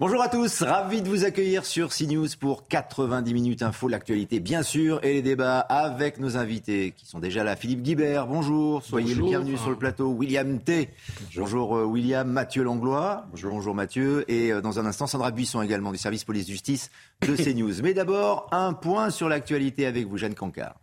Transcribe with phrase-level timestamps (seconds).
[0.00, 4.64] Bonjour à tous, ravi de vous accueillir sur CNews pour 90 minutes info, l'actualité bien
[4.64, 7.54] sûr, et les débats avec nos invités qui sont déjà là.
[7.54, 10.08] Philippe Guibert, bonjour, soyez le bienvenu sur le plateau.
[10.08, 10.88] William T.
[11.36, 13.26] Bonjour, euh, William, Mathieu Langlois.
[13.30, 13.72] Bonjour.
[13.72, 14.24] Mathieu.
[14.26, 16.90] Et euh, dans un instant, Sandra Buisson également du service police-justice
[17.20, 17.80] de CNews.
[17.84, 20.74] Mais d'abord, un point sur l'actualité avec vous, Jeanne Cancard.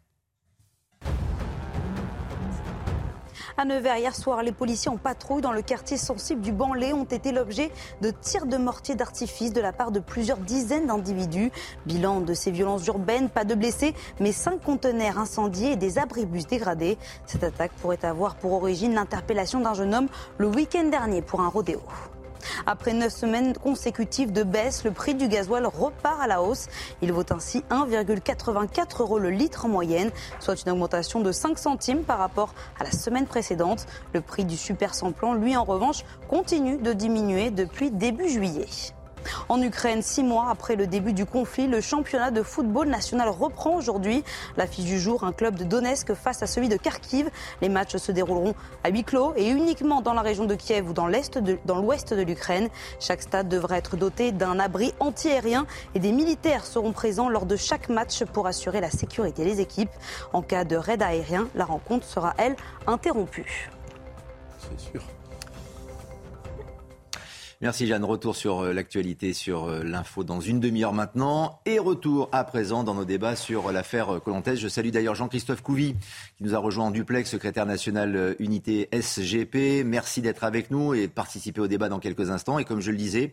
[3.58, 7.04] À Nevers, hier soir, les policiers en patrouille dans le quartier sensible du Banlé ont
[7.04, 7.70] été l'objet
[8.02, 11.52] de tirs de mortier d'artifice de la part de plusieurs dizaines d'individus.
[11.86, 16.48] Bilan de ces violences urbaines, pas de blessés, mais cinq conteneurs incendiés et des abribus
[16.48, 16.98] dégradés.
[17.26, 20.08] Cette attaque pourrait avoir pour origine l'interpellation d'un jeune homme
[20.38, 21.82] le week-end dernier pour un rodéo.
[22.66, 26.68] Après neuf semaines consécutives de baisse, le prix du gasoil repart à la hausse.
[27.02, 32.04] Il vaut ainsi 1,84 euros le litre en moyenne, soit une augmentation de 5 centimes
[32.04, 33.86] par rapport à la semaine précédente.
[34.14, 38.68] Le prix du super sans-plan, lui en revanche, continue de diminuer depuis début juillet.
[39.50, 43.76] En Ukraine, six mois après le début du conflit, le championnat de football national reprend
[43.76, 44.24] aujourd'hui.
[44.58, 47.30] L'affiche du jour, un club de Donetsk face à celui de Kharkiv.
[47.62, 50.94] Les matchs se dérouleront à huis clos et uniquement dans la région de Kiev ou
[50.94, 52.70] dans l'ouest de, l'Ukraine.
[53.00, 57.56] Chaque stade devra être doté d'un abri antiaérien et des militaires seront présents lors de
[57.56, 59.92] chaque match pour assurer la sécurité des équipes.
[60.34, 62.56] En cas de raid aérien, la rencontre sera, elle,
[62.88, 63.70] interrompue.
[64.60, 65.02] C'est sûr.
[67.62, 68.04] Merci Jeanne.
[68.04, 71.60] Retour sur euh, l'actualité, sur euh, l'info dans une demi-heure maintenant.
[71.68, 74.60] Et retour à présent dans nos débats sur l'affaire euh, Colantès.
[74.60, 75.94] Je salue d'ailleurs Jean-Christophe Couvi
[76.40, 79.84] qui nous a rejoint en duplex, secrétaire national unité SGP.
[79.86, 82.58] Merci d'être avec nous et de participer au débat dans quelques instants.
[82.58, 83.32] Et comme je le disais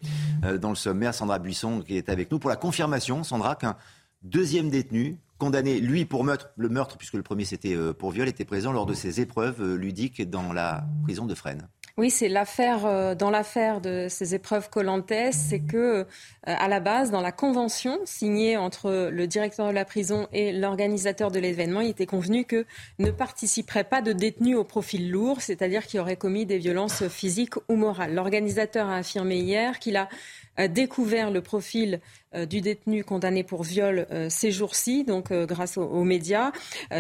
[0.61, 3.77] dans le sommaire, Sandra Buisson qui est avec nous pour la confirmation, Sandra, qu'un
[4.23, 8.45] deuxième détenu condamné, lui, pour meurtre, le meurtre, puisque le premier c'était pour viol, était
[8.45, 11.67] présent lors de ses épreuves ludiques dans la prison de Fresnes.
[11.99, 16.05] Oui, c'est l'affaire euh, dans l'affaire de ces épreuves Colantes, c'est que euh,
[16.45, 21.33] à la base, dans la convention signée entre le directeur de la prison et l'organisateur
[21.33, 22.67] de l'événement, il était convenu que
[23.01, 27.57] ne participerait pas de détenus au profil lourd, c'est-à-dire qui auraient commis des violences physiques
[27.69, 28.15] ou morales.
[28.15, 30.09] L'organisateur a affirmé hier qu'il a
[30.67, 31.99] découvert le profil euh,
[32.35, 36.53] du détenu condamné pour viol euh, ces jours-ci, donc euh, grâce aux, médias.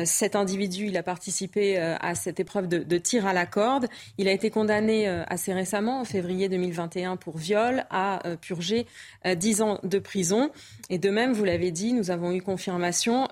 [0.04, 3.86] cet individu, il a participé à cette épreuve de, tir à la corde.
[4.18, 8.86] Il a été condamné assez récemment, en février 2021, pour viol, à purger
[9.24, 10.50] 10 ans de prison.
[10.90, 13.28] Et de même, vous l'avez dit, nous avons eu confirmation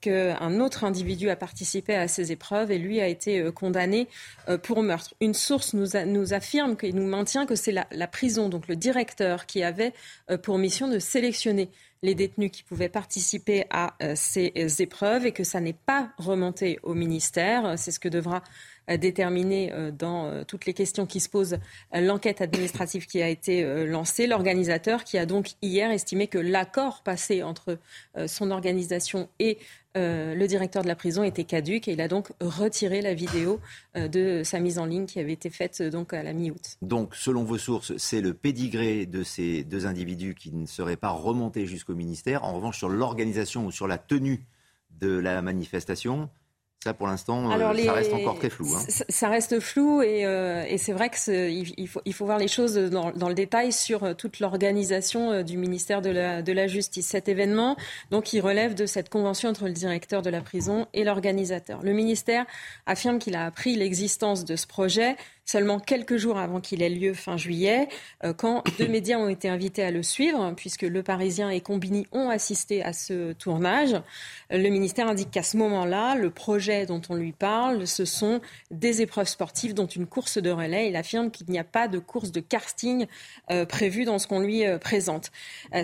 [0.00, 4.08] qu'un autre individu a participé à ces épreuves et lui a été condamné
[4.62, 5.14] pour meurtre.
[5.20, 8.74] Une source nous, nous affirme et nous maintient que c'est la, la prison, donc le
[8.74, 9.92] directeur, qui avait
[10.42, 11.70] pour mission de sélectionner
[12.02, 16.10] les détenus qui pouvaient participer à euh, ces euh, épreuves et que ça n'est pas
[16.18, 17.78] remonté au ministère.
[17.78, 18.42] C'est ce que devra
[18.90, 21.58] euh, déterminer dans toutes les questions qui se posent
[21.92, 24.26] l'enquête administrative qui a été lancée.
[24.26, 27.78] L'organisateur qui a donc hier estimé que l'accord passé entre
[28.26, 29.58] son organisation et
[29.96, 33.60] euh, le directeur de la prison était caduque et il a donc retiré la vidéo
[33.96, 36.76] euh, de sa mise en ligne qui avait été faite euh, donc à la mi-août.
[36.82, 41.10] Donc, selon vos sources, c'est le pédigré de ces deux individus qui ne seraient pas
[41.10, 42.44] remontés jusqu'au ministère.
[42.44, 44.44] En revanche, sur l'organisation ou sur la tenue
[45.00, 46.28] de la manifestation,
[46.86, 48.68] ça, pour l'instant, euh, ça reste encore très flou.
[48.76, 48.80] Hein.
[49.08, 52.46] Ça reste flou et, euh, et c'est vrai qu'il il faut, il faut voir les
[52.46, 56.68] choses dans, dans le détail sur euh, toute l'organisation du ministère de la, de la
[56.68, 57.08] Justice.
[57.08, 57.76] Cet événement,
[58.12, 61.80] donc, il relève de cette convention entre le directeur de la prison et l'organisateur.
[61.82, 62.46] Le ministère
[62.86, 65.16] affirme qu'il a appris l'existence de ce projet
[65.46, 67.88] seulement quelques jours avant qu'il ait lieu fin juillet,
[68.24, 72.06] euh, quand deux médias ont été invités à le suivre, puisque Le Parisien et Combini
[72.12, 73.94] ont assisté à ce tournage.
[74.50, 78.40] Le ministère indique qu'à ce moment-là, le projet dont on lui parle, ce sont
[78.70, 80.88] des épreuves sportives, dont une course de relais.
[80.88, 83.06] Il affirme qu'il n'y a pas de course de karting
[83.50, 85.30] euh, prévue dans ce qu'on lui euh, présente.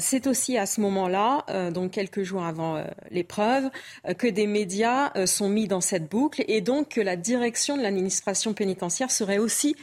[0.00, 3.70] C'est aussi à ce moment-là, donc quelques jours avant l'épreuve,
[4.18, 8.54] que des médias sont mis dans cette boucle et donc que la direction de l'administration
[8.54, 9.76] pénitentiaire serait aussi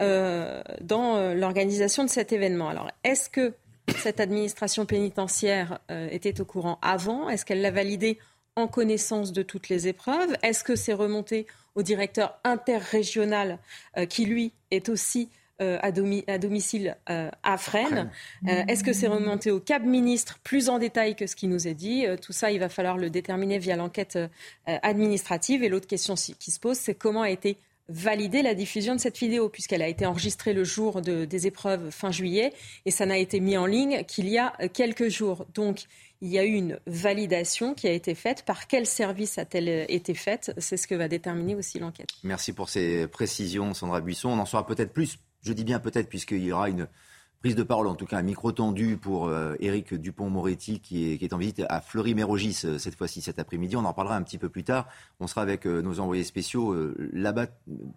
[0.00, 2.68] euh, dans euh, l'organisation de cet événement.
[2.68, 3.54] Alors, est-ce que
[3.98, 7.28] cette administration pénitentiaire euh, était au courant avant?
[7.28, 8.18] Est-ce qu'elle l'a validé
[8.56, 13.58] en connaissance de toutes les épreuves Est-ce que c'est remonté au directeur interrégional
[13.96, 15.28] euh, qui, lui, est aussi
[15.60, 18.10] euh, à, domicile euh, à Fresnes?
[18.46, 21.74] Est-ce que c'est remonté au Cap ministre plus en détail que ce qui nous est
[21.74, 22.06] dit?
[22.22, 24.18] Tout ça, il va falloir le déterminer via l'enquête
[24.66, 25.62] administrative.
[25.62, 27.56] Et l'autre question qui se pose, c'est comment a été
[27.88, 32.10] validée la diffusion de cette vidéo, puisqu'elle a été enregistrée le jour des épreuves fin
[32.10, 32.52] juillet,
[32.86, 35.46] et ça n'a été mis en ligne qu'il y a quelques jours.
[35.54, 35.84] Donc,
[36.24, 38.46] il y a eu une validation qui a été faite.
[38.46, 40.54] Par quel service a-t-elle été faite?
[40.56, 42.08] C'est ce que va déterminer aussi l'enquête.
[42.22, 44.30] Merci pour ces précisions, Sandra Buisson.
[44.30, 46.88] On en saura peut-être plus, je dis bien peut-être, puisqu'il y aura une
[47.40, 51.32] prise de parole, en tout cas un micro tendu pour euh, Éric Dupont-Moretti qui est,
[51.34, 53.76] en visite à Fleury-Mérogis euh, cette fois-ci cet après-midi.
[53.76, 54.88] On en parlera un petit peu plus tard.
[55.20, 56.74] On sera avec euh, nos envoyés spéciaux
[57.12, 57.48] là-bas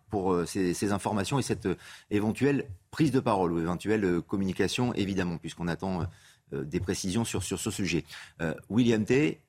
[0.10, 1.70] pour ces, informations et cette
[2.12, 6.06] éventuelle prise de parole ou éventuelle communication, évidemment, puisqu'on attend euh,
[6.52, 8.04] des précisions sur, sur ce sujet.
[8.42, 9.42] Euh, William T.,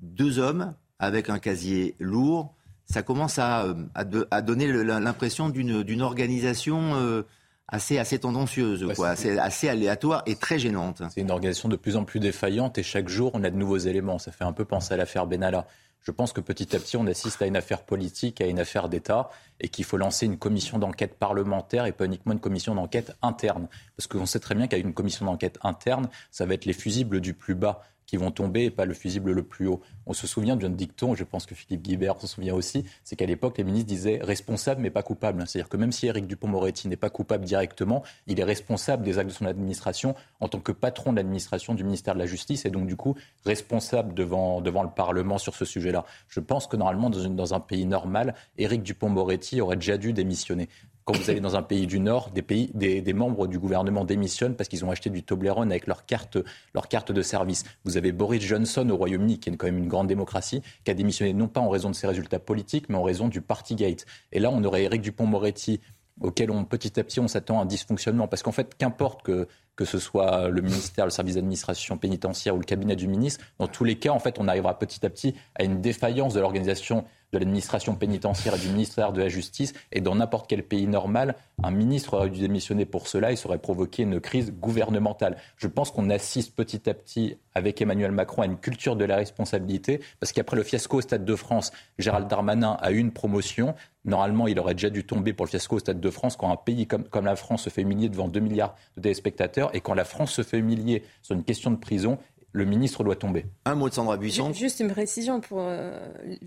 [0.00, 2.54] deux hommes avec un casier lourd,
[2.84, 7.24] ça commence à, euh, à, donner l'impression d'une organisation
[7.68, 11.02] assez, assez tendancieuse, quoi, assez, assez, aléatoire et très gênante.
[11.10, 13.78] C'est une organisation de plus en plus défaillante et chaque jour on a de nouveaux
[13.78, 14.18] éléments.
[14.18, 15.66] Ça fait un peu penser à l'affaire Benalla.
[16.02, 18.88] Je pense que petit à petit, on assiste à une affaire politique, à une affaire
[18.88, 23.16] d'État, et qu'il faut lancer une commission d'enquête parlementaire et pas uniquement une commission d'enquête
[23.22, 23.68] interne.
[23.96, 27.20] Parce qu'on sait très bien qu'avec une commission d'enquête interne, ça va être les fusibles
[27.20, 29.80] du plus bas qui vont tomber et pas le fusible le plus haut.
[30.06, 33.26] On se souvient d'un dicton, je pense que Philippe Guibert se souvient aussi, c'est qu'à
[33.26, 35.42] l'époque, les ministres disaient responsable mais pas coupable.
[35.46, 39.30] C'est-à-dire que même si Éric Dupont-Moretti n'est pas coupable directement, il est responsable des actes
[39.30, 42.70] de son administration en tant que patron de l'administration du ministère de la Justice et
[42.70, 43.14] donc du coup
[43.44, 46.04] responsable devant, devant le Parlement sur ce sujet-là.
[46.28, 50.68] Je pense que normalement, dans, dans un pays normal, Éric Dupont-Moretti aurait déjà dû démissionner
[51.04, 54.54] quand vous allez dans un pays du Nord, des, pays, des, membres du gouvernement démissionnent
[54.54, 56.38] parce qu'ils ont acheté du Toblerone avec leur carte,
[56.74, 57.64] leur carte de service.
[57.84, 60.94] Vous avez Boris Johnson au Royaume-Uni, qui est quand même une grande démocratie, qui a
[60.94, 64.06] démissionné non pas en raison de ses résultats politiques, mais en raison du Partygate.
[64.30, 65.80] Et là, on aurait Éric Dupont-Moretti,
[66.20, 68.28] auquel on, petit à petit on s'attend à un dysfonctionnement.
[68.28, 72.58] Parce qu'en fait, qu'importe que, que ce soit le ministère, le service d'administration pénitentiaire ou
[72.58, 75.34] le cabinet du ministre, dans tous les cas, en fait, on arrivera petit à petit
[75.56, 79.72] à une défaillance de l'organisation de l'administration pénitentiaire et du ministère de la Justice.
[79.90, 83.48] Et dans n'importe quel pays normal, un ministre aurait dû démissionner pour cela et ça
[83.48, 85.36] aurait provoqué une crise gouvernementale.
[85.56, 89.16] Je pense qu'on assiste petit à petit avec Emmanuel Macron à une culture de la
[89.16, 93.74] responsabilité, parce qu'après le fiasco au Stade de France, Gérald Darmanin a eu une promotion.
[94.04, 96.56] Normalement, il aurait déjà dû tomber pour le fiasco au Stade de France quand un
[96.56, 99.94] pays comme, comme la France se fait humilier devant 2 milliards de téléspectateurs et quand
[99.94, 102.18] la France se fait humilier sur une question de prison
[102.52, 103.46] le ministre doit tomber.
[103.64, 104.52] Un mot de Sandra Buisson.
[104.52, 105.98] Juste une précision pour euh,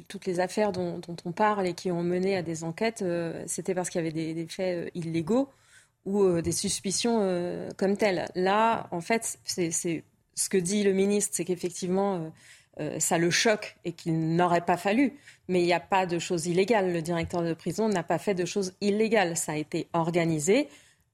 [0.07, 3.73] toutes les affaires dont, on parle et qui ont mené à des enquêtes, euh, c'était
[3.73, 5.49] parce qu'il y avait des, faits euh, illégaux
[6.05, 7.19] ou des suspicions
[7.77, 8.27] comme telles.
[8.35, 12.31] Là, en fait, c'est ce que dit le ministre, c'est qu'effectivement,
[12.99, 15.13] ça le choque et qu'il n'aurait pas fallu.
[15.47, 16.93] Mais il n'y a pas de choses illégales.
[16.93, 19.35] Le directeur de prison n'a pas fait de choses illégales.
[19.35, 20.67] Ça a été organisé.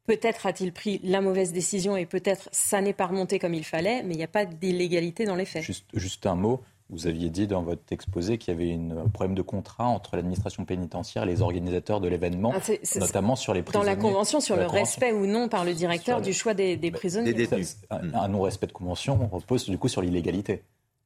[0.07, 4.03] Peut-être a-t-il pris la mauvaise décision et peut-être ça n'est pas remonté comme il fallait,
[4.03, 5.63] mais il n'y a pas d'illégalité dans les faits.
[5.93, 6.61] Juste, un mot.
[6.89, 10.65] Vous aviez dit dans votre exposé qu'il y avait un problème de contrat entre l'administration
[10.65, 13.85] pénirentaire et les organisateurs de l'événement, ah, notamment sur les prisonniers.
[13.85, 17.47] Dans la convention sur le respect ou non par le directeur du choix des, prisonniers.
[17.89, 20.63] un non-respect de convention repose du coup sur l'illégalité.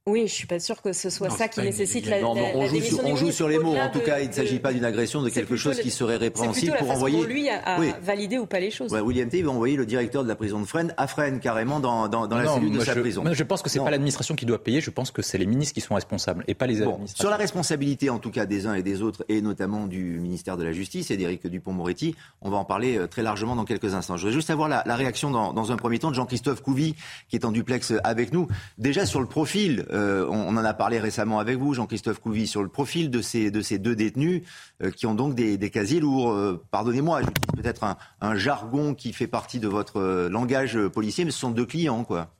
[0.08, 2.68] Oui, je ne suis pas sûr que ce soit ça qui nécessite la, non, on,
[2.68, 3.74] joue sur, on joue sur les mots.
[3.74, 6.76] En tout cas, il ne s'agit pas d'une agression, de quelque chose qui serait répréhensible
[6.78, 7.16] pour envoyer.
[7.18, 8.92] Pour lui à, valider ou pas les choses.
[8.92, 9.42] Ouais, William T.
[9.42, 12.38] va envoyer le directeur de la prison de Fresnes à Fresnes carrément dans, dans, dans
[12.38, 13.24] la cellule de sa prison.
[13.32, 14.80] je pense que c'est pas l'administration qui doit payer.
[14.80, 17.22] Je pense que c'est les ministres qui sont responsables et pas les bon, administrations.
[17.24, 20.56] Sur la responsabilité, en tout cas, des uns et des autres, et notamment du ministère
[20.56, 23.94] de la Justice et d'Éric Dupont-Moretti, on va en parler euh, très largement dans quelques
[23.94, 24.16] instants.
[24.16, 26.94] Je voudrais juste avoir la, la réaction dans, dans, un premier temps de Jean-Christophe Couvi,
[27.28, 28.46] qui est en duplex avec nous.
[28.78, 32.46] Déjà sur le profil, euh, on, on en a parlé récemment avec vous, Jean-Christophe Couvi,
[32.46, 34.42] sur le profil de ces, de ces deux détenus
[34.82, 36.32] euh, qui ont donc des, casiers lourds.
[36.32, 41.24] Euh, pardonnez-moi, j'utilise peut-être un, un, jargon qui fait partie de votre euh, langage policier,
[41.24, 42.35] mais ce sont deux clients, quoi.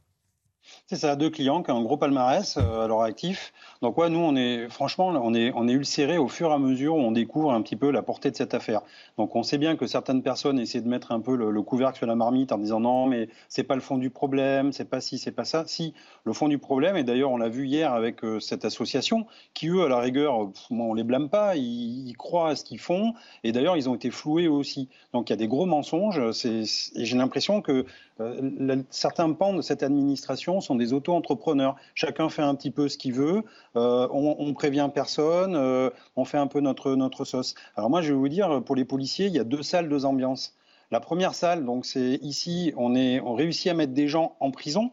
[0.89, 3.53] C'est ça, deux clients qui ont un gros palmarès à leur actif.
[3.83, 6.59] Donc ouais, nous on est franchement on est on est ulcéré au fur et à
[6.59, 8.83] mesure où on découvre un petit peu la portée de cette affaire.
[9.19, 12.07] Donc on sait bien que certaines personnes essaient de mettre un peu le, couvercle sur
[12.07, 15.19] la marmite en disant non mais c'est pas le fond du problème, c'est pas si,
[15.19, 15.65] c'est pas ça.
[15.67, 19.27] Si le fond du problème et d'ailleurs on l'a vu hier avec euh, cette association
[19.55, 23.13] qui eux à la rigueur on les blâme pas, ils, croient à ce qu'ils font
[23.43, 24.89] et d'ailleurs ils ont été floués aussi.
[25.13, 26.21] Donc il y a des gros mensonges.
[26.45, 26.63] et
[26.95, 27.87] j'ai l'impression que
[28.21, 31.77] euh, certains pans de cette administration sont des auto-entrepreneurs.
[31.95, 33.43] Chacun fait un petit peu ce qu'il veut.
[33.77, 37.55] Euh, on, prévient personne, euh, on fait un peu notre, notre sauce.
[37.77, 40.05] Alors moi, je vais vous dire, pour les policiers, il y a deux salles, deux
[40.05, 40.55] ambiances.
[40.91, 44.51] La première salle, donc c'est ici, on, est, on réussit à mettre des gens en
[44.51, 44.93] prison.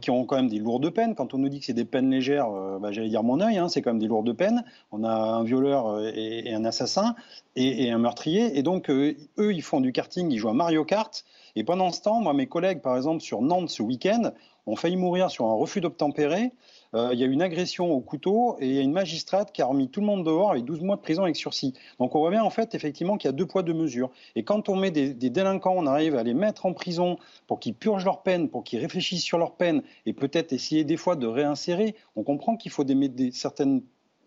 [0.00, 1.14] qui ont quand même des lourdes peines.
[1.14, 3.68] Quand on nous dit que c'est des peines légères, bah, j'allais dire mon œil, hein,
[3.68, 4.64] c'est quand même des lourdes peines.
[4.92, 7.14] On a un violeur et, un assassin
[7.54, 8.58] et, un meurtrier.
[8.58, 11.24] Et donc, eux, ils font du karting, ils jouent à Mario Kart.
[11.58, 14.30] Et pendant ce temps, moi, mes collègues, par exemple, sur Nantes ce week-end,
[14.66, 16.52] ont failli mourir sur un refus d'obtempérer
[16.94, 19.52] euh, il y a eu une agression au couteau et il y a une magistrate
[19.52, 21.74] qui a remis tout le monde dehors avec 12 mois de prison avec sursis.
[21.98, 24.10] Donc on voit bien en fait effectivement qu'il y a deux poids, deux mesures.
[24.36, 27.74] Et quand on met des, délinquants, on arrive à les mettre en prison pour qu'ils
[27.74, 31.26] purgent leur peine, pour qu'ils réfléchissent sur leur peine et peut-être essayer des fois de
[31.26, 33.82] réinsérer, on comprend qu'il faut des, des certaines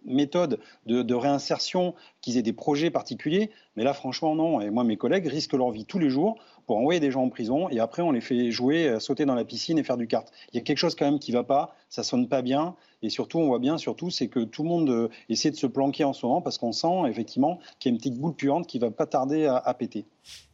[0.05, 3.51] méthodes de, réinsertion, qu'ils aient des projets particuliers.
[3.75, 4.61] Mais là, franchement, non.
[4.61, 7.29] Et moi, mes collègues risquent leur vie tous les jours pour envoyer des gens en
[7.29, 10.07] prison et après, on les fait jouer, euh, sauter dans la piscine et faire du
[10.07, 10.31] kart.
[10.53, 12.75] Il y a quelque chose quand même qui ne va pas, ça sonne pas bien.
[13.01, 15.67] Et surtout, on voit bien, surtout, c'est que tout le monde euh, essaie de se
[15.67, 18.67] planquer en ce moment parce qu'on sent effectivement qu'il y a une petite boule puante
[18.67, 20.05] qui va pas tarder à, péter.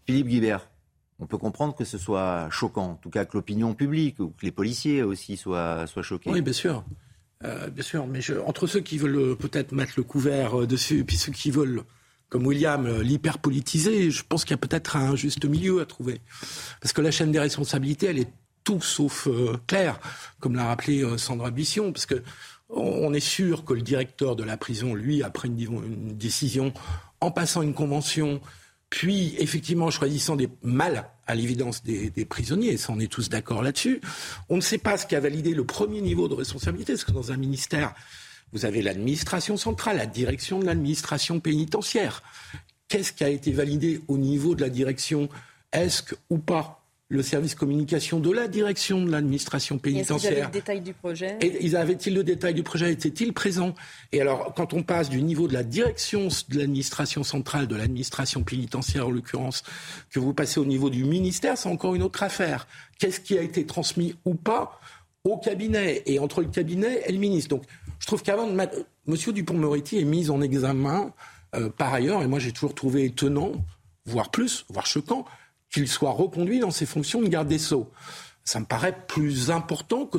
[0.05, 0.69] Philippe Guibert.
[1.19, 4.45] On peut comprendre que ce soit choquant, en tout cas que l'opinion publique ou que
[4.45, 6.29] les policiers aussi soient, soient choqués.
[6.29, 6.83] Oui, bien sûr.
[7.43, 10.99] Euh, bien sûr, mais entre ceux qui veulent euh, peut-être mettre le couvert euh, dessus,
[10.99, 11.83] et puis ceux qui veulent,
[12.29, 16.19] comme William, l'hyper-politiser, je pense qu'il y a peut-être un juste milieu à trouver.
[16.81, 18.31] Parce que la chaîne des responsabilités, elle est
[18.63, 19.29] tout sauf
[19.65, 19.97] claire,
[20.41, 22.21] comme l'a rappelé Sandra Bisson, parce que
[22.69, 26.73] on est sûr que le directeur de la prison, lui, a pris une décision
[27.21, 28.41] en passant une convention
[28.89, 34.01] puis effectivement choisissant des mal à l'évidence des, prisonniers, ça on est tous d'accord là-dessus.
[34.49, 37.11] On ne sait pas ce qui a validé le premier niveau de responsabilité, parce que
[37.11, 37.93] dans un ministère,
[38.53, 42.23] vous avez l'administration centrale, la direction de l'administration pénitentiaire.
[42.87, 45.27] Qu'est-ce qui a été validé au niveau de la direction
[45.73, 50.31] Est-ce ou pas le service communication de la direction de l'administration pénitentiaire.
[50.31, 51.37] Ils avaient le détail du projet?
[51.39, 52.91] Et ils avaient-ils le détail du projet?
[52.91, 53.73] Était-il présent
[54.11, 58.43] Et alors, quand on passe du niveau de la direction de l'administration centrale, de l'administration
[58.43, 59.63] pénitentiaire en l'occurrence,
[60.09, 62.67] que vous passez au niveau du ministère, c'est encore une autre affaire.
[62.99, 64.79] Qu'est-ce qui a été transmis ou pas
[65.23, 66.03] au cabinet?
[66.07, 67.49] Et entre le cabinet et le ministre.
[67.49, 67.63] Donc,
[67.99, 68.77] je trouve qu'avant de mettre...
[69.05, 71.13] Monsieur Dupont-Moretti est mis en examen
[71.55, 73.53] euh, par ailleurs, et moi j'ai toujours trouvé étonnant,
[74.05, 75.23] voire plus, voire choquant,
[75.71, 77.91] qu'il soit reconduit dans ses fonctions de garde des Sceaux.
[78.43, 80.17] Ça me paraît plus important que,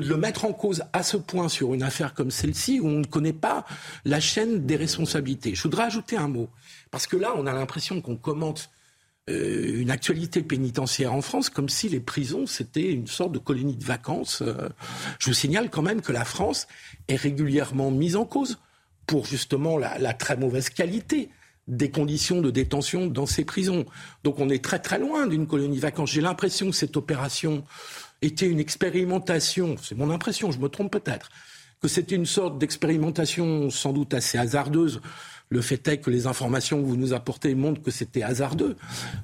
[0.00, 2.98] de le mettre en cause à ce point sur une affaire comme celle-ci où on
[2.98, 3.64] ne connaît pas
[4.04, 5.54] la chaîne des responsabilités.
[5.54, 6.48] Je voudrais ajouter un mot,
[6.90, 8.70] parce que là, on a l'impression qu'on commente
[9.28, 13.76] euh, une actualité pénitentiaire en France comme si les prisons, c'était une sorte de colonie
[13.76, 14.42] de vacances.
[14.42, 14.68] Euh,
[15.18, 16.68] je vous signale quand même que la France
[17.08, 18.58] est régulièrement mise en cause
[19.06, 21.30] pour justement la très mauvaise qualité
[21.68, 23.86] des conditions de détention dans ces prisons.
[24.24, 26.08] Donc on est très très loin d'une colonie vacante.
[26.08, 27.64] J'ai l'impression que cette opération
[28.22, 31.28] était une expérimentation, c'est mon impression, je me trompe peut-être,
[31.82, 35.00] que c'était une sorte d'expérimentation sans doute assez hasardeuse.
[35.48, 38.76] Le fait est que les informations que vous nous apportez montrent que c'était hasardeux.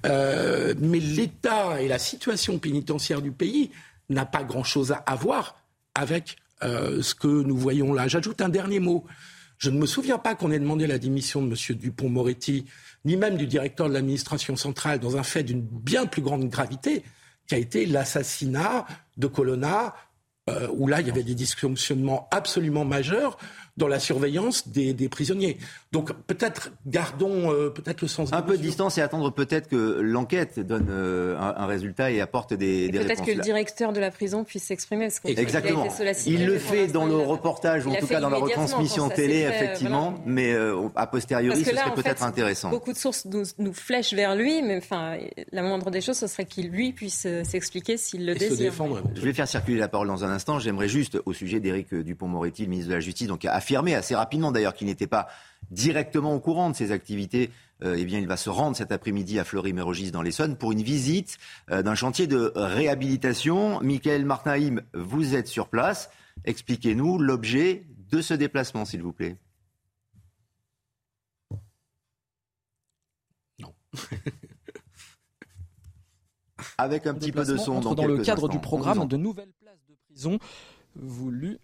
[0.07, 3.71] Euh, mais l'État et la situation pénitentiaire du pays
[4.09, 5.57] n'a pas grand-chose à voir
[5.95, 8.07] avec euh, ce que nous voyons là.
[8.07, 9.05] J'ajoute un dernier mot.
[9.63, 11.77] Je ne me souviens pas qu'on ait demandé la démission de M.
[11.77, 12.65] Dupont-Moretti,
[13.05, 17.05] ni même du directeur de l'administration centrale, dans un fait d'une bien plus grande gravité,
[17.47, 18.87] qui a été l'assassinat
[19.19, 19.95] de Colonna,
[20.51, 23.39] euh, où là, il y avait des dysfonctionnements absolument majeurs
[23.79, 25.57] dans la surveillance des, prisonniers.
[25.93, 28.33] Donc peut-être gardons euh, peut-être le sens.
[28.33, 32.55] Un peu de distance et attendre peut-être que l'enquête donne euh, un, résultat et apporte
[32.55, 35.09] des, des Peut-être que le directeur de la prison puisse s'exprimer.
[35.25, 35.87] Exactement.
[36.27, 40.15] Il, le fait dans nos reportages, ou en tout cas dans la retransmission télé, effectivement,
[40.27, 42.71] mais euh, a posteriori, ce serait peut-être intéressant.
[42.71, 45.17] Beaucoup de sources nous, flèchent vers lui, mais enfin,
[45.51, 48.73] la moindre des choses, ce serait qu'il lui puisse s'expliquer s'il le désire.
[49.15, 50.59] Je vais faire circuler la parole dans un instant.
[50.59, 54.17] J'aimerais juste, au sujet d'Éric Dupont-Moretti, le ministre de la Justice, donc à affirmé assez
[54.17, 55.29] rapidement d'ailleurs qu'il n'était pas
[55.71, 57.51] directement au courant de ces activités.
[57.85, 60.83] Euh, eh bien, il va se rendre cet après-midi à Fleury-Mérogis dans l'Essonne pour une
[60.83, 61.39] visite
[61.71, 63.81] euh, d'un chantier de réhabilitation.
[63.81, 66.11] Michael Martinheim, vous êtes sur place.
[66.45, 69.37] Expliquez-nous l'objet de ce déplacement, s'il vous plaît.
[73.61, 73.73] Non.
[76.79, 77.81] Avec un petit peu de son.
[77.81, 80.41] dans le cadre du programme de nouvelles places de prison
[80.97, 81.59] voulues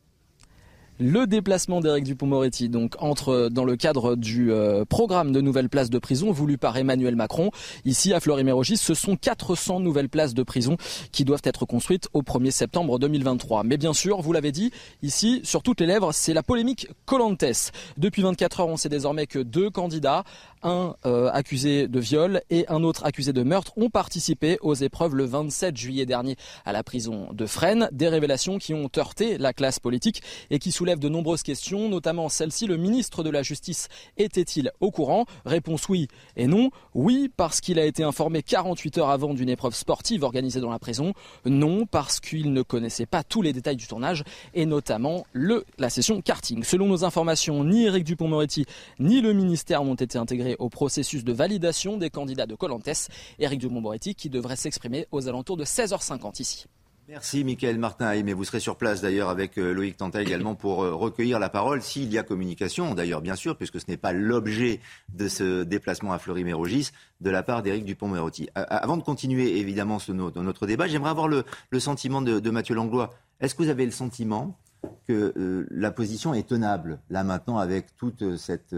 [0.98, 5.90] le déplacement d'Éric Dupont-Moretti donc entre dans le cadre du euh, programme de nouvelles places
[5.90, 7.50] de prison voulu par Emmanuel Macron.
[7.84, 10.76] Ici à Fleury-Mérogis, ce sont 400 nouvelles places de prison
[11.12, 13.62] qui doivent être construites au 1er septembre 2023.
[13.62, 17.72] Mais bien sûr, vous l'avez dit, ici sur toutes les lèvres, c'est la polémique Colantes.
[17.96, 20.24] Depuis 24 heures, on sait désormais que deux candidats
[20.62, 25.14] un euh, accusé de viol et un autre accusé de meurtre ont participé aux épreuves
[25.14, 27.88] le 27 juillet dernier à la prison de Fresnes.
[27.92, 32.28] Des révélations qui ont heurté la classe politique et qui soulèvent de nombreuses questions, notamment
[32.28, 35.26] celle-ci, le ministre de la Justice était-il au courant?
[35.44, 36.70] Réponse oui et non.
[36.94, 40.78] Oui, parce qu'il a été informé 48 heures avant d'une épreuve sportive organisée dans la
[40.78, 41.12] prison.
[41.44, 44.24] Non, parce qu'il ne connaissait pas tous les détails du tournage
[44.54, 46.64] et notamment la session karting.
[46.64, 48.66] Selon nos informations, ni Éric Dupont-Moretti
[48.98, 53.08] ni le ministère n'ont été intégrés au processus de validation des candidats de Colantes.
[53.38, 56.66] Éric Dupont-Moretti qui devrait s'exprimer aux alentours de 16h50 ici.
[57.08, 58.22] Merci Michael Martin.
[58.34, 61.80] Vous serez sur place d'ailleurs avec euh, Loïc Tanta également pour euh, recueillir la parole
[61.80, 64.80] s'il y a communication, d'ailleurs bien sûr, puisque ce n'est pas l'objet
[65.14, 66.90] de ce déplacement à Fleury-Mérogis
[67.22, 68.50] de la part d'Éric Dupont-Moretti.
[68.54, 71.44] Avant de continuer évidemment ce, notre débat, j'aimerais avoir le,
[71.78, 73.14] sentiment de, Mathieu Langlois.
[73.40, 74.58] Est-ce que vous avez le sentiment
[75.06, 78.74] que euh, la position est tenable là maintenant avec toute cette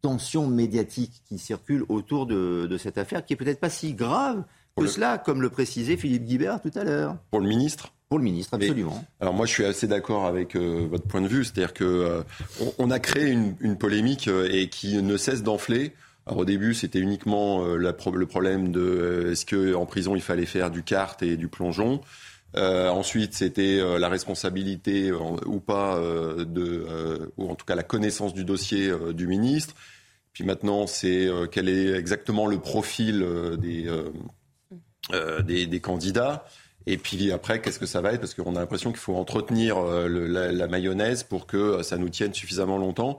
[0.00, 4.44] tension médiatique qui circule autour de, de cette affaire qui est peut-être pas si grave
[4.86, 7.16] cela, comme le précisait Philippe Guibert tout à l'heure.
[7.30, 9.04] Pour le ministre pour le ministre, absolument.
[9.20, 12.22] alors moi, je suis assez d'accord avec euh, votre point de vue, c'est-à-dire que euh,
[12.78, 15.92] on, a créé une, polémique euh, et qui ne cesse d'enfler.
[16.26, 20.70] Alors au début, c'était uniquement le problème de est-ce que en prison il fallait faire
[20.70, 22.00] du kart et du plongeon.
[22.56, 29.26] Ensuite, c'était la responsabilité ou pas ou en tout cas la connaissance du dossier du
[29.26, 29.74] ministre.
[30.32, 33.26] Puis maintenant, c'est quel est exactement le profil
[33.58, 33.86] des
[35.12, 36.44] euh, des, candidats.
[36.86, 38.20] Et puis après, qu'est-ce que ça va être?
[38.20, 42.34] Parce qu'on a l'impression qu'il faut entretenir euh, la, mayonnaise pour que ça nous tienne
[42.34, 43.18] suffisamment longtemps.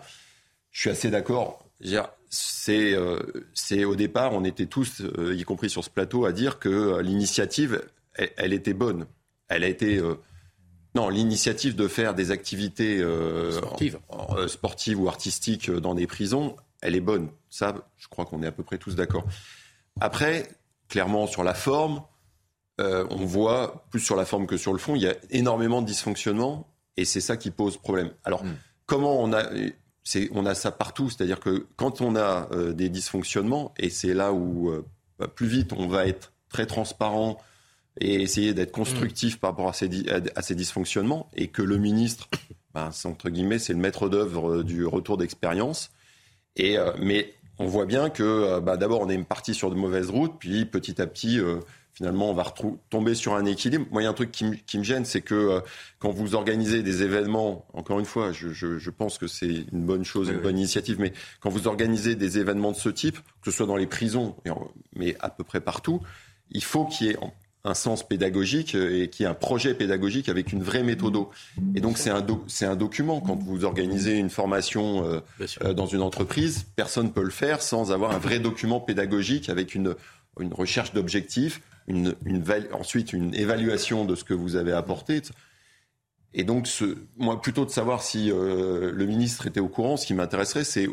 [0.72, 1.66] Je suis assez d'accord.
[2.30, 7.00] C'est euh, au départ, on était tous, y compris sur ce plateau, à dire que
[7.02, 7.82] l'initiative,
[8.14, 9.08] elle, était bonne.
[9.50, 10.02] Elle a été
[10.96, 13.04] non, l'initiative de faire des activités
[14.48, 17.30] sportives ou artistiques dans des prisons, elle est bonne.
[17.50, 19.26] Ça, je crois qu'on est à peu près tous d'accord.
[20.00, 20.48] Après,
[20.88, 22.02] clairement sur la forme,
[22.80, 25.82] euh, on voit, plus sur la forme que sur le fond, il y a énormément
[25.82, 28.12] de dysfonctionnements et c'est ça qui pose problème.
[28.24, 28.56] Alors, hmm.
[28.86, 29.44] comment on a.
[30.32, 34.34] On a ça partout, c'est-à-dire que quand on a euh, des dysfonctionnements, et c'est là
[34.34, 34.84] où euh,
[35.20, 37.38] bah, plus vite on va être très transparent
[38.00, 39.90] et essayer d'être constructif par rapport à ces,
[40.36, 42.30] à ces, dysfonctionnements, et que le ministre,
[42.74, 45.92] ben, entre guillemets, c'est le maître d'œuvre du retour d'expérience.
[46.56, 50.10] Et, mais on voit bien que euh, bah, d'abord on est parti sur de mauvaises
[50.10, 51.60] routes, puis petit à petit, euh,
[51.92, 52.46] finalement, on va
[52.90, 53.86] tomber sur un équilibre.
[53.92, 55.60] Moi, il y a un truc qui, me gêne, c'est que euh,
[56.00, 60.30] quand vous organisez des événements, encore une fois, je, pense que c'est une bonne chose,
[60.30, 63.66] une bonne initiative, mais quand vous organisez des événements de ce type, que ce soit
[63.66, 64.38] dans les prisons,
[64.96, 66.02] mais à peu près partout,
[66.52, 67.18] il faut qu'il y ait
[67.66, 71.18] un sens pédagogique et qui est un projet pédagogique avec une vraie méthode.
[71.76, 73.20] Et donc c'est un, c'est un document.
[73.20, 75.20] Quand vous organisez une formation euh,
[75.64, 79.50] euh, dans une entreprise, personne ne peut le faire sans avoir un vrai document pédagogique
[79.50, 79.96] avec une,
[80.40, 85.22] une recherche d'objectifs, une, une, ensuite une évaluation de ce que vous avez apporté.
[86.34, 90.06] Et donc, ce, moi, plutôt de savoir si euh, le ministre était au courant, ce
[90.06, 90.88] qui m'intéresserait, c'est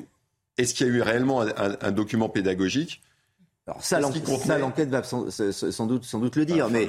[0.56, 3.02] est-ce qu'il y a eu réellement un document pédagogique
[3.68, 6.88] alors ça, l'enquête va sans, doute, sans doute le dire, mais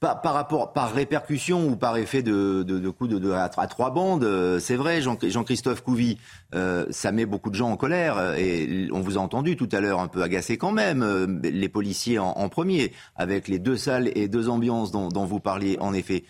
[0.00, 4.58] par, rapport, par répercussion ou par effet de, de, coup de, à, trois bandes, euh,
[4.58, 6.18] c'est vrai, Jean-Christophe Couvi,
[6.52, 9.80] euh, ça met beaucoup de gens en colère et on vous a entendu tout à
[9.80, 14.10] l'heure un peu agacé quand même, euh, les policiers en, premier, avec les deux salles
[14.16, 16.24] et deux ambiances dont, dont vous parliez en effet.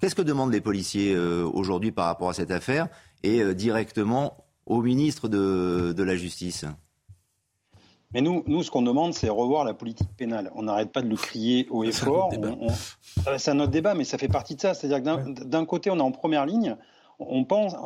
[0.00, 2.88] Qu'est-ce que demandent les policiers aujourd'hui par rapport à cette affaire
[3.22, 6.66] et directement au ministre de, de la Justice?
[8.16, 10.50] Mais nous, nous ce qu'on demande, c'est revoir la politique pénale.
[10.54, 12.32] On n'arrête pas de le crier haut et fort.
[13.36, 14.72] C'est un notre débat, mais ça fait partie de ça.
[14.72, 16.76] C'est-à-dire que d'un côté, on est en première ligne.
[17.18, 17.76] On pense,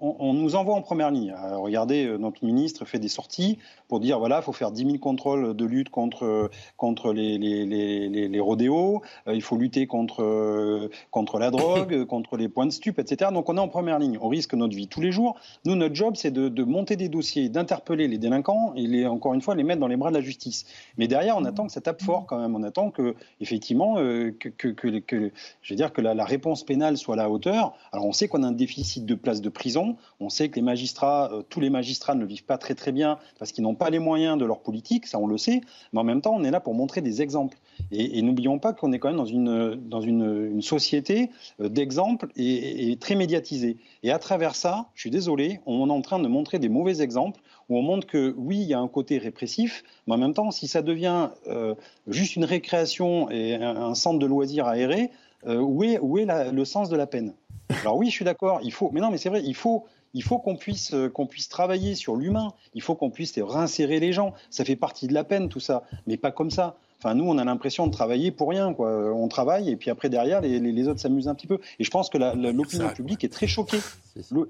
[0.00, 1.34] on, nous envoie en première ligne.
[1.36, 4.84] Euh, regardez, euh, notre ministre fait des sorties pour dire voilà, il faut faire 10
[4.84, 9.86] 000 contrôles de lutte contre, contre les, les, les, les rodéos, euh, il faut lutter
[9.86, 13.30] contre, contre la drogue, contre les points de stup, etc.
[13.32, 15.36] Donc on est en première ligne, on risque notre vie tous les jours.
[15.64, 19.34] Nous, notre job, c'est de, de, monter des dossiers, d'interpeller les délinquants et les, encore
[19.34, 20.66] une fois les mettre dans les bras de la justice.
[20.98, 22.54] Mais derrière, on attend que ça tape fort quand même.
[22.54, 25.30] On attend que, effectivement, que, que, que,
[25.62, 27.74] je veux dire, que la, la réponse pénale soit à la hauteur.
[27.92, 29.85] Alors on sait qu'on a un déficit de places de prison.
[30.20, 33.18] On sait que les magistrats, euh, tous les magistrats ne vivent pas très très bien
[33.38, 35.60] parce qu'ils n'ont pas les moyens de leur politique, ça on le sait.
[35.92, 37.58] Mais en même temps, on est là pour montrer des exemples.
[37.90, 42.96] Et, n'oublions pas qu'on est quand même dans une, dans une, société euh, d'exemples et,
[43.00, 43.76] très médiatisée.
[44.02, 47.02] Et à travers ça, je suis désolé, on est en train de montrer des mauvais
[47.02, 50.34] exemples où on montre que oui, il y a un côté répressif, mais en même
[50.34, 51.74] temps, si ça devient euh,
[52.06, 55.10] juste une récréation et un, centre de loisirs aéré,
[55.46, 57.34] où est, où est le sens de la peine?
[57.80, 60.22] Alors oui, je suis d'accord, il faut, mais non, mais c'est vrai, il faut, Il
[60.22, 62.54] faut qu'on puisse, euh, qu'on puisse travailler sur l'humain.
[62.74, 64.32] Il faut qu'on puisse réinsérer les gens.
[64.48, 65.82] Ça fait partie de la peine, tout ça.
[66.06, 66.76] Mais pas comme ça.
[66.98, 68.72] Enfin, nous, on a l'impression de travailler pour rien.
[68.72, 69.12] Quoi.
[69.12, 71.58] On travaille et puis après, derrière, les, les autres s'amusent un petit peu.
[71.78, 73.80] Et je pense que l'opinion publique est très choquée.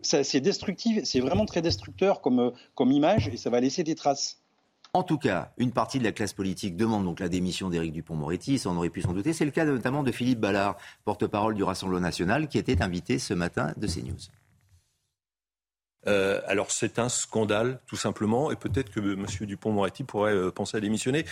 [0.02, 3.96] C'est destructif, c'est vraiment très destructeur comme, euh, comme image et ça va laisser des
[3.96, 4.38] traces.
[4.96, 8.58] En tout cas, une partie de la classe politique demande donc la démission d'Éric Dupont-Moretti,
[8.58, 9.34] ça on aurait pu s'en douter.
[9.34, 13.34] C'est le cas notamment de Philippe Ballard, porte-parole du Rassemblement national, qui était invité ce
[13.34, 14.16] matin de CNews.
[16.06, 19.26] Euh, alors c'est un scandale, tout simplement, et peut-être que M.
[19.42, 21.26] Dupont-Moretti pourrait euh, penser à démissionner.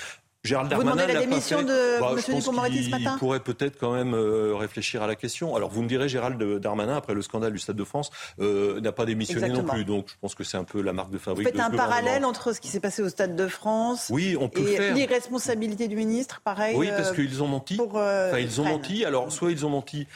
[0.44, 2.37] Gérald Darmanin vous demandez la démission de bah, M.
[2.37, 5.57] Dupond-Moretti ce matin Il pourrait peut-être quand même euh, réfléchir à la question.
[5.57, 8.92] Alors vous me direz, Gérald Darmanin, après le scandale du Stade de France, euh, n'a
[8.92, 9.87] pas démissionné non plus.
[9.87, 11.46] Donc je pense que c'est un peu la marque de fabrique.
[11.48, 14.50] Vous faites un parallèle entre ce qui s'est passé au Stade de France oui, on
[14.50, 17.80] peut et l'irresponsabilité du ministre, pareil Oui, parce euh, qu'ils ont menti.
[17.80, 19.07] enfin, ils ont menti.
[19.07, 20.07] Alors soit ils ont menti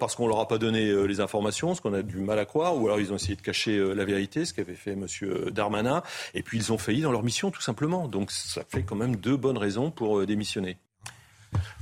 [0.00, 2.76] parce qu'on leur a pas donné les informations, ce qu'on a du mal à croire,
[2.76, 5.06] ou alors ils ont essayé de cacher la vérité, ce qu'avait fait M.
[5.52, 6.02] Darmanin.
[6.34, 8.08] Et puis ils ont failli dans leur mission, tout simplement.
[8.08, 10.78] Donc ça fait quand même deux bonnes raisons pour démissionner.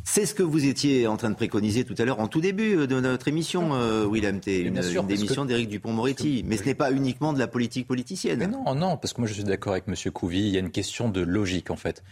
[0.05, 2.77] C'est ce que vous étiez en train de préconiser tout à l'heure en tout début
[2.77, 6.45] euh, de notre émission, euh, Willem T, une, une démission d'Éric Dupont-Moretti.
[6.47, 8.39] Mais ce n'est pas uniquement de la politique politicienne.
[8.39, 9.95] Mais non, non, parce que moi je suis d'accord avec M.
[10.13, 12.05] Couvi, il y a une question de logique en fait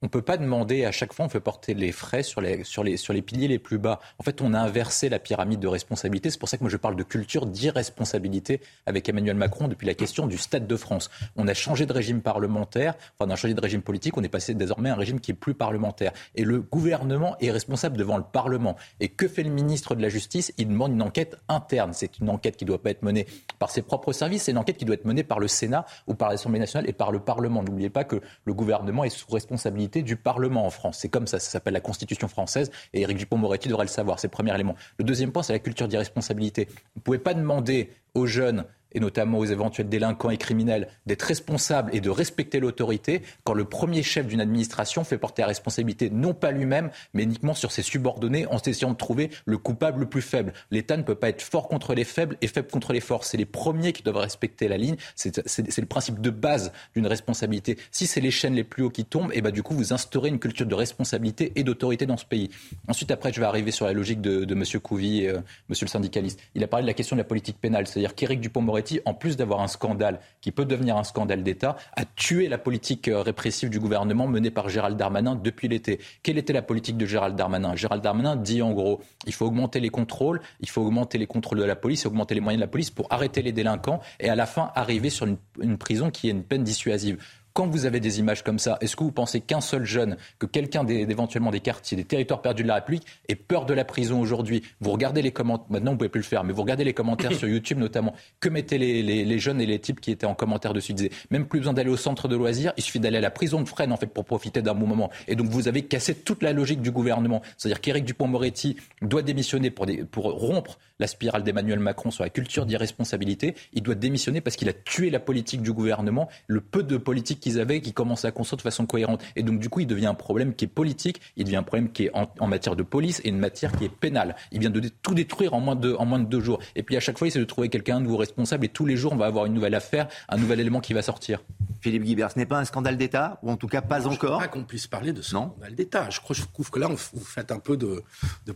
[0.00, 2.62] on ne peut pas demander à chaque fois, on fait porter les frais sur les,
[2.62, 3.98] sur, les, sur les piliers les plus bas.
[4.20, 6.30] En fait, on a inversé la pyramide de responsabilité.
[6.30, 9.94] C'est pour ça que moi je parle de culture d'irresponsabilité avec Emmanuel Macron depuis la
[9.94, 11.10] question du Stade de France.
[11.36, 14.28] On a changé de régime parlementaire, enfin on a changé de régime politique, on est
[14.28, 16.12] passé désormais à un régime qui est plus parlementaire.
[16.36, 18.76] Et le gouvernement est responsable devant le Parlement.
[19.00, 20.52] Et que fait le ministre de la Justice?
[20.58, 21.92] Il demande une enquête interne.
[21.92, 23.26] C'est une enquête qui ne doit pas être menée
[23.58, 26.14] par ses propres services, c'est une enquête qui doit être menée par le Sénat ou
[26.14, 27.64] par l'Assemblée nationale et par le Parlement.
[27.64, 30.98] N'oubliez pas que le gouvernement est sous responsabilité du Parlement en France.
[31.00, 34.26] C'est comme ça, ça s'appelle la Constitution française et Éric Dupont-Moretti devrait le savoir, c'est
[34.26, 34.76] le premier élément.
[34.98, 36.66] Le deuxième point, c'est la culture d'irresponsabilité.
[36.66, 41.22] Vous ne pouvez pas demander aux jeunes et notamment aux éventuels délinquants et criminels, d'être
[41.22, 46.10] responsables et de respecter l'autorité quand le premier chef d'une administration fait porter la responsabilité
[46.10, 50.06] non pas lui-même, mais uniquement sur ses subordonnés en essayant de trouver le coupable le
[50.06, 50.52] plus faible.
[50.70, 53.24] L'État ne peut pas être fort contre les faibles et faible contre les forts.
[53.24, 54.96] C'est les premiers qui doivent respecter la ligne.
[55.14, 55.36] C'est
[55.78, 57.78] le principe de base d'une responsabilité.
[57.90, 59.92] Si c'est les chaînes les plus hauts qui tombent, et eh ben du coup vous
[59.92, 62.50] instaurez une culture de responsabilité et d'autorité dans ce pays.
[62.88, 64.64] Ensuite, après, je vais arriver sur la logique de, de M.
[64.80, 65.74] Couvi euh, M.
[65.80, 66.40] le syndicaliste.
[66.54, 69.36] Il a parlé de la question de la politique pénale, c'est-à-dire qu'Éric Dupont-Moretti en plus
[69.36, 73.70] d'avoir un scandale qui peut devenir un scandale d'État, a tué la politique euh, répressive
[73.70, 76.00] du gouvernement menée par Gérald Darmanin depuis l'été.
[76.22, 77.74] Quelle était la politique de Gérald Darmanin?
[77.76, 81.58] Gérald Darmanin dit en gros, il faut augmenter les contrôles, il faut augmenter les contrôles
[81.58, 84.34] de la police, augmenter les moyens de la police pour arrêter les délinquants et à
[84.34, 85.26] la fin arriver sur
[85.60, 87.18] une prison qui est une peine dissuasive
[87.52, 90.46] quand vous avez des images comme ça, est-ce que vous pensez qu'un seul jeune, que
[90.46, 94.20] quelqu'un éventuellement des quartiers, des territoires perdus de la République ait peur de la prison
[94.20, 94.62] aujourd'hui?
[94.80, 97.32] Vous regardez les commentaires, maintenant vous pouvez plus le faire, mais vous regardez les commentaires
[97.38, 100.92] sur YouTube notamment, que mettaient les, jeunes et les types qui étaient en commentaire dessus,
[100.92, 103.30] ils disaient même plus besoin d'aller au centre de loisirs, il suffit d'aller à la
[103.30, 105.10] prison de Fresnes en fait pour profiter d'un bon moment.
[105.26, 109.70] Et donc vous avez cassé toute la logique du gouvernement, c'est-à-dire qu'Éric Dupont-Moretti doit démissionner
[109.70, 114.56] pour, pour rompre la spirale d'Emmanuel Macron sur la culture d'irresponsabilité, il doit démissionner parce
[114.56, 118.24] qu'il a tué la politique du gouvernement, le peu de politique qu'ils avaient, qui commencent
[118.24, 119.22] à construire de façon cohérente.
[119.36, 121.90] Et donc, du coup, il devient un problème qui est politique, il devient un problème
[121.90, 124.36] qui est en, matière de police et une matière qui est pénale.
[124.52, 126.60] Il vient de tout détruire en moins de, en moins de deux jours.
[126.76, 128.64] Et puis, à chaque fois, il essaie de trouver quelqu'un de nouveau responsable.
[128.64, 131.02] Et tous les jours, on va avoir une nouvelle affaire, un nouvel élément qui va
[131.02, 131.42] sortir.
[131.80, 134.44] Philippe Guibert, ce n'est pas un scandale d'État, ou en tout cas pas encore Je
[134.44, 136.10] ne pas qu'on puisse parler de scandale d'État.
[136.10, 138.02] Je, crois, je trouve que là, vous faites un peu de,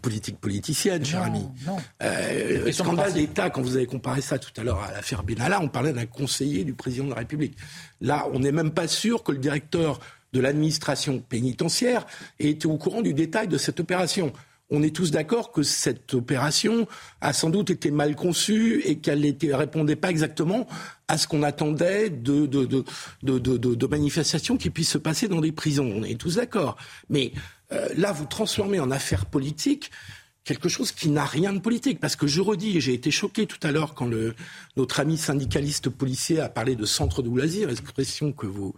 [0.01, 1.47] politique politicienne, cher ami.
[1.67, 1.77] Non.
[2.03, 2.32] Euh,
[2.73, 5.93] scandale d'État, quand vous avez comparé ça tout à l'heure à l'affaire Benalla, on parlait
[5.93, 7.57] d'un conseiller du président de la République.
[8.01, 10.01] Là, on n'est même pas sûr que le directeur
[10.33, 12.07] de l'administration pénitentiaire
[12.41, 14.33] ait été au courant du détail de cette opération.
[14.75, 16.87] On est tous d'accord que cette opération
[17.21, 20.67] a sans doute été mal conçue et qu'elle ne répondait pas exactement
[21.09, 25.93] à ce qu'on attendait de, de, manifestations qui puissent se passer dans des prisons.
[25.95, 26.79] On est tous d'accord.
[27.11, 27.33] Mais
[27.73, 29.91] euh, là, vous transformez en affaire politique
[30.45, 32.01] quelque chose qui n'a rien de politique.
[32.01, 34.35] Parce que je redis, et j'ai été choqué tout à l'heure quand le,
[34.77, 38.75] notre ami syndicaliste policier a parlé de centre de loisirs, expression que vous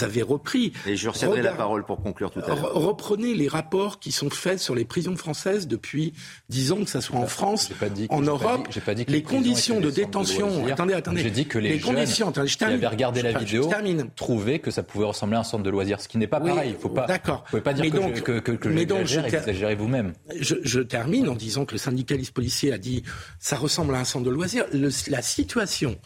[0.00, 0.72] avez repris.
[0.86, 2.74] Et je recevrai la parole pour conclure tout à l'heure.
[2.74, 6.12] Reprenez les rapports qui sont faits sur les prisons françaises depuis
[6.48, 7.70] dix ans, que ce soit en France,
[8.10, 8.68] en Europe.
[8.84, 10.66] Pas dit, que les, conditions de détention.
[10.66, 11.22] attendez, attendez.
[11.22, 12.28] J'ai dit que les, jeunes conditions.
[12.28, 13.68] Attendez, je termine, qui avaient regardé la vidéo
[14.16, 16.70] trouvaient que ça pouvait ressembler à un centre de loisirs, ce qui n'est pas pareil.
[16.70, 17.06] Il faut pas.
[17.06, 17.44] D'accord.
[17.46, 20.12] Vous pouvez pas dire mais que, donc, que, que, que, et vous vous-même.
[20.40, 23.02] Je, je termine en disant que le syndicaliste policier a dit
[23.38, 24.64] ça ressemble à un centre de loisirs.
[24.72, 25.98] Le, la situation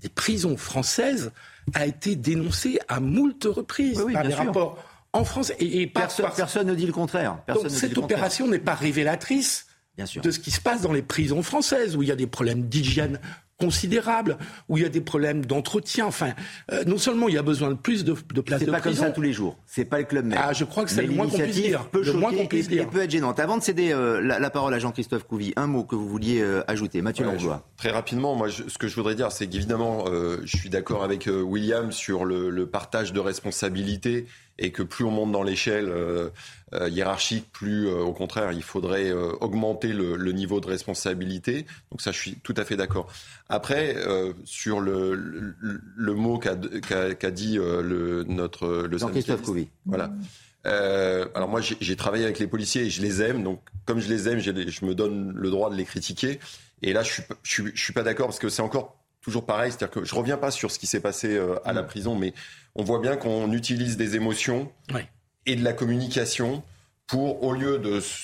[0.00, 1.32] des prisons françaises
[1.74, 4.78] a été dénoncée à moult reprises par les rapports
[5.12, 5.52] en France.
[5.58, 7.38] Et, personne, ne dit le contraire.
[7.48, 11.96] donc cette opération n'est pas révélatrice de ce qui se passe dans les prisons françaises,
[11.96, 13.18] où il y a des problèmes d'hygiène
[13.58, 14.36] considérable,
[14.68, 16.06] où il y a des problèmes d'entretien.
[16.06, 16.32] Enfin,
[16.72, 18.66] euh, non seulement il y a besoin de plus de, de places de prison.
[18.66, 19.56] C'est pas comme ça tous les jours.
[19.66, 20.38] C'est pas le club même.
[20.42, 21.88] Ah, je crois que c'est le moins qu'on puisse dire.
[21.88, 22.82] Peut le moins qu'on puisse dire.
[22.82, 23.40] Et peut être gênante.
[23.40, 26.62] Avant de céder euh, la, parole à Jean-Christophe Couvi, un mot que vous vouliez euh,
[26.68, 30.68] ajouter, Mathieu ouais, Très rapidement, moi, ce que je voudrais dire, c'est qu'évidemment, je suis
[30.68, 34.26] d'accord avec William sur le, le, partage de responsabilités
[34.58, 35.90] et que plus on monte dans l'échelle
[36.72, 41.66] euh, euh, hiérarchique, plus euh, au contraire il faudrait augmenter le, niveau de responsabilité.
[41.90, 43.06] Donc ça, je suis tout à fait d'accord.
[43.48, 43.96] Après,
[44.44, 46.56] sur le, le, mot qu'a
[47.30, 49.68] dit le, notre le Jean-Christophe Couvi.
[49.86, 50.12] Voilà.
[50.64, 53.42] alors moi, j'ai travaillé avec les policiers et je les aime.
[53.42, 56.40] Donc comme je les aime, je me donne le droit de les critiquer.
[56.82, 59.44] Et là, je suis, je suis, je suis pas d'accord parce que c'est encore toujours
[59.44, 61.86] pareil, c'est-à-dire que je reviens pas sur ce qui s'est passé euh, à la mm.
[61.86, 62.32] prison, mais
[62.76, 64.70] on voit bien qu'on utilise des émotions
[65.46, 66.62] et de la communication
[67.06, 67.80] pour, au lieu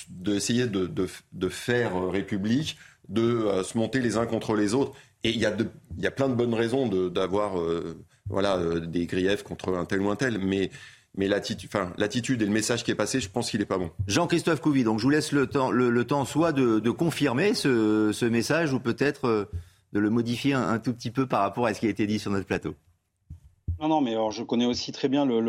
[0.09, 4.73] d'essayer de, de, de, faire euh, République, de euh, se monter les uns contre les
[4.73, 4.93] autres.
[5.23, 5.55] Et il y, a
[5.97, 7.53] y a plein de bonnes raisons d'avoir
[8.29, 10.69] voilà, des griefs contre un tel ou un tel, mais
[11.15, 13.89] mais l'attitude, l'attitude et le message qui est passé, je pense qu'il n'est pas bon.
[14.07, 18.25] Jean-Christophe Couvi, donc je vous laisse le temps, le, temps soit de, de confirmer ce,
[18.25, 19.47] message ou peut-être
[19.93, 22.19] de le modifier un, tout petit peu par rapport à ce qui a été dit
[22.19, 22.75] sur notre plateau.
[23.79, 25.41] Non, non, mais alors je connais aussi très bien le,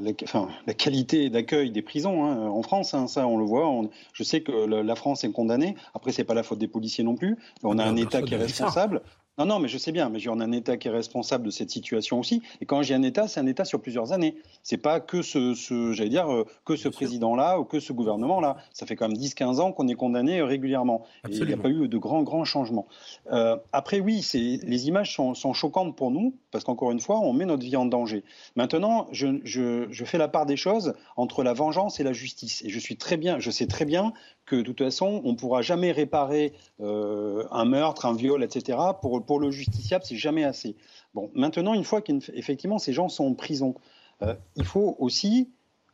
[0.00, 2.94] la, qualité d'accueil des prisons hein, en France.
[2.94, 3.70] Hein, ça, on le voit.
[4.12, 5.76] je sais que la France est condamnée.
[5.94, 7.36] Après, c'est pas la faute des policiers non plus.
[7.62, 9.02] On a un État qui est responsable.
[9.38, 11.70] Non, non, mais je sais bien, mais a un État qui est responsable de cette
[11.70, 12.42] situation aussi.
[12.60, 14.36] Et quand j'ai un État, c'est un État sur plusieurs années.
[14.62, 18.58] C'est pas que ce, ce j'allais dire, euh, que ce président-là ou que ce gouvernement-là.
[18.74, 21.06] Ça fait quand même 10-15 ans qu'on est condamné euh, régulièrement.
[21.30, 22.86] Et il n'y a pas eu de grands, grands changements.
[23.32, 27.32] Euh, après, oui, les images sont, sont, choquantes pour nous, parce qu'encore une fois, on
[27.32, 28.24] met notre vie en danger.
[28.54, 32.62] Maintenant, je, je, je fais la part des choses entre la vengeance et la justice.
[32.66, 34.12] Et je suis très bien, je sais très bien
[34.52, 38.78] que de toute façon, on ne pourra jamais réparer euh, un meurtre, un viol, etc.
[39.00, 40.76] Pour, le justiciable, c'est jamais assez.
[41.14, 43.74] Bon, maintenant, une fois qu'effectivement ces gens sont en prison,
[44.20, 45.50] euh, il faut aussi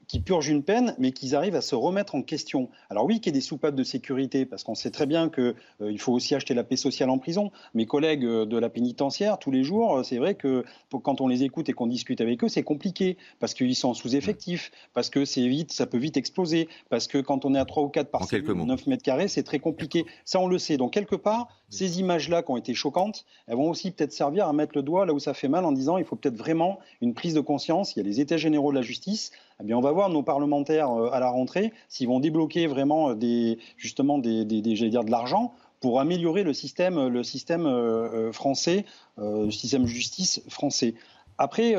[0.09, 2.71] qui purgent une peine, mais qu'ils arrivent à se remettre en question.
[2.88, 5.55] Alors oui, qu'il y ait des soupapes de sécurité, parce qu'on sait très bien qu'il
[5.83, 7.53] euh, faut aussi acheter la paix sociale en prison.
[7.75, 10.64] Mes collègues euh, de la pénitentiaire, tous les jours, euh, c'est vrai que
[11.03, 14.73] quand on les écoute et qu'on discute avec eux, c'est compliqué, parce qu'ils sont sous-effectifs,
[14.94, 17.83] parce que c'est vite, ça peut vite exploser, parce que quand on est à 3
[17.83, 18.27] ou 4 par
[18.66, 20.07] 9 mètres carrés, c'est très compliqué.
[20.25, 20.79] Ça, on le sait.
[20.79, 24.53] Donc quelque part, ces images-là qui ont été choquantes, elles vont aussi peut-être servir à
[24.55, 27.12] mettre le doigt là où ça fait mal en disant il faut peut-être vraiment une
[27.12, 27.94] prise de conscience.
[27.94, 29.33] Il y a les états généraux de la justice.
[29.61, 33.57] Eh on va voir nos parlementaires euh, à la rentrée s'ils vont débloquer vraiment euh,
[33.77, 38.85] justement de l'argent pour améliorer le système, euh, français,
[39.16, 40.94] le système justice français.
[41.38, 41.77] Après,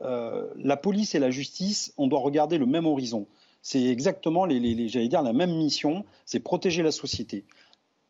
[0.00, 3.26] la police et la justice, on doit regarder le même horizon.
[3.62, 7.44] C'est exactement, la même mission, c'est protéger la société.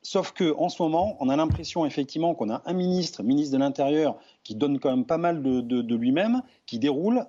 [0.02, 3.58] Sauf que en ce moment, on a l'impression effectivement qu'on a un ministre, ministre de
[3.58, 7.26] l'Intérieur, qui donne quand même pas mal de, lui-même, qui déroule.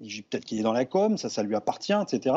[0.00, 2.34] Peut-être qu'il est dans la com, ça, ça lui appartient, etc.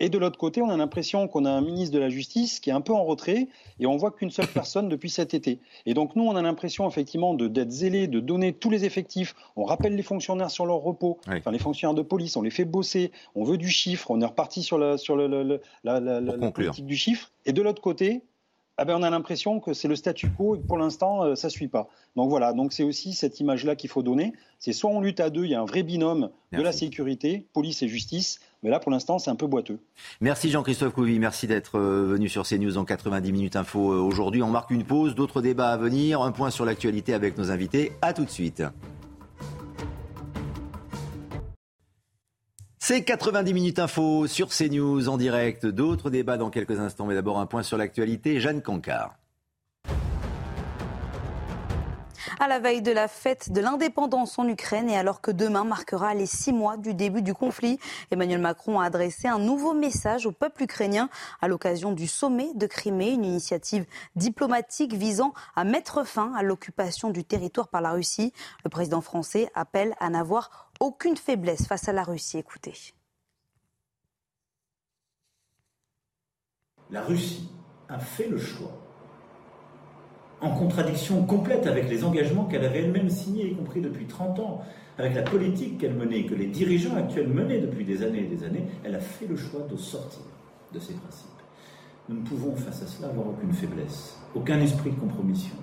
[0.00, 2.70] Et de l'autre côté, on a l'impression qu'on a un ministre de la Justice qui
[2.70, 5.60] est un peu en retrait, et on voit qu'une seule personne depuis cet été.
[5.86, 9.34] Et donc nous, on a l'impression effectivement d'être zélé, de donner tous les effectifs.
[9.54, 12.64] On rappelle les fonctionnaires sur leur repos, enfin les fonctionnaires de police, on les fait
[12.64, 13.12] bosser.
[13.34, 16.96] On veut du chiffre, on est reparti sur la sur le, la, la politique du
[16.96, 17.30] chiffre.
[17.44, 18.22] Et de l'autre côté,
[18.78, 21.34] ah ben on a l'impression que c'est le statu quo et que pour l'instant, euh,
[21.34, 21.88] ça ne suit pas.
[22.14, 24.34] Donc voilà, donc c'est aussi cette image-là qu'il faut donner.
[24.58, 27.46] C'est soit on lutte à deux, il y a un vrai binôme de la sécurité,
[27.52, 29.78] police et justice, mais là pour l'instant c'est un peu boiteux.
[30.20, 34.42] Merci Jean-Christophe Couvi, merci d'être euh, venu sur CNews en 90 minutes info euh, aujourd'hui.
[34.42, 37.92] On marque une pause, d'autres débats à venir, un point sur l'actualité avec nos invités.
[38.02, 38.62] À tout de suite.
[42.88, 45.66] C'est 90 minutes info sur CNews en direct.
[45.66, 48.38] D'autres débats dans quelques instants, mais d'abord un point sur l'actualité.
[48.38, 49.16] Jeanne Cancard.
[52.38, 56.14] À la veille de la fête de l'indépendance en Ukraine et alors que demain marquera
[56.14, 57.80] les six mois du début du conflit,
[58.12, 61.08] Emmanuel Macron a adressé un nouveau message au peuple ukrainien
[61.40, 67.10] à l'occasion du sommet de Crimée, une initiative diplomatique visant à mettre fin à l'occupation
[67.10, 68.32] du territoire par la Russie.
[68.62, 72.38] Le président français appelle à n'avoir aucune faiblesse face à la Russie.
[72.38, 72.74] Écoutez.
[76.90, 77.48] La Russie
[77.88, 78.72] a fait le choix,
[80.40, 84.62] en contradiction complète avec les engagements qu'elle avait elle-même signés, y compris depuis 30 ans,
[84.98, 88.44] avec la politique qu'elle menait, que les dirigeants actuels menaient depuis des années et des
[88.44, 90.22] années, elle a fait le choix de sortir
[90.72, 91.26] de ces principes.
[92.08, 95.56] Nous ne pouvons face à cela avoir aucune faiblesse, aucun esprit de compromission,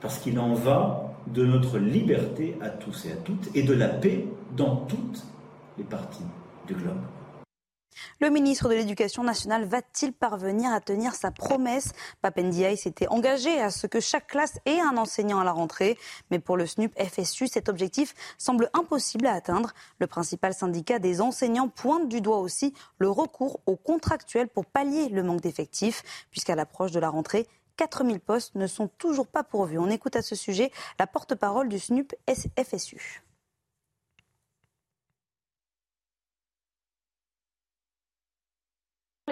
[0.00, 3.88] parce qu'il en va de notre liberté à tous et à toutes et de la
[3.88, 5.22] paix dans toutes
[5.78, 6.26] les parties
[6.66, 7.00] du globe.
[8.20, 11.92] Le ministre de l'Éducation nationale va-t-il parvenir à tenir sa promesse?
[12.20, 15.98] Papendiaï s'était engagé à ce que chaque classe ait un enseignant à la rentrée.
[16.30, 19.72] Mais pour le SNUP FSU, cet objectif semble impossible à atteindre.
[19.98, 25.08] Le principal syndicat des enseignants pointe du doigt aussi le recours aux contractuels pour pallier
[25.08, 29.78] le manque d'effectifs, puisqu'à l'approche de la rentrée, 4000 postes ne sont toujours pas pourvus.
[29.78, 33.22] On écoute à ce sujet la porte-parole du SNUP FSU.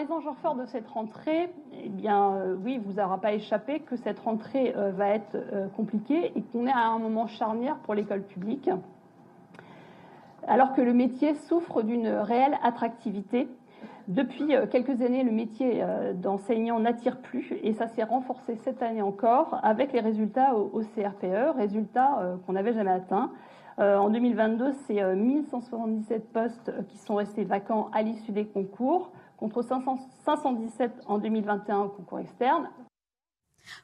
[0.01, 1.51] Les enjeux forts de cette rentrée,
[1.85, 5.69] eh bien, euh, oui, vous aura pas échappé que cette rentrée euh, va être euh,
[5.77, 8.71] compliquée et qu'on est à un moment charnière pour l'école publique,
[10.49, 13.47] alors que le métier souffre d'une réelle attractivité
[14.09, 15.85] depuis euh, quelques années, le métier
[16.15, 21.57] d'enseignant n'attire plus et ça s'est renforcé cette année encore avec les résultats au, CRPE,
[21.57, 23.31] résultats qu'on n'avait jamais atteints.
[23.77, 29.11] En 2022, c'est 1177 postes qui sont restés vacants à l'issue des concours,
[29.41, 32.69] contre 517 en 2021 au concours externe.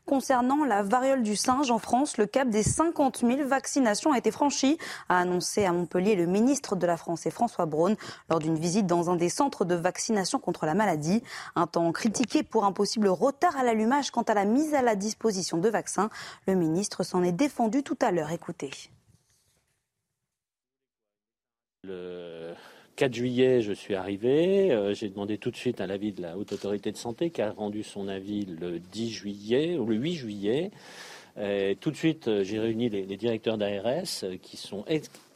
[0.07, 4.31] Concernant la variole du singe en France, le cap des 50 000 vaccinations a été
[4.31, 7.97] franchi, a annoncé à Montpellier le ministre de la France et François Braun
[8.31, 11.23] lors d'une visite dans un des centres de vaccination contre la maladie.
[11.57, 14.97] Un temps critiqué pour un possible retard à l'allumage quant à la mise à la
[14.97, 16.11] disposition de vaccins.
[16.47, 18.33] Le ministre s'en est défendu tout à l'heure.
[18.33, 18.71] Écoutez.
[22.96, 24.72] 4 juillet, je suis arrivé.
[24.72, 27.42] Euh, j'ai demandé tout de suite un avis de la Haute Autorité de Santé qui
[27.42, 30.70] a rendu son avis le 10 juillet ou le 8 juillet.
[31.80, 34.85] Tout de suite, euh, j'ai réuni les, directeurs d'ARS euh, qui sont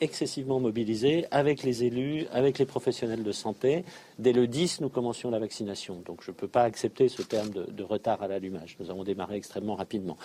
[0.01, 3.85] excessivement mobilisés avec les élus, avec les professionnels de santé.
[4.19, 6.03] Dès le 10, nous commencions la vaccination.
[6.07, 8.77] Donc je ne peux pas accepter ce terme de, retard à l'allumage.
[8.81, 10.17] Nous avons démarré extrêmement rapidement.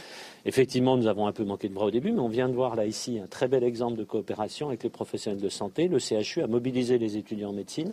[0.46, 2.76] Effectivement, nous avons un peu manqué de bras au début, mais on vient de voir
[2.76, 5.88] là ici un très bel exemple de coopération avec les professionnels de santé.
[5.88, 7.92] Le CHU a mobilisé les étudiants en médecine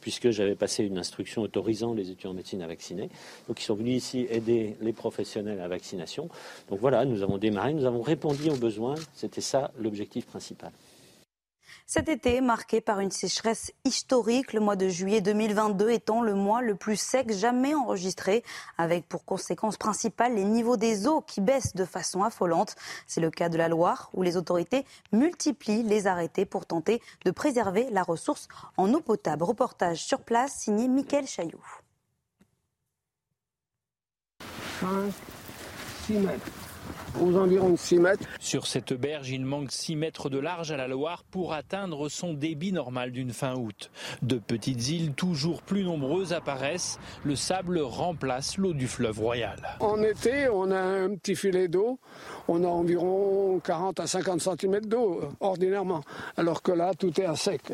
[0.00, 3.10] puisque j'avais passé une instruction autorisant les étudiants en médecine à vacciner.
[3.48, 6.28] Donc ils sont venus ici aider les professionnels à vaccination.
[6.70, 8.94] Donc voilà, nous avons démarré, nous avons répondu aux besoins.
[9.14, 10.72] C'était ça l'objectif principal.
[11.90, 16.60] Cet été, marqué par une sécheresse historique, le mois de juillet 2022 étant le mois
[16.60, 18.44] le plus sec jamais enregistré,
[18.76, 22.76] avec pour conséquence principale les niveaux des eaux qui baissent de façon affolante.
[23.06, 27.30] C'est le cas de la Loire, où les autorités multiplient les arrêtés pour tenter de
[27.30, 29.44] préserver la ressource en eau potable.
[29.44, 31.64] Reportage sur place signé Mickaël Chailloux.
[37.22, 38.24] Aux environs de 6 mètres.
[38.40, 42.34] Sur cette berge, il manque 6 mètres de large à la Loire pour atteindre son
[42.34, 43.90] débit normal d'une fin août.
[44.22, 46.98] De petites îles toujours plus nombreuses apparaissent.
[47.24, 49.76] Le sable remplace l'eau du fleuve Royal.
[49.80, 51.98] En été, on a un petit filet d'eau.
[52.46, 56.02] On a environ 40 à 50 cm d'eau ordinairement.
[56.36, 57.72] Alors que là, tout est à sec.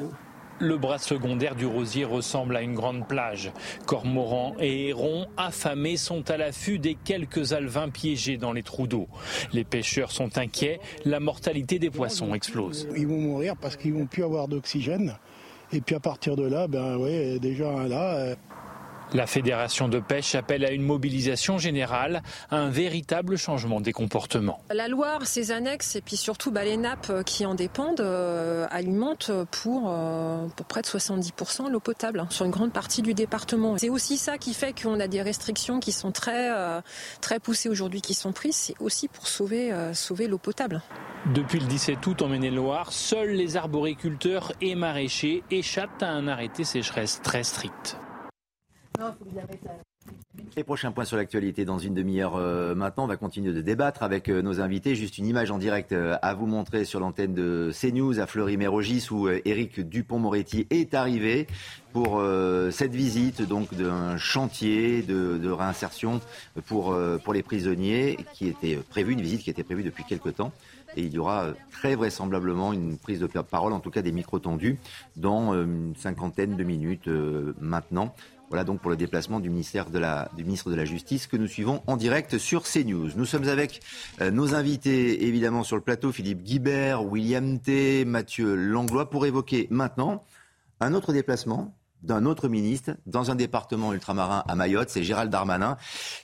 [0.60, 3.50] Le bras secondaire du Rosier ressemble à une grande plage.
[3.86, 9.08] Cormorans et hérons affamés sont à l'affût des quelques alevins piégés dans les trous d'eau.
[9.52, 12.88] Les pêcheurs sont inquiets, la mortalité des poissons explose.
[12.96, 15.16] Ils vont mourir parce qu'ils vont plus avoir d'oxygène.
[15.72, 18.34] Et puis à partir de là, ben ouais, déjà là, euh,
[19.14, 24.60] la Fédération de pêche appelle à une mobilisation générale, un véritable changement des comportements.
[24.72, 29.30] La Loire, ses annexes et puis surtout bah, les nappes qui en dépendent euh, alimentent
[29.50, 33.78] pour, euh, pour, près de 70% l'eau potable hein, sur une grande partie du département.
[33.78, 36.80] C'est aussi ça qui fait qu'on a des restrictions qui sont très, euh,
[37.20, 38.56] très poussées aujourd'hui, qui sont prises.
[38.56, 40.82] C'est aussi pour sauver, sauver l'eau potable.
[41.32, 46.64] Depuis le 17 août en Maine-et-Loire, seuls les arboriculteurs et maraîchers échappent à un arrêté
[46.64, 47.96] sécheresse très strict.
[50.56, 53.04] Les prochains points sur l'actualité dans une demi-heure euh, maintenant.
[53.04, 54.94] On va continuer de débattre avec euh, nos invités.
[54.94, 59.08] Juste une image en direct euh, à vous montrer sur l'antenne de CNews à Fleury-Mérogis
[59.10, 61.48] où Éric Dupont-Moretti est arrivé
[61.92, 62.20] pour
[62.72, 66.20] cette visite donc d'un chantier de, réinsertion
[66.66, 70.50] pour, pour les prisonniers qui était prévue, une visite qui était prévue depuis quelque temps.
[70.96, 74.40] Et il y aura très vraisemblablement une prise de parole, en tout cas des micros
[74.40, 74.76] tendus,
[75.14, 77.08] dans une cinquantaine de minutes
[77.60, 78.12] maintenant.
[78.54, 82.38] Voilà donc pour le déplacement du, ministre de la Justice que nous suivons en direct
[82.38, 83.10] sur CNews.
[83.16, 83.80] Nous sommes avec
[84.20, 89.66] euh, nos invités évidemment sur le plateau, Philippe Guibert, William T, Mathieu Langlois, pour évoquer
[89.72, 90.22] maintenant
[90.78, 94.88] un autre déplacement d'un autre ministre dans un département ultramarin à Mayotte.
[94.88, 95.76] C'est Gérald Darmanin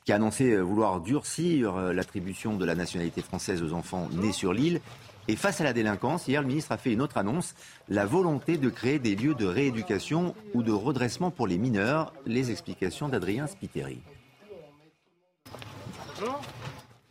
[0.05, 4.31] qui a annoncé euh, vouloir durcir euh, l'attribution de la nationalité française aux enfants nés
[4.31, 4.81] sur l'île
[5.31, 7.55] et face à la délinquance, hier, le ministre a fait une autre annonce,
[7.89, 12.13] la volonté de créer des lieux de rééducation ou de redressement pour les mineurs.
[12.27, 14.01] Les explications d'Adrien Spiteri.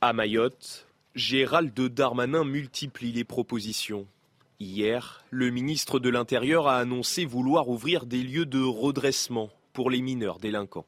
[0.01, 4.05] À Mayotte, Gérald Darmanin multiplie les propositions.
[4.59, 10.01] Hier, le ministre de l'Intérieur a annoncé vouloir ouvrir des lieux de redressement pour les
[10.01, 10.85] mineurs délinquants.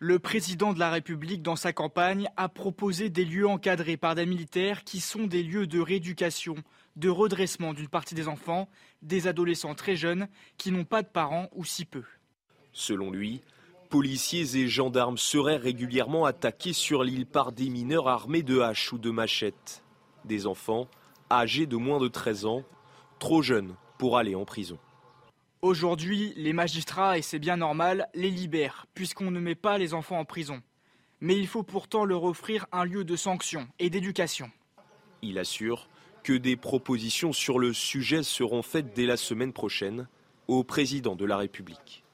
[0.00, 4.26] Le président de la République, dans sa campagne, a proposé des lieux encadrés par des
[4.26, 6.54] militaires qui sont des lieux de rééducation,
[6.98, 8.68] de redressement d'une partie des enfants,
[9.02, 12.02] des adolescents très jeunes qui n'ont pas de parents ou si peu.
[12.72, 13.40] Selon lui,
[13.88, 18.98] policiers et gendarmes seraient régulièrement attaqués sur l'île par des mineurs armés de haches ou
[18.98, 19.84] de machettes.
[20.24, 20.88] Des enfants
[21.30, 22.62] âgés de moins de 13 ans,
[23.18, 24.78] trop jeunes pour aller en prison.
[25.62, 30.18] Aujourd'hui, les magistrats, et c'est bien normal, les libèrent, puisqu'on ne met pas les enfants
[30.18, 30.62] en prison.
[31.20, 34.50] Mais il faut pourtant leur offrir un lieu de sanction et d'éducation.
[35.20, 35.88] Il assure
[36.28, 40.08] que des propositions sur le sujet seront faites dès la semaine prochaine
[40.46, 42.04] au président de la République.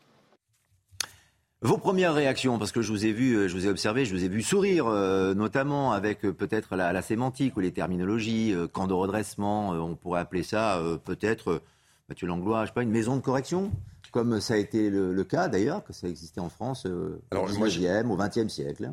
[1.62, 4.22] Vos premières réactions, parce que je vous ai vu, je vous ai observé, je vous
[4.22, 8.86] ai vu sourire, euh, notamment avec euh, peut-être la, sémantique ou les terminologies, euh, camp
[8.86, 11.60] de redressement, on pourrait appeler ça peut-être
[12.08, 13.72] Mathieu Langlois, je sais pas, une maison de correction
[14.14, 18.06] comme ça a été le, cas d'ailleurs, que ça existait en France euh, au 19e,
[18.06, 18.92] au 20e siècle.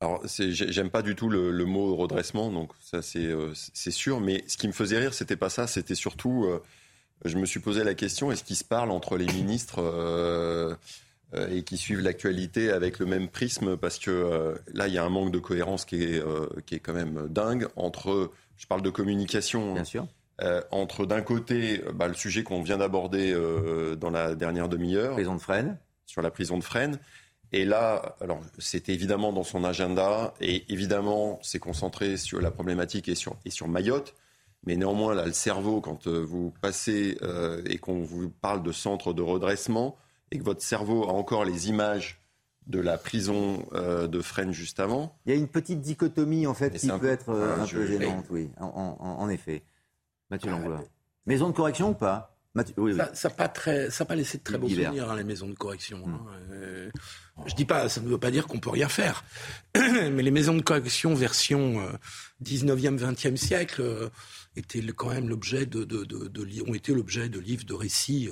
[0.00, 4.20] Alors, j'aime pas du tout le, mot redressement, donc ça euh, c'est sûr.
[4.20, 6.62] Mais ce qui me faisait rire, c'était pas ça, c'était surtout, euh,
[7.24, 10.76] je me suis posé la question est-ce qu'ils se parlent entre les ministres
[11.34, 13.76] et qui suivent l'actualité avec le même prisme?
[13.76, 16.22] Parce que là, il y a un manque de cohérence qui est,
[16.66, 19.74] qui est quand même dingue entre, je parle de communication.
[19.74, 20.06] Bien sûr.
[20.42, 24.68] Euh, entre d'un côté euh, bah, le sujet qu'on vient d'aborder euh, dans la dernière
[24.68, 25.14] demi-heure.
[25.14, 25.78] Prison de Fresnes.
[26.04, 26.98] Sur la prison de Fresnes.
[27.52, 33.08] Et là, alors c'était évidemment dans son agenda et évidemment c'est concentré sur la problématique
[33.08, 34.14] et sur, et sur Mayotte.
[34.64, 37.16] Mais néanmoins, là, le cerveau, quand vous passez
[37.66, 39.96] et qu'on vous parle de centre de redressement
[40.32, 42.20] et que votre cerveau a encore les images
[42.66, 45.16] de la prison de Fresnes juste avant.
[45.24, 48.50] Il y a une petite dichotomie en fait qui peut être un peu gênante, oui,
[48.58, 49.62] en effet.
[50.30, 50.82] Mathieu Langlois.
[51.26, 52.36] Maison de correction ou pas?
[52.56, 55.54] Ça n'a pas, très, ça pas laissé de très beaux souvenirs, hein, les maisons de
[55.54, 56.02] correction.
[56.08, 56.90] Hein.
[57.38, 59.24] Euh, je dis pas, ça ne veut pas dire qu'on peut rien faire.
[59.76, 61.80] Mais les maisons de correction version
[62.42, 64.08] 19e, euh, 20e siècle euh,
[64.56, 68.30] étaient quand même l'objet de, de, de, ont été l'objet de livres, de récits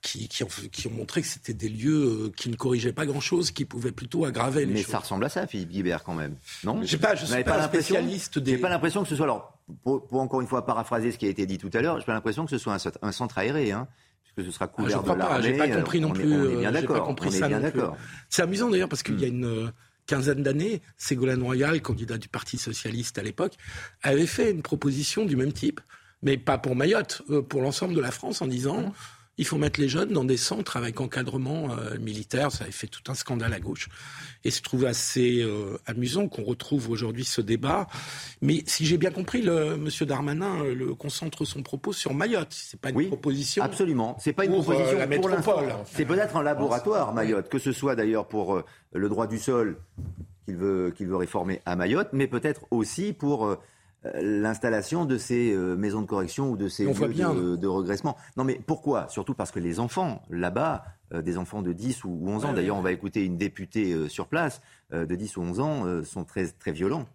[0.00, 3.50] qui, qui, ont, qui, ont, montré que c'était des lieux qui ne corrigeaient pas grand-chose,
[3.50, 4.86] qui pouvaient plutôt aggraver les Mais choses.
[4.88, 6.36] Mais ça ressemble à ça, Philippe Guibert, quand même.
[6.64, 8.52] Non Je sais pas, je suis pas, pas spécialiste des...
[8.52, 9.26] J'ai pas l'impression que ce soit...
[9.26, 12.06] Alors, pour, encore une fois paraphraser ce qui a été dit tout à l'heure, j'ai
[12.06, 13.88] pas l'impression que ce soit un, centre aéré, hein,
[14.34, 15.42] puisque ce sera ah, couvert de l'armée.
[15.42, 16.24] J'ai pas compris non plus.
[16.24, 17.96] On est, bien d'accord.
[18.28, 19.34] C'est amusant d'ailleurs parce qu'il y a hmm.
[19.34, 19.70] une euh,
[20.06, 23.54] quinzaine d'années, Ségolène Royal, candidat du Parti socialiste à l'époque,
[24.02, 25.80] avait fait une proposition du même type,
[26.22, 28.92] mais pas pour Mayotte, euh, pour l'ensemble de la France, en disant.
[29.36, 32.52] Il faut mettre les jeunes dans des centres avec encadrement euh, militaire.
[32.52, 33.88] Ça avait fait tout un scandale à gauche.
[34.44, 37.86] Et je trouve assez euh, amusant qu'on retrouve aujourd'hui ce débat.
[38.42, 42.52] Mais si j'ai bien compris, le, Monsieur Darmanin euh, le, concentre son propos sur Mayotte.
[42.52, 43.64] C'est pas une oui, proposition.
[43.64, 44.16] Absolument.
[44.20, 45.74] C'est pas une proposition la pour métropole.
[45.92, 48.62] C'est peut-être un laboratoire Mayotte, que ce soit d'ailleurs pour
[48.92, 49.76] le droit du sol
[50.44, 53.58] qu'il veut qu'il veut réformer à Mayotte, mais peut-être aussi pour euh,
[54.14, 58.16] l'installation de ces euh, maisons de correction ou de ces lieux de, de, regressement.
[58.36, 59.08] Non mais pourquoi?
[59.08, 62.76] Surtout parce que les enfants, là-bas, euh, des enfants de 10 ou 11 ans, d'ailleurs
[62.76, 64.60] on va écouter une députée sur place,
[64.92, 67.06] de 10 ou 11 ans, sont très, très violents.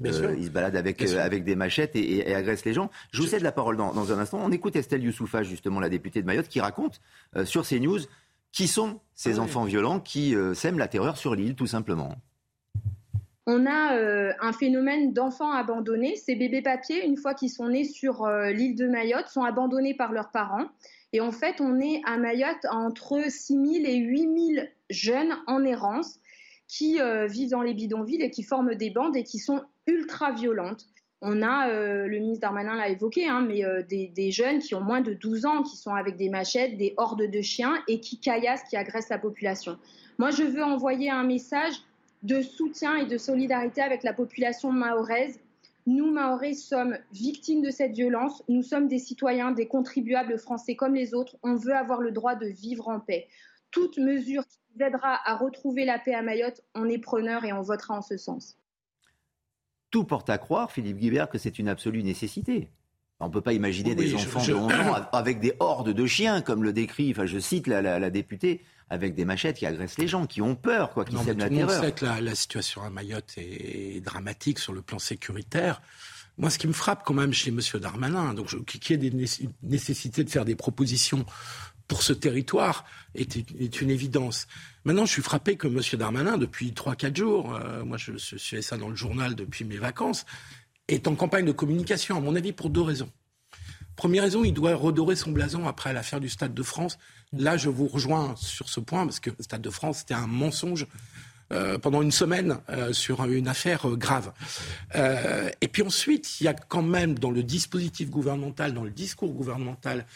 [0.00, 2.90] ils se baladent avec, avec des machettes et, agressent les gens.
[3.12, 4.38] Je vous cède la parole dans, dans, un instant.
[4.42, 7.00] On écoute Estelle Youssoufa, justement, la députée de Mayotte, qui raconte
[7.44, 8.00] sur CNews
[8.52, 12.16] qui sont ces ah enfants violents qui sèment la terreur sur l'île, tout simplement
[13.46, 16.16] on a euh, un phénomène d'enfants abandonnés.
[16.16, 19.94] Ces bébés papiers, une fois qu'ils sont nés sur euh, l'île de Mayotte, sont abandonnés
[19.94, 20.66] par leurs parents.
[21.12, 25.62] Et en fait, on est à Mayotte entre 6 000 et 8 000 jeunes en
[25.64, 26.18] errance
[26.68, 30.32] qui euh, vivent dans les bidonvilles et qui forment des bandes et qui sont ultra
[30.32, 30.86] violentes.
[31.26, 35.00] On a, le ministre Darmanin l'a évoqué, hein, mais des, des, jeunes qui ont moins
[35.00, 38.64] de 12 ans, qui sont avec des machettes, des hordes de chiens et qui caillassent,
[38.64, 39.78] qui agressent la population.
[40.18, 41.72] Moi, je veux envoyer un message
[42.24, 45.38] de soutien et de solidarité avec la population mahoraise.
[45.86, 48.42] Nous, Mahorais, sommes victimes de cette violence.
[48.48, 51.36] Nous sommes des citoyens, des contribuables français comme les autres.
[51.42, 53.28] On veut avoir le droit de vivre en paix.
[53.70, 57.52] Toute mesure qui nous aidera à retrouver la paix à Mayotte, on est preneur et
[57.52, 58.56] on votera en ce sens.
[59.90, 62.70] Tout porte à croire, Philippe Guibert, que c'est une absolue nécessité.
[63.20, 66.40] On ne peut pas imaginer des enfants de 11 ans avec des hordes de chiens,
[66.40, 70.26] comme le décrit, enfin, je cite la députée, avec des machettes qui agressent les gens,
[70.26, 71.68] qui ont peur, quoi, qui sèment la terreur.
[71.68, 75.80] Monde sait que la, situation à Mayotte est, dramatique sur le plan sécuritaire.
[76.36, 77.60] Moi, ce qui me frappe quand même chez M.
[77.80, 79.12] Darmanin, donc qui est des
[79.62, 81.24] nécessités de faire des propositions
[81.86, 84.46] pour ce territoire est, une évidence.
[84.84, 85.80] Maintenant, je suis frappé que M.
[85.98, 89.76] Darmanin, depuis 3-4 jours, euh, moi je, je suis ça dans le journal depuis mes
[89.76, 90.24] vacances,
[90.88, 93.10] est en campagne de communication, à mon avis, pour deux raisons.
[93.96, 96.98] Première raison, il doit redorer son blason après l'affaire du Stade de France.
[97.36, 100.26] Là, je vous rejoins sur ce point, parce que le Stade de France, c'était un
[100.26, 100.86] mensonge
[101.52, 104.32] euh, pendant une semaine euh, sur une affaire euh, grave.
[105.60, 109.32] et puis ensuite, il y a quand même dans le dispositif gouvernemental, dans le discours
[109.32, 110.06] gouvernemental,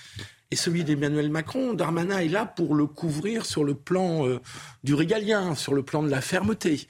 [0.51, 4.27] et celui d'Emmanuel Macron, Darmanin est là pour le couvrir sur le plan
[4.83, 6.89] du régalien, sur le plan de la fermeté.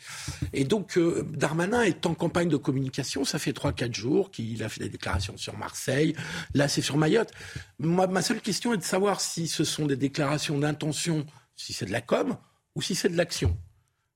[0.53, 4.81] Et donc, Darmanin est en campagne de communication, ça fait 3-4 jours qu'il a fait
[4.81, 6.15] des déclarations sur Marseille,
[6.55, 7.33] là c'est sur Mayotte.
[7.81, 11.87] Moi, ma seule question est de savoir si ce sont des déclarations d'intention, si c'est
[11.87, 12.37] de la com,
[12.75, 13.57] ou si c'est de l'action.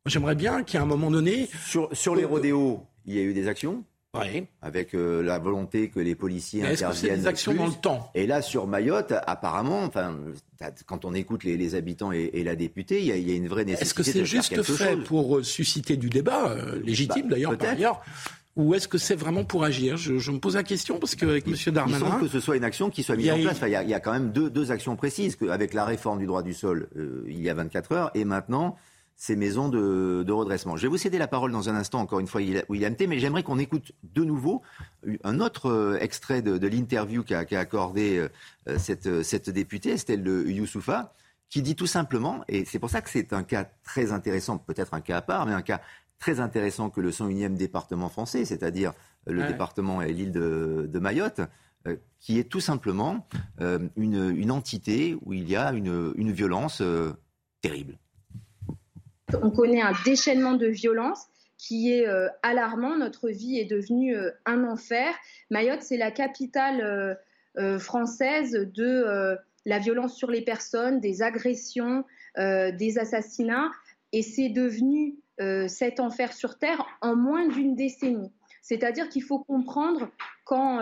[0.06, 1.48] J'aimerais bien qu'à un moment donné.
[1.66, 3.84] Sur, sur les rodéos, il y a eu des actions?
[4.14, 4.44] Oui.
[4.60, 6.92] Avec euh, la volonté que les policiers interviennent.
[6.92, 8.10] Est-ce que des actions dans le temps?
[8.14, 10.14] Et là, sur Mayotte, apparemment, enfin,
[10.86, 13.48] quand on écoute les, habitants et, la députée, il y, a, il y, a, une
[13.48, 13.86] vraie nécessité.
[13.86, 17.70] Est-ce que c'est juste fait pour euh, susciter du débat, euh, légitime bah, d'ailleurs par
[17.70, 18.02] ailleurs
[18.54, 19.96] ou est-ce que c'est vraiment pour agir?
[19.96, 21.54] Je, je, me pose la question parce qu'avec M.
[21.72, 21.96] Darmanin...
[21.96, 23.56] Il semble que ce soit une action qui soit mise en place.
[23.56, 25.38] Enfin, il, y a, il, y a, quand même deux, deux actions précises.
[25.48, 26.90] Avec la réforme du droit du sol,
[27.26, 28.76] il y a 24 heures, et maintenant,
[29.16, 30.76] ces maisons de, redressement.
[30.76, 33.18] Je vais vous céder la parole dans un instant, encore une fois, William T, mais
[33.18, 34.62] j'aimerais qu'on écoute de nouveau
[35.24, 38.28] un autre euh, extrait de, l'interview qu'a accordé
[38.68, 41.12] euh, cette, cette députée, Estelle Youssoufa,
[41.48, 44.94] qui dit tout simplement, et c'est pour ça que c'est un cas très intéressant, peut-être
[44.94, 45.80] un cas à part, mais un cas
[46.18, 48.92] très intéressant que le 101e département français, c'est-à-dire
[49.26, 51.42] le département et l'île de, Mayotte,
[51.86, 53.26] euh, qui est tout simplement
[53.96, 56.82] une, entité où il y a une, une violence
[57.60, 57.98] terrible.
[59.40, 61.26] On connaît un déchaînement de violence
[61.62, 62.96] qui est euh, alarmant.
[62.96, 65.14] Notre vie est devenue euh, un enfer.
[65.50, 67.16] Mayotte, c'est la capitale
[67.56, 72.04] euh, française de la violence sur les personnes, des agressions,
[72.36, 73.70] des assassinats.
[74.12, 75.16] Et c'est devenu
[75.68, 78.32] cet enfer sur Terre en moins d'une décennie.
[78.62, 80.10] C'est-à-dire qu'il faut comprendre
[80.46, 80.78] qu'en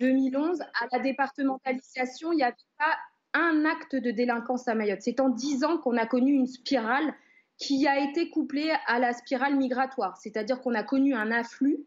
[0.00, 2.94] 2011, à la départementalisation, il n'y avait pas
[3.32, 5.00] un acte de délinquance à Mayotte.
[5.00, 7.14] C'est en dix ans qu'on a connu une spirale
[7.62, 11.78] qui a été couplé à la spirale migratoire, c'est-à-dire qu'on a connu un afflux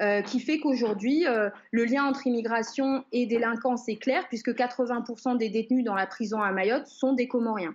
[0.00, 5.36] euh, qui fait qu'aujourd'hui, euh, le lien entre immigration et délinquance est clair, puisque 80%
[5.36, 7.74] des détenus dans la prison à Mayotte sont des Comoriens.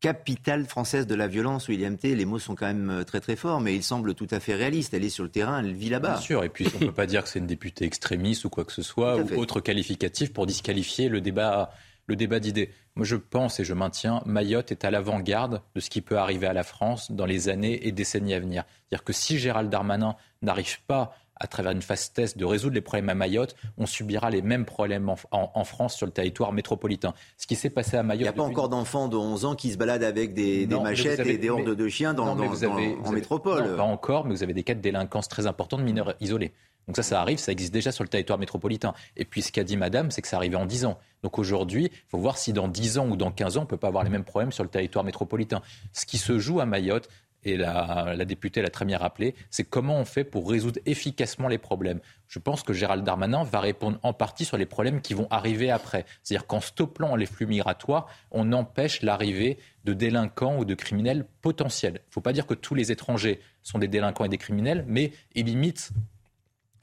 [0.00, 2.14] Capitale française de la violence, William T.
[2.14, 4.54] Les mots sont quand même euh, très très forts, mais il semble tout à fait
[4.54, 4.94] réaliste.
[4.94, 6.12] Elle est sur le terrain, elle vit là-bas.
[6.12, 8.50] Bien sûr, et puis on ne peut pas dire que c'est une députée extrémiste ou
[8.50, 11.72] quoi que ce soit, ou autre qualificatif pour disqualifier le débat
[12.08, 12.70] le débat d'idées.
[12.96, 16.46] Moi, je pense et je maintiens, Mayotte est à l'avant-garde de ce qui peut arriver
[16.46, 18.64] à la France dans les années et décennies à venir.
[18.88, 22.80] C'est-à-dire que si Gérald Darmanin n'arrive pas à travers une phase test de résoudre les
[22.80, 27.14] problèmes à Mayotte, on subira les mêmes problèmes en, France sur le territoire métropolitain.
[27.36, 28.20] Ce qui s'est passé à Mayotte.
[28.20, 31.20] Il n'y a pas encore d'enfants de 11 ans qui se baladent avec des, machettes
[31.20, 33.76] et des hordes de chiens dans, en métropole.
[33.76, 36.52] pas encore, mais vous avez des cas de délinquance très importants de mineurs isolés.
[36.88, 38.94] Donc ça, ça arrive, ça existe déjà sur le territoire métropolitain.
[39.16, 40.98] Et puis ce qu'a dit Madame, c'est que ça arrivait en 10 ans.
[41.22, 43.68] Donc aujourd'hui, il faut voir si dans 10 ans ou dans 15 ans, on ne
[43.68, 45.62] peut pas avoir les mêmes problèmes sur le territoire métropolitain.
[45.92, 47.08] Ce qui se joue à Mayotte,
[47.44, 51.58] et la, députée l'a très bien rappelé, c'est comment on fait pour résoudre efficacement les
[51.58, 52.00] problèmes.
[52.26, 55.70] Je pense que Gérald Darmanin va répondre en partie sur les problèmes qui vont arriver
[55.70, 56.04] après.
[56.22, 61.94] C'est-à-dire qu'en stoppant les flux migratoires, on empêche l'arrivée de délinquants ou de criminels potentiels.
[61.94, 64.84] Il ne faut pas dire que tous les étrangers sont des délinquants et des criminels,
[64.88, 65.90] mais il limite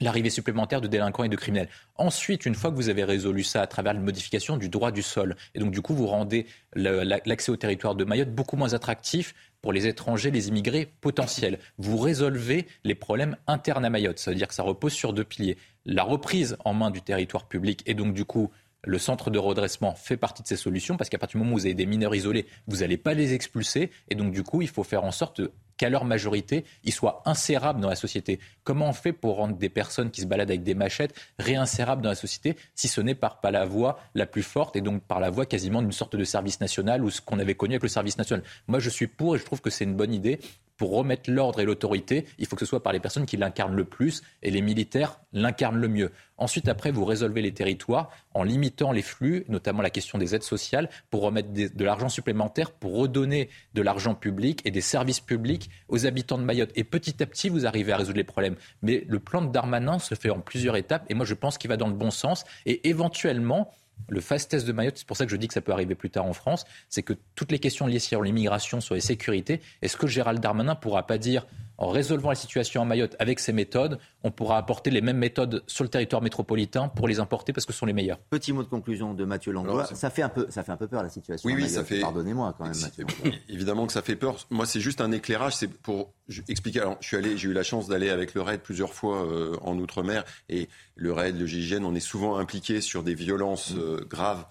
[0.00, 1.68] l'arrivée supplémentaire de délinquants et de criminels.
[1.96, 5.02] Ensuite, une fois que vous avez résolu ça à travers la modification du droit du
[5.02, 9.34] sol, et donc du coup vous rendez l'accès au territoire de Mayotte beaucoup moins attractif
[9.62, 11.58] pour les étrangers, les immigrés potentiels.
[11.78, 14.18] Vous résolvez les problèmes internes à Mayotte.
[14.18, 15.58] Ça veut dire que ça repose sur deux piliers.
[15.84, 18.50] La reprise en main du territoire public et donc du coup
[18.86, 21.58] le centre de redressement fait partie de ces solutions parce qu'à partir du moment où
[21.58, 24.68] vous avez des mineurs isolés, vous n'allez pas les expulser et donc du coup il
[24.68, 25.42] faut faire en sorte
[25.76, 28.40] qu'à leur majorité, ils soient insérables dans la société.
[28.64, 32.08] Comment on fait pour rendre des personnes qui se baladent avec des machettes réinsérables dans
[32.08, 35.20] la société si ce n'est par pas la voie la plus forte et donc par
[35.20, 37.88] la voie quasiment d'une sorte de service national ou ce qu'on avait connu avec le
[37.88, 38.44] service national?
[38.68, 40.40] Moi, je suis pour et je trouve que c'est une bonne idée
[40.76, 43.74] pour remettre l'ordre et l'autorité, il faut que ce soit par les personnes qui l'incarnent
[43.74, 46.12] le plus et les militaires l'incarnent le mieux.
[46.38, 50.42] Ensuite, après, vous résolvez les territoires en limitant les flux, notamment la question des aides
[50.42, 55.70] sociales, pour remettre de l'argent supplémentaire, pour redonner de l'argent public et des services publics
[55.88, 56.72] aux habitants de Mayotte.
[56.74, 58.56] Et petit à petit, vous arrivez à résoudre les problèmes.
[58.82, 61.68] Mais le plan de Darmanin se fait en plusieurs étapes et moi, je pense qu'il
[61.68, 63.70] va dans le bon sens et éventuellement,
[64.08, 65.94] le fast test de Mayotte, c'est pour ça que je dis que ça peut arriver
[65.94, 69.60] plus tard en France, c'est que toutes les questions liées sur l'immigration, sur les sécurités,
[69.82, 71.46] est-ce que Gérald Darmanin pourra pas dire
[71.78, 75.62] en résolvant la situation à Mayotte avec ces méthodes, on pourra apporter les mêmes méthodes
[75.66, 78.18] sur le territoire métropolitain pour les importer parce que ce sont les meilleures.
[78.30, 79.86] Petit mot de conclusion de Mathieu Langlois.
[79.86, 81.46] Ça fait un peu, ça fait un peu peur la situation.
[81.46, 82.00] Oui, oui, ça fait.
[82.00, 82.80] Pardonnez-moi quand même.
[82.80, 83.06] Mathieu.
[83.48, 84.36] Évidemment que ça fait peur.
[84.50, 85.56] Moi, c'est juste un éclairage.
[85.56, 86.12] C'est pour
[86.48, 86.80] expliquer.
[86.80, 89.56] Alors, je suis allé, j'ai eu la chance d'aller avec le RAID plusieurs fois euh,
[89.62, 93.78] en outre-mer et le RAID, le GIGN, on est souvent impliqué sur des violences mm.
[93.78, 94.46] euh, graves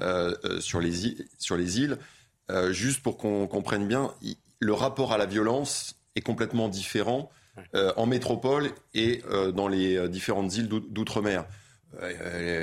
[0.00, 1.98] euh, sur les sur les îles.
[2.70, 4.12] juste pour qu'on comprenne bien,
[4.60, 7.30] le rapport à la violence est complètement différent
[7.74, 11.46] euh, en métropole et euh, dans les euh, différentes îles d'outre-mer.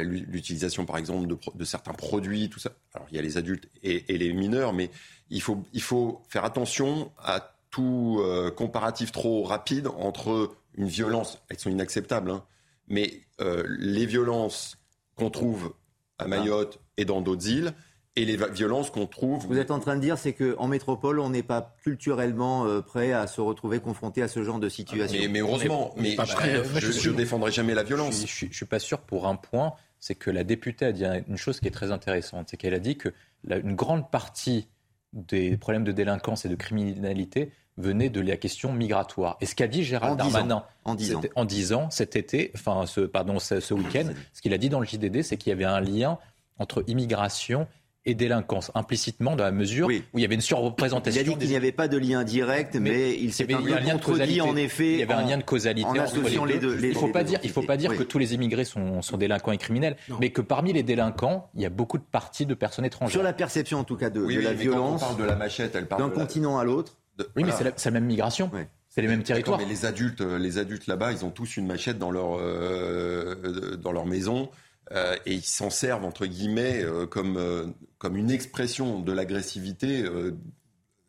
[0.03, 2.70] L'utilisation, par exemple, de, certains produits, tout ça.
[2.93, 4.91] Alors, il y a les adultes et, les mineurs, mais
[5.32, 8.24] il faut, il faut faire attention à tout
[8.56, 12.43] comparatif trop rapide entre une violence, elles sont inacceptables, hein,
[12.88, 14.78] mais les violences
[15.16, 15.74] qu'on trouve
[16.20, 17.74] à Mayotte et dans d'autres îles,
[18.16, 19.45] et les violences qu'on trouve.
[19.45, 23.11] Vous êtes en train de dire, c'est qu'en métropole, on n'est pas culturellement euh, prêt
[23.11, 25.20] à se retrouver confronté à ce genre de situation.
[25.30, 28.26] Mais, heureusement, mais, je ne défendrai jamais la violence.
[28.26, 31.38] Je ne suis, pas sûr pour un point, c'est que la députée a dit une
[31.38, 33.09] chose qui est très intéressante, c'est qu'elle a dit que
[33.49, 34.68] une grande partie
[35.11, 39.38] des problèmes de délinquance et de criminalité venait de la question migratoire.
[39.41, 41.22] Et ce qu'a dit Gérald Darmanin en 10 ans.
[41.36, 44.70] en 10 ans, cet été, enfin, ce, pardon, ce, ce week-end, ce qu'il a dit
[44.70, 46.18] dans le JDD, c'est qu'il y avait un lien
[46.57, 47.68] entre immigration
[48.06, 51.22] et délinquance, implicitement, dans la mesure où il y avait une surreprésentation.
[51.22, 53.80] Il a dit qu'il n'y avait pas de lien direct, mais, il s'est un, un
[53.80, 54.93] lien contredit, en effet.
[54.93, 56.78] Il y avait un lien de causalité entre les deux.
[56.82, 59.18] il ne faut, pas dire, il faut pas dire que tous les immigrés sont, sont
[59.18, 62.53] délinquants et criminels, mais que parmi les délinquants, il y a beaucoup de parties de
[62.53, 63.12] personnes étrangères.
[63.12, 65.01] Sur la perception, en tout cas, de, la violence.
[65.01, 66.97] On parle de la machette, elle parle d'un continent à l'autre.
[67.36, 68.51] Oui, mais c'est la, même migration.
[68.89, 69.60] C'est les mêmes territoires.
[69.60, 73.76] Mais les adultes, euh, les adultes là-bas, ils ont tous une machette dans leur, euh,
[73.76, 74.49] dans leur maison.
[74.92, 77.66] Euh, et ils s'en servent entre guillemets euh, comme, euh,
[77.98, 80.06] comme une expression de l'agressivité.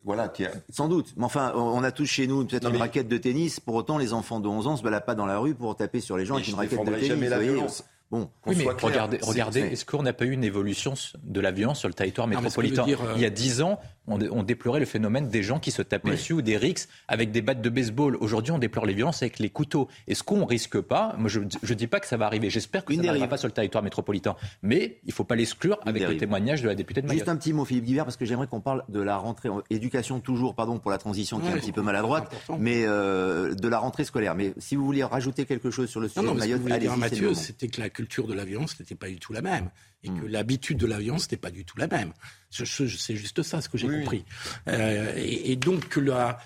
[0.02, 1.12] voilà, qui Sans doute.
[1.16, 3.60] Mais enfin, on a tous chez nous peut-être une raquette de tennis.
[3.60, 6.00] Pour autant, les enfants de 11 ans se baladent pas dans la rue pour taper
[6.00, 7.08] sur les gens avec une raquette de tennis.
[7.08, 7.84] Jamais la violence.
[8.08, 11.80] Bon, oui, mais regardez, regardez est-ce qu'on n'a pas eu une évolution de la violence
[11.80, 15.58] sur le territoire métropolitain Il y a dix ans, on, déplorait le phénomène des gens
[15.58, 18.16] qui se tapaient dessus ou des rixes avec des battes de baseball.
[18.16, 19.88] Aujourd'hui, on déplore les violences avec les couteaux.
[20.06, 22.50] Est-ce qu'on risque pas Moi, je ne dis pas que ça va arriver.
[22.50, 24.36] J'espère que ça n'arrivera pas sur le territoire métropolitain.
[24.62, 27.20] Mais il ne faut pas l'exclure avec le témoignage de la députée de Mayotte.
[27.20, 30.20] Juste un petit mot, Philippe Guibert, parce que j'aimerais qu'on parle de la rentrée éducation
[30.20, 33.78] toujours, pardon pour la transition qui est un petit peu maladroite, mais euh, de la
[33.78, 34.34] rentrée scolaire.
[34.34, 36.96] Mais si vous voulez rajouter quelque chose sur le sujet de Mayotte, allez-y.
[36.96, 39.70] Mathieu, c'était que la culture de la violence n'était pas du tout la même
[40.06, 40.28] et que hmm.
[40.28, 42.12] l'habitude de la violence n'était pas du tout la même.
[42.50, 44.24] C'est juste ça ce que j'ai compris.
[44.68, 46.38] Euh, et, donc, la,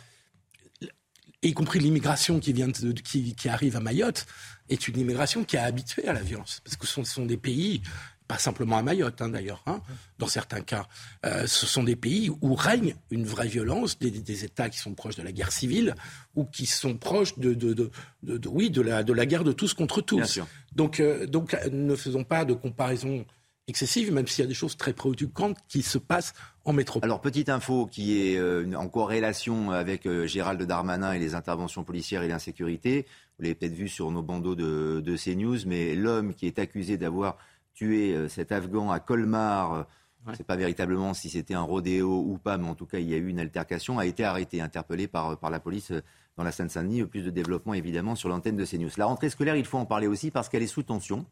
[1.42, 4.26] y compris l'immigration qui, vient qui, qui, arrive à Mayotte,
[4.68, 6.60] est une immigration qui est habituée à la violence.
[6.64, 7.82] Parce que ce sont, des pays,
[8.28, 9.80] pas simplement à Mayotte hein, d'ailleurs, hein,
[10.18, 10.86] dans certains cas,
[11.26, 15.16] euh, ce sont des pays où règne une vraie violence, des, États qui sont proches
[15.16, 15.94] de la guerre civile
[16.34, 17.74] ou qui sont proches de, de,
[18.22, 20.40] de, oui, de la, de la guerre de tous contre tous.
[20.74, 23.26] Donc, euh, donc ne faisons pas de comparaison
[23.70, 27.08] excessive, même s'il y a des choses très préoccupantes qui se passent en métropole.
[27.08, 31.82] Alors, petite info qui est euh, en corrélation avec euh, Gérald Darmanin et les interventions
[31.82, 33.06] policières et l'insécurité.
[33.38, 36.98] Vous l'avez peut-être vu sur nos bandeaux de, de CNews, mais l'homme qui est accusé
[36.98, 37.38] d'avoir
[37.72, 39.86] tué euh, cet Afghan à Colmar,
[40.26, 42.98] je ne sais pas véritablement si c'était un rodéo ou pas, mais en tout cas,
[42.98, 45.92] il y a eu une altercation, a été arrêté, interpellé par, par la police
[46.36, 47.04] dans la Seine-Saint-Denis.
[47.04, 48.90] Plus de développement, évidemment, sur l'antenne de CNews.
[48.98, 51.24] La rentrée scolaire, il faut en parler aussi parce qu'elle est sous tension.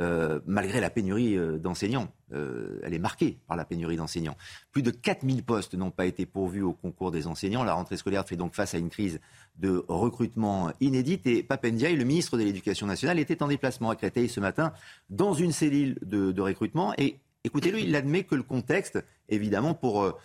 [0.00, 2.10] Euh, malgré la pénurie euh, d'enseignants.
[2.32, 4.36] Euh, elle est marquée par la pénurie d'enseignants.
[4.72, 7.64] Plus de 4000 postes n'ont pas été pourvus au concours des enseignants.
[7.64, 9.20] La rentrée scolaire fait donc face à une crise
[9.58, 11.26] de recrutement inédite.
[11.26, 14.72] Et Papendiaï, le ministre de l'Éducation nationale, était en déplacement à Créteil ce matin
[15.10, 16.94] dans une cellule de, recrutement.
[16.96, 20.18] Et écoutez-le, il admet que le contexte, évidemment, pour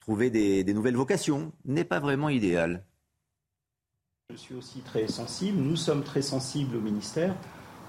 [0.00, 2.84] trouver des nouvelles vocations, n'est pas vraiment idéal.
[4.30, 7.34] Je suis aussi très sensible, nous sommes très sensibles au ministère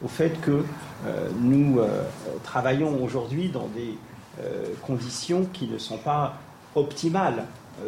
[0.04, 0.64] au fait que
[1.06, 2.04] euh, nous euh,
[2.44, 3.98] travaillons aujourd'hui dans des
[4.42, 6.38] euh, conditions qui ne sont pas
[6.76, 7.46] optimales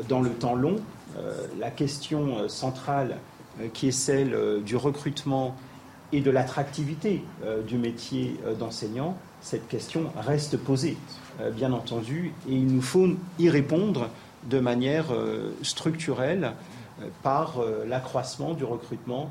[0.10, 0.78] dans le temps long.
[1.60, 3.18] la question centrale
[3.74, 4.36] qui est celle
[4.66, 5.56] du recrutement
[6.12, 7.24] et de l'attractivité
[7.68, 10.98] du métier d'enseignant, cette question reste posée,
[11.54, 13.10] bien entendu, et il nous faut
[13.40, 14.10] y répondre
[14.50, 15.06] de manière
[15.62, 16.54] structurelle
[17.22, 19.30] par l'accroissement du recrutement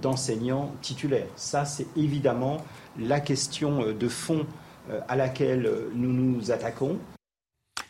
[0.00, 1.28] d'enseignants titulaires.
[1.36, 2.64] Ça, c'est évidemment
[2.98, 4.46] la question euh, de fond
[4.90, 6.98] euh, à laquelle euh, nous nous attaquons.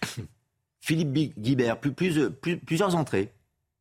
[0.80, 3.32] Philippe Guibert, plusieurs entrées.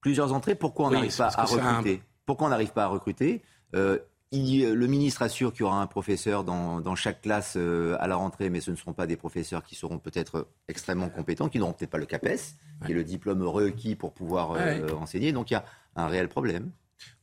[0.01, 2.01] Plusieurs entrées, pourquoi on n'arrive pas à recruter?
[2.25, 3.43] Pourquoi on n'arrive pas à recruter?
[3.73, 8.61] Le ministre assure qu'il y aura un professeur dans, chaque classe à la rentrée, mais
[8.61, 11.99] ce ne seront pas des professeurs qui seront peut-être extrêmement compétents, qui n'auront peut-être pas
[11.99, 12.55] le CAPES,
[12.85, 14.57] qui est le diplôme requis pour pouvoir
[14.99, 15.31] enseigner.
[15.31, 16.71] Donc il y a un réel problème.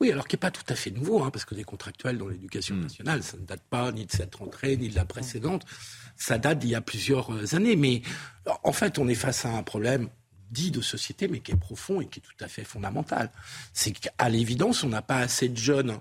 [0.00, 2.28] Oui, alors qui n'est pas tout à fait nouveau, hein, parce que des contractuels dans
[2.28, 2.82] l'éducation hmm.
[2.82, 5.64] nationale, ça ne date pas ni de cette rentrée, ni de la précédente,
[6.16, 7.76] ça date d'il y a plusieurs euh, années.
[7.76, 8.02] Mais
[8.62, 10.08] en fait, on est face à un problème
[10.50, 13.30] dit de société, mais qui est profond et qui est tout à fait fondamental.
[13.72, 15.98] C'est qu'à l'évidence, on n'a pas assez de jeunes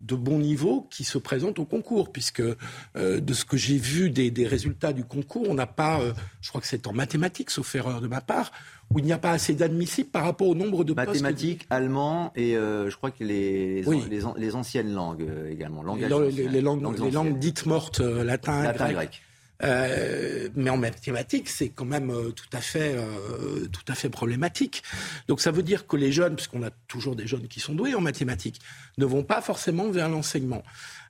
[0.00, 4.10] de bon niveau qui se présentent au concours, puisque euh, de ce que j'ai vu
[4.10, 7.74] des, résultats du concours, on n'a pas, euh, je crois que c'est en mathématiques, sauf
[7.74, 8.52] erreur de ma part,
[8.90, 12.56] où il n'y a pas assez d'admissibles par rapport au nombre de mathématiques, allemand et
[12.56, 18.00] euh, je crois que les, les, anciennes langues également, les, langues, les, langues, dites mortes,
[18.00, 19.22] latin, latin grec.
[19.64, 24.08] Euh, mais en mathématiques, c'est quand même euh, tout à fait, euh, tout à fait
[24.08, 24.82] problématique.
[25.26, 27.94] Donc ça veut dire que les jeunes, puisqu'on a toujours des jeunes qui sont doués
[27.94, 28.60] en mathématiques,
[28.98, 30.62] ne vont pas forcément vers l'enseignement.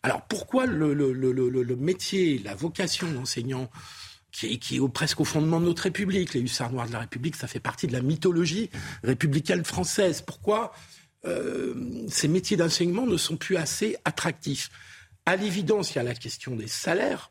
[0.03, 3.71] Alors pourquoi le, métier, la vocation d'enseignant
[4.33, 7.37] qui, qui est presque au fondement de notre République, les hussards noirs de la République,
[7.37, 8.71] ça fait partie de la mythologie
[9.03, 10.23] républicaine française.
[10.23, 10.73] Pourquoi
[12.09, 14.71] ces métiers d'enseignement ne sont plus assez attractifs?
[15.27, 17.31] À l'évidence, il y a la question des salaires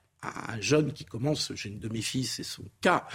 [0.50, 3.06] un jeune qui commence, j'ai une de mes filles, c'est son cas,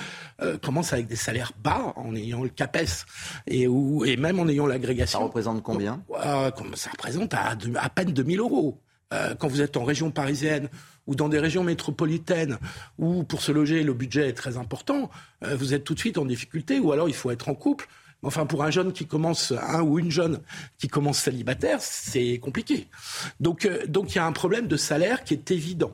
[0.40, 3.06] euh, commence avec des salaires bas en ayant le CAPES
[3.46, 5.20] et, ou, et même en ayant l'agrégation.
[5.20, 6.02] Ça représente combien?
[6.24, 8.80] Euh, Ça représente à, à peine 2000 euros.
[9.12, 10.68] Euh, quand vous êtes en région parisienne
[11.06, 12.58] ou dans des régions métropolitaines
[12.98, 15.10] où pour se loger le budget est très important,
[15.42, 17.88] vous êtes tout de suite en difficulté ou alors il faut être en couple.
[18.24, 20.40] Enfin, pour un jeune qui commence, un ou une jeune
[20.78, 22.88] qui commence célibataire, c'est compliqué.
[23.40, 25.92] Donc, donc il y a un problème de salaire qui est évident.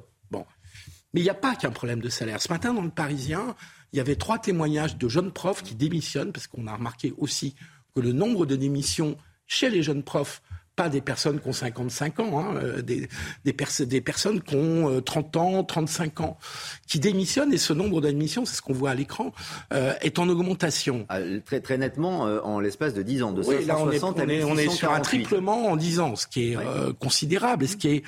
[1.13, 2.41] Mais il n'y a pas qu'un problème de salaire.
[2.43, 3.57] Ce matin, dans le Parisien,
[3.93, 7.55] il y avait trois témoignages de jeunes profs qui démissionnent, parce qu'on a remarqué aussi
[7.95, 10.43] que le nombre de démissions chez les jeunes profs
[10.79, 13.53] pas des personnes qui ont 55 ans, hein, euh, des,
[14.01, 16.39] personnes qui ont 30 euh, ans, 35 ans,
[16.87, 19.33] qui démissionnent, et ce nombre d'admissions, c'est ce qu'on voit à l'écran,
[19.73, 21.05] euh, est en augmentation.
[21.09, 24.29] Ah, très, très nettement, en l'espace de 10 ans, de oui, là, on est, on
[24.29, 26.57] est, on est sur un triplement en 10 ans, ce qui est
[27.01, 28.05] considérable, et ce qui est,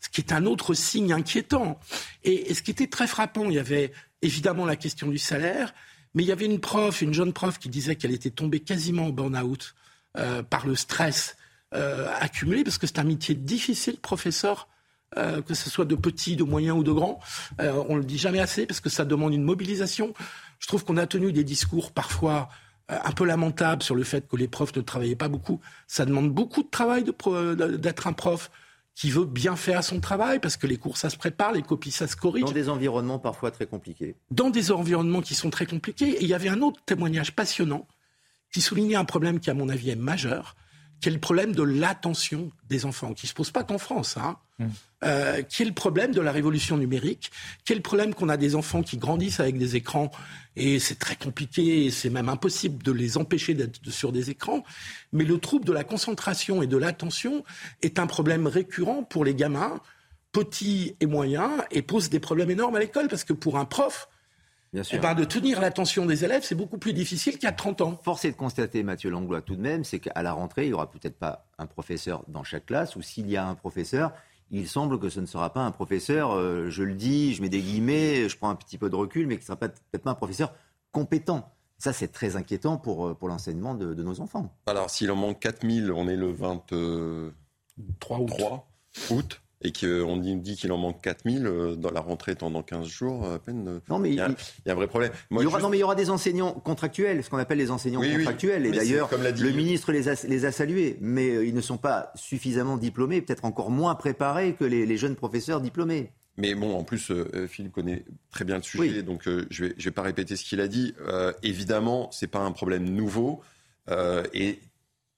[0.00, 1.78] ce qui est un autre signe inquiétant.
[2.24, 5.74] Et, et ce qui était très frappant, il y avait évidemment la question du salaire,
[6.14, 9.08] mais il y avait une prof, une jeune prof, qui disait qu'elle était tombée quasiment
[9.08, 9.74] au burn-out
[10.48, 11.36] par le stress
[11.74, 14.68] euh, accumulé, parce que c'est un métier difficile, professeur,
[15.16, 17.20] euh, que ce soit de petits, de moyens ou de grands.
[17.60, 20.14] Euh, on le dit jamais assez, parce que ça demande une mobilisation.
[20.58, 22.48] Je trouve qu'on a tenu des discours parfois
[22.88, 25.60] un peu lamentables sur le fait que les profs ne travaillaient pas beaucoup.
[25.86, 28.50] Ça demande beaucoup de travail d'être un prof
[28.94, 31.90] qui veut bien faire son travail, parce que les cours, ça se prépare, les copies,
[31.90, 32.44] ça se corrige.
[32.44, 34.16] Dans des environnements parfois très compliqués.
[34.30, 36.10] Dans des environnements qui sont très compliqués.
[36.10, 37.88] Et il y avait un autre témoignage passionnant
[38.52, 40.54] qui soulignait un problème qui, à mon avis, est majeur,
[41.04, 44.16] qui est le problème de l'attention des enfants, qui ne se pose pas qu'en France,
[44.16, 44.66] hein, mmh.
[45.04, 47.30] euh, qui est le problème de la révolution numérique,
[47.66, 50.10] qui est le problème qu'on a des enfants qui grandissent avec des écrans,
[50.56, 54.64] et c'est très compliqué, c'est même impossible de les empêcher d'être sur des écrans,
[55.12, 57.44] mais le trouble de la concentration et de l'attention
[57.82, 59.80] est un problème récurrent pour les gamins,
[60.32, 64.08] petits et moyens, et pose des problèmes énormes à l'école, parce que pour un prof,
[64.74, 64.98] Bien sûr.
[64.98, 67.80] Eh ben, de tenir l'attention des élèves, c'est beaucoup plus difficile qu'il y a 30
[67.80, 68.00] ans.
[68.02, 70.74] Force est de constater, Mathieu Langlois, tout de même, c'est qu'à la rentrée, il n'y
[70.74, 74.10] aura peut-être pas un professeur dans chaque classe, ou s'il y a un professeur,
[74.50, 77.48] il semble que ce ne sera pas un professeur, euh, je le dis, je mets
[77.48, 80.10] des guillemets, je prends un petit peu de recul, mais qui ne sera peut-être pas
[80.10, 80.52] un professeur
[80.90, 81.54] compétent.
[81.78, 84.52] Ça, c'est très inquiétant pour, euh, pour l'enseignement de, nos enfants.
[84.66, 88.68] Alors, s'il en manque 4000, on est le 23
[89.10, 92.86] août et qu'on dit qu'il en manque 4000 euh, dans la rentrée étant dans 15
[92.86, 93.66] jours à peine.
[93.66, 95.10] Euh, non, mais il y, a, un vrai problème.
[95.30, 97.70] il y aura, non, mais il y aura des enseignants contractuels, ce qu'on appelle les
[97.70, 98.66] enseignants contractuels.
[98.66, 102.12] Et d'ailleurs, le ministre les a, les a, salués, mais euh, ils ne sont pas
[102.14, 106.12] suffisamment diplômés, peut-être encore moins préparés que les, jeunes professeurs diplômés.
[106.36, 107.10] Mais bon, en plus,
[107.48, 110.44] Philippe connaît très bien le sujet, donc je ne vais, je vais, pas répéter ce
[110.44, 110.94] qu'il a dit.
[111.42, 113.40] évidemment, c'est pas un problème nouveau,
[113.88, 114.60] et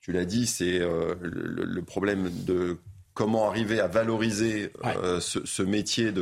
[0.00, 2.78] tu l'as dit, c'est le, le, problème de
[3.16, 6.12] comment arriver à valoriser euh, ce, métier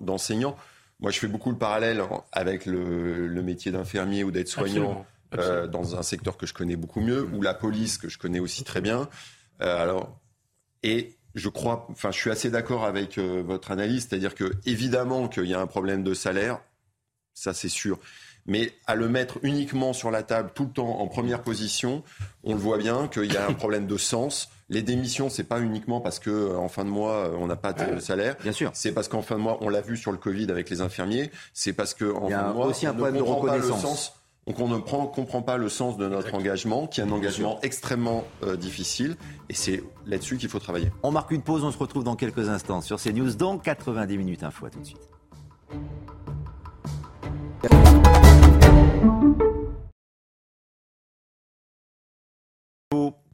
[0.00, 0.54] d'enseignant.
[1.00, 5.06] Moi, je fais beaucoup le parallèle avec le, métier d'infirmier ou d'aide-soignant
[5.38, 8.38] euh, dans un secteur que je connais beaucoup mieux, ou la police que je connais
[8.38, 9.08] aussi très bien.
[9.62, 10.20] Euh, alors,
[10.82, 15.46] et je crois, enfin, je suis assez d'accord avec votre analyse, c'est-à-dire que évidemment qu'il
[15.46, 16.60] y a un problème de salaire,
[17.32, 17.98] ça c'est sûr.
[18.44, 22.02] Mais à le mettre uniquement sur la table tout le temps en première position,
[22.44, 24.50] on le voit bien qu'il y a un problème de sens.
[24.70, 27.56] Les démissions, c'est pas uniquement parce que euh, en fin de mois euh, on n'a
[27.56, 28.36] pas de salaire.
[28.40, 28.70] Bien sûr.
[28.72, 31.32] C'est parce qu'en fin de mois, on l'a vu sur le Covid avec les infirmiers.
[31.52, 34.14] C'est parce que en fin de mois, aussi un problème de reconnaissance.
[34.46, 37.58] Donc on ne prend, comprend pas le sens de notre engagement, qui est un engagement
[37.62, 39.16] extrêmement euh, difficile,
[39.48, 40.90] et c'est là-dessus qu'il faut travailler.
[41.02, 44.42] On marque une pause, on se retrouve dans quelques instants sur CNews dans 90 minutes
[44.42, 44.66] info.
[44.66, 44.98] À tout de suite.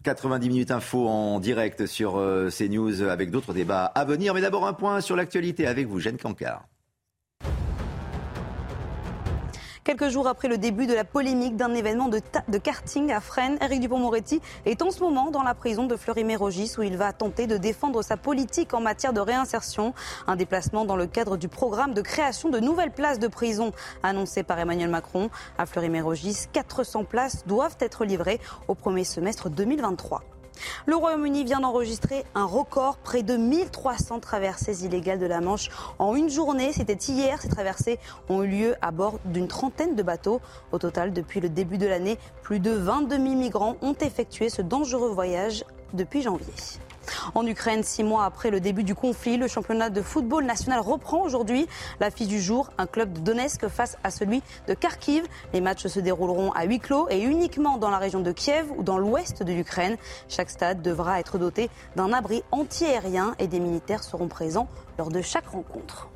[0.07, 4.35] 90 minutes info en direct sur euh, CNews avec d'autres débats à venir.
[4.35, 6.65] Mais d'abord un point sur l'actualité avec vous, Jeanne Cancard.
[9.87, 13.79] Quelques jours après le début de la polémique d'un événement de, karting à Fresnes, Eric
[13.79, 17.57] Dupont-Moretti est en ce moment dans la prison de Fleury-Mérogis où il va tenter de
[17.57, 19.95] défendre sa politique en matière de réinsertion.
[20.27, 23.71] Un déplacement dans le cadre du programme de création de nouvelles places de prison
[24.03, 25.31] annoncé par Emmanuel Macron.
[25.57, 30.25] À Fleury-Mérogis, 400 places doivent être livrées au premier semestre 2023.
[30.87, 36.15] Le Royaume-Uni vient d'enregistrer un record, près de 1300 traversées illégales de la Manche en
[36.15, 36.73] une journée.
[36.73, 37.41] C'était hier.
[37.41, 37.99] Ces traversées
[38.29, 40.41] ont eu lieu à bord d'une trentaine de bateaux.
[40.73, 44.63] Au total, depuis le début de l'année, plus de 22 000 migrants ont effectué ce
[44.63, 46.55] dangereux voyage depuis janvier.
[47.35, 51.23] En Ukraine, six mois après le début du conflit, le championnat de football national reprend
[51.23, 51.67] aujourd'hui.
[52.01, 55.25] L'affiche du jour, un club de Donetsk face à celui de Kharkiv.
[55.53, 58.83] Les matchs se dérouleront à huis clos et uniquement dans la région de Kiev ou
[58.83, 59.97] dans l'ouest de l'Ukraine.
[60.29, 65.23] Chaque stade devra être doté d'un abri antiaérien et des militaires seront présents lors de
[65.23, 66.09] chaque rencontre.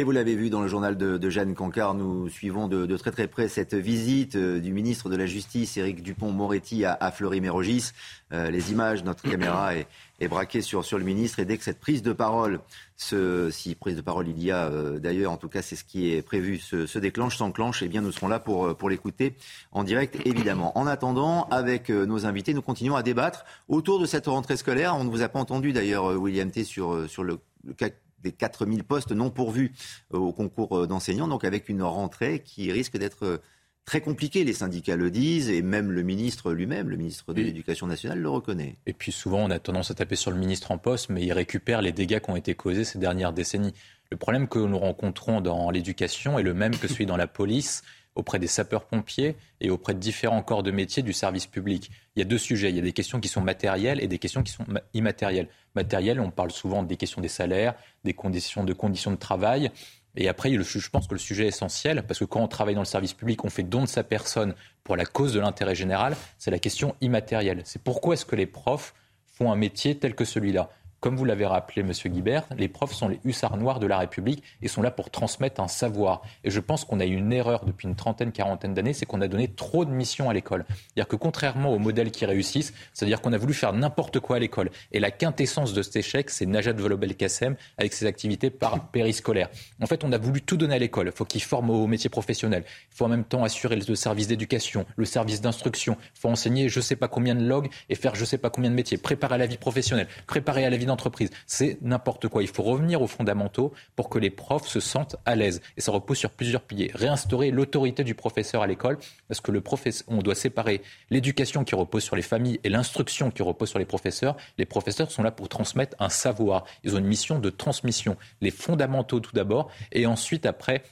[0.00, 3.28] Et vous l'avez vu dans le journal de, Jeanne Cancard, nous suivons de, très très
[3.28, 7.92] près cette visite euh, du ministre de la Justice, Éric Dupont-Moretti, à, Fleury-Mérogis.
[8.32, 9.86] Euh, les images, notre caméra est,
[10.26, 11.38] braquée sur, sur le ministre.
[11.40, 12.60] Et dès que cette prise de parole,
[12.96, 16.14] si prise de parole il y a euh, d'ailleurs, en tout cas c'est ce qui
[16.14, 19.36] est prévu, se, déclenche, s'enclenche, eh bien nous serons là pour, pour l'écouter
[19.70, 20.78] en direct, évidemment.
[20.78, 24.96] En attendant, avec nos invités, nous continuons à débattre autour de cette rentrée scolaire.
[24.96, 27.90] On ne vous a pas entendu d'ailleurs, William T, sur, sur le, le cas
[28.22, 29.72] des 4000 postes non pourvus
[30.14, 33.38] euh, au concours euh, d'enseignants, donc avec une rentrée qui risque d'être euh,
[33.84, 34.44] très compliquée.
[34.44, 38.28] Les syndicats le disent et même le ministre lui-même, le ministre de l'Éducation nationale, le
[38.28, 38.76] reconnaît.
[38.86, 41.32] Et puis souvent, on a tendance à taper sur le ministre en poste, mais il
[41.32, 43.74] récupère les dégâts qui ont été causés ces dernières décennies.
[44.10, 47.82] Le problème que nous rencontrons dans l'éducation est le même que celui dans la police
[48.16, 51.90] auprès des sapeurs-pompiers et auprès de différents corps de métier du service public.
[52.16, 52.70] Il y a deux sujets.
[52.70, 54.64] Il y a des questions qui sont matérielles et des questions qui sont
[54.94, 55.48] immatérielles.
[55.74, 59.70] Matérielles, on parle souvent des questions des salaires, des conditions de, conditions de travail.
[60.16, 62.86] Et après, je pense que le sujet essentiel, parce que quand on travaille dans le
[62.86, 66.50] service public, on fait don de sa personne pour la cause de l'intérêt général, c'est
[66.50, 67.62] la question immatérielle.
[67.64, 68.94] C'est pourquoi est-ce que les profs
[69.26, 70.70] font un métier tel que celui-là?
[71.00, 74.42] Comme vous l'avez rappelé, Monsieur Guibert, les profs sont les hussards noirs de la République
[74.60, 76.22] et sont là pour transmettre un savoir.
[76.44, 79.22] Et je pense qu'on a eu une erreur depuis une trentaine, quarantaine d'années, c'est qu'on
[79.22, 80.66] a donné trop de missions à l'école.
[80.68, 84.38] C'est-à-dire que contrairement aux modèles qui réussissent, c'est-à-dire qu'on a voulu faire n'importe quoi à
[84.38, 84.70] l'école.
[84.92, 89.48] Et la quintessence de cet échec, c'est Najat Volobel-Kassem avec ses activités par périscolaire.
[89.82, 91.06] En fait, on a voulu tout donner à l'école.
[91.06, 92.64] Il faut qu'ils forment au métier professionnel.
[92.92, 95.96] Il faut en même temps assurer le service d'éducation, le service d'instruction.
[96.14, 98.38] Il faut enseigner je ne sais pas combien de logs et faire je ne sais
[98.38, 98.98] pas combien de métiers.
[98.98, 101.30] Préparer à la vie professionnelle, préparer à la vie d'entreprise.
[101.46, 102.42] C'est n'importe quoi.
[102.42, 105.62] Il faut revenir aux fondamentaux pour que les profs se sentent à l'aise.
[105.76, 106.90] Et ça repose sur plusieurs piliers.
[106.94, 111.74] Réinstaurer l'autorité du professeur à l'école, parce que le professeur, on doit séparer l'éducation qui
[111.74, 114.36] repose sur les familles et l'instruction qui repose sur les professeurs.
[114.58, 116.64] Les professeurs sont là pour transmettre un savoir.
[116.84, 118.16] Ils ont une mission de transmission.
[118.40, 120.82] Les fondamentaux tout d'abord, et ensuite après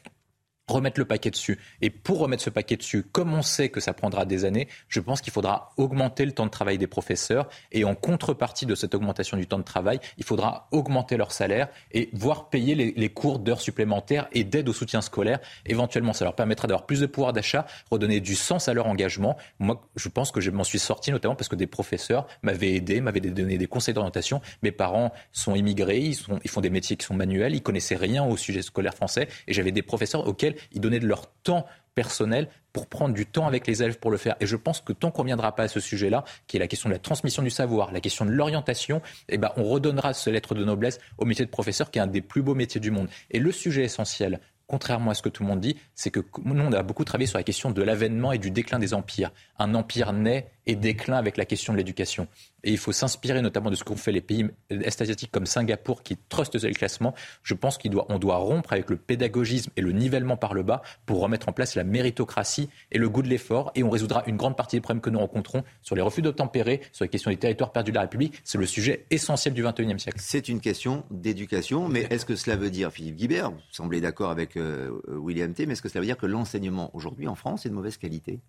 [0.69, 1.59] remettre le paquet dessus.
[1.81, 5.01] Et pour remettre ce paquet dessus, comme on sait que ça prendra des années, je
[5.01, 7.49] pense qu'il faudra augmenter le temps de travail des professeurs.
[7.73, 11.69] Et en contrepartie de cette augmentation du temps de travail, il faudra augmenter leur salaire
[11.93, 15.39] et voir payer les, cours d'heures supplémentaires et d'aide au soutien scolaire.
[15.64, 19.37] Éventuellement, ça leur permettra d'avoir plus de pouvoir d'achat, redonner du sens à leur engagement.
[19.59, 23.01] Moi, je pense que je m'en suis sorti notamment parce que des professeurs m'avaient aidé,
[23.01, 24.43] m'avaient donné des conseils d'orientation.
[24.62, 28.25] Mes parents sont immigrés, ils, ils font des métiers qui sont manuels, ils connaissaient rien
[28.25, 29.29] au sujet scolaire français.
[29.47, 33.49] Et j'avais des professeurs auxquels ils donnaient de leur temps personnel pour prendre du temps
[33.49, 34.37] avec les élèves pour le faire.
[34.39, 36.69] Et je pense que tant qu'on ne viendra pas à ce sujet-là, qui est la
[36.69, 40.31] question de la transmission du savoir, la question de l'orientation, eh ben, on redonnera ce
[40.31, 42.93] lettre de noblesse au métier de professeur, qui est un des plus beaux métiers du
[42.93, 43.09] monde.
[43.33, 44.39] Et le sujet essentiel,
[44.69, 47.27] contrairement à ce que tout le monde dit, c'est que nous, on a beaucoup travaillé
[47.27, 49.33] sur la question de l'avènement et du déclin des empires.
[49.59, 52.29] Un empire naît et déclin avec la question de l'éducation.
[52.62, 56.16] Et il faut s'inspirer notamment de ce qu'ont fait les pays est-asiatiques comme Singapour qui
[56.29, 57.14] trustent le classement.
[57.43, 60.62] Je pense qu'on doit, on doit rompre avec le pédagogisme et le nivellement par le
[60.62, 63.73] bas pour remettre en place la méritocratie et le goût de l'effort.
[63.75, 66.83] Et on résoudra une grande partie des problèmes que nous rencontrons sur les refus d'obtempérer,
[66.93, 68.41] sur la question des territoires perdus de la République.
[68.45, 70.19] C'est le sujet essentiel du XXIe siècle.
[70.21, 71.89] C'est une question d'éducation.
[71.89, 75.64] Mais est-ce que cela veut dire, Philippe Guibert, vous semblez d'accord avec euh, William T,
[75.64, 78.41] mais est-ce que cela veut dire que l'enseignement aujourd'hui en France est de mauvaise qualité?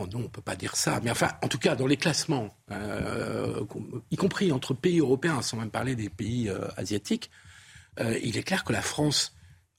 [0.00, 1.00] Oh non, on ne peut pas dire ça.
[1.02, 3.64] Mais enfin, en tout cas, dans les classements, euh,
[4.12, 7.30] y compris entre pays européens, sans même parler des pays euh, asiatiques,
[7.98, 9.34] euh, il est clair que la France,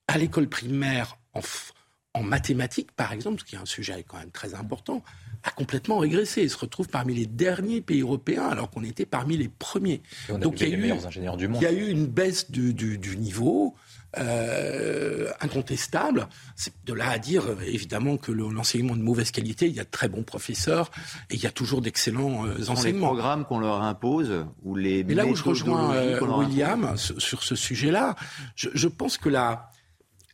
[0.09, 4.55] à l'école primaire, en, mathématiques, par exemple, ce qui est un sujet quand même très
[4.55, 5.03] important,
[5.43, 9.37] a complètement régressé et se retrouve parmi les derniers pays européens alors qu'on était parmi
[9.37, 10.01] les premiers.
[10.27, 11.61] Donc il y, a eu, ingénieurs du monde.
[11.61, 12.73] il y a eu une baisse du,
[13.15, 13.73] niveau.
[14.17, 16.27] Euh, incontestable.
[16.55, 19.89] C'est de là à dire évidemment que l'enseignement de mauvaise qualité, il y a de
[19.89, 20.89] très bons professeurs
[21.29, 23.11] et il y a toujours d'excellents euh, enseignements.
[23.11, 25.03] Les programmes qu'on leur impose ou les.
[25.03, 28.15] Mais là où je rejoins euh, William sur ce sujet-là,
[28.55, 29.29] je, je, pense que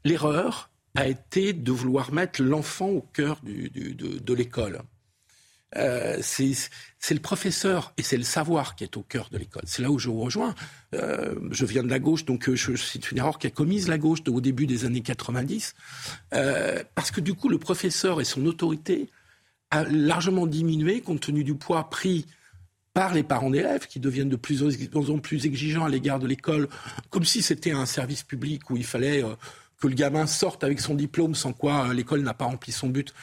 [0.05, 4.84] l'erreur a été de vouloir mettre l'enfant au cœur du, du, de, de l'école.
[5.78, 9.61] Euh, c'est le professeur et c'est le savoir qui est au cœur de l'école.
[9.65, 10.55] C'est là où je vous rejoins.
[10.95, 14.19] Euh, je viens de la gauche, donc euh, c'est une erreur qu'a commise la gauche
[14.28, 15.76] au début des années 90,
[16.34, 19.09] euh, parce que du coup, le professeur et son autorité
[19.69, 22.26] a largement diminué compte tenu du poids pris
[22.93, 26.69] par les parents d'élèves qui deviennent de plus en plus exigeants à l'égard de l'école,
[27.09, 29.21] comme si c'était un service public où il fallait
[29.80, 33.13] que le gamin sorte avec son diplôme, sans quoi l'école n'a pas rempli son but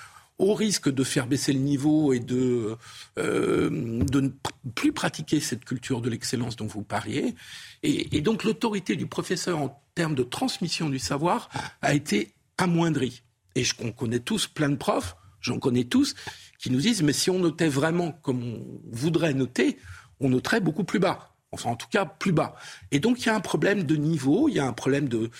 [0.43, 2.77] au risque de faire baisser le niveau et de,
[3.17, 4.29] euh, ne
[4.75, 7.37] plus pratiquer cette culture de l'excellence dont vous parliez.
[7.85, 11.49] Et, et donc l'autorité du professeur en termes de transmission du savoir
[11.81, 13.23] a été amoindrie.
[13.55, 16.17] Et je, on connaît tous plein de profs, j'en connais tous,
[16.59, 19.79] qui nous disent, mais si on notait vraiment comme on voudrait noter,
[20.19, 22.55] on noterait beaucoup plus bas enfin en tout cas plus bas.
[22.91, 25.31] Et donc il y a un problème de niveau, il y a un problème de,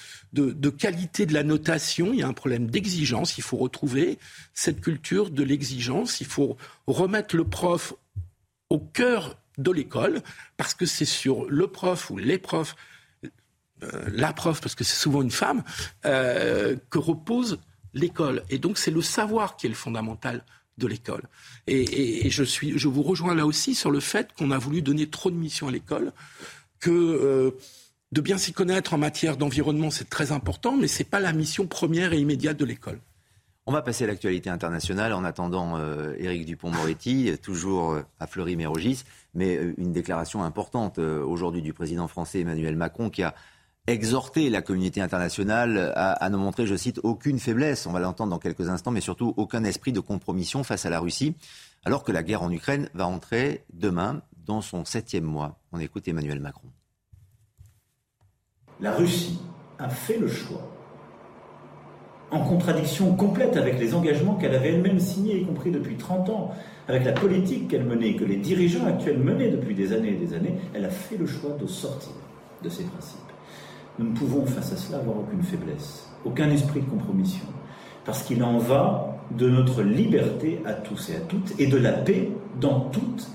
[0.71, 3.39] qualité de la notation, il y a un problème d'exigence.
[3.39, 4.19] Il faut retrouver
[4.55, 6.57] cette culture de l'exigence, il faut
[6.87, 7.95] remettre le prof
[8.71, 10.23] au cœur de l'école,
[10.57, 12.75] parce que c'est sur le prof ou les profs,
[13.83, 15.63] euh, la prof, parce que c'est souvent une femme,
[16.07, 17.61] euh, que repose
[17.93, 18.45] l'école.
[18.49, 20.45] Et donc c'est le savoir qui est le fondamental
[20.79, 21.23] de l'école.
[21.67, 25.07] Et, je, suis, je vous rejoins là aussi sur le fait qu'on a voulu donner
[25.09, 26.13] trop de missions à l'école,
[26.81, 27.51] que euh,
[28.13, 31.33] de bien s'y connaître en matière d'environnement, c'est très important, mais ce n'est pas la
[31.33, 32.99] mission première et immédiate de l'école.
[33.65, 39.05] On va passer à l'actualité internationale en attendant euh, Éric Dupont-Moretti, toujours euh, à Fleury-Mérogis,
[39.35, 43.35] mais une déclaration importante aujourd'hui du président français Emmanuel Macron qui a
[43.87, 48.39] exhorter la communauté internationale à, ne montrer, je cite, aucune faiblesse, on va l'entendre dans
[48.39, 51.35] quelques instants, mais surtout aucun esprit de compromission face à la Russie,
[51.85, 55.59] alors que la guerre en Ukraine va entrer demain dans son septième mois.
[55.73, 56.69] On écoute Emmanuel Macron.
[58.81, 59.41] La Russie
[59.79, 60.63] a fait le choix,
[62.31, 66.55] en contradiction complète avec les engagements qu'elle avait elle-même signés, y compris depuis 30 ans,
[66.89, 70.35] avec la politique qu'elle menait, que les dirigeants actuels menaient depuis des années et des
[70.35, 72.13] années, elle a fait le choix de sortir
[72.63, 73.32] de ces principes.
[73.99, 77.47] Nous ne pouvons face à cela avoir aucune faiblesse, aucun esprit de compromission,
[78.05, 81.93] parce qu'il en va de notre liberté à tous et à toutes et de la
[81.93, 82.31] paix
[82.61, 83.29] dans toutes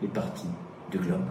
[0.00, 0.48] les parties
[0.90, 1.24] du globe.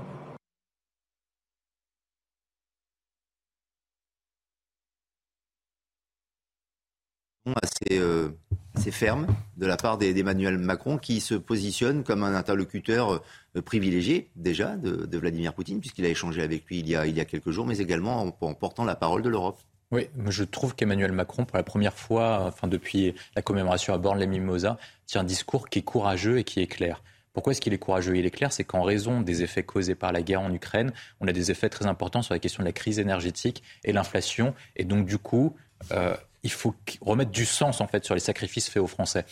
[7.91, 8.29] euh,
[8.75, 13.21] assez ferme de la part d'Emmanuel Macron qui se positionne comme un interlocuteur
[13.55, 17.15] euh, privilégié déjà de, Vladimir Poutine puisqu'il a échangé avec lui il y a, il
[17.15, 19.59] y a quelques jours mais également en, portant la parole de l'Europe.
[19.91, 24.77] Oui, je trouve qu'Emmanuel Macron, pour la première fois, enfin depuis la commémoration à Borne-les-Mimosas,
[25.05, 27.03] tient un discours qui est courageux et qui est clair.
[27.33, 30.11] Pourquoi est-ce qu'il est courageux Il est clair, c'est qu'en raison des effets causés par
[30.11, 32.73] la guerre en Ukraine, on a des effets très importants sur la question de la
[32.73, 34.53] crise énergétique et l'inflation.
[34.75, 35.55] Et donc, du coup,
[35.91, 39.25] euh, il faut remettre du sens en fait sur les sacrifices faits aux Français.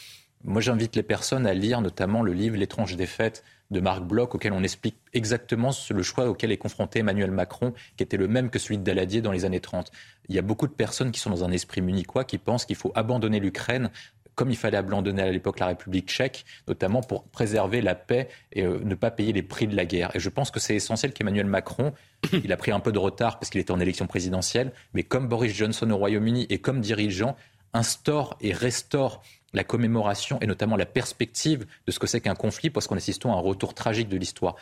[0.46, 4.54] Moi, j'invite les personnes à lire notamment le livre L'étrange défaite de Marc Bloch, auquel
[4.54, 8.58] on explique exactement le choix auquel est confronté Emmanuel Macron, qui était le même que
[8.58, 9.92] celui de Daladier dans les années 30.
[10.28, 12.78] Il y a beaucoup de personnes qui sont dans un esprit munichois, qui pensent qu'il
[12.78, 13.92] faut abandonner l'Ukraine
[14.40, 18.64] comme il fallait abandonner à l'époque la République tchèque, notamment pour préserver la paix et
[18.64, 20.16] euh, ne pas payer les prix de la guerre.
[20.16, 21.92] Et je pense que c'est essentiel qu'Emmanuel Macron,
[22.32, 25.28] il a pris un peu de retard parce qu'il était en élection présidentielle, mais comme
[25.28, 27.36] Boris Johnson au Royaume-Uni et comme dirigeant,
[27.74, 29.22] instaure et restaure
[29.52, 33.34] la commémoration et notamment la perspective de ce que c'est qu'un conflit, parce qu'on assistons
[33.34, 34.56] à un retour tragique de l'histoire.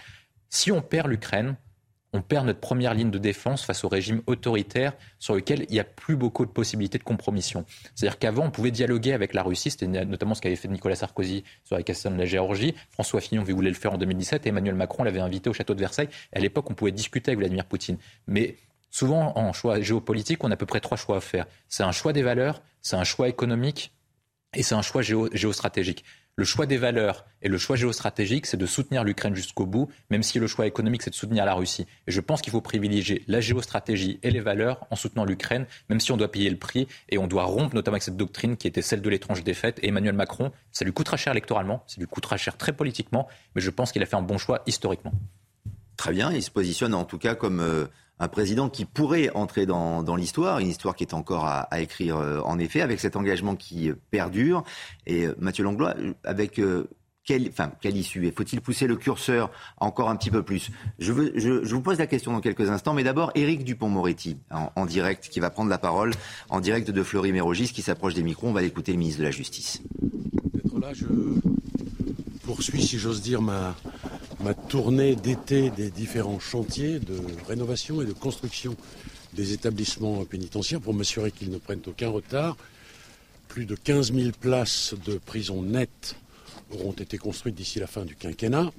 [0.50, 1.56] Si on perd l'Ukraine,
[2.14, 5.80] on perd notre première ligne de défense face au régime autoritaire sur lequel il n'y
[5.80, 7.66] a plus beaucoup de possibilités de compromission.
[7.96, 11.44] C'est-à-dire qu'avant, on pouvait dialoguer avec la Russie, c'était notamment ce qu'avait fait Nicolas Sarkozy
[11.64, 12.76] sur la question de la Géorgie.
[12.92, 15.80] François Fillon voulait le faire en 2017 et Emmanuel Macron l'avait invité au château de
[15.80, 16.10] Versailles.
[16.34, 17.98] À l'époque, on pouvait discuter avec Vladimir Poutine.
[18.28, 18.56] Mais
[18.90, 21.46] souvent, en choix géopolitique, on a à peu près trois choix à faire.
[21.68, 23.92] C'est un choix des valeurs, c'est un choix économique
[24.56, 26.06] et c'est un choix géostratégique.
[26.40, 30.22] Le choix des valeurs et le choix géostratégique, c'est de soutenir l'Ukraine jusqu'au bout, même
[30.22, 31.88] si le choix économique, c'est de soutenir la Russie.
[32.06, 36.00] Et je pense qu'il faut privilégier la géostratégie et les valeurs en soutenant l'Ukraine, même
[36.00, 38.68] si on doit payer le prix et on doit rompre notamment avec cette doctrine qui
[38.68, 39.80] était celle de l'étrange défaite.
[39.82, 43.62] Et Emmanuel Macron, ça lui coûtera cher électoralement, ça lui coûtera cher très politiquement, mais
[43.62, 45.14] je pense qu'il a fait un bon choix historiquement.
[45.96, 47.88] Très bien, il se positionne en tout cas comme euh,
[48.20, 52.40] un président qui pourrait entrer dans, l'histoire, une histoire qui est encore à, écrire euh,
[52.42, 54.64] en effet, avec cet engagement qui euh, perdure.
[55.06, 55.94] Et Mathieu Langlois,
[56.24, 56.60] avec
[57.28, 58.32] quelle, enfin, quelle issue?
[58.36, 60.72] Faut-il pousser le curseur encore un petit peu plus?
[60.98, 65.42] Je, vous pose la question dans quelques instants, mais d'abord, Éric Dupont-Moretti, en, direct, qui
[65.42, 66.14] va prendre la parole
[66.50, 68.48] en direct de Fleury-Mérogis, qui s'approche des micros.
[68.48, 69.82] On va écouter le ministre de la Justice.
[72.48, 73.76] Poursuis, si j'ose dire, ma,
[74.70, 78.78] tournée d'été des différents chantiers de rénovation et de construction
[79.34, 82.56] des établissements pénitentiaires pour m'assurer qu'ils ne prennent aucun retard.
[83.50, 86.16] Plus de 15 000 places de prison nettes
[86.72, 88.72] auront été construites d'ici la fin du quinquennat.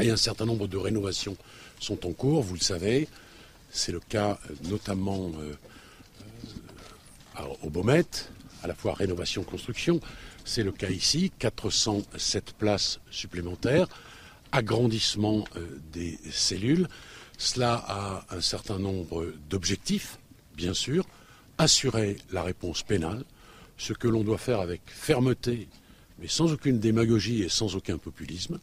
[0.00, 1.36] Et un certain nombre de rénovations
[1.78, 3.06] sont en cours, vous le savez.
[3.70, 5.54] C'est le cas euh, notamment euh,
[7.38, 8.32] euh, au Baumette,
[8.64, 10.00] à la fois rénovation-construction.
[10.46, 13.88] C'est le cas ici, 407 places supplémentaires,
[14.52, 15.44] agrandissement
[15.92, 16.88] des cellules.
[17.36, 20.18] Cela a un certain nombre d'objectifs,
[20.56, 21.04] bien sûr.
[21.58, 23.24] Assurer la réponse pénale,
[23.76, 25.68] ce que l'on doit faire avec fermeté
[26.18, 28.58] mais sans aucune démagogie et sans aucun populisme,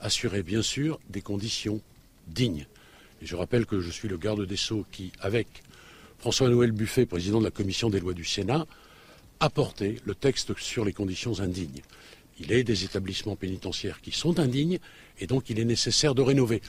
[0.00, 1.80] assurer bien sûr des conditions
[2.28, 2.66] dignes.
[3.22, 5.48] Et je rappelle que je suis le garde des Sceaux qui, avec
[6.18, 8.66] François-Noël Buffet, président de la commission des lois du Sénat,
[9.40, 11.82] a porté le texte sur les conditions indignes.
[12.38, 14.78] Il est des établissements pénitentiaires qui sont indignes
[15.20, 16.62] et donc il est nécessaire de rénover.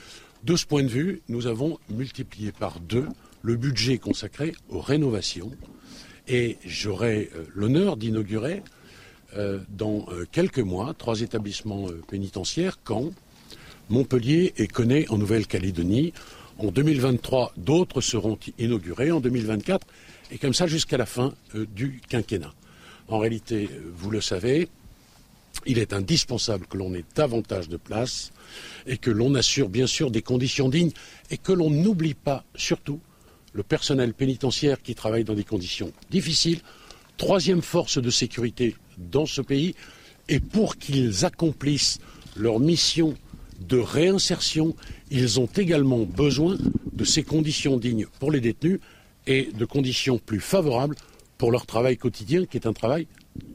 [0.44, 3.06] De ce point de vue, nous avons multiplié par deux
[3.42, 5.50] le budget consacré aux rénovations
[6.28, 8.62] et j'aurai euh, l'honneur d'inaugurer
[9.36, 13.10] euh, dans euh, quelques mois trois établissements pénitentiaires, Caen,
[13.88, 16.12] Montpellier et Connay en Nouvelle-Calédonie.
[16.58, 19.86] En 2023, d'autres seront inaugurés en 2024
[20.30, 22.54] et comme ça jusqu'à la fin du quinquennat.
[23.08, 24.68] En réalité, vous le savez,
[25.64, 28.32] il est indispensable que l'on ait davantage de place
[28.86, 30.92] et que l'on assure bien sûr des conditions dignes
[31.30, 33.00] et que l'on n'oublie pas surtout
[33.52, 36.60] le personnel pénitentiaire qui travaille dans des conditions difficiles.
[37.16, 39.74] Troisième force de sécurité dans ce pays
[40.28, 41.98] et pour qu'ils accomplissent
[42.36, 43.14] leur mission
[43.60, 44.76] de réinsertion,
[45.10, 46.58] ils ont également besoin
[46.92, 48.80] de ces conditions dignes pour les détenus
[49.26, 50.96] et de conditions plus favorables
[51.38, 53.06] pour leur travail quotidien, qui est un travail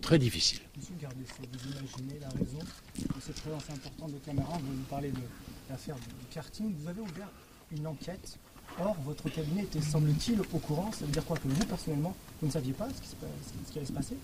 [0.02, 0.60] très difficile.
[0.78, 2.60] Monsieur Gardez, vous imaginez la raison
[2.98, 4.32] de cette présence importante de.
[4.32, 5.22] Vous nous parlez de
[5.70, 6.74] l'affaire du karting.
[6.80, 7.30] Vous avez ouvert
[7.76, 8.38] une enquête
[8.80, 10.92] Or, votre cabinet était, semble-t-il, au courant.
[10.92, 13.92] Ça veut dire quoi Que vous, personnellement, vous ne saviez pas ce qui, allait se
[13.92, 14.16] passer?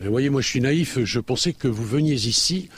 [0.00, 0.98] Vous voyez, moi, je suis naïf.
[1.04, 2.68] Je pensais que vous veniez ici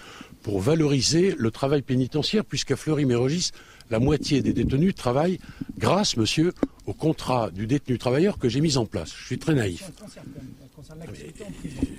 [0.43, 3.53] pour valoriser le travail pénitentiaire, puisqu'à Fleury-Mérogis,
[3.91, 5.39] la moitié des détenus travaillent
[5.79, 6.53] grâce, monsieur,
[6.87, 9.13] au contrat du détenu travailleur que j'ai mis en place.
[9.17, 9.91] Je suis très naïf.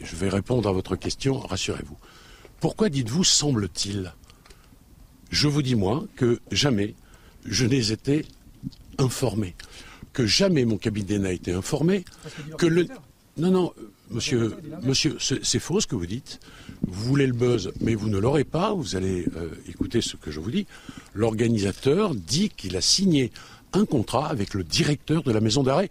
[0.03, 1.97] Je vais répondre à votre question, rassurez-vous.
[2.59, 4.13] Pourquoi dites-vous semble-t-il?
[5.29, 6.95] Je vous dis, moi, que jamais
[7.45, 8.25] je n'ai été
[8.97, 9.55] informé,
[10.13, 12.05] que jamais mon cabinet n'a été informé,
[12.57, 12.87] que le...
[13.35, 13.73] Non, non,
[14.11, 16.39] monsieur, monsieur c'est faux ce que vous dites.
[16.85, 18.73] Vous voulez le buzz, mais vous ne l'aurez pas.
[18.73, 20.67] Vous allez euh, écouter ce que je vous dis.
[21.15, 23.31] L'organisateur dit qu'il a signé
[23.73, 25.89] un contrat avec le directeur de la maison d'arrêt,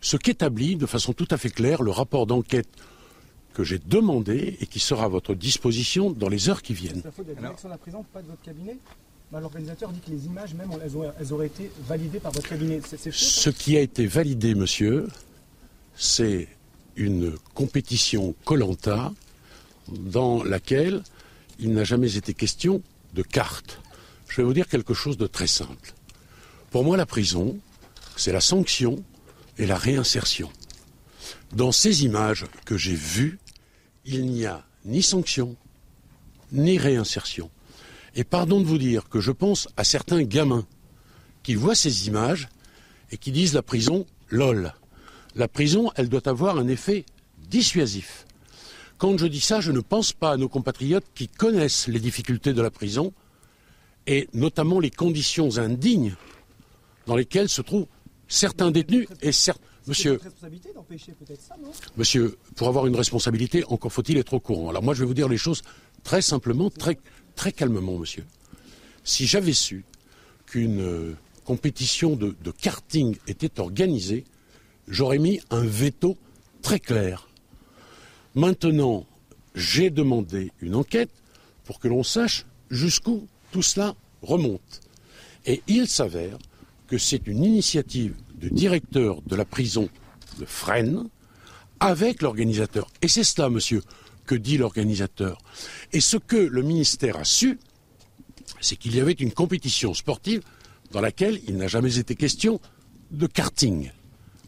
[0.00, 2.68] ce qu'établit de façon tout à fait claire le rapport d'enquête
[3.54, 7.02] que j'ai demandé et qui sera à votre disposition dans les heures qui viennent.
[7.02, 8.76] C'est la de la direction de la prison, pas de votre cabinet
[9.30, 12.80] bah, l'organisateur dit que les images, même, elles auraient, été validées par votre cabinet.
[13.12, 15.06] Ce qui a été validé, monsieur,
[15.94, 16.48] c'est
[16.96, 19.12] une compétition Colanta
[19.88, 21.02] dans laquelle
[21.60, 22.82] il n'a jamais été question
[23.14, 23.80] de cartes.
[24.28, 25.94] Je vais vous dire quelque chose de très simple.
[26.70, 27.58] Pour moi, la prison,
[28.16, 29.02] c'est la sanction
[29.58, 30.50] et la réinsertion.
[31.52, 33.40] Dans ces images que j'ai vues,
[34.04, 35.56] il n'y a ni sanction,
[36.52, 37.50] ni réinsertion.
[38.14, 40.64] Et pardon de vous dire que je pense à certains gamins
[41.42, 42.48] qui voient ces images
[43.10, 44.72] et qui disent la prison, lol.
[45.34, 47.04] La prison, elle doit avoir un effet
[47.48, 48.26] dissuasif.
[48.96, 52.52] Quand je dis ça, je ne pense pas à nos compatriotes qui connaissent les difficultés
[52.52, 53.12] de la prison
[54.06, 56.14] et notamment les conditions indignes
[57.06, 57.86] dans lesquelles se trouvent
[58.28, 59.66] certains détenus et certains.
[59.86, 60.20] Monsieur,
[61.96, 64.68] monsieur, pour avoir une responsabilité, encore faut-il être au courant.
[64.68, 65.62] Alors moi, je vais vous dire les choses
[66.04, 66.98] très simplement, très,
[67.34, 68.24] très calmement, monsieur.
[69.02, 69.84] Si j'avais su
[70.46, 74.24] qu'une euh, compétition de, karting était organisée,
[74.86, 76.16] j'aurais mis un veto
[76.62, 77.28] très clair.
[78.34, 79.06] Maintenant,
[79.54, 81.10] j'ai demandé une enquête
[81.64, 84.80] pour que l'on sache jusqu'où tout cela remonte.
[85.46, 86.38] Et il s'avère
[86.90, 89.88] que c'est une initiative du directeur de la prison
[90.40, 91.08] de Fresnes
[91.78, 92.88] avec l'organisateur.
[93.00, 93.82] Et c'est cela, monsieur,
[94.26, 95.38] que dit l'organisateur.
[95.92, 97.60] Et ce que le ministère a su,
[98.60, 100.42] c'est qu'il y avait une compétition sportive
[100.90, 102.60] dans laquelle il n'a jamais été question
[103.12, 103.92] de karting.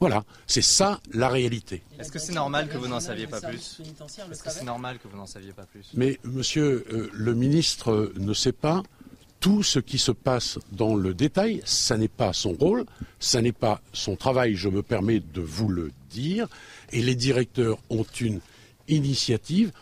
[0.00, 1.84] Voilà, c'est ça la réalité.
[2.00, 3.80] Est-ce que c'est normal que vous n'en saviez pas plus
[4.32, 8.12] Est-ce que c'est normal que vous n'en saviez pas plus Mais monsieur, euh, le ministre
[8.16, 8.82] ne sait pas
[9.42, 11.60] tout ce qui se passe dans le détail.
[11.64, 12.86] Ça n'est pas son rôle,
[13.18, 16.46] ça n'est pas son travail, je me permets de vous le dire.
[16.92, 18.40] Et les directeurs ont une
[18.86, 19.72] initiative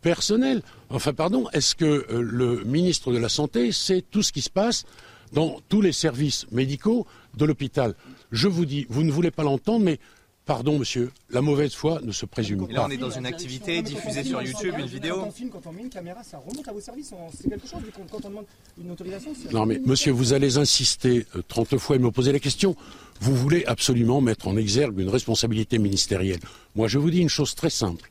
[0.00, 0.62] personnelle.
[0.88, 4.48] Enfin, pardon, est-ce que euh, le ministre de la Santé sait tout ce qui se
[4.48, 4.84] passe
[5.34, 7.06] dans tous les services médicaux
[7.36, 7.94] de l'hôpital?
[8.32, 9.98] Je vous dis, vous ne voulez pas l'entendre, mais
[10.50, 12.72] Pardon, monsieur, la mauvaise foi ne se présume pas.
[12.72, 15.20] Là, on est dans une activité diffusée sur YouTube, une vidéo.
[15.20, 17.14] Quand on filme, quand on met une caméra, ça remonte à vos services.
[17.40, 17.78] C'est quelque chose.
[18.10, 18.46] Quand on demande
[18.76, 19.30] une autorisation.
[19.52, 22.74] Non, mais monsieur, vous allez insister 30 euh, fois et me poser la question.
[23.20, 26.40] Vous voulez absolument mettre en exergue une responsabilité ministérielle.
[26.74, 28.10] Moi, je vous dis une chose très simple.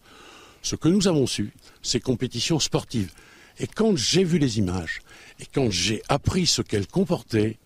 [0.62, 1.52] Ce que nous avons su,
[1.82, 3.12] c'est compétitions sportives.
[3.60, 5.02] Et quand j'ai vu les images,
[5.42, 7.58] et quand j'ai appris ce qu'elles comportaient,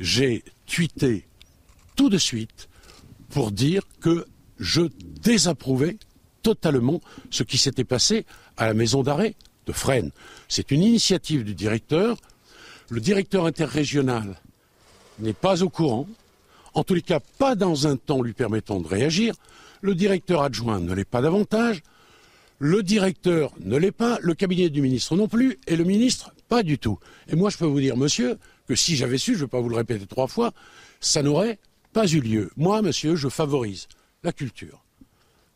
[0.00, 1.24] j'ai tweeté
[1.94, 2.68] tout de suite
[3.30, 4.26] pour dire que
[4.58, 4.82] je
[5.22, 5.98] désapprouvais
[6.42, 7.00] totalement
[7.30, 8.24] ce qui s'était passé
[8.56, 9.34] à la maison d'arrêt
[9.66, 10.10] de Fresnes.
[10.48, 12.16] C'est une initiative du directeur.
[12.88, 14.40] Le directeur interrégional
[15.18, 16.08] n'est pas au courant,
[16.74, 19.34] en tous les cas pas dans un temps lui permettant de réagir.
[19.80, 21.82] Le directeur adjoint ne l'est pas davantage.
[22.58, 26.62] Le directeur ne l'est pas, le cabinet du ministre non plus, et le ministre pas
[26.62, 26.98] du tout.
[27.28, 29.60] Et moi, je peux vous dire, monsieur, que si j'avais su, je ne vais pas
[29.60, 30.52] vous le répéter trois fois,
[31.00, 31.58] ça n'aurait
[31.98, 32.48] pas eu lieu.
[32.56, 33.88] Moi, monsieur, je favorise
[34.22, 34.84] la culture,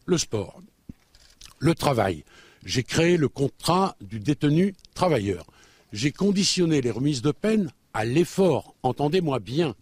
[0.07, 0.61] le sport,
[1.61, 2.25] le travail.
[2.65, 5.47] J'ai créé le contrat du détenu travailleur.
[5.93, 9.77] J'ai conditionné les remises de peine à l'effort, entendez-moi bien.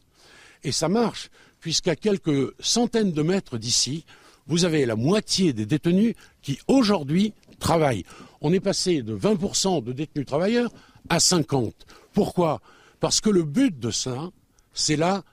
[0.62, 1.31] Et ça marche,
[1.61, 4.05] puisqu'à quelques centaines de mètres d'ici,
[4.47, 8.05] vous avez la moitié des détenus qui aujourd'hui travaillent.
[8.43, 10.70] On est passé de 20% de détenus travailleurs
[11.09, 11.73] à 50%.
[12.12, 12.61] Pourquoi?
[13.01, 14.28] Parce que le but de ça,
[14.74, 15.24] c'est là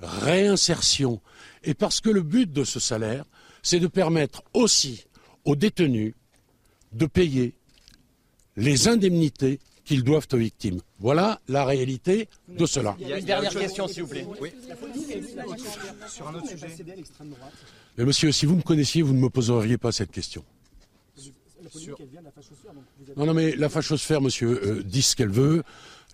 [0.00, 1.20] réinsertion.
[1.64, 3.24] Et parce que le but de ce salaire,
[3.62, 5.04] c'est de permettre aussi
[5.44, 6.14] aux détenus
[6.92, 7.54] de payer
[8.56, 10.80] les indemnités qu'ils doivent aux victimes.
[10.98, 12.96] Voilà la réalité de cela.
[12.98, 14.26] Il y a une dernière question, s'il vous plaît.
[16.08, 16.68] Sur un autre sujet.
[17.96, 20.44] Mais monsieur, si vous me connaissiez, vous ne me poseriez pas cette question.
[23.16, 25.62] Non, non, mais la fachosphère, monsieur, euh, dit ce qu'elle veut.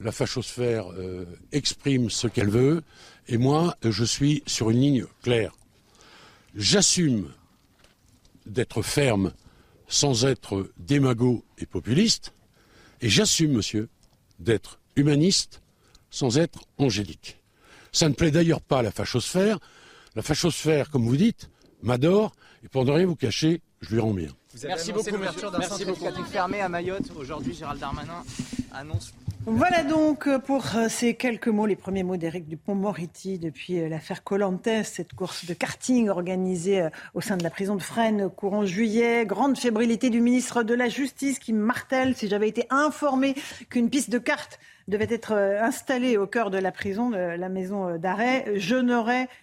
[0.00, 2.82] La fachosphère euh, exprime ce qu'elle veut.
[3.28, 5.52] Et moi, je suis sur une ligne claire.
[6.54, 7.30] J'assume
[8.46, 9.32] d'être ferme
[9.88, 12.32] sans être démago et populiste,
[13.00, 13.88] et j'assume, monsieur,
[14.38, 15.62] d'être humaniste
[16.10, 17.38] sans être angélique.
[17.92, 19.58] Ça ne plaît d'ailleurs pas à la fachosphère.
[20.14, 21.50] La fachosphère, comme vous dites,
[21.82, 22.32] m'adore,
[22.64, 24.28] et pour ne rien vous cacher, je lui rends bien.
[24.64, 27.10] Merci beaucoup, l'ouverture d'un centre fermé à Mayotte.
[27.16, 28.22] Aujourd'hui, Gérald Darmanin
[28.72, 29.12] annonce
[29.44, 33.88] voilà donc euh, pour euh, ces quelques mots, les premiers mots d'Éric Dupont-Moretti depuis euh,
[33.88, 38.64] l'affaire Colantes, cette course de karting organisée au sein de la prison de Fresnes courant
[38.64, 39.26] juillet.
[39.26, 43.34] Grande fébrilité du ministre de la Justice qui martèle, si j'avais été informé
[43.68, 47.96] qu'une piste de cartes devait être installée au cœur de la prison, de la maison
[47.98, 48.44] d'arrêt,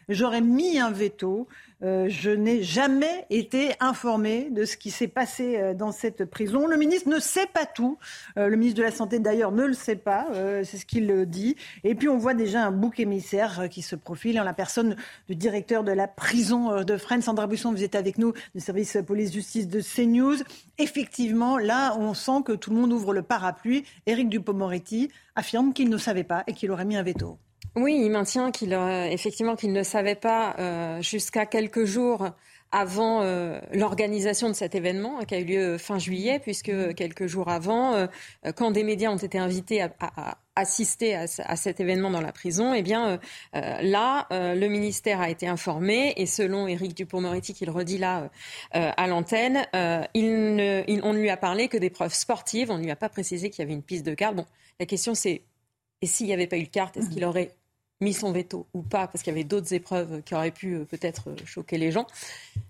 [0.10, 1.48] j'aurais mis un veto.
[1.82, 6.68] Euh, je n'ai jamais été informé de ce qui s'est passé euh, dans cette prison.
[6.68, 7.98] Le ministre ne sait pas tout.
[8.38, 10.28] Euh, le ministre de la Santé, d'ailleurs, ne le sait pas.
[10.64, 11.56] C'est ce qu'il dit.
[11.84, 14.96] Et puis, on voit déjà un bouc émissaire qui se profile en la personne
[15.28, 17.22] du directeur de la prison de Fresnes.
[17.22, 20.38] Sandra Busson, vous êtes avec nous du service police-justice de CNews.
[20.78, 23.84] Effectivement, là, on sent que tout le monde ouvre le parapluie.
[24.06, 27.38] Éric Dupond-Moretti affirme qu'il ne savait pas et qu'il aurait mis un veto.
[27.82, 32.28] Oui, il maintient qu'il euh, effectivement qu'il ne savait pas euh, jusqu'à quelques jours
[32.72, 37.50] avant euh, l'organisation de cet événement qui a eu lieu fin juillet, puisque quelques jours
[37.50, 38.08] avant,
[38.56, 42.84] quand des médias ont été invités à, assister à, cet événement dans la prison, eh
[42.84, 43.20] bien
[43.54, 48.30] là, le ministère a été informé et selon Éric Dupond-Moretti, qui le redit là
[48.74, 49.66] à l'antenne,
[50.14, 53.10] il on ne lui a parlé que des preuves sportives, on ne lui a pas
[53.10, 54.36] précisé qu'il y avait une piste de garde.
[54.36, 54.46] Bon,
[54.80, 55.42] la question c'est
[56.02, 57.56] et s'il n'y avait pas eu de carte, est-ce qu'il aurait
[58.02, 60.86] mis son veto ou pas, parce qu'il y avait d'autres épreuves qui auraient pu euh,
[60.86, 62.08] peut-être euh, choquer les gens.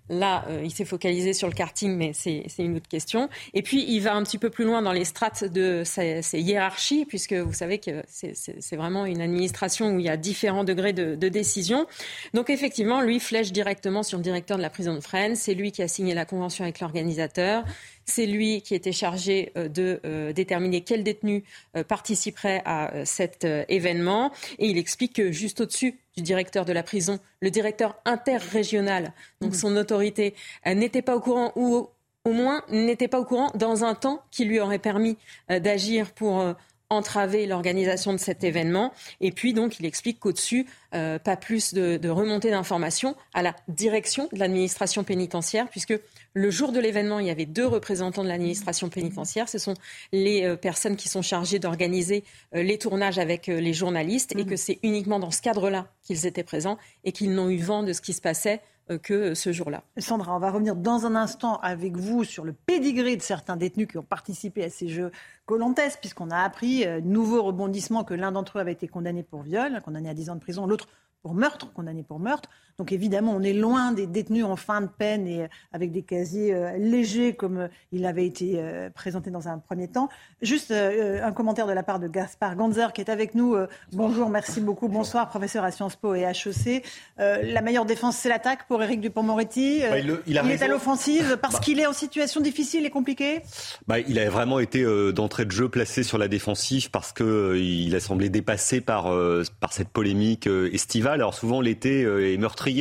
[0.09, 3.29] Là, euh, il s'est focalisé sur le karting, mais c'est une autre question.
[3.53, 7.05] Et puis, il va un petit peu plus loin dans les strates de ces, hiérarchies,
[7.05, 11.29] puisque vous savez que c'est vraiment une administration où il y a différents degrés de,
[11.29, 11.85] décision.
[12.33, 15.35] Donc, effectivement, lui flèche directement sur le directeur de la prison de Fresnes.
[15.35, 17.63] C'est lui qui a signé la convention avec l'organisateur.
[18.05, 21.43] C'est lui qui était chargé euh, de euh, déterminer quel détenu
[21.87, 24.31] participerait à cet événement.
[24.57, 29.51] Et il explique que juste au-dessus du directeur de la prison, le directeur interrégional, donc
[29.51, 29.55] mmh.
[29.55, 30.35] son autorité,
[30.65, 31.89] n'était pas au courant ou
[32.25, 35.17] au moins n'était pas au courant dans un temps qui lui aurait permis
[35.49, 36.55] d'agir pour
[36.89, 38.91] entraver l'organisation de cet événement.
[39.21, 40.65] Et puis donc il explique qu'au-dessus,
[40.95, 45.93] euh, pas plus de, de remontée d'informations à la direction de l'administration pénitentiaire, puisque
[46.33, 49.49] le jour de l'événement, il y avait deux représentants de l'administration pénitentiaire.
[49.49, 49.73] Ce sont
[50.11, 52.23] les euh, personnes qui sont chargées d'organiser
[52.55, 56.43] euh, les tournages avec les journalistes, et que c'est uniquement dans ce cadre-là qu'ils étaient
[56.43, 58.61] présents et qu'ils n'ont eu vent de ce qui se passait
[58.97, 59.83] que ce jour-là.
[59.97, 63.87] Sandra, on va revenir dans un instant avec vous sur le pédigré de certains détenus
[63.87, 65.11] qui ont participé à ces Jeux
[65.45, 69.43] Colontes, puisqu'on a appris, euh, nouveau rebondissement, que l'un d'entre eux avait été condamné pour
[69.43, 70.87] viol, condamné à 10 ans de prison, l'autre
[71.21, 72.49] pour meurtre, condamné pour meurtre.
[72.79, 76.01] Donc évidemment, on est loin des détenus en fin de peine et euh, avec des
[76.01, 78.63] casiers euh, légers comme euh, il avait été
[78.95, 80.07] présenté dans un premier temps.
[80.41, 83.57] Juste un commentaire de la part de Gaspard Ganzer qui est avec nous.
[83.91, 84.87] Bonjour, merci beaucoup.
[84.87, 86.85] Bonsoir, professeur à Sciences Po et HEC.
[87.17, 89.81] la meilleure défense, c'est l'attaque pour Éric Dupont-Moretti.
[89.81, 91.59] Bah, il, il, est à l'offensive parce bah.
[91.59, 93.41] qu'il est en situation difficile et compliquée?
[93.87, 97.99] Bah, Il a vraiment été d'entrée de jeu placé sur la défensive parce qu'il a
[97.99, 99.11] semblé dépassé par,
[99.59, 101.15] par cette polémique estivale.
[101.15, 102.37] Alors souvent l'été est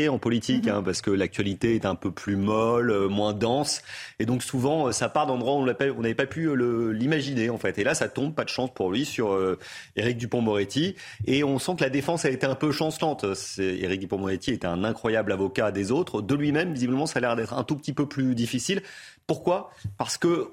[0.08, 0.72] en politique, mhm.
[0.72, 3.82] hein, parce que l'actualité est un peu plus molle, euh, moins dense,
[4.18, 7.58] et donc souvent euh, ça part d'endroits où on n'avait pas pu euh, l'imaginer en
[7.58, 7.78] fait.
[7.78, 9.36] Et là, ça tombe, pas de chance pour lui, sur
[9.96, 10.94] Éric Dupont-Moretti,
[11.26, 13.24] et on sent que la défense a été un peu chancelante.
[13.58, 17.54] Éric Dupont-Moretti est un incroyable avocat des autres, de lui-même, visiblement, ça a l'air d'être
[17.54, 18.82] un tout petit peu plus difficile.
[19.26, 19.70] Pourquoi?
[19.96, 20.50] Parce que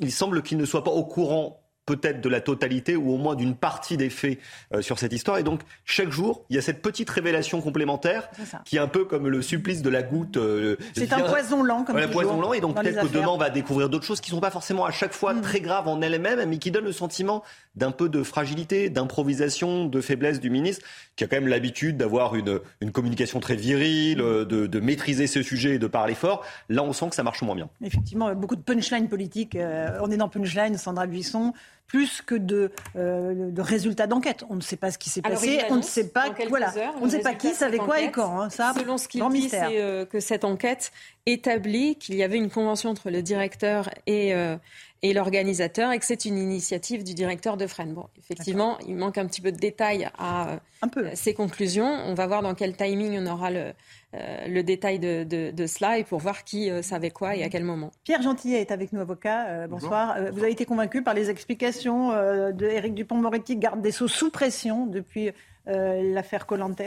[0.00, 3.34] il semble qu'il ne soit pas au courant peut-être de la totalité ou au moins
[3.34, 4.38] d'une partie des faits
[4.74, 5.38] euh, sur cette histoire.
[5.38, 8.28] Et donc, chaque jour, il y a cette petite révélation complémentaire
[8.64, 10.36] qui est un peu comme le supplice de la goutte.
[10.36, 12.52] Euh, c'est un poison lent, comme Un poison lent.
[12.52, 14.84] Et donc, peut-être que demain, on va découvrir d'autres choses qui ne sont pas forcément
[14.84, 15.40] à chaque fois mm.
[15.40, 17.42] très graves en elles-mêmes, mais qui donnent le sentiment
[17.74, 20.86] d'un peu de fragilité, d'improvisation, de faiblesse du ministre,
[21.16, 24.44] qui a quand même l'habitude d'avoir une, une communication très virile, mm.
[24.44, 26.44] de, de, maîtriser ce sujet et de parler fort.
[26.68, 27.68] Là, on sent que ça marche moins bien.
[27.82, 29.56] Effectivement, beaucoup de punchline politique.
[29.56, 31.52] Euh, on est dans punchline, Sandra Buisson
[31.92, 34.44] plus que de, euh, de résultats d'enquête.
[34.48, 36.72] On ne sait pas ce qui s'est passé, on ne sait pas, voilà,
[37.02, 38.40] on ne sait pas qui savait quoi et quand.
[38.40, 40.90] Hein, ça, Selon ce qu'il dit, c'est euh, que cette enquête
[41.26, 44.56] établit qu'il y avait une convention entre le directeur et, euh,
[45.02, 47.92] et l'organisateur et que c'est une initiative du directeur de Fresnes.
[47.92, 51.08] Bon, effectivement, il manque un petit peu de détails à un peu.
[51.14, 51.86] ces conclusions.
[52.06, 53.72] On va voir dans quel timing on aura le,
[54.14, 57.48] euh, le détail de, de, cela et pour voir qui euh, savait quoi et à
[57.48, 57.90] quel moment.
[58.04, 59.48] Pierre Gentillet est avec nous, avocat.
[59.48, 60.16] Euh, bonsoir.
[60.32, 64.86] vous avez été convaincu par les explications de Éric Dupont-Moretti, garde des Sceaux sous pression
[64.86, 65.32] depuis
[65.66, 66.80] l'affaire Colantes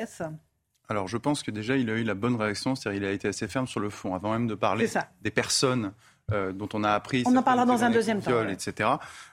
[0.88, 3.28] alors, je pense que déjà, il a eu la bonne réaction, c'est-à-dire il a été
[3.28, 4.88] assez ferme sur le fond, avant même de parler
[5.24, 5.94] des personnes
[6.30, 7.24] dont on a appris.
[7.26, 8.48] On en parlera dans un deuxième temps.
[8.48, 8.90] etc.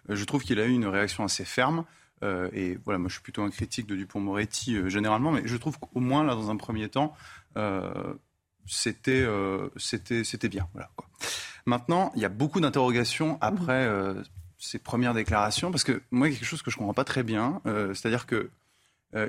[0.08, 1.84] je trouve qu'il a eu une réaction assez ferme.
[2.22, 6.00] et voilà, moi, je suis plutôt un critique de Dupont-Moretti généralement, mais je trouve qu'au
[6.00, 7.14] moins, là, dans un premier temps,
[7.56, 8.14] euh,
[8.66, 10.68] c'était euh, c'était c'était bien.
[10.72, 11.08] Voilà, quoi.
[11.66, 14.14] Maintenant, il y a beaucoup d'interrogations après euh,
[14.58, 16.94] ces premières déclarations, parce que moi, il y a quelque chose que je ne comprends
[16.94, 18.50] pas très bien, c'est-à-dire que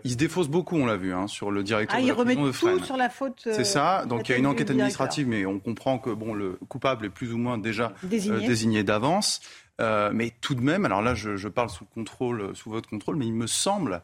[0.03, 2.35] il se défausse beaucoup, on l'a vu, hein, sur le directeur ah, de la remet
[2.35, 3.41] de tout sur la faute.
[3.43, 4.05] C'est ça.
[4.05, 7.10] Donc il y a une enquête administrative, mais on comprend que bon, le coupable est
[7.10, 9.41] plus ou moins déjà désigné, d'avance.
[9.80, 13.26] mais tout de même, alors là, je, je, parle sous contrôle, sous votre contrôle, mais
[13.26, 14.01] il me semble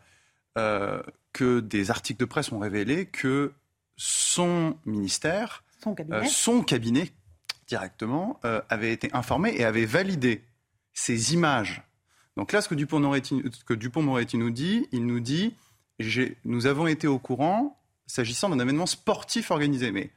[1.34, 3.54] que des articles de presse ont révélé que
[4.00, 5.64] son ministère,
[6.28, 7.06] son cabinet, euh,
[7.68, 10.44] directement, euh, avait été informé et avait validé
[10.94, 11.84] ces images.
[12.38, 15.54] Donc là, ce que Dupont-Moretti nous dit, il nous dit,
[16.46, 17.78] nous avons été au courant
[18.08, 19.92] s'agissant d'un événement sportif organisé.
[19.92, 20.10] Mais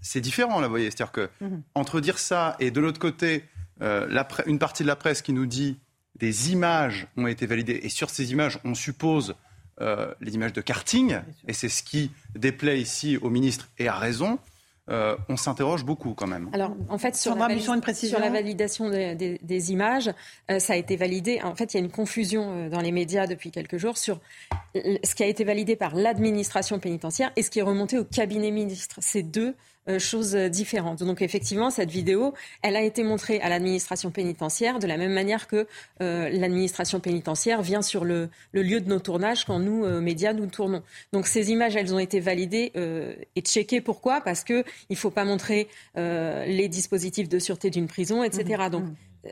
[0.00, 0.90] c'est différent, là, vous voyez.
[0.90, 1.62] C'est-à-dire que mhm.
[1.74, 3.44] entre dire ça et de l'autre côté,
[3.82, 5.78] euh, une partie de la presse qui nous dit
[6.16, 9.34] des images ont été validées et sur ces images, on suppose
[9.80, 11.18] euh, les images de karting,
[11.48, 14.38] et c'est ce qui déplaît ici au ministre, et à raison.
[14.90, 16.50] Euh, on s'interroge beaucoup quand même.
[16.52, 17.48] Alors, en fait, sur, la,
[17.94, 20.10] sur la, validation des, images,
[20.50, 21.40] euh, ça a été validé.
[21.42, 24.20] En fait, il y a une confusion dans les médias depuis quelques jours sur
[24.74, 28.50] ce qui a été validé par l'administration pénitentiaire et ce qui est remonté au cabinet
[28.50, 28.98] ministre.
[29.00, 29.52] C'est deux euh,
[29.98, 31.02] choses différentes.
[31.02, 35.46] Donc effectivement, cette vidéo, elle a été montrée à l'administration pénitentiaire de la même manière
[35.46, 35.66] que
[36.00, 40.46] euh, l'administration pénitentiaire vient sur le, lieu de nos tournages quand nous, euh, médias, nous
[40.46, 40.82] tournons.
[41.12, 42.72] Donc ces images, elles ont été validées
[43.36, 43.80] et checkées.
[43.80, 44.20] Pourquoi?
[44.20, 48.64] Parce qu'il ne faut pas montrer les dispositifs de sûreté d'une prison, etc.
[48.66, 49.28] Mmh, Donc mmh.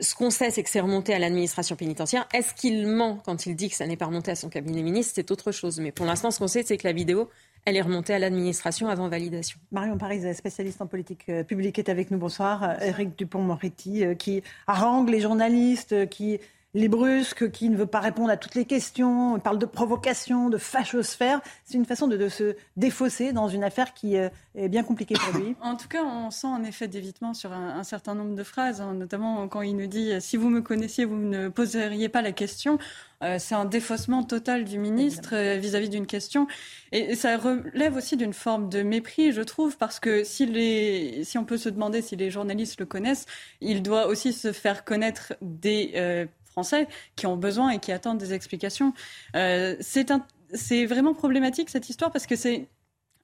[0.00, 2.28] ce qu'on sait, c'est que c'est remonté à l'administration pénitentiaire.
[2.34, 5.12] Est-ce qu'il ment quand il dit que ça n'est pas remonté à son cabinet ministre?
[5.14, 5.78] C'est autre chose.
[5.78, 7.30] Mais pour l'instant, ce qu'on sait, c'est que la vidéo,
[7.64, 9.58] elle est remontée à l'administration avant validation.
[9.72, 12.18] Marion Paris, spécialiste en politique euh, publique, est avec nous.
[12.18, 12.76] Bonsoir.
[12.82, 16.40] Eric Dupont-Moretti, euh, qui harangue les journalistes, qui
[16.74, 20.50] les brusques, qui ne veut pas répondre à toutes les questions, il parle de provocation,
[20.50, 21.40] de fachosphère.
[21.64, 25.40] C'est une façon de, se défausser dans une affaire qui euh, est bien compliquée pour
[25.40, 25.56] lui.
[25.60, 28.94] En tout cas, on sent un effet d'évitement sur un, certain nombre de phrases, hein,
[28.94, 32.78] notamment quand il nous dit si vous me connaissiez, vous ne poseriez pas la question.
[33.24, 36.46] Euh, c'est un défaussement total du ministre euh, vis-à-vis d'une question.
[36.92, 41.38] Et, ça relève aussi d'une forme de mépris, je trouve, parce que si, les, si
[41.38, 43.26] on peut se demander si les journalistes le connaissent,
[43.60, 46.86] il doit aussi se faire connaître des euh, Français
[47.16, 48.92] qui ont besoin et qui attendent des explications.
[49.32, 52.68] c'est vraiment problématique cette histoire parce que c'est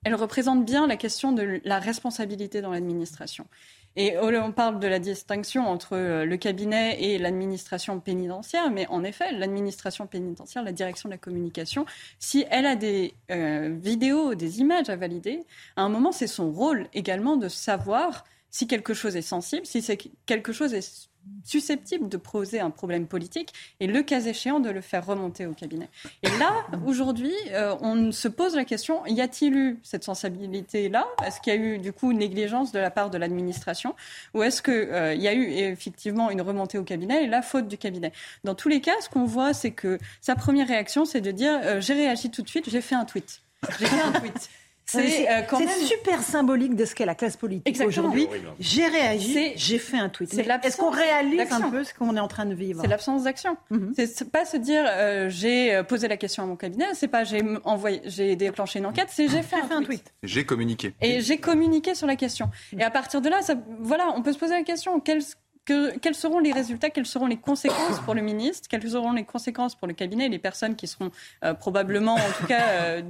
[0.03, 3.45] elle représente bien la question de la responsabilité dans l'administration.
[3.97, 9.03] Et on parle de la distinction entre euh, le cabinet et l'administration pénitentiaire, mais en
[9.03, 11.85] effet, l'administration pénitentiaire, la direction de la communication,
[12.17, 15.43] si elle a des euh, vidéos, des images à valider,
[15.75, 19.83] à un moment, c'est son rôle également de savoir si quelque chose est sensible, si
[20.25, 21.09] quelque chose est
[21.43, 25.53] susceptible de poser un problème politique et le cas échéant de le faire remonter au
[25.53, 25.89] cabinet.
[26.23, 26.53] Et là,
[26.85, 31.07] aujourd'hui, euh, on se pose la question, y a-t-il eu cette sensibilité-là?
[31.25, 33.95] Est-ce qu'il y a eu du coup une négligence de la part de l'administration?
[34.33, 37.67] Ou est-ce qu'il euh, y a eu effectivement une remontée au cabinet et la faute
[37.67, 38.11] du cabinet?
[38.43, 41.59] Dans tous les cas, ce qu'on voit, c'est que sa première réaction, c'est de dire
[41.63, 43.41] euh, j'ai réagi tout de suite, j'ai fait un tweet.
[43.79, 44.49] J'ai fait un tweet.
[44.91, 48.27] C'est euh, super symbolique de ce qu'est la classe politique aujourd'hui.
[48.59, 50.33] J'ai réagi, j'ai fait un tweet.
[50.33, 52.81] Est-ce qu'on réalise un peu ce qu'on est en train de vivre?
[52.81, 53.57] C'est l'absence d'action.
[53.69, 53.93] Mhm.
[53.95, 57.23] C'est pas se dire euh, j'ai euh, posé la question à mon cabinet, c'est pas
[57.23, 60.13] j'ai envoyé, j'ai déclenché une enquête, c'est j'ai fait, un, tweet.
[60.23, 60.93] J'ai communiqué.
[61.01, 62.49] Et j'ai communiqué sur la question.
[62.77, 64.99] Et à partir de là, ça, voilà, on peut se poser la question
[65.65, 69.75] quels seront les résultats, quelles seront les conséquences pour le ministre, quelles seront les conséquences
[69.75, 71.11] pour le cabinet et les personnes qui seront
[71.43, 73.01] euh, probablement, en tout cas, euh,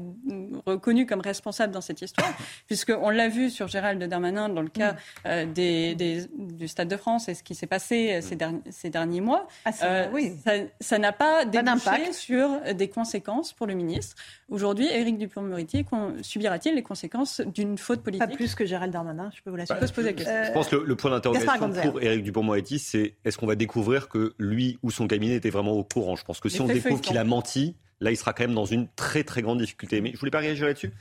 [0.66, 2.34] reconnues comme responsables dans cette histoire,
[2.68, 4.96] puisqu'on l'a vu sur Gérald Darmanin dans le cas
[5.26, 5.96] euh, des,
[6.36, 9.48] du Stade de France et ce qui s'est passé ces, derniers, ces derniers mois.
[9.66, 10.34] Ah, oui.
[10.80, 14.16] Ça n'a pas d'impact sur des conséquences pour le ministre.
[14.50, 15.86] Aujourd'hui, Éric Dupond-Moretti
[16.22, 18.28] subira-t-il les conséquences d'une faute politique?
[18.28, 19.80] Pas plus que Gérald Darmanin, je peux vous l'assurer.
[19.82, 24.10] Je pense que le, point d'interrogation pour Éric Dupond Moretti, c'est est-ce qu'on va découvrir
[24.10, 26.16] que lui ou son cabinet était vraiment au courant?
[26.16, 28.66] Je pense que si on découvre qu'il a menti, là, il sera quand même dans
[28.66, 30.02] une très très grande difficulté.
[30.02, 30.92] Mais je voulais pas réagir là-dessus.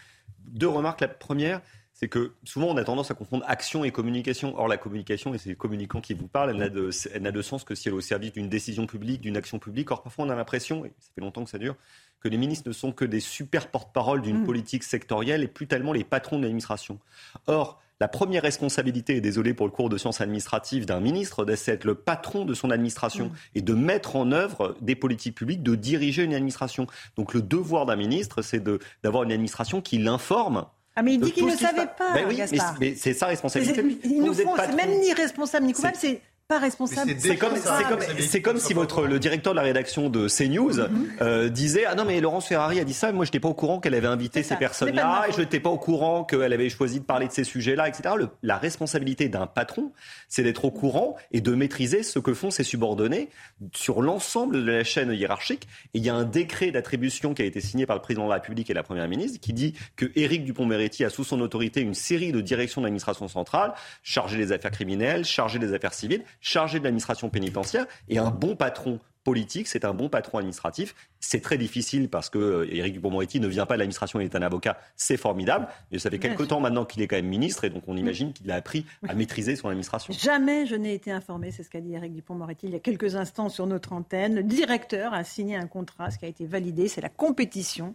[0.47, 1.01] Deux remarques.
[1.01, 1.61] La première,
[1.93, 4.59] c'est que souvent on a tendance à confondre action et communication.
[4.59, 7.65] Or, la communication, et c'est le communicant qui vous parle, elle n'a de, de, sens
[7.65, 9.91] que si elle est au service d'une décision publique, d'une action publique.
[9.91, 11.77] Or, parfois on a l'impression, et ça fait longtemps que ça dure,
[12.21, 14.47] que les ministres ne sont que des super porte-parole d'une mm.
[14.47, 16.99] politique sectorielle et plus tellement les patrons de l'administration.
[17.47, 21.73] Or, la première responsabilité, et désolé pour le cours de sciences administratives d'un ministre, c'est
[21.73, 23.33] d'être le patron de son administration mm.
[23.57, 26.87] et de mettre en œuvre des politiques publiques, de diriger une administration.
[27.17, 28.63] Donc le devoir d'un ministre, c'est
[29.03, 30.65] d'avoir une administration qui l'informe
[30.97, 32.13] ah mais il dit qu'il ne savait pas.
[32.15, 32.41] Ben oui,
[32.81, 33.83] mais, c'est sa responsabilité.
[34.05, 34.45] Il nous c'est
[34.75, 36.21] même ni responsable ni coupable, c'est
[36.51, 37.15] pas responsable.
[37.17, 41.09] C'est comme, comme, comme, si votre, le directeur de la rédaction de CNews mhm.
[41.23, 43.55] euh, disait Ah non, mais Laurence Ferrari a dit ça, moi je n'étais pas au
[43.55, 46.99] courant qu'elle avait invité ces personnes-là, et je n'étais pas au courant qu'elle avait choisi
[46.99, 48.15] de parler de ces sujets-là, etc.
[48.43, 49.93] la responsabilité d'un patron,
[50.29, 53.29] c'est d'être au courant et de maîtriser ce que font ses subordonnés
[53.73, 55.69] sur l'ensemble de la chaîne hiérarchique.
[55.95, 58.31] Et il y a un décret d'attribution qui a été signé par le président de
[58.31, 61.81] la République et la première ministre qui dit que Éric Dupont-Moretti a sous son autorité
[61.81, 63.73] une série de directions d'administration centrale,
[64.03, 68.57] chargées des affaires criminelles, chargées des affaires civiles, chargé de l'administration pénitentiaire et un bon
[68.57, 70.95] patron politique, c'est un bon patron administratif.
[71.21, 74.35] C'est très difficile parce que euh, Éric Dupond-Moretti ne vient pas de l'administration, il est
[74.35, 75.69] un avocat, c'est formidable.
[75.93, 78.33] Mais ça fait quelques temps maintenant qu'il est quand même ministre et donc on imagine
[78.33, 80.15] qu'il a appris à maîtriser son administration.
[80.15, 83.17] Jamais je n'ai été informé, c'est ce qu'a dit Éric Dupond-Moretti il y a quelques
[83.17, 84.35] instants sur notre antenne.
[84.35, 87.95] Le directeur a signé un contrat, ce qui a été validé, c'est la compétition.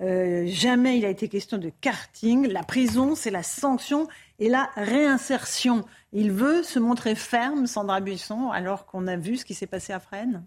[0.00, 2.48] Euh, jamais il a été question de karting.
[2.48, 4.08] La prison, c'est la sanction
[4.40, 5.84] et la réinsertion.
[6.16, 9.92] Il veut se montrer ferme, Sandra Buisson, alors qu'on a vu ce qui s'est passé
[9.92, 10.44] à Fresnes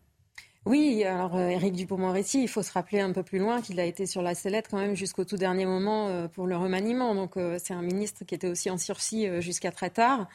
[0.68, 3.86] oui, alors euh, Éric Dupond-Moretti, il faut se rappeler un peu plus loin qu'il a
[3.86, 7.16] été sur la sellette quand même jusqu'au tout dernier moment euh, pour le remaniement.
[7.16, 10.28] Donc euh, c'est un ministre qui était aussi en sursis jusqu'à très tard,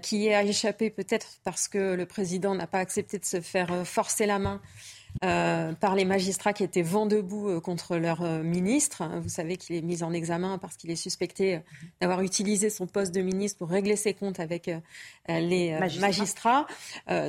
[0.00, 4.24] qui a échappé peut-être parce que le président n'a pas accepté de se faire forcer
[4.24, 4.60] la main
[5.24, 9.02] euh, par les magistrats qui étaient vent debout euh, contre leur euh, ministre.
[9.20, 11.60] Vous savez qu'il est mis en examen parce qu'il est suspecté
[12.00, 14.70] d'avoir utilisé son poste de ministre pour régler ses comptes avec
[15.28, 16.66] les magistrats.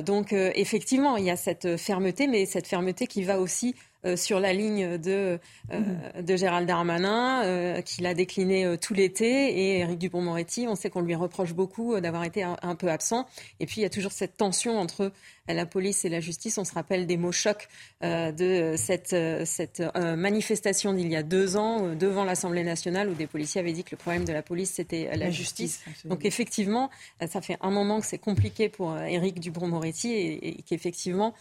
[0.04, 3.74] donc effectivement, il y a cette fermeté, mais cette fermeté qui va aussi
[4.16, 5.38] sur la ligne de,
[5.72, 6.24] euh, mhm.
[6.24, 9.26] de Gérald Darmanin, euh, qu'il a décliné tout l'été.
[9.26, 13.26] Et Éric Dupont-Moretti, on sait qu'on lui reproche beaucoup d'avoir été un, peu absent.
[13.60, 15.12] Et puis, il y a toujours cette tension entre
[15.48, 16.58] la police et la justice.
[16.58, 17.68] On se rappelle des mots chocs
[18.02, 23.60] de cette, cette manifestation d'il y a deux ans devant l'Assemblée nationale où des policiers
[23.60, 25.82] avaient dit que le problème de la police, c'était la, justice.
[26.04, 26.90] Donc, effectivement,
[27.26, 31.34] ça fait un moment que c'est compliqué pour Éric Dupont-Moretti et, et qu'effectivement,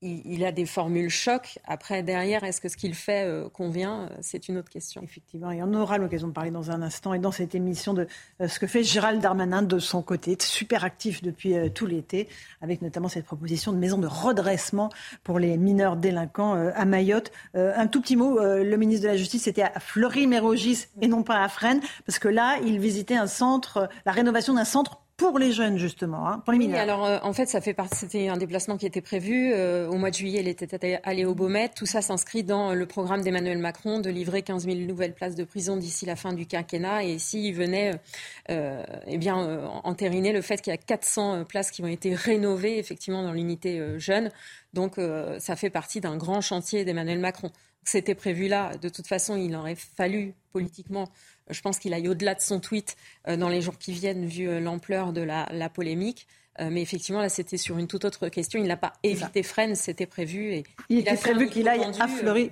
[0.00, 1.58] il, a des formules chocs.
[1.66, 5.02] Après, derrière, est-ce que ce qu'il fait euh, convient euh, C'est une autre question.
[5.02, 8.06] Effectivement, et on aura l'occasion de parler dans un instant et dans cette émission de
[8.40, 12.28] euh, ce que fait Gérald Darmanin de son côté, super actif depuis tout l'été,
[12.60, 14.90] avec notamment cette proposition de maison de redressement
[15.24, 17.32] pour les mineurs délinquants à Mayotte.
[17.54, 21.42] un tout petit mot, le ministre de la Justice était à Fleury-Mérogis et non pas
[21.42, 25.50] à Fresnes, parce que là, il visitait un centre, la rénovation d'un centre pour les
[25.50, 26.78] jeunes justement, hein, pour les mineurs.
[26.78, 27.96] alors euh, en fait, ça fait partie.
[27.96, 30.40] C'était un déplacement qui était prévu euh, au mois de juillet.
[30.40, 31.70] Il était allé au Beaumet.
[31.74, 35.42] Tout ça s'inscrit dans le programme d'Emmanuel Macron de livrer 15 000 nouvelles places de
[35.42, 37.02] prison d'ici la fin du quinquennat.
[37.02, 38.00] Et s'il venait,
[38.48, 39.36] euh, eh bien,
[39.82, 43.98] entériner le fait qu'il y a 400 places qui ont été rénovées effectivement dans l'unité
[43.98, 44.30] jeune.
[44.72, 45.00] Donc
[45.40, 47.50] ça fait partie d'un grand chantier d'Emmanuel Macron.
[47.82, 48.76] C'était prévu là.
[48.76, 51.08] De toute façon, il aurait fallu politiquement
[51.50, 52.96] je pense qu'il aille au-delà de son tweet
[53.28, 56.26] euh, dans les jours qui viennent, vu euh, l'ampleur de la, polémique.
[56.60, 58.58] Euh, mais effectivement, là, c'était sur une toute autre question.
[58.60, 60.52] Il n'a pas évité Fresnes, c'était prévu.
[60.52, 62.50] Et il, était prévu qu'il aille à Fleury.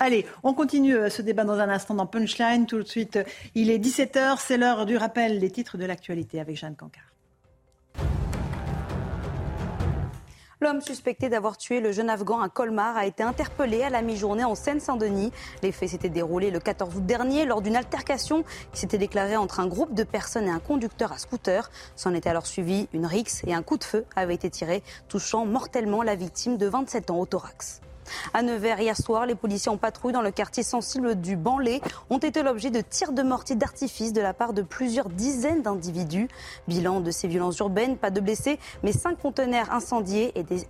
[0.00, 2.66] Allez, on continue ce débat dans un instant dans Punchline.
[2.66, 3.18] Tout de suite,
[3.54, 7.14] il est 17h, c'est l'heure du rappel des titres de l'actualité avec Jeanne Cancard.
[10.60, 14.44] L'homme suspecté d'avoir tué le jeune Afghan à Colmar a été interpellé à la mi-journée
[14.44, 15.32] en Seine-Saint-Denis.
[15.62, 19.58] Les faits s'étaient déroulés le 14 août dernier lors d'une altercation qui s'était déclarée entre
[19.58, 21.70] un groupe de personnes et un conducteur à scooter.
[21.96, 25.44] S'en était alors suivi une rixe et un coup de feu avait été tiré, touchant
[25.44, 27.80] mortellement la victime de 27 ans au thorax.
[28.32, 32.18] À Nevers, hier soir, les policiers en patrouille dans le quartier sensible du Banlé ont
[32.18, 36.28] été l'objet de tirs de mortier d'artifice de la part de plusieurs dizaines d'individus.
[36.68, 40.66] Bilan de ces violences urbaines, pas de blessés, mais cinq conteneurs incendiés et des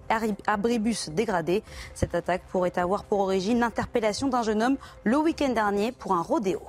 [0.46, 1.62] abribus dégradés.
[1.94, 6.22] Cette attaque pourrait avoir pour origine l'interpellation d'un jeune homme le week-end dernier pour un
[6.22, 6.60] rodéo.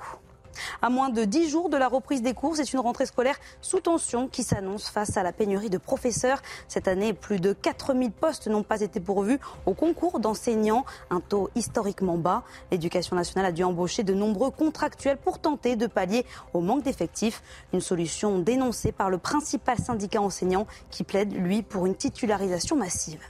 [0.82, 3.80] À moins de 10 jours de la reprise des cours, c'est une rentrée scolaire sous
[3.80, 6.42] tension qui s'annonce face à la pénurie de professeurs.
[6.68, 11.50] Cette année, plus de 4000 postes n'ont pas été pourvus au concours d'enseignants, un taux
[11.54, 12.42] historiquement bas.
[12.70, 16.24] L'éducation nationale a dû embaucher de nombreux contractuels pour tenter de pallier
[16.54, 17.42] au manque d'effectifs.
[17.72, 23.20] Une solution dénoncée par le principal syndicat enseignant qui plaide, lui, pour une titularisation massive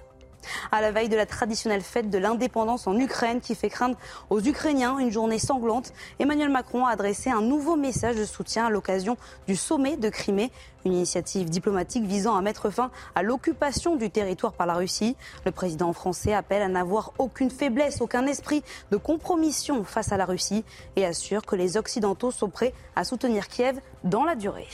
[0.73, 3.97] à la veille de la traditionnelle fête de l'indépendance en Ukraine qui fait craindre
[4.31, 5.93] aux Ukrainiens une journée sanglante.
[6.18, 9.16] Emmanuel Macron a adressé un nouveau message de soutien à l'occasion
[9.47, 10.51] du sommet de Crimée,
[10.85, 15.16] une initiative diplomatique visant à mettre fin à l'occupation du territoire par la Russie.
[15.44, 20.24] Le président français appelle à n'avoir aucune faiblesse, aucun esprit de compromission face à la
[20.24, 20.64] Russie
[20.97, 24.68] et assure que les Occidentaux sont prêts à soutenir Kiev dans la durée.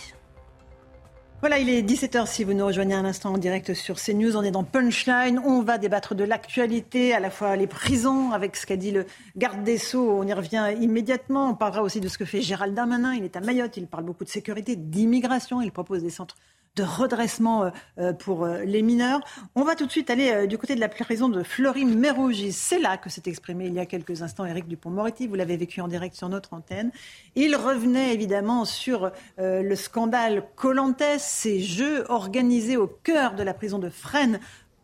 [1.43, 4.37] Voilà, il est 17h si vous nous rejoignez un instant en direct sur CNews.
[4.37, 5.41] On est dans Punchline.
[5.45, 9.07] On va débattre de l'actualité, à la fois les prisons, avec ce qu'a dit le
[9.37, 10.09] garde des Sceaux.
[10.09, 11.51] On y revient immédiatement.
[11.51, 13.15] On parlera aussi de ce que fait Gérald Darmanin.
[13.15, 13.77] Il est à Mayotte.
[13.77, 15.61] Il parle beaucoup de sécurité, d'immigration.
[15.61, 16.37] Il propose des centres
[16.77, 19.21] de redressement euh, euh, pour euh, les mineurs.
[19.55, 22.53] On va tout de suite aller du côté de la prison de Fleury-Mérogis.
[22.53, 25.27] C'est là que s'est exprimé il y a quelques instants Éric Dupont-Moretti.
[25.27, 26.91] Vous l'avez vécu en direct sur notre antenne.
[27.35, 33.79] Il revenait évidemment sur le scandale Colantes, ces jeux organisés au cœur de la prison
[33.79, 34.41] de Fresnes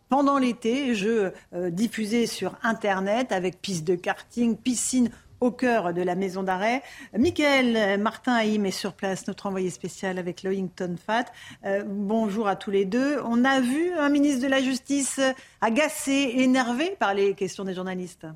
[0.08, 5.10] pendant l'été, jeux diffusés sur Internet avec pistes de karting, piscine
[5.40, 6.82] au cœur de la maison d'arrêt.
[7.16, 11.26] Michael Martin Haïm est sur place, notre envoyé spécial avec Loington Fat.
[11.64, 13.20] Euh, bonjour à tous les deux.
[13.24, 15.20] On a vu un ministre de la Justice
[15.60, 18.26] agacé, énervé par les questions des journalistes.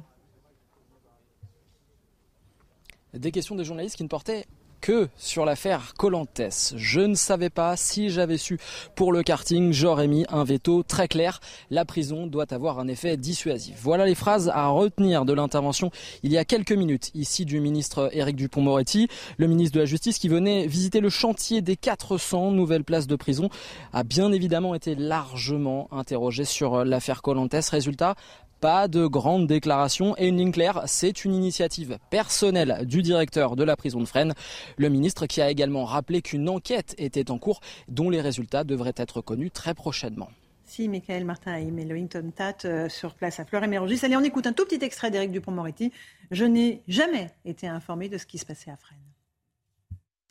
[3.14, 4.46] Des questions des journalistes qui ne portaient
[4.82, 6.74] que sur l'affaire Colantes.
[6.74, 8.58] Je ne savais pas si j'avais su
[8.96, 11.40] pour le karting, j'aurais mis un veto très clair.
[11.70, 13.76] La prison doit avoir un effet dissuasif.
[13.80, 15.90] Voilà les phrases à retenir de l'intervention
[16.22, 20.18] il y a quelques minutes ici du ministre Éric Dupont-Moretti, le ministre de la Justice
[20.18, 23.48] qui venait visiter le chantier des 400 nouvelles places de prison
[23.92, 27.54] a bien évidemment été largement interrogé sur l'affaire Colantes.
[27.70, 28.16] Résultat,
[28.62, 33.64] pas de grandes déclarations et une ligne claire, c'est une initiative personnelle du directeur de
[33.64, 34.34] la prison de Fresnes.
[34.76, 38.94] Le ministre qui a également rappelé qu'une enquête était en cours dont les résultats devraient
[38.96, 40.30] être connus très prochainement.
[40.64, 43.98] Si, Michael Martin et Wellington Tat euh, sur place à Fleur-et-Mérogis.
[44.04, 45.90] Allez, on écoute un tout petit extrait d'Éric Dupont-Moretti.
[46.30, 48.98] Je n'ai jamais été informé de ce qui se passait à Fresnes.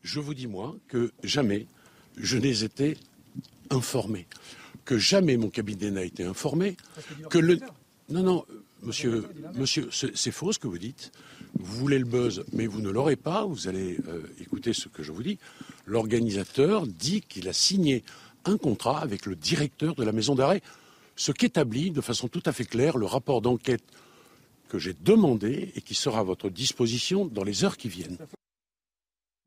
[0.03, 1.67] Je vous dis, moi, que jamais
[2.15, 2.95] je n'ai été
[3.69, 4.25] informé,
[4.85, 6.77] que jamais mon cabinet n'a été informé,
[7.29, 7.59] que le,
[8.11, 8.45] non, non,
[8.83, 9.25] monsieur,
[9.55, 11.11] monsieur c'est faux ce que vous dites.
[11.59, 13.45] Vous voulez le buzz, mais vous ne l'aurez pas.
[13.45, 15.37] Vous allez euh, écouter ce que je vous dis.
[15.85, 18.03] L'organisateur dit qu'il a signé
[18.45, 20.61] un contrat avec le directeur de la maison d'arrêt,
[21.15, 23.83] ce qu'établit de façon tout à fait claire le rapport d'enquête
[24.69, 28.17] que j'ai demandé et qui sera à votre disposition dans les heures qui viennent.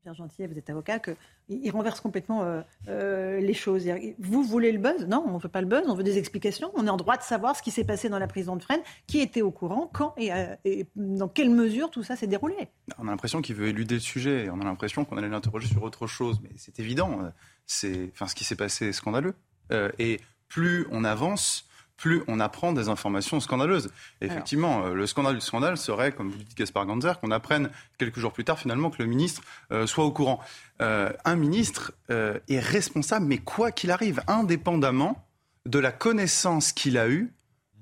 [0.05, 3.87] Pierre Gentil, vous êtes avocat, qu'il renverse complètement euh, euh, les choses.
[4.19, 5.07] Vous voulez le buzz?
[5.07, 6.69] Non, on ne veut pas le buzz, on veut des explications.
[6.75, 8.83] On est en droit de savoir ce qui s'est passé dans la prison de Fresnes,
[9.07, 10.29] qui était au courant, quand et,
[10.63, 12.55] et dans quelle mesure tout ça s'est déroulé.
[12.99, 15.81] On a l'impression qu'il veut éluder le sujet, on a l'impression qu'on allait l'interroger sur
[15.81, 17.21] autre chose, mais c'est évident.
[17.65, 19.33] C'est, enfin, ce qui s'est passé est scandaleux.
[19.97, 20.19] et
[20.49, 23.89] plus on avance, plus on apprend des informations scandaleuses.
[24.21, 28.19] effectivement, euh, le scandale du scandale serait, comme vous dites Gaspard Ganzer, qu'on apprenne quelques
[28.19, 29.41] jours plus tard finalement que le ministre
[29.71, 30.39] euh, soit au courant.
[30.81, 35.25] Euh, un ministre est responsable, mais quoi qu'il arrive, indépendamment
[35.65, 37.33] de la connaissance qu'il a eue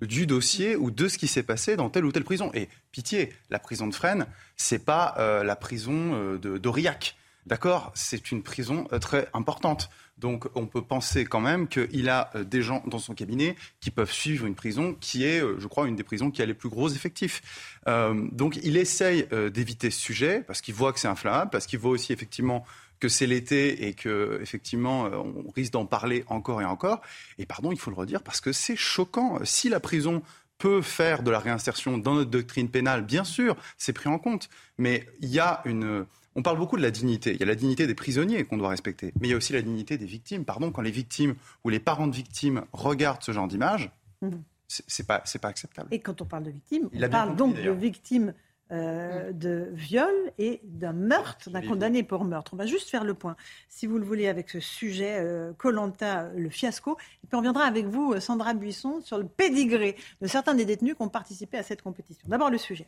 [0.01, 2.51] du dossier ou de ce qui s'est passé dans telle ou telle prison.
[2.53, 7.15] Et pitié, la prison de Fresnes, c'est pas la prison d'Aurillac.
[7.45, 7.91] D'accord?
[7.95, 9.89] C'est une prison très importante.
[10.17, 13.91] Donc on peut penser quand même qu'il a euh, des gens dans son cabinet qui
[13.91, 16.53] peuvent suivre une prison qui est, euh, je crois, une des prisons qui a les
[16.53, 17.41] plus gros effectifs.
[17.87, 21.79] Euh, donc il essaye d'éviter ce sujet parce qu'il voit que c'est inflammable, parce qu'il
[21.79, 22.63] voit aussi effectivement
[22.99, 27.01] que c'est l'été et que effectivement on risque d'en parler encore et encore.
[27.37, 29.39] Et pardon, il faut le redire parce que c'est choquant.
[29.43, 30.21] Si la prison
[30.57, 34.47] peut faire de la réinsertion dans notre doctrine pénale, bien sûr, c'est pris en compte.
[34.77, 37.33] Mais il y a une on parle beaucoup de la dignité.
[37.33, 39.53] Il y a la dignité des prisonniers qu'on doit respecter, mais il y a aussi
[39.53, 40.45] la dignité des victimes.
[40.45, 43.91] Pardon, quand les victimes ou les parents de victimes regardent ce genre d'image,
[44.21, 44.43] mhm.
[44.67, 45.89] c'est pas pas acceptable.
[45.91, 48.33] Et quand on parle de victimes, on parle donc de victimes
[48.71, 52.53] euh, de viol et d'un meurtre, d'un condamné pour meurtre.
[52.53, 53.35] On va juste faire le point,
[53.69, 56.97] si vous le voulez, avec ce sujet euh, Colanta, le fiasco.
[57.23, 60.95] Et puis on reviendra avec vous, Sandra Buisson, sur le pédigré de certains des détenus
[60.95, 62.27] qui ont participé à cette compétition.
[62.27, 62.87] D'abord le sujet.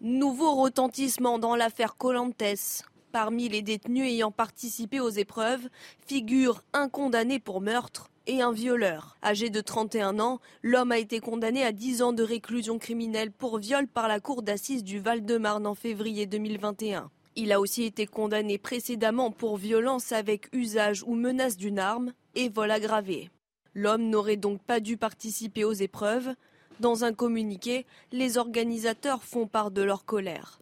[0.00, 2.84] Nouveau retentissement dans l'affaire Colantes.
[3.10, 5.68] Parmi les détenus ayant participé aux épreuves
[6.06, 9.16] figurent un condamné pour meurtre et un violeur.
[9.24, 13.58] Âgé de 31 ans, l'homme a été condamné à 10 ans de réclusion criminelle pour
[13.58, 17.10] viol par la cour d'assises du Val-de-Marne en février 2021.
[17.34, 22.48] Il a aussi été condamné précédemment pour violence avec usage ou menace d'une arme et
[22.48, 23.30] vol aggravé.
[23.74, 26.34] L'homme n'aurait donc pas dû participer aux épreuves.
[26.80, 30.60] Dans un communiqué, les organisateurs font part de leur colère.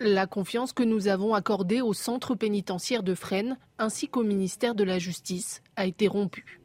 [0.00, 4.84] La confiance que nous avons accordée au centre pénitentiaire de Fresnes ainsi qu'au ministère de
[4.84, 6.60] la Justice a été rompue.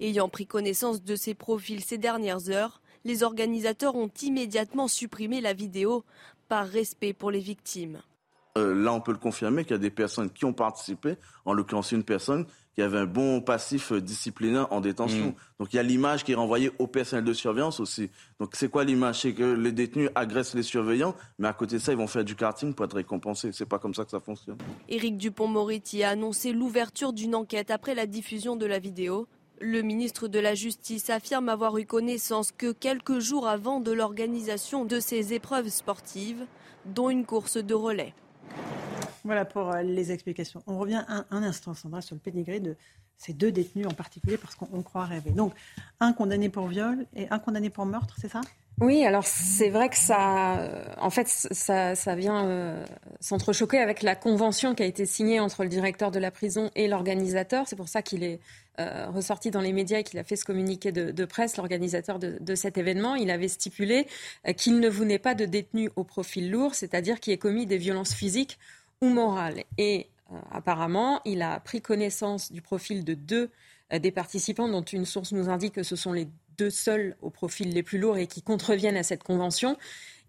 [0.00, 5.54] Ayant pris connaissance de ces profils ces dernières heures, les organisateurs ont immédiatement supprimé la
[5.54, 6.04] vidéo
[6.48, 8.02] par respect pour les victimes.
[8.58, 11.16] Euh, là, on peut le confirmer qu'il y a des personnes qui ont participé,
[11.46, 15.28] en l'occurrence une personne qui avait un bon passif disciplinaire en détention.
[15.28, 15.34] Mm.
[15.58, 18.10] Donc il y a l'image qui est renvoyée au personnel de surveillance aussi.
[18.40, 19.20] Donc c'est quoi l'image?
[19.20, 22.24] C'est que les détenus agressent les surveillants, mais à côté de ça, ils vont faire
[22.24, 23.50] du karting pour être récompensés.
[23.52, 24.58] C'est pas comme ça que ça fonctionne.
[24.88, 29.28] Éric Dupont-Moretti a annoncé l'ouverture d'une enquête après la diffusion de la vidéo.
[29.60, 34.84] Le ministre de la Justice affirme avoir eu connaissance que quelques jours avant de l'organisation
[34.84, 36.46] de ces épreuves sportives,
[36.84, 38.14] dont une course de relais.
[39.24, 40.62] Voilà pour euh, les explications.
[40.66, 42.76] On revient un, instant, Sandra, sur le pédigré de
[43.16, 45.30] ces deux détenus en particulier, parce qu'on croit rêver.
[45.30, 45.52] Donc,
[46.00, 48.40] un condamné pour viol et un condamné pour meurtre, c'est ça?
[48.80, 52.84] Oui, alors c'est vrai que ça, euh, en fait, ça, vient euh,
[53.20, 56.88] s'entrechoquer avec la convention qui a été signée entre le directeur de la prison et
[56.88, 57.68] l'organisateur.
[57.68, 58.40] C'est pour ça qu'il est
[58.78, 62.78] ressorti dans les médias et qu'il a fait ce communiqué de, presse, l'organisateur de, cet
[62.78, 63.14] événement.
[63.14, 64.08] Il avait stipulé
[64.56, 68.14] qu'il ne voulait pas de détenus au profil lourd, c'est-à-dire qui ait commis des violences
[68.14, 68.58] physiques
[69.02, 69.64] ou morale.
[69.76, 73.50] Et euh, apparemment, il a pris connaissance du profil de deux
[73.92, 77.28] euh, des participants, dont une source nous indique que ce sont les deux seuls au
[77.28, 79.76] profil les plus lourds et qui contreviennent à cette convention.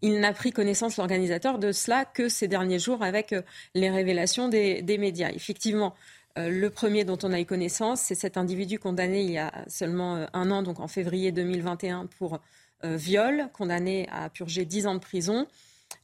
[0.01, 3.41] Il n'a pris connaissance, l'organisateur, de cela que ces derniers jours avec euh,
[3.75, 5.29] les révélations des, médias.
[5.29, 5.95] Effectivement,
[6.35, 10.25] le premier dont on a eu connaissance, c'est cet individu condamné il y a seulement
[10.33, 12.39] un an, donc en février 2021, pour
[12.83, 15.45] viol, condamné à purger dix ans de prison.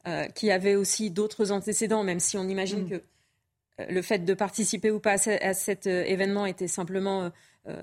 [0.07, 2.89] Euh, qui avait aussi d'autres antécédents, même si on imagine mm.
[2.89, 7.31] que euh, le fait de participer ou pas à, cet euh, événement était simplement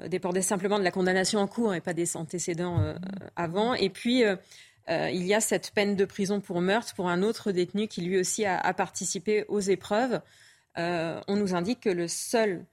[0.09, 2.99] dépendait simplement de la condamnation en cours et pas des antécédents mm.
[3.37, 3.75] avant.
[3.75, 4.25] Et puis
[4.89, 8.19] il y a cette peine de prison pour meurtre pour un autre détenu qui lui
[8.19, 10.21] aussi a participé aux épreuves.
[10.77, 12.65] on nous indique que le seul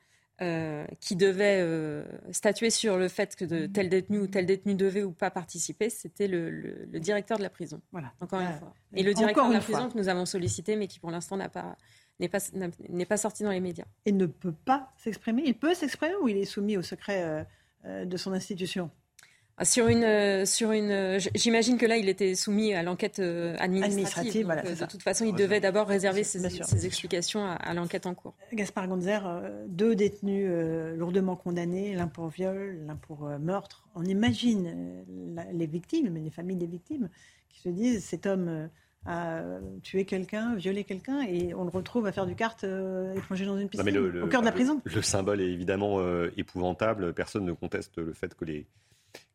[0.42, 4.76] euh, qui devait euh, statuer sur le fait que de tel détenu ou tel détenu
[4.76, 7.82] devait ou pas participer, c'était le, directeur de la prison.
[7.92, 8.14] Voilà.
[8.20, 8.74] Encore une fois.
[8.96, 11.50] Et le directeur de la prison que nous avons sollicité, mais qui pour l'instant n'a
[11.50, 11.78] pas
[12.20, 12.40] n'est pas,
[13.10, 13.86] pas sorti dans les médias.
[14.06, 15.44] Et ne peut pas s'exprimer.
[15.46, 17.46] Il peut s'exprimer ou il est soumis au secret
[17.86, 18.90] euh, de son institution?
[19.58, 23.20] Ah, sur une, euh, sur une, euh, j'imagine que là, il était soumis à l'enquête
[23.20, 24.48] euh, administrative.
[24.48, 26.44] de toute façon, il devait d'abord réserver ses,
[26.86, 28.34] explications à, l'enquête en cours.
[28.52, 29.22] Gaspard Gonzer,
[29.68, 30.50] deux détenus
[30.98, 33.88] lourdement condamnés, l'un pour viol, l'un pour meurtre.
[33.96, 35.04] On imagine
[35.52, 37.10] les victimes, mais les familles des victimes,
[37.50, 38.70] qui se disent cet homme
[39.06, 39.42] à
[39.82, 43.58] tuer quelqu'un, violer quelqu'un, et on le retrouve à faire du kart euh, étranger dans
[43.58, 44.82] une piscine, le, au cœur de la prison.
[44.86, 47.14] Le, symbole est évidemment euh, épouvantable.
[47.14, 48.66] Personne ne conteste le fait que les,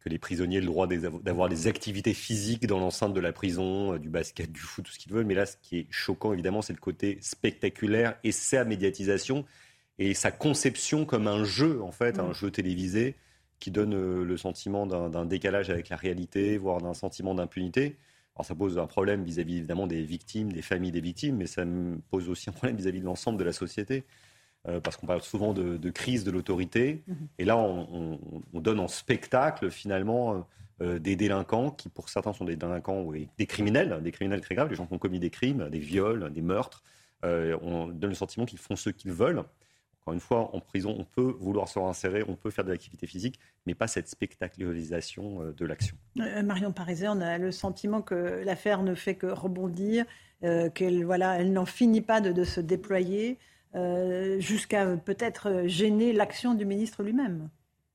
[0.09, 3.95] que les prisonniers aient le droit d'avoir des activités physiques dans l'enceinte de la prison,
[3.95, 5.27] euh, du basket, du foot, tout ce qu'ils veulent.
[5.27, 9.45] Mais là, ce qui est choquant, évidemment, c'est le côté spectaculaire et sa médiatisation
[9.99, 12.35] et sa conception comme un jeu, en fait, un mm.
[12.35, 13.17] jeu télévisé
[13.61, 17.97] qui donne euh, le sentiment d'un décalage avec la réalité, voire d'un sentiment d'impunité.
[18.37, 21.65] Alors ça pose un problème vis-à-vis évidemment des victimes, des familles des victimes, mais ça
[22.11, 24.05] pose aussi un problème vis-à-vis de l'ensemble de la société.
[24.69, 27.03] Euh, parce qu'on parle souvent de, crise de l'autorité.
[27.09, 27.15] Mm-hmm.
[27.39, 28.19] Et là, on,
[28.55, 30.47] donne en spectacle finalement
[30.83, 34.55] euh, des délinquants qui, pour certains, sont des délinquants ou des criminels, des criminels très
[34.55, 36.83] graves, les gens qui ont commis des crimes, des viols, des meurtres.
[37.23, 39.45] on donne le sentiment qu'ils font ce qu'ils veulent
[40.13, 43.39] une fois, en prison, on peut vouloir se réinsérer, on peut faire de l'activité physique,
[43.67, 45.97] mais pas cette spectacularisation euh, de l'action.
[46.21, 50.05] Euh, Marion Pariset, on a le sentiment que l'affaire ne fait que rebondir,
[50.45, 53.39] euh, qu'elle voilà, elle n'en finit pas de, se déployer,
[54.41, 57.49] jusqu'à peut-être gêner l'action du ministre lui-même.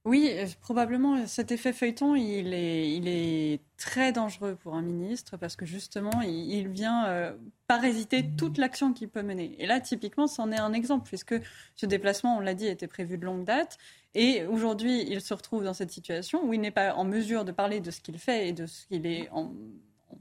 [0.06, 0.30] Oui,
[0.60, 1.26] probablement.
[1.28, 6.22] Cet effet feuilleton, il est, il est très dangereux pour un ministre parce que justement,
[6.22, 7.34] il, vient euh,
[7.68, 9.56] parasiter toute l'action qu'il peut mener.
[9.60, 11.36] Et là, typiquement, c'en est un exemple puisque
[11.76, 13.78] ce déplacement, on l'a dit, était prévu de longue date.
[14.14, 17.54] Et aujourd'hui, il se retrouve dans cette situation où il n'est pas en mesure de
[17.54, 19.54] parler de ce qu'il fait et de ce qu'il est en,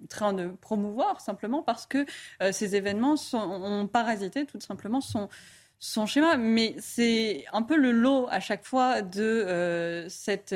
[0.08, 2.06] train de promouvoir simplement parce que
[2.42, 5.28] euh, ces événements ont parasité tout simplement son
[5.84, 10.54] son schéma, mais c'est un peu le lot à chaque fois de euh, cette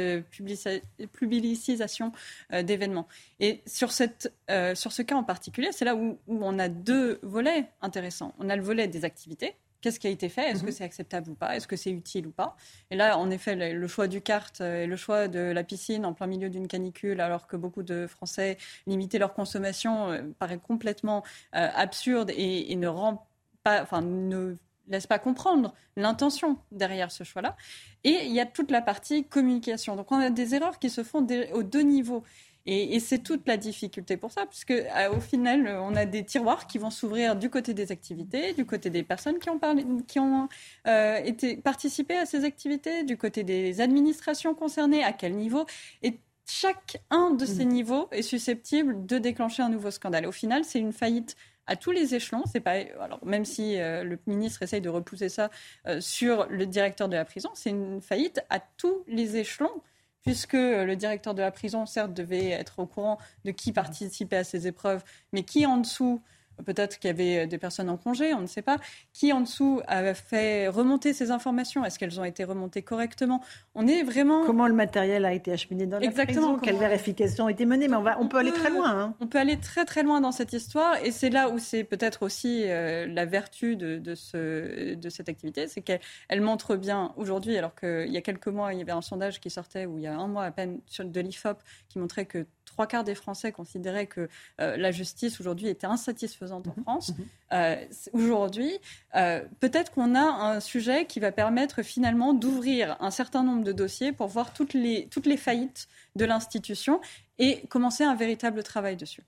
[1.11, 2.13] publicisation
[2.53, 3.09] euh, d'événements.
[3.41, 4.33] Et sur, cette,
[4.75, 8.35] sur ce cas en particulier, c'est là où, on a deux volets intéressants.
[8.39, 9.57] On a le volet des activités.
[9.87, 10.51] Qu'est-ce qui a été fait?
[10.51, 10.73] Est-ce que mhm.
[10.73, 11.55] c'est acceptable ou pas?
[11.55, 12.57] Est-ce que c'est utile ou pas?
[12.91, 16.13] Et là, en effet, le, choix du kart et le choix de la piscine en
[16.13, 18.59] plein milieu d'une canicule, alors que beaucoup de Français
[18.89, 21.23] limitaient leur consommation, paraît complètement
[21.53, 23.29] absurde et, et ne rend
[23.63, 24.57] pas, enfin, ne
[24.89, 27.57] laisse pas comprendre l'intention derrière ce choix-là.
[28.05, 29.95] Et il y a toute la partie communication.
[29.95, 32.23] Donc on a des erreurs qui se font aux deux niveaux.
[32.67, 36.67] Et, c'est toute la difficulté pour ça, puisque euh, au final, on a des tiroirs
[36.67, 40.19] qui vont s'ouvrir du côté des activités, du côté des personnes qui ont, parlé, qui
[40.19, 40.49] ont
[40.87, 45.65] euh, été, participé à ces activités, du côté des administrations concernées, à quel niveau.
[46.03, 46.19] Et
[46.49, 47.69] chacun de ces mmh.
[47.69, 50.27] niveaux est susceptible de déclencher un nouveau scandale.
[50.27, 51.37] Au final, c'est une faillite
[51.67, 52.43] à tous les échelons.
[52.51, 55.51] C'est pas alors même si euh, le ministre essaye de repousser ça
[55.87, 59.83] euh, sur le directeur de la prison, c'est une faillite à tous les échelons
[60.27, 64.45] puisque le directeur de la prison, certes, devait être au courant de qui participait à
[64.45, 66.21] ces épreuves, mais qui en dessous
[66.65, 68.77] Peut-être qu'il y avait euh, des personnes en congé, on ne sait pas.
[69.13, 71.85] Qui en dessous a fait remonter ces informations?
[71.85, 73.43] Est-ce qu'elles ont été remontées correctement?
[73.75, 74.45] On est vraiment.
[74.45, 77.89] Comment le matériel a été acheminé dans la Exactement, prison Quelles vérifications ont été menées
[77.89, 78.91] Mais on, va, on, peut aller très loin.
[78.91, 79.15] Hein.
[79.21, 80.97] On peut aller très très loin dans cette histoire.
[81.05, 85.29] Et c'est là où c'est peut-être aussi euh, la vertu de, de, ce, de cette
[85.29, 85.69] activité.
[85.69, 89.03] C'est qu'elle montre bien aujourd'hui, alors qu'il y a quelques mois, il y avait un
[89.03, 91.59] sondage qui sortait, ou il y a un mois à peine, sur, de l'IFOP,
[91.89, 94.29] qui montrait que trois quarts des Français considéraient que
[94.61, 96.83] euh, la justice aujourd'hui était insatisfaisante en mhm.
[96.83, 97.09] France.
[97.11, 97.27] Mhm.
[97.53, 97.77] Euh,
[98.13, 98.79] aujourd'hui,
[99.15, 103.73] euh, peut-être qu'on a un sujet qui va permettre finalement d'ouvrir un certain nombre de
[103.73, 107.01] dossiers pour voir toutes les, toutes les faillites de l'institution
[107.39, 109.23] et commencer un véritable travail dessus.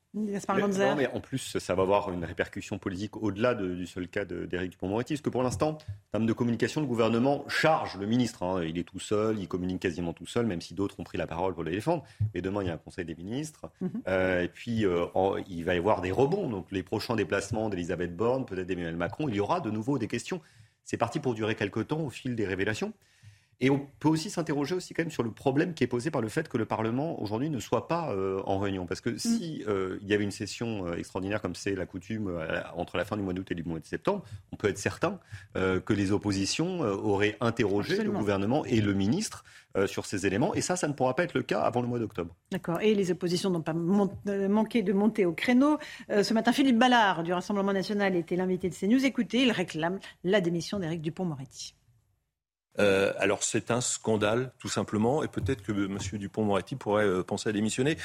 [0.96, 5.14] mais en plus, ça va avoir une répercussion politique au-delà du seul cas d'Éric Dupond-Moretti,
[5.14, 8.42] parce que pour l'instant, en termes de communication, le gouvernement charge le ministre.
[8.42, 8.64] Hein.
[8.64, 11.26] il est tout seul, il communique quasiment tout seul, même si d'autres ont pris la
[11.26, 12.04] parole pour le défendre.
[12.34, 13.70] Et demain, il y a un conseil des ministres.
[13.80, 13.90] Mhm.
[14.08, 15.06] Euh, et puis, euh,
[15.48, 16.48] il va y avoir des rebonds.
[16.48, 20.08] Donc, les prochains déplacements d'Elisabeth Borne, peut-être d'Emmanuel Macron, il y aura de nouveau des
[20.08, 20.40] questions.
[20.84, 22.94] C'est parti pour durer quelques temps au fil des révélations.
[23.60, 26.20] Et on peut aussi s'interroger aussi quand même sur le problème qui est posé par
[26.20, 28.86] le fait que le Parlement aujourd'hui ne soit pas euh, en réunion.
[28.86, 29.70] Parce que si mm.
[29.70, 32.30] euh, il y avait une session euh, extraordinaire comme c'est la coutume
[32.76, 34.22] entre la fin du mois d'août et du mois de septembre,
[34.52, 35.18] on peut être certain
[35.54, 39.44] que les oppositions auraient interrogé le gouvernement et le ministre
[39.86, 40.54] sur ces éléments.
[40.54, 42.34] Et ça, ça ne pourra pas être le cas avant le mois d'octobre.
[42.50, 42.80] D'accord.
[42.80, 45.78] Et les oppositions n'ont pas manqué de monter au créneau.
[46.08, 49.04] ce matin, Philippe Ballard du Rassemblement national était l'invité de CNews.
[49.04, 51.74] Écoutez, il réclame la démission d'Éric Dupont-Moretti.
[52.78, 55.98] Euh, alors c'est un scandale, tout simplement, et peut-être que M.
[56.12, 57.96] Dupont-Moretti pourrait euh, penser à démissionner.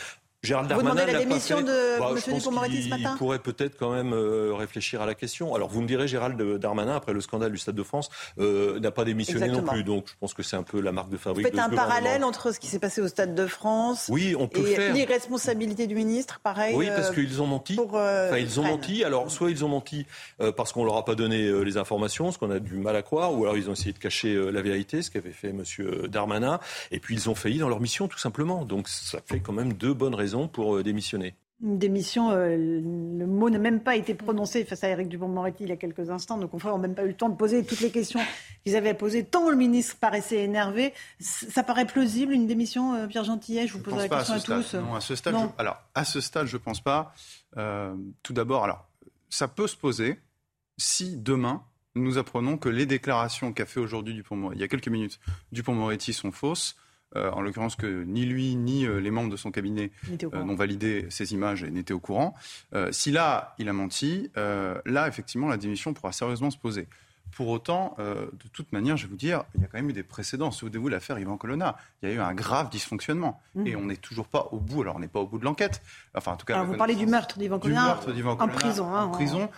[0.44, 0.90] Gérald Darmanin.
[0.90, 2.34] Vous demandez la démission de bah, M.
[2.36, 5.56] Dupond-Moretti ce matin Il pourrait peut-être quand même euh, réfléchir à la question.
[5.56, 8.10] Alors vous me direz, Gérald Darmanin, après le scandale du Stade de France,
[8.40, 9.86] euh, n'a pas démissionné non plus.
[9.86, 11.45] Donc je pense que c'est un peu la marque de fabrique.
[11.45, 14.49] Vous faites un parallèle entre ce qui s'est passé au Stade de France oui, on
[14.49, 16.76] peut et l'irresponsabilité du ministre, pareil.
[16.76, 17.80] Oui, parce euh, qu'ils ont menti.
[17.80, 19.06] enfin, ils ont menti.
[19.06, 20.06] Alors soit ils ont menti
[20.57, 23.34] parce qu'on leur a pas donné les informations, ce qu'on a du mal à croire,
[23.34, 25.64] ou alors ils ont essayé de cacher la vérité, ce qu'avait fait M.
[26.10, 26.60] Darmanin.
[26.91, 28.65] Et puis ils ont failli dans leur mission, tout simplement.
[28.65, 31.35] Donc ça fait quand même deux bonnes raisons pour démissionner.
[31.64, 35.69] Une démission, euh, le mot n'a même pas été prononcé face à Éric Dupond-Moretti il
[35.69, 36.35] y a quelques instants.
[36.35, 38.19] Nos confrères n'ont même pas eu le temps de poser toutes les questions
[38.65, 40.93] qu'ils avaient à poser, tant le ministre paraissait énervé.
[41.22, 44.73] Ça paraît plausible, une démission, euh, Pierre Gentillet Je vous pose la question à, tous.
[44.76, 47.14] Non, à ce stade, Je, alors, à ce stade, je ne pense pas.
[47.55, 48.89] Euh, tout d'abord, alors,
[49.30, 50.19] ça peut se poser
[50.77, 51.64] si demain,
[51.95, 55.18] nous apprenons que les déclarations qu'a fait aujourd'hui Dupond-Moretti, il y a quelques minutes,
[55.53, 56.76] Dupond-Moretti sont fausses.
[57.15, 60.56] Euh, en l'occurrence que ni lui ni euh, les membres de son cabinet euh, n'ont
[60.56, 62.34] validé ces images et n'étaient au courant.
[62.91, 66.88] si là, il a menti, là, effectivement, la démission pourra sérieusement se poser.
[67.31, 69.89] Pour autant, euh, de toute manière, je vais vous dire, il y a quand même
[69.89, 70.51] eu des précédents.
[70.51, 71.77] Souvenez-vous l'affaire Ivan Colonna.
[72.01, 73.41] Il y a eu un grave dysfonctionnement.
[73.55, 73.67] Mmh.
[73.67, 74.83] Et on n'est toujours pas au bout.
[74.83, 75.81] Alors, on n'est pas au bout de l'enquête.
[76.13, 77.99] Enfin, en tout cas, vous parlez du meurtre d'Ivan Colonna,
[78.39, 78.93] en prison.
[78.93, 79.49] Hein, en prison,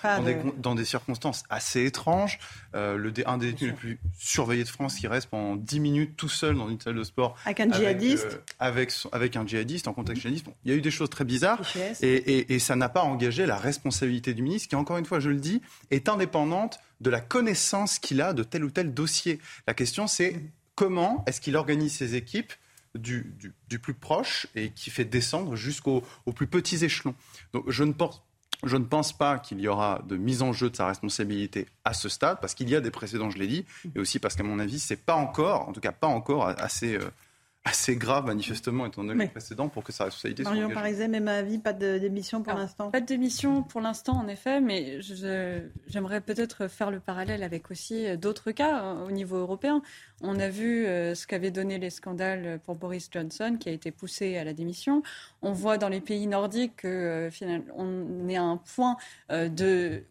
[0.57, 2.39] dans, des, circonstances assez étranges.
[2.75, 6.15] Euh, le, un des détenus les plus surveillés de France qui reste pendant 10 minutes
[6.15, 7.35] tout seul dans une salle de sport.
[7.45, 10.45] Avec un djihadiste euh, avec, avec, un djihadiste, en contexte djihadiste.
[10.63, 11.59] il y a eu des choses très bizarres.
[12.01, 15.19] Et, et, et ça n'a pas engagé la responsabilité du ministre, qui, encore une fois,
[15.19, 15.61] je le dis,
[15.91, 19.39] est indépendante de la connaissance qu'il a de tel ou tel dossier.
[19.67, 20.41] La question, c'est
[20.75, 22.53] comment est-ce qu'il organise ses équipes
[22.95, 23.35] du,
[23.81, 26.03] plus proche et qui fait descendre jusqu'aux
[26.33, 27.15] plus petits échelons.
[27.53, 28.23] Donc, je ne pense,
[28.63, 31.93] je ne pense pas qu'il y aura de mise en jeu de sa responsabilité à
[31.93, 33.65] ce stade, parce qu'il y a des précédents, je l'ai dit,
[33.95, 36.95] et aussi parce qu'à mon avis, c'est pas encore, en tout cas pas encore assez,
[36.95, 37.09] euh,
[37.65, 41.27] assez grave, manifestement, étant donné le précédent, pour que sa responsabilité soit Marion Parizet, même
[41.27, 44.99] avis, pas de démission pour l'instant Pas de démission pour l'instant, en effet, mais
[45.87, 49.81] j'aimerais peut-être faire le parallèle avec aussi euh, d'autres cas hein, au niveau européen.
[50.21, 53.91] On a vu euh, ce qu'avaient donné les scandales pour Boris Johnson, qui a été
[53.91, 55.01] poussé à la démission.
[55.41, 57.29] On voit dans les pays nordiques qu'on euh,
[57.75, 58.97] on est à un point
[59.29, 60.03] de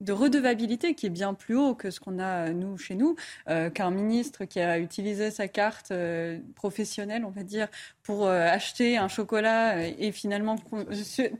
[0.00, 3.16] de redevabilité qui est bien plus haut que ce qu'on a nous chez nous,
[3.48, 7.68] euh, qu'un ministre qui a utilisé sa carte euh, professionnelle, on va dire,
[8.02, 10.56] pour euh, acheter un chocolat et finalement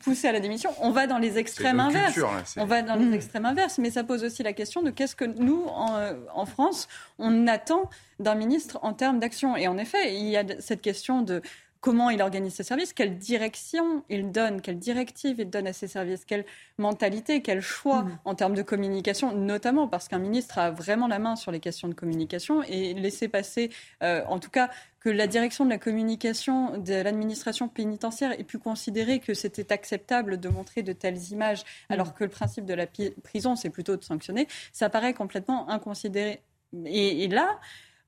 [0.01, 0.71] pousser à la démission.
[0.81, 2.19] On va dans les extrêmes inverses.
[2.57, 3.15] on va dans les mmh.
[3.15, 6.89] extrêmes inverses, mais ça pose aussi la question de qu'est-ce que nous, en, en France,
[7.19, 7.91] on attend
[8.21, 9.57] d'un ministre en termes d'action.
[9.57, 11.43] Et en effet, il y a cette question de
[11.85, 15.87] comment il organise ses services, quelle direction il donne, quelle directive il donne à ses
[15.87, 16.47] services, quelle
[16.79, 18.19] mentalité, quel choix mm.
[18.25, 21.87] en termes de communication, notamment parce qu'un ministre a vraiment la main sur les questions
[21.87, 23.69] de communication et laisser passer,
[24.03, 28.59] euh, en tout cas, que la direction de la communication de l'administration pénitentiaire ait pu
[28.59, 31.93] considérer que c'était acceptable de montrer de telles images, mm.
[31.93, 32.87] alors que le principe de la
[33.23, 36.41] prison, c'est plutôt de sanctionner, ça paraît complètement inconsidéré.
[36.87, 37.59] et là,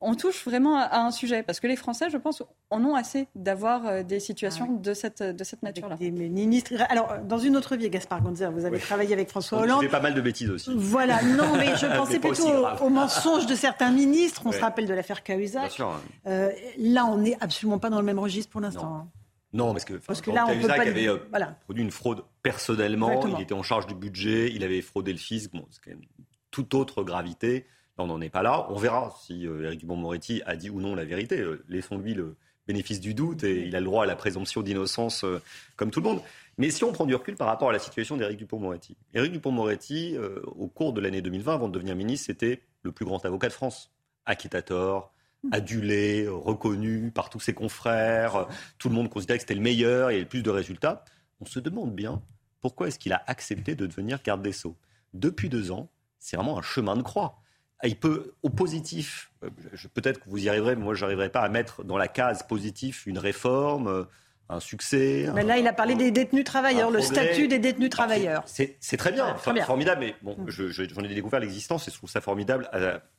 [0.01, 3.29] on touche vraiment à, un sujet parce que les Français, je pense, en ont assez
[3.35, 5.97] d'avoir euh, des situations ah de cette, de cette nature-là.
[5.97, 6.75] Des ministres.
[6.91, 9.79] Alors, dans une autre vie, Gaspard Gonzer, vous avez travaillé avec François Hollande.
[9.79, 10.71] Vous fait pas mal de bêtises aussi.
[10.75, 14.43] Voilà, non, mais je pensais plutôt aux, mensonges de certains ministres.
[14.45, 15.81] On se rappelle de l'affaire Cahuzac.
[16.27, 18.97] Euh, là, on n'est absolument pas dans le même registre pour l'instant.
[18.97, 19.09] Hein.
[19.53, 19.73] Non.
[19.73, 21.19] parce que, parce que là, Cahuzac avait euh,
[21.65, 23.27] produit une fraude personnellement.
[23.27, 24.53] Il était en charge du budget.
[24.55, 25.53] Il avait fraudé le fisc.
[25.53, 26.07] Bon, c'est quand même
[26.51, 27.67] toute autre gravité
[27.99, 28.67] on n'en est pas là.
[28.71, 31.41] On verra si Eric euh, Dupond-Moretti a dit ou non la vérité.
[31.41, 32.37] Euh, laissons-lui le
[32.67, 35.41] bénéfice du doute et il a le droit à la présomption d'innocence euh,
[35.77, 36.21] comme tout le monde.
[36.59, 40.17] Mais si on prend du recul par rapport à la situation d'Éric Dupond-Moretti, Éric Dupond-Moretti,
[40.47, 43.53] au cours de l'année 2020, avant de devenir ministre, c'était le plus grand avocat de
[43.53, 43.93] France.
[44.25, 45.13] Acquittator,
[45.53, 48.49] adulé, reconnu par tous ses confrères.
[48.79, 51.05] Tout le monde considérait que c'était le meilleur et le plus de résultats.
[51.43, 52.23] On se demande bien
[52.63, 54.77] pourquoi est-ce qu'il a accepté de devenir garde des Sceaux.
[55.13, 57.39] Depuis deux ans, c'est vraiment un chemin de croix.
[57.81, 59.51] Ah, il peut, au positif, euh,
[59.93, 62.43] peut-être que vous y arriverez, mais moi, je n'arriverai pas à mettre dans la case
[62.43, 64.05] positif une réforme, euh,
[64.49, 65.29] un succès.
[65.35, 68.45] Mais là, il a parlé des détenus travailleurs, le statut des détenus travailleurs.
[68.47, 70.49] C'est très bien, formidable, mais bon, mm.
[70.49, 72.71] j'en ai découvert l'existence et je trouve ça formidable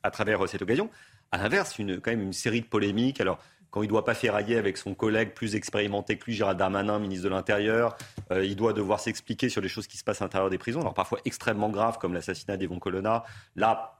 [0.02, 0.90] à, travers euh, cette occasion.
[1.30, 3.20] À l'inverse, une, quand même une série de polémiques.
[3.20, 3.38] Alors,
[3.70, 6.98] quand il ne doit pas ferrailler avec son collègue plus expérimenté que lui, Gérald Darmanin,
[6.98, 7.98] ministre de l'Intérieur,
[8.30, 10.94] il doit devoir s'expliquer sur les choses qui se passent à l'intérieur des prisons, alors
[10.94, 13.24] parfois extrêmement graves comme l'assassinat d'Evon Colonna.
[13.56, 13.97] Là,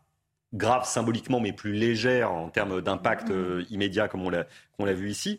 [0.53, 4.31] grave symboliquement, mais plus légère en termes d'impact euh, immédiat, comme on
[4.85, 5.39] l'a vu ici.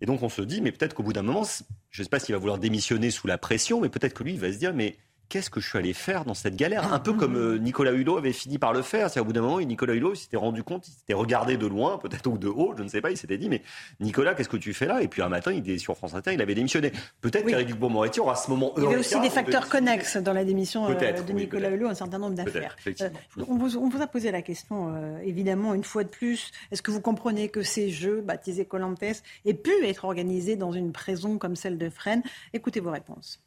[0.00, 1.44] Et donc on se dit, mais peut-être qu'au bout d'un moment,
[1.90, 4.32] je ne sais pas s'il va vouloir démissionner sous la pression, mais peut-être que lui,
[4.32, 4.96] il va se dire, mais
[5.30, 8.18] qu'est-ce que je suis allé faire dans cette galère Un peu comme euh, Nicolas Hulot
[8.18, 9.08] avait fini par le faire.
[9.08, 11.98] C'est au bout d'un moment, Nicolas Hulot s'était rendu compte, il s'était regardé de loin,
[11.98, 13.10] peut-être ou de haut, je ne sais pas.
[13.10, 13.62] Il s'était dit, mais
[14.00, 15.02] Nicolas, qu'est-ce que tu fais là?
[15.02, 16.92] Et puis un matin, il était sur France Inter, il avait démissionné.
[17.20, 20.44] Peut-être qu'Éric Dupond-Moretti aura ce moment Il y avait aussi des facteurs connexes dans la
[20.44, 22.76] démission euh, de Nicolas Hulot, un certain nombre d'affaires.
[22.86, 23.08] Euh,
[23.48, 24.92] on, vous, a posé la question,
[25.22, 26.50] évidemment, une fois de plus.
[26.72, 29.02] Est-ce que vous comprenez que ces jeux, baptisés Colantes,
[29.44, 32.22] aient pu être organisés dans une prison comme celle de Fresnes?
[32.52, 33.40] Écoutez vos réponses.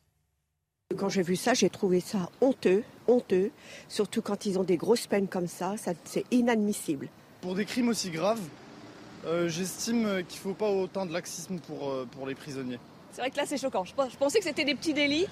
[0.98, 3.52] Quand j'ai vu ça, j'ai trouvé ça honteux, honteux,
[3.88, 5.76] surtout quand ils ont des grosses peines comme ça,
[6.06, 7.10] c'est inadmissible.
[7.42, 8.42] Pour des crimes aussi graves,
[9.26, 12.80] euh, j'estime qu'il ne faut pas autant de laxisme pour, euh, pour les prisonniers.
[13.12, 13.84] C'est vrai que là, c'est choquant.
[13.86, 15.28] Je pensais que c'était des petits délits.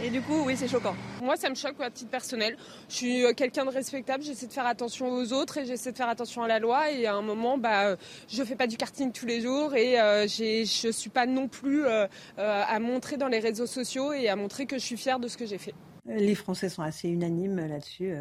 [0.00, 0.94] Et du coup, oui, c'est choquant.
[1.22, 2.56] Moi, ça me choque à titre personnel.
[2.88, 5.96] Je suis euh, quelqu'un de respectable, j'essaie de faire attention aux autres et j'essaie de
[5.96, 6.90] faire attention à la loi.
[6.90, 7.96] Et à un moment, bah, euh,
[8.28, 11.84] je fais pas du karting tous les jours et euh, je suis pas non plus
[11.86, 15.36] à montrer dans les réseaux sociaux et à montrer que je suis fière de ce
[15.36, 15.74] que j'ai fait.
[16.06, 18.14] Les Français sont assez unanimes là-dessus.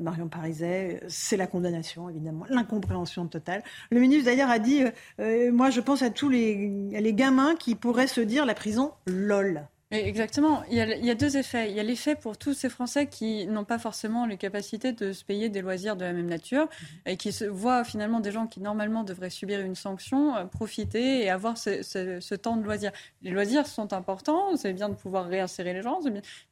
[0.00, 3.62] Marion Pariset, c'est la condamnation, évidemment, l'incompréhension totale.
[3.90, 4.84] Le ministre, d'ailleurs, a dit
[5.18, 9.66] Moi, je pense à tous les, les gamins qui pourraient se dire la prison, lol.
[9.92, 10.62] Exactement.
[10.70, 11.68] Il y, a, il y, a, deux effets.
[11.68, 15.12] Il y a l'effet pour tous ces Français qui n'ont pas forcément les capacités de
[15.12, 16.68] se payer des loisirs de la même nature
[17.06, 21.24] et qui se voient finalement des gens qui normalement devraient subir une sanction euh, profiter
[21.24, 22.92] et avoir ce, ce, ce, temps de loisirs.
[23.22, 25.98] Les loisirs sont importants, c'est bien de pouvoir réinsérer les gens,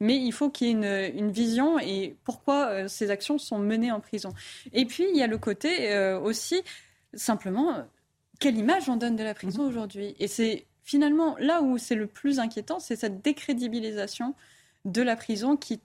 [0.01, 3.59] mais il faut qu'il y ait une, une, vision et pourquoi euh, ces actions sont
[3.59, 4.31] menées en prison.
[4.73, 6.61] Et puis il y a le côté euh, aussi
[7.15, 7.85] simplement
[8.41, 9.69] quelle image on donne de la prison mmh.
[9.69, 10.17] aujourd'hui.
[10.19, 14.35] Et c'est finalement, là où c'est le plus inquiétant, c'est cette décrédibilisation
[14.87, 15.83] de la prison qui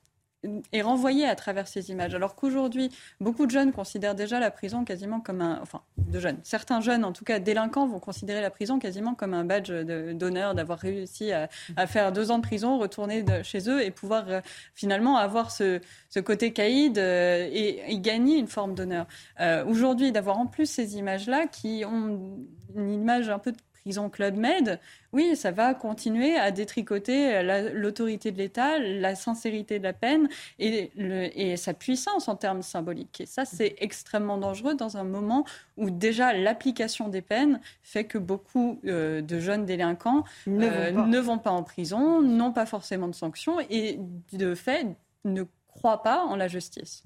[0.71, 2.15] est renvoyée à travers ces images.
[2.15, 2.89] Alors qu'aujourd'hui,
[3.19, 5.59] beaucoup de jeunes considèrent déjà la prison quasiment comme un...
[5.61, 6.38] Enfin, de jeunes.
[6.43, 10.55] Certains jeunes, en tout cas délinquants, vont considérer la prison quasiment comme un badge d'honneur
[10.55, 11.49] d'avoir réussi à,
[11.88, 14.41] faire deux ans de prison, retourner chez eux et pouvoir euh,
[14.73, 15.81] finalement avoir ce,
[16.23, 19.05] côté caïd euh, et, gagner une forme d'honneur.
[19.41, 22.38] Euh, aujourd'hui, d'avoir en plus ces images-là qui ont
[22.73, 23.51] une image un peu
[23.84, 24.80] prison Club Med,
[25.11, 27.43] oui, ça va continuer à détricoter
[27.73, 30.91] l'autorité de l'État, la sincérité de la peine et,
[31.35, 33.22] et, sa puissance en termes symboliques.
[33.22, 35.45] Et ça, c'est extrêmement dangereux dans un moment
[35.77, 41.05] où déjà l'application des peines fait que beaucoup euh, de jeunes délinquants ne, vont euh,
[41.05, 43.99] ne, vont pas en prison, n'ont pas forcément de sanctions et
[44.31, 44.88] de fait
[45.26, 47.03] ne croient pas en la justice.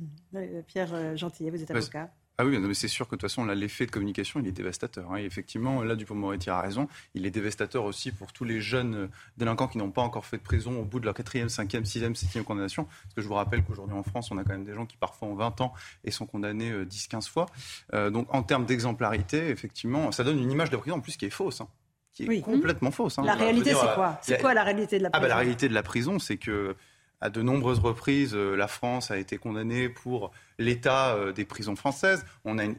[0.68, 2.12] Pierre euh, Gentillet, vous êtes avocat.
[2.40, 5.12] Ah oui, mais c'est sûr que de toute façon, l'effet de communication, il est dévastateur.
[5.12, 5.16] Hein.
[5.18, 6.88] effectivement, là, Dupont-Moretti a raison.
[7.16, 9.08] Il est dévastateur aussi pour tous les jeunes euh,
[9.38, 12.16] délinquants qui n'ont pas encore fait de prison au bout de leur quatrième, cinquième, sixième,
[12.16, 12.84] septième condamnation.
[12.84, 14.98] Parce que je vous rappelle qu'aujourd'hui en France, on a quand même des gens qui
[14.98, 15.74] parfois ont 20 ans
[16.04, 17.48] et sont condamnés 10, euh, 15 fois.
[17.96, 21.26] Euh, donc en termes d'exemplarité, effectivement, ça donne une image de prison en plus qui
[21.26, 21.62] est fausse.
[21.62, 21.68] Hein,
[22.14, 23.18] qui est complètement fausse.
[23.18, 23.24] Hein.
[23.26, 24.20] La réalité, c'est quoi?
[24.22, 26.38] C'est quoi la réalité de la prison ah, bah, La réalité de la prison, c'est
[26.38, 26.76] que
[27.20, 31.76] à de nombreuses reprises, euh, la France a été condamnée pour l'état euh, des prisons
[31.76, 32.26] françaises,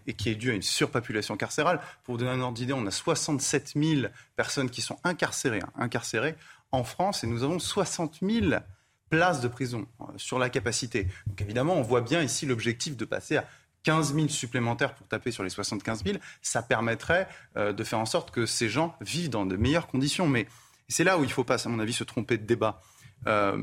[0.06, 1.80] et qui est dû à une surpopulation carcérale.
[2.04, 6.36] Pour donner un ordre d'idée, on a 67 000 personnes qui sont incarcérées, hein, incarcérées
[6.70, 8.60] en France et nous avons 60 000
[9.08, 11.08] places de prison euh, sur la capacité.
[11.26, 13.44] Donc évidemment, on voit bien ici l'objectif de passer à
[13.84, 16.18] 15 000 supplémentaires pour taper sur les 75 000.
[16.42, 20.26] Ça permettrait de faire en sorte que ces gens vivent dans de meilleures conditions.
[20.26, 20.46] Mais
[20.88, 22.82] c'est là où il ne faut pas, à mon avis, se tromper de débat.
[23.26, 23.62] Euh,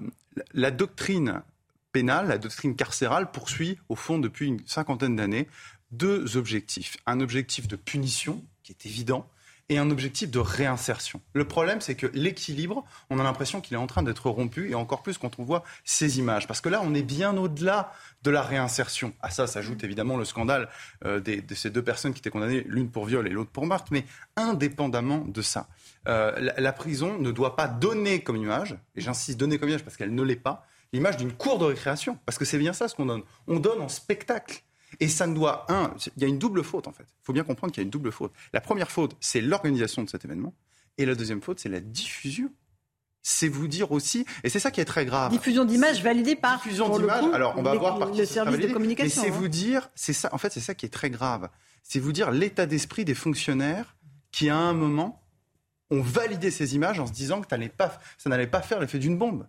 [0.53, 1.41] la doctrine
[1.91, 5.47] pénale, la doctrine carcérale poursuit, au fond, depuis une cinquantaine d'années,
[5.91, 6.97] deux objectifs.
[7.05, 9.29] Un objectif de punition, qui est évident,
[9.69, 11.21] et un objectif de réinsertion.
[11.33, 14.75] Le problème, c'est que l'équilibre, on a l'impression qu'il est en train d'être rompu, et
[14.75, 16.47] encore plus quand on voit ces images.
[16.47, 17.91] Parce que là, on est bien au-delà
[18.23, 19.13] de la réinsertion.
[19.21, 20.69] À ça s'ajoute évidemment le scandale
[21.03, 23.87] euh, de ces deux personnes qui étaient condamnées, l'une pour viol et l'autre pour meurtre.
[23.91, 24.05] Mais
[24.35, 25.67] indépendamment de ça,
[26.07, 29.97] euh, la, prison ne doit pas donner comme image, et j'insiste, donner comme image parce
[29.97, 32.19] qu'elle ne l'est pas, l'image d'une cour de récréation.
[32.25, 33.23] Parce que c'est bien ça ce qu'on donne.
[33.47, 34.61] On donne en spectacle.
[34.99, 37.03] Et ça ne doit, un, il y a une double faute en fait.
[37.03, 38.31] Il faut bien comprendre qu'il y a une double faute.
[38.53, 40.53] La première faute, c'est l'organisation de cet événement.
[40.97, 42.49] Et la deuxième faute, c'est la diffusion.
[43.21, 45.31] C'est vous dire aussi, et c'est ça qui est très grave.
[45.31, 46.57] Diffusion d'images validée par.
[46.57, 47.23] Diffusion d'images.
[47.33, 49.21] Alors on va voir par le service de communication.
[49.23, 49.49] Mais c'est vous hein.
[49.49, 50.29] dire, c'est ça.
[50.31, 51.49] En fait, c'est ça qui est très grave.
[51.81, 53.95] C'est vous dire l'état d'esprit des fonctionnaires
[54.31, 55.23] qui, à un moment,
[55.89, 59.17] ont validé ces images en se disant que pas, ça n'allait pas faire l'effet d'une
[59.17, 59.47] bombe.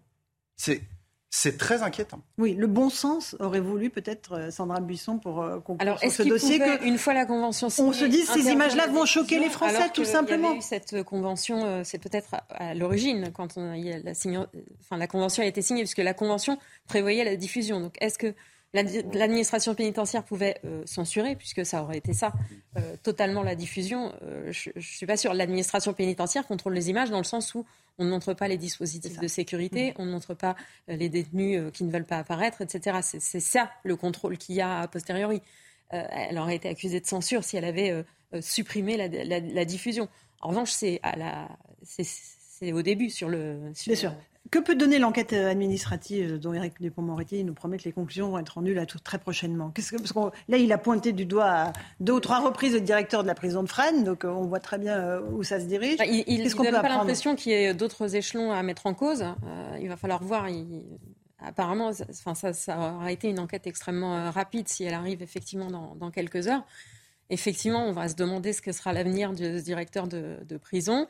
[0.56, 0.82] C'est
[1.30, 2.20] c'est très inquiétant.
[2.38, 6.10] Oui, le bon sens aurait voulu peut-être euh, Sandra Buisson pour euh, conclure Alors, sur
[6.10, 9.38] ce dossier que une fois la convention signée, on se dit ces images-là vont choquer
[9.38, 10.54] les Français tout simplement.
[10.54, 15.06] Y eu cette convention, euh, c'est peut-être à, l'origine quand on a, la, enfin, la
[15.06, 17.80] convention a été signée, puisque la convention prévoyait la diffusion.
[17.80, 18.34] Donc, est-ce que
[19.12, 22.32] l'administration pénitentiaire pouvait euh, censurer, puisque ça aurait été ça,
[22.76, 24.12] euh, totalement la diffusion.
[24.22, 25.34] Euh, je ne suis pas sûre.
[25.34, 27.64] L'administration pénitentiaire contrôle les images dans le sens où
[27.98, 29.94] on ne montre pas les dispositifs de sécurité, mm.
[29.98, 30.56] on ne montre pas
[30.88, 32.98] les détenus qui ne veulent pas apparaître, etc.
[33.02, 35.40] C'est ça le contrôle qu'il y a a posteriori.
[35.90, 38.04] elle aurait été accusée de censure si elle avait
[38.40, 40.08] supprimé la, diffusion.
[40.42, 41.00] En revanche, c'est
[42.72, 43.72] au début sur le.
[43.86, 44.12] Bien sûr.
[44.50, 48.50] Que peut donner l'enquête administrative dont Éric Dupond-Moretti nous promet que les conclusions vont être
[48.50, 52.14] rendues là tout, très prochainement que, parce Là, il a pointé du doigt à deux
[52.14, 54.78] ou trois reprises le directeur de la prison de Fresnes, donc euh, on voit très
[54.78, 55.98] bien euh, où ça se dirige.
[56.06, 59.22] il il n'a pas l'impression qu'il y ait d'autres échelons à mettre en cause.
[59.22, 60.46] Euh, il va falloir voir.
[61.38, 65.94] apparemment, enfin, ça, ça, aura été une enquête extrêmement rapide si elle arrive effectivement dans,
[65.94, 66.64] dans, quelques heures.
[67.28, 71.06] Effectivement, on va se demander ce que sera l'avenir du directeur de, de prison.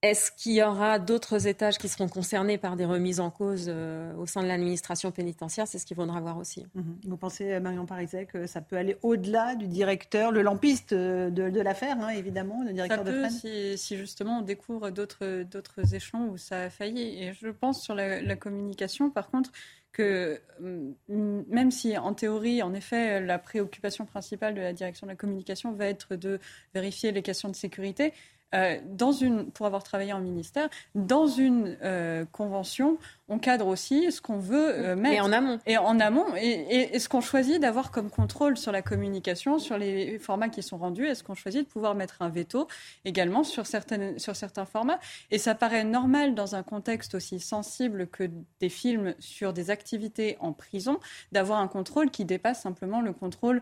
[0.00, 4.14] Est-ce qu'il y aura d'autres étages qui seront concernés par des remises en cause euh,
[4.14, 5.66] au sein de l'administration pénitentiaire?
[5.66, 6.64] C'est ce qu'il faudra voir aussi.
[6.74, 7.00] Mhm.
[7.04, 11.96] Vous pensez, Marion Pariset, que ça peut aller au-delà du directeur, le lampiste de, l'affaire,
[12.00, 16.28] hein, évidemment, le directeur ça de peut, si, si, justement on découvre d'autres, d'autres échelons
[16.28, 17.20] où ça a failli.
[17.20, 19.50] Et je pense sur la, la communication, par contre,
[19.90, 25.12] que mm, même si en théorie, en effet, la préoccupation principale de la direction de
[25.12, 26.38] la communication va être de
[26.72, 28.12] vérifier les questions de sécurité,
[28.54, 32.96] euh, dans une, pour avoir travaillé en ministère, dans une euh, convention,
[33.28, 35.16] on cadre aussi ce qu'on veut euh, mettre.
[35.16, 35.58] Et en amont.
[35.66, 36.34] Et en amont.
[36.36, 40.62] Et, et, ce qu'on choisit d'avoir comme contrôle sur la communication, sur les formats qui
[40.62, 42.68] sont rendus, est-ce qu'on choisit de pouvoir mettre un veto
[43.04, 44.98] également sur, certaines, sur certains formats?
[45.30, 48.30] Et ça paraît normal dans un contexte aussi sensible que
[48.60, 51.00] des films sur des activités en prison,
[51.32, 53.60] d'avoir un contrôle qui dépasse simplement le contrôle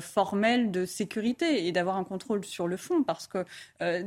[0.00, 3.04] formel de sécurité et d'avoir un contrôle sur le fond.
[3.04, 3.44] Parce que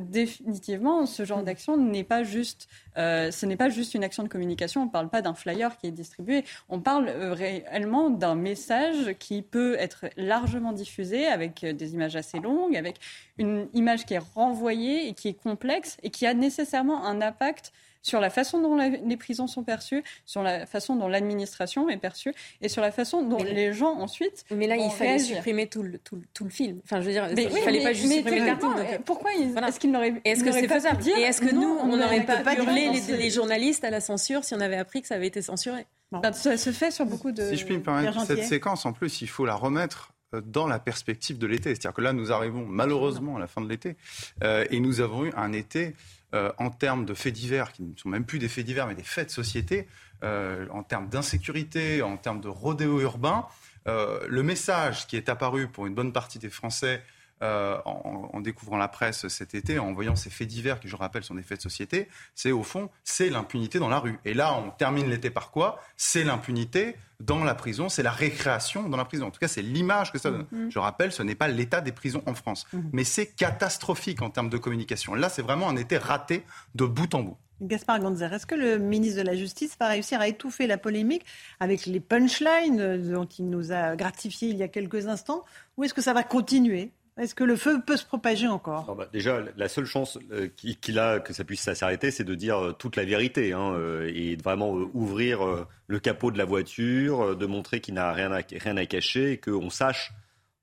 [0.09, 1.45] définitivement, ce genre mm.
[1.45, 2.67] d'action n'est pas juste,
[2.97, 4.81] euh, ce n'est pas juste une action de communication.
[4.81, 6.43] On ne parle pas d'un flyer qui est distribué.
[6.69, 12.15] On parle euh, réellement d'un message qui peut être largement diffusé avec euh, des images
[12.15, 12.97] assez longues, avec
[13.37, 17.71] une image qui est renvoyée et qui est complexe et qui a nécessairement un impact
[18.01, 22.33] sur la façon dont les prisons sont perçues, sur la façon dont l'administration est perçue
[22.61, 24.45] et sur la façon dont les gens ensuite.
[24.51, 26.79] Mais là, il fallait supprimer tout le, tout, tout le, film.
[26.83, 28.73] Enfin, je veux dire, il ne fallait pas juste supprimer le carton.
[29.05, 32.55] Pourquoi est-ce qu'il n'aurait Est-ce que c'est faisable Et est-ce que nous, on n'aurait pas,
[32.55, 35.85] hurlé les, journalistes à la censure si on avait appris que ça avait été censuré
[36.23, 37.49] Ça se fait sur beaucoup de.
[37.49, 40.67] Si je puis me permettre, cette séquence, en plus, il faut la remettre euh, dans
[40.67, 41.69] la perspective de l'été.
[41.69, 43.95] C'est-à-dire que là, nous arrivons malheureusement à la fin de l'été
[44.43, 45.95] euh, et nous avons eu un été
[46.35, 48.93] euh, en termes de faits divers, qui ne sont même plus des faits divers, mais
[48.93, 49.87] des faits de société,
[50.23, 53.47] euh, en termes d'insécurité, en termes de rodéo urbain.
[53.87, 57.01] Euh, le message qui est apparu pour une bonne partie des Français
[57.41, 61.23] euh, en, découvrant la presse cet été, en voyant ces faits divers qui, je rappelle,
[61.23, 64.17] sont des faits de société, c'est au fond, c'est l'impunité dans la rue.
[64.25, 65.81] Et là, on termine l'été par quoi?
[65.97, 69.27] C'est l'impunité dans la prison, c'est la récréation dans la prison.
[69.27, 70.45] En tout cas, c'est l'image que ça donne.
[70.53, 70.71] Mm-hmm.
[70.71, 72.65] Je rappelle, ce n'est pas l'état des prisons en France.
[72.73, 72.89] Mm-hmm.
[72.93, 75.15] Mais c'est catastrophique en termes de communication.
[75.15, 76.45] Là, c'est vraiment un été raté
[76.75, 77.37] de bout en bout.
[77.61, 81.25] Gaspard Ganzer, est-ce que le ministre de la Justice va réussir à étouffer la polémique
[81.59, 85.43] avec les punchlines dont il nous a gratifié il y a quelques instants?
[85.75, 86.91] Ou est-ce que ça va continuer?
[87.19, 90.99] Est-ce que le feu peut se propager encore bah, Déjà, la seule chance euh, qu'il
[90.99, 94.37] a que ça puisse s'arrêter, c'est de dire euh, toute la vérité hein, euh, et
[94.37, 98.77] de vraiment ouvrir le capot de la voiture, de montrer qu'il n'a rien à, rien
[98.77, 100.13] à cacher et qu'on sache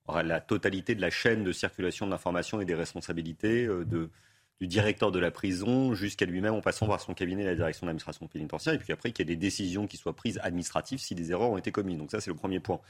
[0.09, 3.69] la totalité de la chaîne de circulation de l'information et des responsabilités
[4.61, 7.89] du directeur de la prison jusqu'à lui-même en passant par son cabinet la direction de
[7.89, 11.17] l'administration pénitentiaire et puis après qu'il y ait des décisions qui soient prises administratives si
[11.17, 11.99] des erreurs ont été commises.
[11.99, 12.81] Donc ça, c'est le premier point.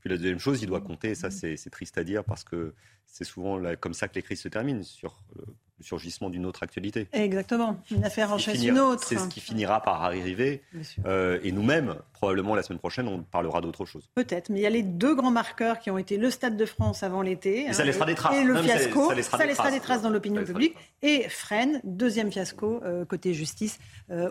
[0.00, 2.74] Puis la deuxième chose, il doit compter, ça c'est triste à dire parce que
[3.06, 5.42] c'est souvent comme ça que les crises se terminent, sur euh,
[5.78, 7.08] le surgissement d'une autre actualité.
[7.12, 9.04] Exactement, une affaire en chasse une autre.
[9.06, 10.62] C'est ce qui finira par arriver.
[11.06, 14.08] Euh, et nous-mêmes, probablement la semaine prochaine, on parlera d'autre chose.
[14.14, 16.66] Peut-être, mais il y a les deux grands marqueurs qui ont été le Stade de
[16.66, 17.72] France avant l'été.
[17.72, 18.36] ça laissera des traces.
[18.36, 20.02] Et le fiasco, ça, laissera, des, traces.
[20.02, 20.74] dans l'opinion publique.
[21.02, 23.78] Et Fresnes, deuxième fiasco euh, côté justice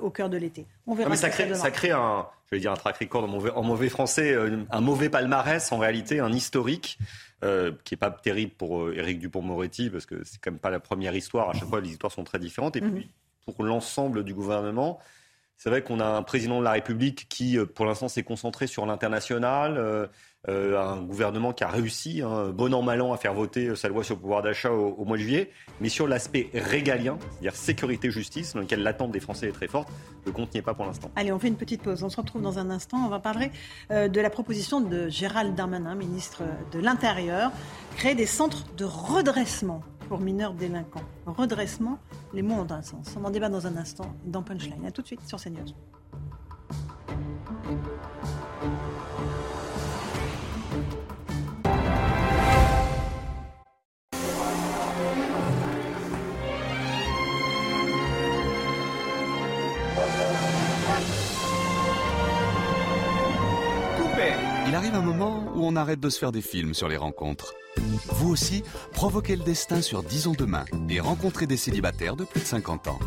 [0.01, 0.65] au cœur de l'été.
[0.87, 1.09] On verra.
[1.09, 3.63] mais ça, crée, ça crée un, je vais dire un track record en mauvais, en
[3.63, 4.35] mauvais français,
[4.69, 6.97] un mauvais palmarès en réalité, un historique
[7.43, 10.69] euh, qui n'est pas terrible pour euh, Éric Dupont-Moretti, parce que c'est quand même pas
[10.69, 11.49] la première histoire.
[11.49, 12.75] À chaque fois, les histoires sont très différentes.
[12.75, 12.93] Et mhm.
[12.93, 13.11] puis,
[13.45, 14.99] pour l'ensemble du gouvernement,
[15.57, 18.67] c'est vrai qu'on a un président de la République qui, euh, pour l'instant, s'est concentré
[18.67, 20.07] sur l'international,
[20.47, 23.75] euh, un gouvernement qui a réussi, hein, bon an, mal an, à faire voter euh,
[23.75, 25.51] sa loi sur le pouvoir d'achat au, mois de juillet.
[25.81, 29.89] Mais sur l'aspect régalien, c'est-à-dire sécurité, justice, dans lequel l'attente des Français est très forte,
[30.25, 31.09] le compte n'y est pas pour l'instant.
[31.15, 32.03] Allez, on fait une petite pause.
[32.03, 32.97] On se retrouve dans un instant.
[33.03, 33.51] On va parler
[33.91, 37.51] euh, de la proposition de Gérald Darmanin, ministre de l'Intérieur,
[37.97, 41.03] créer des centres de redressement pour mineurs délinquants.
[41.25, 41.97] Redressement,
[42.33, 43.15] les mots ont un sens.
[43.19, 44.85] On en débat dans un instant dans Punchline.
[44.85, 45.73] A tout de suite sur CNews.
[64.67, 67.55] Il arrive un moment où on arrête de se faire des films sur les rencontres.
[68.09, 68.63] Vous aussi,
[68.93, 72.99] provoquez le destin sur Disons Demain et rencontrez des célibataires de plus de 50 ans.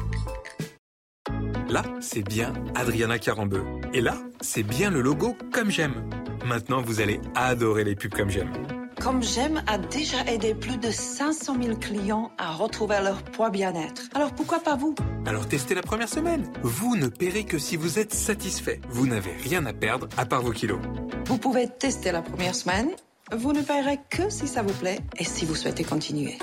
[1.68, 3.64] Là, c'est bien Adriana Carambeu.
[3.92, 6.08] Et là, c'est bien le logo Comme J'aime.
[6.46, 8.77] Maintenant, vous allez adorer les pubs Comme J'aime.
[9.08, 14.02] Comme J'aime a déjà aidé plus de 500 000 clients à retrouver leur poids bien-être.
[14.14, 14.94] Alors pourquoi pas vous?
[15.24, 16.44] Alors testez la première semaine.
[16.62, 18.82] Vous ne paierez que si vous êtes satisfait.
[18.90, 20.80] Vous n'avez rien à perdre à part vos kilos.
[21.24, 22.90] Vous pouvez tester la première semaine.
[23.34, 26.36] Vous ne paierez que si ça vous plaît et si vous souhaitez continuer.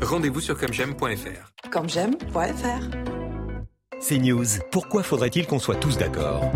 [0.00, 1.70] Rendez-vous sur commej'aime.fr.
[1.72, 2.88] comme j'aime.fr.
[3.98, 4.46] C'est News.
[4.70, 6.52] Pourquoi faudrait-il qu'on soit tous d'accord?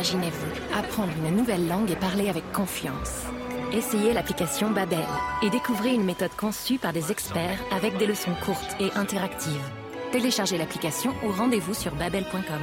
[0.00, 3.20] Imaginez-vous apprendre une nouvelle langue et parler avec confiance.
[3.74, 5.04] Essayez l'application Babel
[5.42, 9.70] et découvrez une méthode conçue par des experts avec des leçons courtes et interactives.
[10.10, 12.62] Téléchargez l'application ou rendez-vous sur babel.com.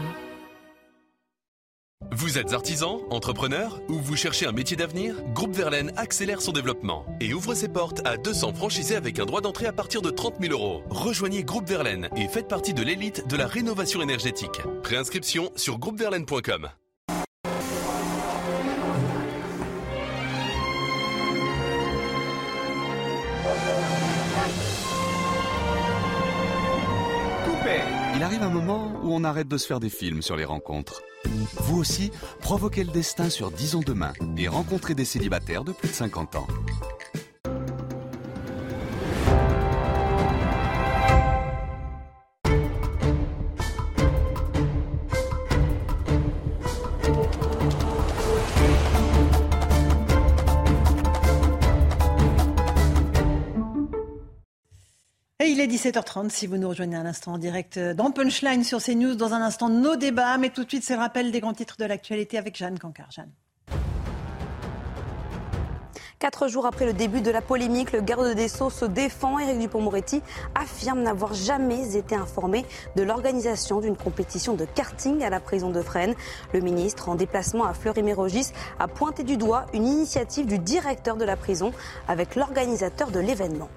[2.11, 5.13] Vous êtes artisan, entrepreneur ou vous cherchez un métier d'avenir?
[5.35, 9.41] Groupe Verlaine accélère son développement et ouvre ses portes à 200 franchisés avec un droit
[9.41, 10.81] d'entrée à partir de 30 000 euros.
[10.89, 14.59] Rejoignez Groupe Verlaine et faites partie de l'élite de la rénovation énergétique.
[14.81, 16.69] Préinscription sur groupeverlaine.com.
[28.17, 31.03] Il arrive un moment où on arrête de se faire des films sur les rencontres.
[31.59, 35.93] Vous aussi, provoquez le destin sur Disons demain et rencontrez des célibataires de plus de
[35.93, 36.47] 50 ans.
[55.39, 58.81] Et il est 17h30 si vous nous rejoignez à l'instant en direct dans Punchline sur
[58.81, 59.13] CNews.
[59.13, 61.75] Dans un instant, nos débats, mais tout de suite, c'est le rappel des grands titres
[61.77, 63.11] de l'actualité avec Jeanne Cancard.
[63.11, 63.29] Jeanne.
[66.17, 69.37] Quatre jours après le début de la polémique, le garde des Sceaux se défend.
[69.37, 70.23] Éric Dupont-Moretti
[70.55, 72.65] affirme n'avoir jamais été informé
[72.95, 76.15] de l'organisation d'une compétition de karting à la prison de Fresnes.
[76.51, 81.25] Le ministre, en déplacement à Fleury-Mérogis, a pointé du doigt une initiative du directeur de
[81.25, 81.73] la prison
[82.07, 83.69] avec l'organisateur de l'événement.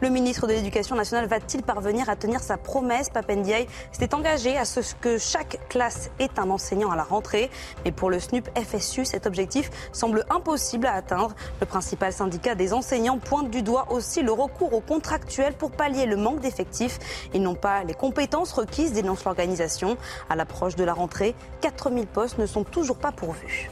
[0.00, 3.66] Le ministre de l'Éducation nationale va-t-il parvenir à tenir sa promesse Papendiaï?
[3.92, 7.50] S'était engagé à ce que chaque classe ait un enseignant à la rentrée.
[7.84, 11.34] Mais pour le SNUP FSU, cet objectif semble impossible à atteindre.
[11.60, 16.06] Le principal syndicat des enseignants pointe du doigt aussi le recours aux contractuels pour pallier
[16.06, 16.98] le manque d'effectifs.
[17.34, 19.96] Ils n'ont pas les compétences requises, dénonce l'organisation.
[20.30, 23.70] À l'approche de la rentrée, 4000 postes ne sont toujours pas pourvus.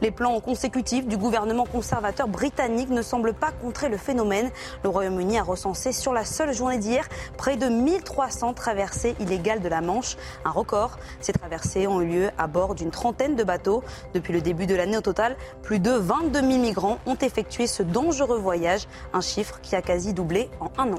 [0.00, 4.50] Les plans consécutifs du gouvernement conservateur britannique ne semblent pas contrer le phénomène.
[4.84, 9.68] Le Royaume-Uni a recensé sur la seule journée d'hier près de 1300 traversées illégales de
[9.68, 10.98] la Manche, un record.
[11.20, 13.82] Ces traversées ont eu lieu à bord d'une trentaine de bateaux.
[14.14, 17.82] Depuis le début de l'année au total, plus de 22 000 migrants ont effectué ce
[17.82, 20.98] dangereux voyage, un chiffre qui a quasi doublé en un an.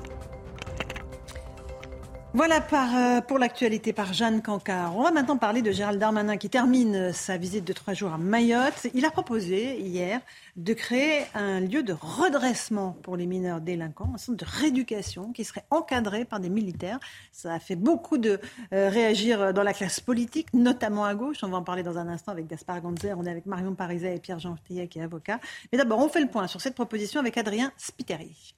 [2.38, 4.96] Voilà euh, pour l'actualité par Jeanne Cancard.
[4.96, 8.20] On va maintenant parler de Gérald Darmanin qui termine sa visite de trois jours à
[8.20, 8.86] Mayotte.
[8.94, 10.22] Il a proposé hier
[10.56, 15.46] de créer un lieu de redressement pour les mineurs délinquants, un centre de rééducation qui
[15.46, 17.00] serait encadré par des militaires.
[17.32, 18.40] Ça a fait beaucoup de
[18.72, 21.38] euh, réagir dans la classe politique, notamment à gauche.
[21.42, 23.16] On va en parler dans un instant avec Gaspard Ganzer.
[23.18, 25.40] On est avec Marion Pariset et Pierre-Jean Tillet qui est avocat.
[25.72, 28.54] Mais d'abord, on fait le point sur cette proposition avec Adrien Spiteri.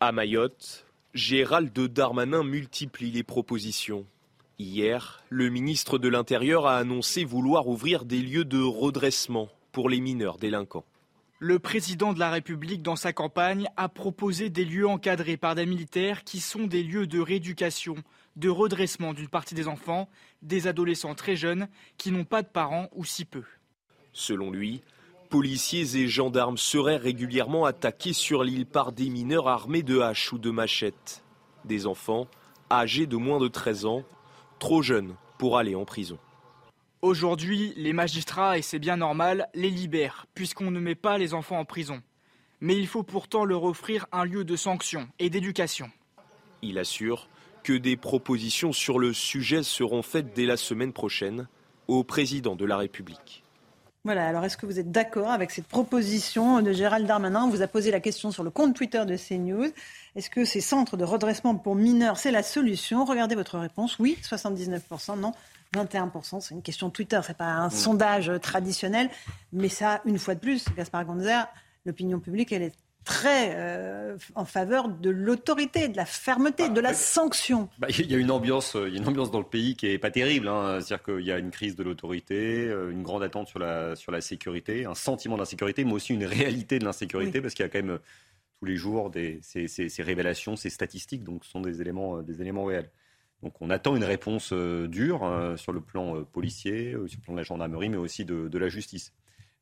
[0.00, 0.87] À Mayotte,
[1.18, 4.06] Gérald Darmanin multiplie les propositions.
[4.60, 9.98] Hier, le ministre de l'Intérieur a annoncé vouloir ouvrir des lieux de redressement pour les
[9.98, 10.84] mineurs délinquants.
[11.40, 15.66] Le président de la République, dans sa campagne, a proposé des lieux encadrés par des
[15.66, 17.96] militaires qui sont des lieux de rééducation,
[18.36, 20.08] de redressement d'une partie des enfants,
[20.42, 21.66] des adolescents très jeunes
[21.96, 23.42] qui n'ont pas de parents ou si peu.
[24.12, 24.82] Selon lui,
[25.28, 30.38] policiers et gendarmes seraient régulièrement attaqués sur l'île par des mineurs armés de haches ou
[30.38, 31.22] de machettes.
[31.64, 32.26] Des enfants
[32.70, 34.02] âgés de moins de 13 ans,
[34.58, 36.18] trop jeunes pour aller en prison.
[37.00, 41.58] Aujourd'hui, les magistrats, et c'est bien normal, les libèrent, puisqu'on ne met pas les enfants
[41.58, 42.02] en prison.
[42.60, 45.90] Mais il faut pourtant leur offrir un lieu de sanction et d'éducation.
[46.60, 47.28] Il assure
[47.62, 51.46] que des propositions sur le sujet seront faites dès la semaine prochaine
[51.86, 53.44] au président de la République.
[54.08, 57.42] Voilà, alors est-ce que vous êtes d'accord avec cette proposition de Gérald Darmanin?
[57.44, 59.70] On vous a posé la question sur le compte Twitter de CNews.
[60.16, 63.04] Est-ce que ces centres de redressement pour mineurs, c'est la solution?
[63.04, 63.98] Regardez votre réponse.
[63.98, 65.32] Oui, 79%, non.
[65.74, 69.10] 21%, c'est une question Twitter, c'est pas un sondage traditionnel,
[69.52, 71.46] mais ça, une fois de plus, Gaspard Gonzer,
[71.84, 72.74] l'opinion publique, elle est
[73.08, 77.70] très euh, en faveur de l'autorité, de la fermeté, de la sanction.
[77.78, 79.86] Bah, il y a une ambiance, il y a une ambiance dans le pays qui
[79.86, 80.46] est pas terrible.
[80.46, 80.80] Hein.
[80.82, 84.12] C'est-à-dire qu'il y a une crise de l'autorité, euh, une grande attente sur la sur
[84.12, 87.70] la sécurité, un sentiment d'insécurité, mais aussi une réalité de l'insécurité, parce qu'il y a
[87.70, 87.98] quand même
[88.58, 92.20] tous les jours des, ces, ces, ces, révélations, ces statistiques, donc ce sont des éléments,
[92.20, 92.90] des éléments réels.
[93.42, 97.22] Donc on attend une réponse euh, dure euh, sur le plan euh, policier, sur le
[97.22, 99.12] plan de la gendarmerie, mais aussi de, de la justice.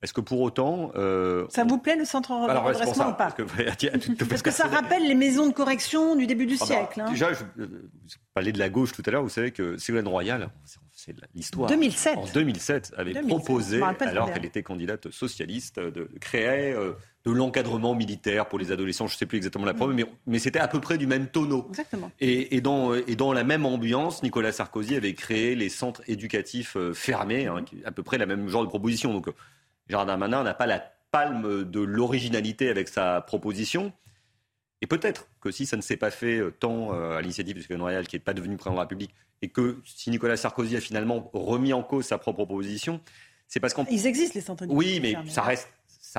[0.07, 0.93] Est-ce que pour autant...
[0.95, 4.53] Euh, ça vous plaît le centre de Alors, redressement ou pas parce que, parce que
[4.53, 7.01] ça rappelle les maisons de correction du début du ah bah, siècle.
[7.01, 7.11] Hein.
[7.11, 10.49] Déjà, je, je parlais de la gauche tout à l'heure, vous savez que Ségolène Royal,
[10.97, 11.69] c'est l'histoire.
[11.69, 12.19] 2007.
[12.19, 16.93] En 2007, avait proposé, alors qu'elle était candidate socialiste, de créer euh,
[17.27, 19.07] de l'encadrement militaire pour les adolescents.
[19.07, 19.97] Je ne sais plus exactement la preuve, mm.
[19.97, 21.67] mais, mais c'était à peu près du même tonneau.
[21.69, 22.11] Exactement.
[22.21, 26.77] Et, et, dans, et dans la même ambiance, Nicolas Sarkozy avait créé les centres éducatifs
[26.77, 29.13] euh, fermés, hein, à peu près la même genre de proposition.
[29.13, 29.29] Donc,
[29.89, 30.81] Gérard Darmanin n'a pas la
[31.11, 33.93] palme de l'originalité avec sa proposition.
[34.83, 37.83] Et peut-être que si ça ne s'est pas fait euh, tant à l'initiative de Ségolène
[37.83, 40.81] Royal, qui n'est pas devenu président de la République, et que si Nicolas Sarkozy a
[40.81, 43.01] finalement remis en cause sa propre proposition,
[43.49, 43.87] c'est parce qu'on...
[43.91, 45.69] Ils existent, les centres Oui, mais ça reste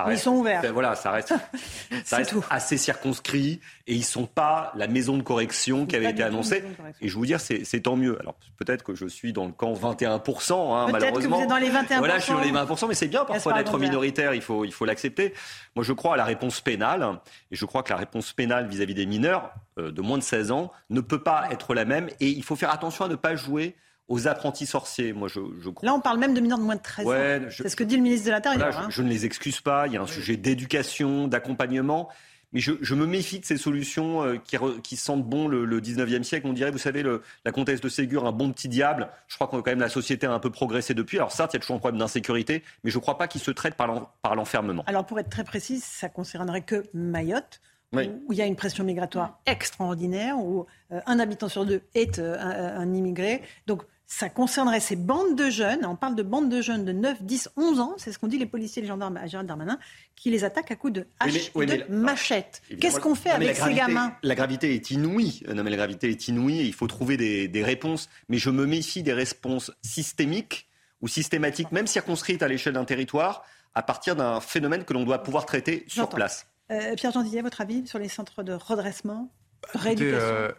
[0.10, 0.61] ils sont ouverts.
[0.74, 1.34] Voilà, ça reste,
[2.06, 6.24] ça reste assez circonscrit et ils sont pas la maison de correction qui avait été
[6.24, 6.64] annoncée.
[7.02, 8.19] Et je vous dire, c'est tant mieux.
[8.19, 11.38] Alors peut-être que je suis dans le camp 21%, hein, malheureusement.
[11.38, 11.98] Que vous êtes dans les 21%.
[11.99, 14.34] Voilà, je suis dans les 20%, mais c'est bien parfois d'être minoritaire.
[14.34, 15.34] Il faut, il faut l'accepter.
[15.76, 17.07] Moi, je crois à la réponse pénale
[17.52, 20.52] et je crois que la réponse pénale vis-à-vis des mineurs euh, de moins de 16
[20.52, 23.36] ans ne peut pas être la même et il faut faire attention à ne pas
[23.36, 23.76] jouer
[24.08, 25.14] aux apprentis sorciers.
[25.14, 27.50] Moi, je, je Là, on parle même de mineurs de moins de 13 ans.
[27.52, 28.78] C'est ce que dit le ministre de l'Intérieur.
[28.78, 28.88] Hein.
[28.90, 29.88] je, ne les excuse pas.
[29.88, 32.10] Il y a un sujet d'éducation, d'accompagnement.
[32.54, 36.48] Mais je, me méfie de ces solutions euh, qui, qui, sentent bon le, 19e siècle.
[36.48, 39.10] On dirait, vous savez, le, la comtesse de Ségur, un bon petit diable.
[39.28, 41.18] Je crois que quand même la société a un peu progressé depuis.
[41.18, 43.42] Alors certes, il y a toujours un problème d'insécurité, mais je ne crois pas qu'il
[43.42, 44.84] se traite par l'enfermement.
[44.88, 47.60] Alors pour être très précis, ça concernerait que Mayotte.
[47.94, 52.20] Où il y a une pression migratoire extraordinaire, où euh, un habitant sur deux est
[52.20, 53.42] euh, un, un, immigré.
[53.66, 57.24] Donc ça concernerait ces bandes de jeunes, on parle de bandes de jeunes de 9,
[57.24, 59.78] 10, 11 ans, c'est ce qu'ont dit les policiers et les gendarmes à Gérald Darmanin,
[60.16, 62.62] qui les attaquent à coups de hache et de machette.
[62.80, 64.14] Qu'est-ce qu'on fait avec ces gamins?
[64.24, 65.44] La gravité est inouïe.
[65.54, 68.10] Non, mais la gravité est inouïe il faut trouver des, des réponses.
[68.30, 70.68] Mais je me méfie des réponses systémiques
[71.02, 73.44] ou systématiques, même circonscrites à l'échelle d'un territoire,
[73.76, 76.48] à partir d'un phénomène que l'on doit pouvoir traiter sur place.
[76.72, 79.32] Euh, Pierre Gentillet, votre avis sur les centres de redressement,
[79.62, 80.18] bah, rééducation?
[80.20, 80.52] euh,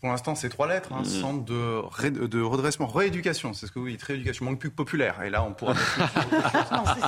[0.00, 1.02] pour l'instant, c'est trois lettres, hein.
[1.02, 1.04] mmh.
[1.04, 5.22] centre de, de, redressement, rééducation, c'est ce que vous dites, rééducation, manque plus populaire.
[5.22, 5.72] Et là, on pourra.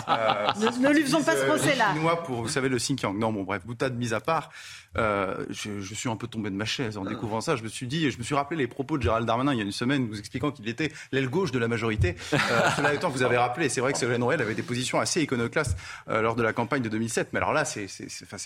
[0.09, 1.93] euh, ne, lui faisons pas ce procès-là.
[1.95, 3.17] Chinois pour, vous savez, le Xinjiang.
[3.17, 4.51] Non, bon, bref, boutade mise à part.
[4.97, 7.57] Euh, je, je, suis un peu tombé de ma chaise en découvrant ça.
[7.57, 9.61] Je me suis dit, je me suis rappelé les propos de Gérald Darmanin il y
[9.61, 12.17] a une semaine, vous expliquant qu'il était l'aile gauche de la majorité.
[12.33, 12.39] Euh,
[12.77, 15.77] cela étant, vous avez rappelé, c'est vrai que Ségolène Royal avait des positions assez iconoclastes
[16.09, 17.29] euh, lors de la campagne de 2007.
[17.33, 17.87] Mais alors là, c'est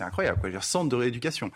[0.00, 0.40] incroyable.
[0.40, 0.50] Quoi.
[0.50, 1.50] Dire, centre de rééducation.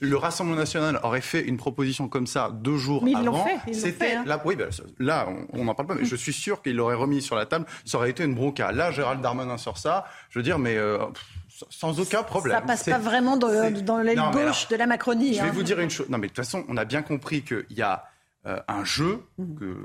[0.00, 3.46] Le Rassemblement national aurait fait une proposition comme ça deux jours mais ils avant.
[3.72, 4.24] C'était hein.
[4.26, 4.68] là, oui, ben,
[4.98, 7.66] là, on n'en parle pas, mais je suis sûr qu'il l'aurait remis sur la table.
[7.84, 8.70] Ça aurait été une bronca.
[8.70, 10.04] Là, Gérald Darmanin sort ça.
[10.30, 10.98] Je veux dire, mais euh,
[11.68, 12.56] sans aucun problème.
[12.56, 15.34] Ça passe pas vraiment dans, dans l'aile gauche de la Macronie.
[15.34, 15.52] Je vais hein.
[15.52, 16.08] vous dire une chose.
[16.08, 18.04] Non, mais de toute façon, on a bien compris qu'il y a
[18.48, 19.20] euh, un jeu
[19.58, 19.76] que,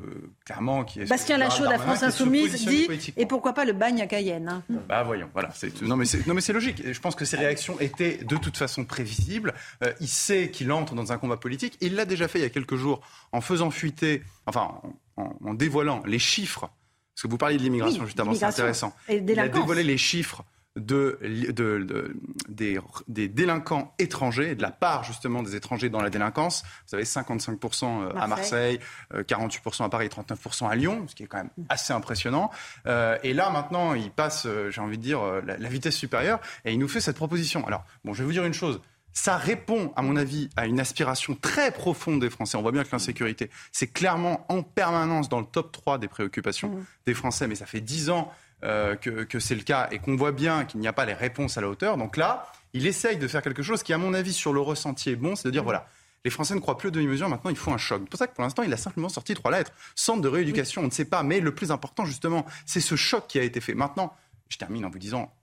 [0.46, 2.88] clairement qui est Bastien Lachaud de la France Insoumise dit
[3.18, 4.64] et pourquoi pas le bagne à Cayenne hein.
[4.88, 5.50] Bah voyons, voilà.
[5.82, 6.82] Non mais c'est non mais c'est logique.
[6.90, 9.54] Je pense que ses réactions étaient de toute façon prévisibles.
[9.84, 11.78] Euh, il sait qu'il entre dans un combat politique.
[11.82, 13.02] Il l'a déjà fait il y a quelques jours
[13.34, 14.80] en faisant fuiter, enfin
[15.18, 16.70] en, dévoilant les chiffres.
[17.16, 18.96] Parce que vous parliez de l'immigration justement, c'est intéressant.
[19.10, 20.46] il a dévoilé les chiffres
[20.76, 21.20] de,
[21.52, 22.16] de,
[22.50, 26.64] des, des, délinquants étrangers, de la part justement des étrangers dans la délinquance.
[26.88, 28.80] Vous avez 55% euh, à Marseille,
[29.14, 32.50] 48% euh, à Paris, 39% à Lyon, ce qui est quand même assez impressionnant.
[32.88, 36.74] Euh, et là maintenant, il passe, j'ai envie de dire, la, la, vitesse supérieure et
[36.74, 37.66] il nous fait cette proposition.
[37.68, 38.82] Alors, bon, je vais vous dire une chose.
[39.16, 42.58] Ça répond, à mon avis, à une aspiration très profonde des Français.
[42.58, 46.70] On voit bien que l'insécurité, c'est clairement en permanence dans le top 3 des préoccupations
[46.70, 46.86] mmh.
[47.06, 47.48] des Français.
[47.48, 48.32] Mais ça fait 10 ans
[48.64, 51.58] euh, que, c'est le cas et qu'on voit bien qu'il n'y a pas les réponses
[51.58, 51.98] à la hauteur.
[51.98, 55.10] Donc là, il essaye de faire quelque chose qui, à mon avis, sur le ressenti
[55.10, 55.88] est bon, c'est de dire, voilà,
[56.26, 58.02] les Français ne croient plus aux demi-mesures, maintenant il faut un choc.
[58.04, 59.72] C'est pour ça que pour l'instant, il a simplement sorti trois lettres.
[59.96, 63.28] Centre de rééducation, on ne sait pas, mais le plus important, justement, c'est ce choc
[63.28, 63.74] qui a été fait.
[63.74, 64.16] Maintenant,
[64.48, 65.34] je termine en vous disant,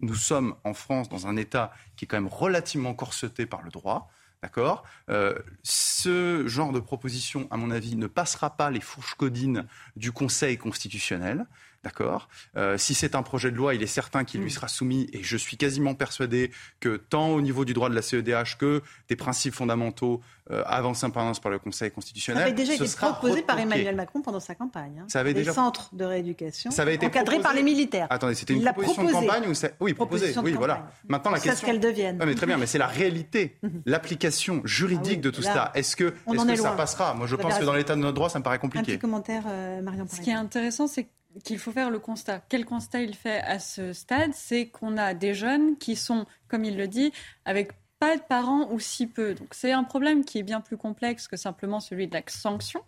[0.00, 3.70] nous sommes en France dans un État qui est quand même relativement corseté par le
[3.70, 4.10] droit.
[4.42, 4.84] D'accord?
[5.10, 9.66] Euh, Ce genre de proposition, à mon avis, ne passera pas les fourches codines
[9.96, 11.46] du Conseil constitutionnel.
[11.84, 14.54] D'accord euh, Si c'est un projet de loi, il est certain qu'il lui mm.
[14.54, 16.50] sera soumis, et je suis quasiment persuadé
[16.80, 21.06] que tant au niveau du droit de la CEDH que des principes fondamentaux euh, avancés
[21.06, 22.42] en permanence par le Conseil constitutionnel.
[22.42, 25.00] Ça avait déjà été proposé par Emmanuel Macron pendant sa campagne.
[25.00, 25.06] Hein.
[25.08, 25.52] Ça avait des déjà...
[25.52, 28.06] centres de rééducation ça avait été encadrés par les militaires.
[28.10, 30.34] Attendez, c'était une proposition de campagne ou Oui, proposé.
[30.42, 30.88] Oui, voilà.
[31.08, 31.60] Maintenant la question.
[31.60, 32.22] ce qu'elle devienne.
[32.24, 33.82] mais très bien, mais c'est la réalité, mhm.
[33.86, 35.72] l'application juridique ah de tout cela.
[35.74, 37.14] Est-ce que, est que ça passera?
[37.14, 38.92] Moi, je pense que dans l'état de notre droit, ça me paraît compliqué.
[38.92, 40.06] Un petit commentaire, euh, Marion.
[40.10, 41.08] Ce qui est intéressant, c'est
[41.42, 42.42] qu'il faut faire le constat.
[42.48, 46.64] Quel constat il fait à ce stade C'est qu'on a des jeunes qui sont, comme
[46.64, 47.12] il le dit,
[47.44, 49.34] avec pas de parents ou si peu.
[49.34, 52.82] Donc c'est un problème qui est bien plus complexe que simplement celui de la sanction.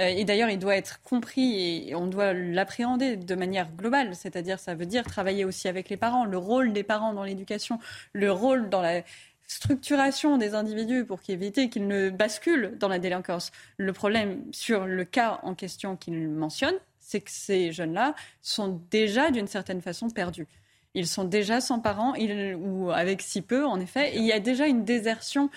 [0.00, 4.14] Euh, et d'ailleurs, il doit être compris et on doit l'appréhender de manière globale.
[4.14, 7.78] C'est-à-dire, ça veut dire travailler aussi avec les parents, le rôle des parents dans l'éducation,
[8.12, 9.02] le rôle dans la
[9.46, 13.52] structuration des individus pour éviter qu'ils ne basculent dans la délinquance.
[13.76, 16.74] Le problème sur le cas en question qu'il mentionne,
[17.06, 20.48] c'est que ces jeunes-là sont déjà d'une certaine façon perdus.
[20.94, 22.14] Ils sont déjà sans parents
[22.58, 24.16] ou avec si peu, en effet.
[24.16, 25.48] il y a déjà une désertion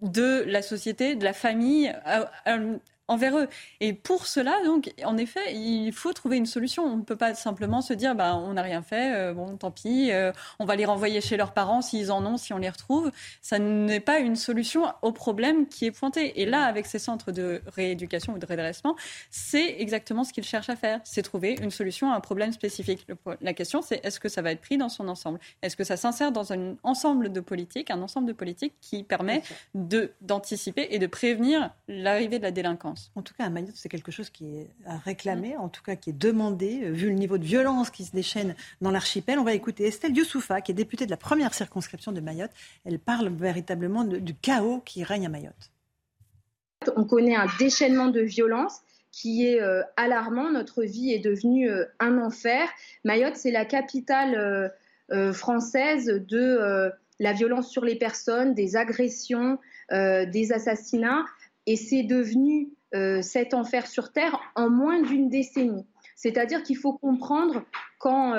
[0.00, 2.78] de la société, de la famille, euh, euh,
[3.08, 3.48] envers eux.
[3.80, 6.84] Et pour cela, donc, en effet, il faut trouver une solution.
[6.84, 9.70] On ne peut pas simplement se dire, bah, on n'a rien fait, euh, bon, tant
[9.70, 12.68] pis, euh, on va les renvoyer chez leurs parents s'ils en ont, si on les
[12.68, 13.10] retrouve.
[13.42, 16.40] Ça n'est pas une solution au problème qui est pointé.
[16.40, 18.96] Et là, avec ces centres de rééducation ou de redressement,
[19.30, 21.00] c'est exactement ce qu'ils cherchent à faire.
[21.04, 23.06] C'est trouver une solution à un problème spécifique.
[23.40, 25.38] la question, c'est est-ce que ça va être pris dans son ensemble?
[25.62, 29.42] Est-ce que ça s'insère dans un ensemble de politiques, un ensemble de politiques qui permet
[29.74, 32.95] d'anticiper et de prévenir l'arrivée de la délinquance?
[33.14, 34.70] En tout cas, à Mayotte, c'est quelque chose qui est
[35.04, 38.12] réclamé, en tout cas qui est demandé, euh, vu le niveau de violence qui se
[38.12, 39.38] déchaîne dans l'archipel.
[39.38, 42.50] On va écouter Estelle Youssoufa, qui est députée de la première circonscription de Mayotte.
[42.84, 45.70] Elle parle véritablement du chaos qui règne à Mayotte.
[46.96, 50.50] On connaît un déchaînement de violence qui est euh, alarmant.
[50.50, 52.68] Notre vie est devenue euh, un enfer.
[53.04, 54.72] Mayotte, c'est la capitale
[55.32, 56.90] française de
[57.20, 59.56] la violence sur les personnes, des agressions,
[59.92, 61.24] des assassinats.
[61.66, 65.86] Et c'est devenu cet enfer sur Terre en moins d'une décennie.
[66.16, 67.62] C'est-à-dire qu'il faut comprendre
[67.98, 68.32] qu'en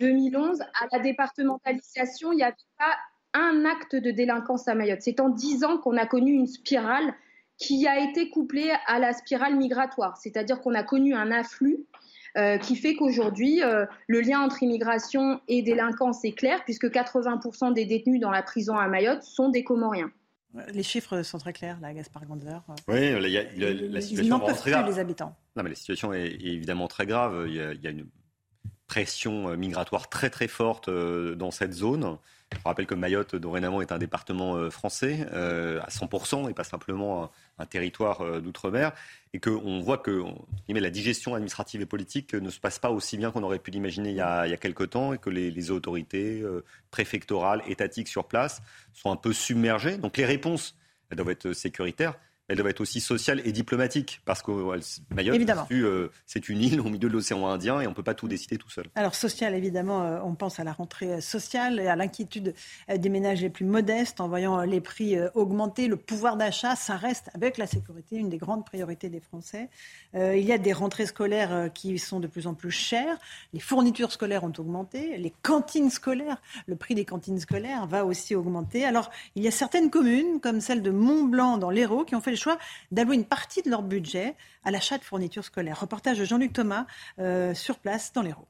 [0.00, 2.96] 2011, euh, à la départementalisation, il n'y avait pas
[3.32, 5.00] un acte de délinquance à Mayotte.
[5.00, 7.14] C'est en dix ans qu'on a connu une spirale
[7.56, 10.16] qui a été couplée à la spirale migratoire.
[10.18, 11.86] C'est-à-dire qu'on a connu un afflux
[12.36, 13.60] euh, qui fait qu'aujourd'hui,
[14.08, 18.76] le lien entre immigration et délinquance est clair, puisque 80% des détenus dans la prison
[18.76, 20.10] à Mayotte sont des Comoriens.
[20.72, 22.60] Les chiffres sont très clairs, là, Gaspard Ganzer.
[22.88, 24.86] Oui, il y a, la situation est très grave.
[24.86, 25.34] les habitants.
[25.56, 27.46] Non, mais la situation est, évidemment très grave.
[27.48, 28.06] Il y, a, une
[28.86, 32.18] pression euh, migratoire très très forte euh, dans cette zone.
[32.52, 37.30] Je rappelle que Mayotte, dorénavant, est un département euh, français à 100% et pas simplement
[37.58, 38.92] un, territoire d'outre-mer.
[39.34, 40.22] Et qu'on voit que
[40.68, 44.10] la digestion administrative et politique ne se passe pas aussi bien qu'on aurait pu l'imaginer
[44.10, 46.44] il, y a, il quelque temps et que les, autorités
[46.90, 48.62] préfectorales, étatiques sur place
[48.92, 49.96] sont un peu submergées.
[49.96, 50.76] Donc les réponses
[51.10, 52.14] elles doivent être sécuritaires
[52.48, 54.50] elle doit être aussi sociale et diplomatique, parce que
[55.14, 58.14] Mayotte, euh, c'est une île au milieu de l'océan Indien et on ne peut pas
[58.14, 58.86] tout décider tout seul.
[58.94, 62.54] Alors sociale, évidemment, euh, on pense à la rentrée sociale et à l'inquiétude
[62.90, 65.86] euh, des ménages les plus modestes en voyant les prix augmenter.
[65.86, 69.68] Le pouvoir d'achat, ça reste, avec la sécurité, une des grandes priorités des Français.
[70.14, 73.16] il y a des rentrées scolaires qui sont de plus en plus chères.
[73.52, 75.16] Les fournitures scolaires ont augmenté.
[75.16, 78.84] Les cantines scolaires, le prix des cantines scolaires va aussi augmenter.
[78.84, 82.31] Alors, il y a certaines communes, comme celle de Mont-Blanc dans l'Hérault, qui ont fait
[82.32, 82.58] le choix
[82.90, 84.34] d'allouer une partie de leur budget
[84.64, 85.80] à l'achat de fournitures scolaires.
[85.80, 86.86] Reportage de Jean-Luc Thomas
[87.18, 88.48] euh, sur place dans l'Hérault.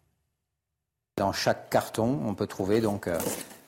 [1.19, 3.19] Dans chaque carton, on peut trouver donc euh,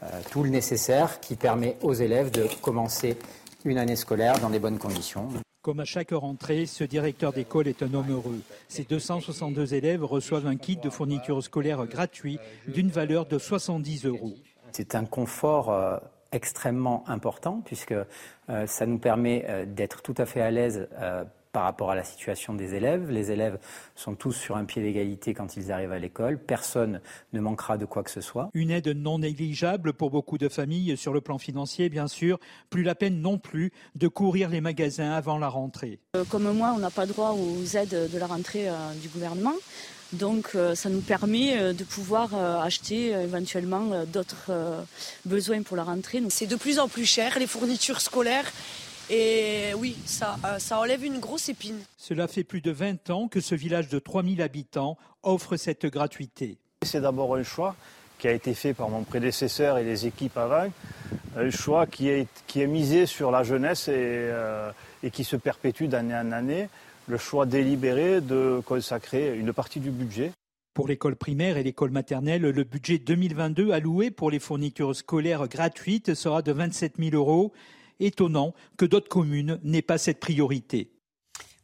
[0.02, 3.18] euh, tout le nécessaire qui permet aux élèves de commencer
[3.66, 5.28] une année scolaire dans des bonnes conditions.
[5.60, 8.40] Comme à chaque rentrée, ce directeur d'école est un homme heureux.
[8.68, 12.38] Ces 262 élèves reçoivent un kit de fournitures scolaires gratuit
[12.68, 14.34] d'une valeur de 70 euros.
[14.72, 16.00] C'est un confort
[16.34, 21.24] extrêmement important puisque euh, ça nous permet euh, d'être tout à fait à l'aise euh,
[21.52, 23.08] par rapport à la situation des élèves.
[23.10, 23.60] Les élèves
[23.94, 26.36] sont tous sur un pied d'égalité quand ils arrivent à l'école.
[26.36, 27.00] Personne
[27.32, 28.50] ne manquera de quoi que ce soit.
[28.54, 32.40] Une aide non négligeable pour beaucoup de familles sur le plan financier, bien sûr.
[32.70, 36.00] Plus la peine non plus de courir les magasins avant la rentrée.
[36.28, 38.66] Comme moi, on n'a pas droit aux aides de la rentrée
[39.00, 39.54] du gouvernement.
[40.12, 44.52] Donc euh, ça nous permet euh, de pouvoir euh, acheter éventuellement d'autres
[45.24, 46.22] besoins pour la rentrée.
[46.28, 48.50] C'est de plus en plus cher, les fournitures scolaires.
[49.10, 51.78] Et oui, ça, ça enlève une grosse épine.
[51.98, 56.56] Cela fait plus de 20 ans que ce village de 3000 habitants offre cette gratuité.
[56.82, 57.76] C'est d'abord un choix
[58.18, 60.72] qui a été fait par mon prédécesseur et les équipes avant,
[61.36, 64.30] un choix qui est, qui est misé sur la jeunesse et,
[65.02, 66.68] et qui se perpétue d'année en année
[67.06, 70.32] le choix délibéré de consacrer une partie du budget.
[70.74, 76.14] Pour l'école primaire et l'école maternelle, le budget 2022 alloué pour les fournitures scolaires gratuites
[76.14, 77.52] sera de 27 000 euros.
[78.00, 80.90] Étonnant que d'autres communes n'aient pas cette priorité.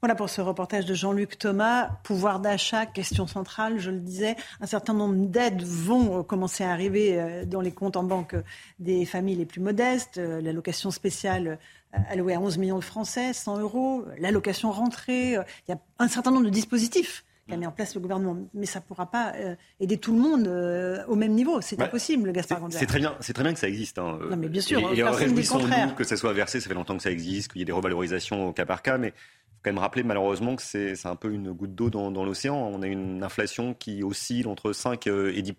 [0.00, 1.90] Voilà pour ce reportage de Jean-Luc Thomas.
[2.04, 4.34] Pouvoir d'achat, question centrale, je le disais.
[4.62, 8.34] Un certain nombre d'aides vont commencer à arriver euh, dans les comptes en banque
[8.78, 10.16] des familles les plus modestes.
[10.16, 11.58] Euh, l'allocation spéciale
[11.92, 15.36] alloué à 11 millions de Français, 100 euros, l'allocation rentrée.
[15.36, 18.36] Euh, il y a un certain nombre de dispositifs qu'a mis en place le gouvernement.
[18.54, 21.60] Mais ça ne pourra pas euh, aider tout le monde euh, au même niveau.
[21.60, 23.98] C'est bah, impossible, Gaspard C'est très bien, c'est très bien que ça existe.
[23.98, 24.18] Hein.
[24.30, 24.78] Non, mais bien sûr.
[24.92, 26.60] Et, et réjouissons-nous que ça soit versé.
[26.60, 28.98] Ça fait longtemps que ça existe, qu'il y ait des revalorisations au cas par cas,
[28.98, 32.12] mais il faut quand même rappeler malheureusement que c'est un peu une goutte d'eau dans,
[32.12, 32.54] dans l'océan.
[32.54, 35.54] On a une inflation qui oscille entre 5 et 10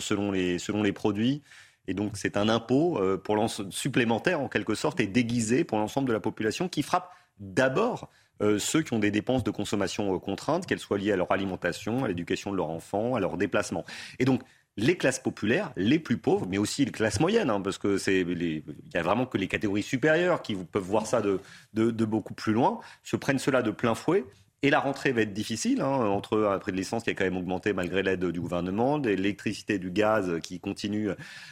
[0.00, 1.42] selon les selon les produits
[1.88, 6.06] Et donc c'est un impôt euh, pour supplémentaire en quelque sorte et déguisé pour l'ensemble
[6.06, 7.10] de la population qui frappe
[7.40, 8.10] d'abord
[8.42, 11.32] euh, ceux qui ont des dépenses de consommation euh, contraintes, qu'elles soient liées à leur
[11.32, 13.84] alimentation, à l'éducation de leurs enfants, à leur déplacement.
[14.18, 14.42] Et donc
[14.76, 18.20] les classes populaires, les plus pauvres, mais aussi les classes moyennes, hein, parce que c'est
[18.20, 18.62] il
[18.94, 21.40] y a vraiment que les catégories supérieures qui peuvent voir ça de,
[21.74, 24.24] de, de beaucoup plus loin, se prennent cela de plein fouet.
[24.62, 27.36] Et la rentrée va être difficile, hein, entre après de l'essence qui a quand même
[27.36, 31.10] augmenté malgré l'aide du gouvernement, l'électricité, du gaz qui continue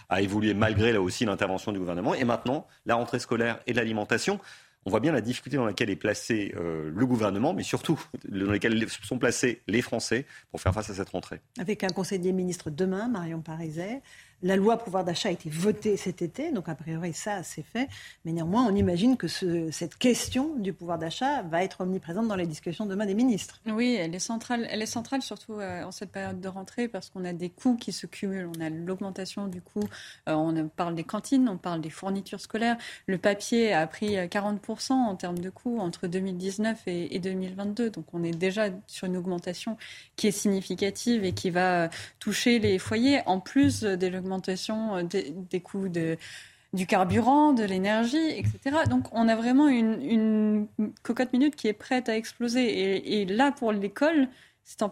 [0.09, 4.41] à évoluer malgré là aussi l'intervention du gouvernement, et maintenant la rentrée scolaire et l'alimentation
[4.87, 8.53] on voit bien la difficulté dans laquelle est placé euh, le gouvernement, mais surtout dans
[8.53, 11.41] laquelle sont placés les Français pour faire face à cette rentrée.
[11.59, 14.01] Avec un conseiller ministre demain, Marion Pariset,
[14.43, 17.89] la loi pouvoir d'achat a été votée cet été, donc a priori ça c'est fait.
[18.25, 22.47] Mais néanmoins, on imagine que cette question du pouvoir d'achat va être omniprésente dans les
[22.47, 23.61] discussions demain des ministres.
[23.67, 27.11] Oui, elle est centrale, elle est centrale surtout euh, en cette période de rentrée parce
[27.11, 28.51] qu'on a des coûts qui se cumulent.
[28.57, 29.89] On a l'augmentation du coût,
[30.29, 32.77] euh, on parle des cantines, on parle des fournitures scolaires.
[33.07, 37.91] Le papier a pris 40% euh, en termes de coûts entre 2019 et, et 2022.
[37.91, 39.77] Donc on est déjà sur une augmentation
[40.17, 41.89] qui est significative et qui va
[42.19, 48.85] toucher les foyers en plus des euh, des, coûts du carburant, de l'énergie, etc.
[48.89, 50.67] Donc on a vraiment une,
[51.03, 53.21] cocotte minute qui est prête à exploser.
[53.21, 54.29] Et, là, pour l'école,
[54.65, 54.85] c'est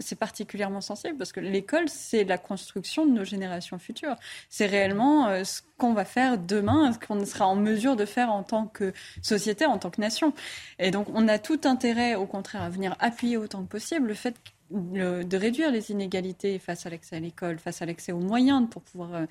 [0.00, 4.16] c'est particulièrement sensible parce que l'école, c'est la construction de nos générations futures.
[4.48, 8.32] C'est réellement euh, ce qu'on va faire demain, ce qu'on sera en mesure de faire
[8.32, 8.92] en tant que
[9.22, 10.34] société, en tant que nation.
[10.80, 14.14] Et donc, on a tout intérêt, au contraire, à venir appuyer autant que possible le
[14.14, 14.34] fait
[14.70, 18.82] de réduire les inégalités face à l'accès à l'école, face à l'accès aux moyens pour
[18.82, 19.26] pouvoir euh,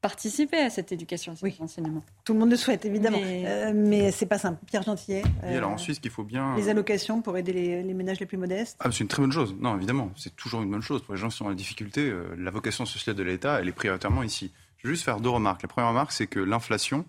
[0.00, 1.56] participer à cette éducation, à cet oui.
[1.60, 2.04] enseignement.
[2.24, 3.18] Tout le monde le souhaite, évidemment.
[3.18, 3.44] Mais,
[4.06, 4.64] euh, c'est pas simple.
[4.66, 5.24] Pierre Gentillet.
[5.44, 6.56] Et alors euh, ensuite, qu'il faut bien...
[6.56, 9.54] Les allocations pour aider les, ménages les plus modestes ah, C'est une très bonne chose.
[9.58, 11.02] Non, évidemment, c'est toujours une bonne chose.
[11.02, 14.22] Pour les gens qui sont en difficulté, la vocation sociale de l'État, elle est prioritairement
[14.22, 14.52] ici.
[14.78, 15.62] Je vais juste faire deux remarques.
[15.62, 17.04] La première remarque, c'est que l'inflation,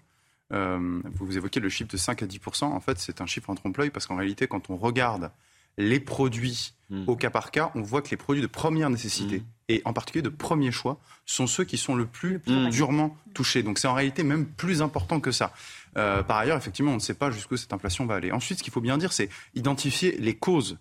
[0.49, 3.91] vous évoquez le chiffre de 5 à 10% En fait, c'est un chiffre en trompe-l'œil
[3.91, 5.29] parce qu'en réalité, quand on regarde
[5.77, 7.03] les produits hmm.
[7.07, 9.45] au cas par cas, on voit que les produits de première nécessité, hmm.
[9.69, 12.69] et en particulier de premier choix, sont ceux qui sont le plus hmm.
[12.69, 13.63] durement touchés.
[13.63, 15.53] Donc c'est en réalité même plus important que ça.
[15.97, 18.31] Euh, par ailleurs, effectivement, on ne sait pas jusqu'où cette inflation va aller.
[18.31, 20.77] Ensuite, ce qu'il faut bien dire, c'est identifier les causes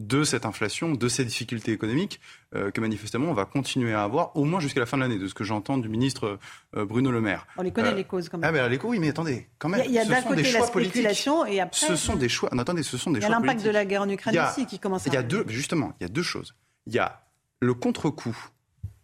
[0.00, 2.20] de cette inflation, de ces difficultés économiques
[2.54, 5.18] euh, que manifestement on va continuer à avoir au moins jusqu'à la fin de l'année,
[5.18, 6.38] de ce que j'entends du ministre
[6.74, 7.46] euh, Bruno Le Maire.
[7.58, 8.48] On les connaît les causes quand même.
[8.48, 9.82] Ah ben les causes, oui, mais attendez, quand même.
[9.84, 11.86] Il y a, d'un côté la spéculation et après.
[11.86, 12.48] Ce sont des choix.
[12.52, 13.28] Non, attendez, ce sont des choix.
[13.28, 15.06] Il y a l'impact de la guerre en Ukraine aussi qui commence.
[15.06, 16.54] À il y a deux, justement, il y a deux choses.
[16.86, 17.26] Il y a
[17.60, 18.36] le contre-coup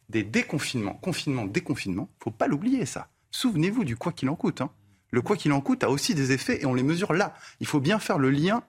[0.08, 2.08] des déconfinements, confinement, déconfinement.
[2.22, 3.08] Faut pas l'oublier ça.
[3.30, 4.62] Souvenez-vous du quoi qu'il en coûte.
[4.62, 4.70] Hein.
[5.10, 7.34] Le quoi qu'il en coûte a aussi des effets et on les mesure là.
[7.60, 8.62] Il faut bien faire le lien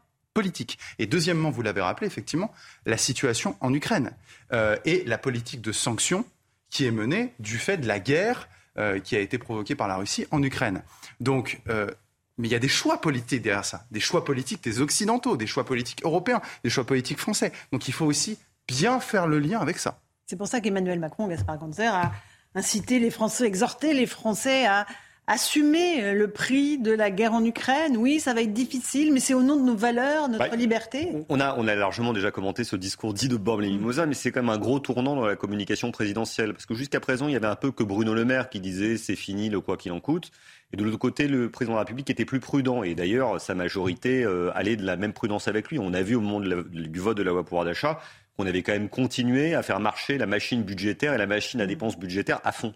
[0.99, 2.51] Et deuxièmement, vous l'avez rappelé, effectivement,
[2.85, 4.11] la situation en Ukraine
[4.53, 6.25] euh, et la politique de sanctions
[6.69, 9.97] qui est menée du fait de la guerre euh, qui a été provoquée par la
[9.97, 10.83] Russie en Ukraine.
[11.19, 11.89] Donc, euh,
[12.37, 15.47] mais il y a des choix politiques derrière ça, des choix politiques des Occidentaux, des
[15.47, 17.51] choix politiques européens, des choix politiques français.
[17.71, 18.37] Donc il faut aussi
[18.67, 19.99] bien faire le lien avec ça.
[20.27, 22.11] C'est pour ça qu'Emmanuel Macron, Gaspard Ganzer, a
[22.53, 24.85] incité les Français, exhorté les Français à
[25.27, 27.97] assumer euh, le prix de la guerre en Ukraine.
[27.97, 31.11] Oui, ça va être difficile, mais c'est au nom de nos valeurs, notre liberté.
[31.29, 34.13] On a, on a largement déjà commenté ce discours dit de Bob les Mimosas, mais
[34.13, 36.53] c'est quand même un gros tournant dans la communication présidentielle.
[36.53, 38.97] Parce que jusqu'à présent, il y avait un peu que Bruno Le Maire qui disait
[38.97, 40.31] c'est fini le quoi qu'il en coûte.
[40.73, 42.83] Et de l'autre côté, le président de la République était plus prudent.
[42.83, 45.77] Et d'ailleurs, sa majorité euh, allait de la même prudence avec lui.
[45.79, 47.99] On a vu au moment du vote de la loi pouvoir d'achat
[48.37, 51.65] qu'on avait quand même continué à faire marcher la machine budgétaire et la machine à
[51.65, 52.73] dépenses budgétaires à fond.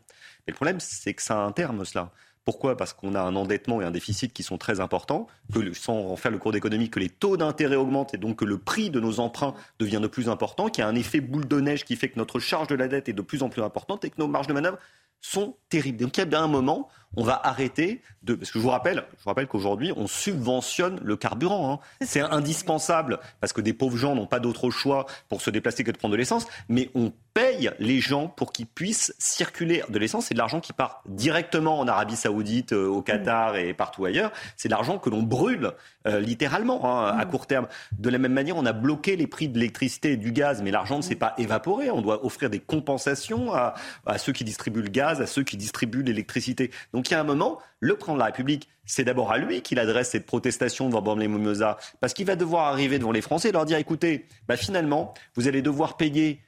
[0.47, 2.11] Mais le problème, c'est que ça a un terme, cela.
[2.43, 2.75] Pourquoi?
[2.75, 6.15] Parce qu'on a un endettement et un déficit qui sont très importants, que sans en
[6.15, 8.99] faire le cours d'économie, que les taux d'intérêt augmentent et donc que le prix de
[8.99, 11.95] nos emprunts devient de plus important, qu'il y a un effet boule de neige qui
[11.95, 14.15] fait que notre charge de la dette est de plus en plus importante et que
[14.17, 14.79] nos marges de manœuvre
[15.21, 15.99] sont terribles.
[15.99, 18.35] Donc il y a bien un moment, on va arrêter de.
[18.35, 21.73] Parce que je vous rappelle, je vous rappelle qu'aujourd'hui, on subventionne le carburant.
[21.73, 21.79] Hein.
[22.05, 25.91] C'est indispensable parce que des pauvres gens n'ont pas d'autre choix pour se déplacer que
[25.91, 30.25] de prendre de l'essence, mais on paye les gens pour qu'ils puissent circuler de l'essence.
[30.27, 34.31] C'est de l'argent qui part directement en Arabie Saoudite, euh, au Qatar et partout ailleurs.
[34.57, 35.71] C'est de l'argent que l'on brûle
[36.07, 37.67] euh, littéralement hein, à court terme.
[37.97, 40.71] De la même manière, on a bloqué les prix de l'électricité et du gaz, mais
[40.71, 41.89] l'argent ne s'est pas évaporé.
[41.89, 43.75] On doit offrir des compensations à,
[44.05, 46.71] à ceux qui distribuent le gaz, à ceux qui distribuent l'électricité.
[46.93, 49.61] Donc il y a un moment, le président de la République, c'est d'abord à lui
[49.61, 53.49] qu'il adresse cette protestation devant Borne Mimosa, parce qu'il va devoir arriver devant les Français
[53.49, 56.41] et leur dire écoutez, bah finalement, vous allez devoir payer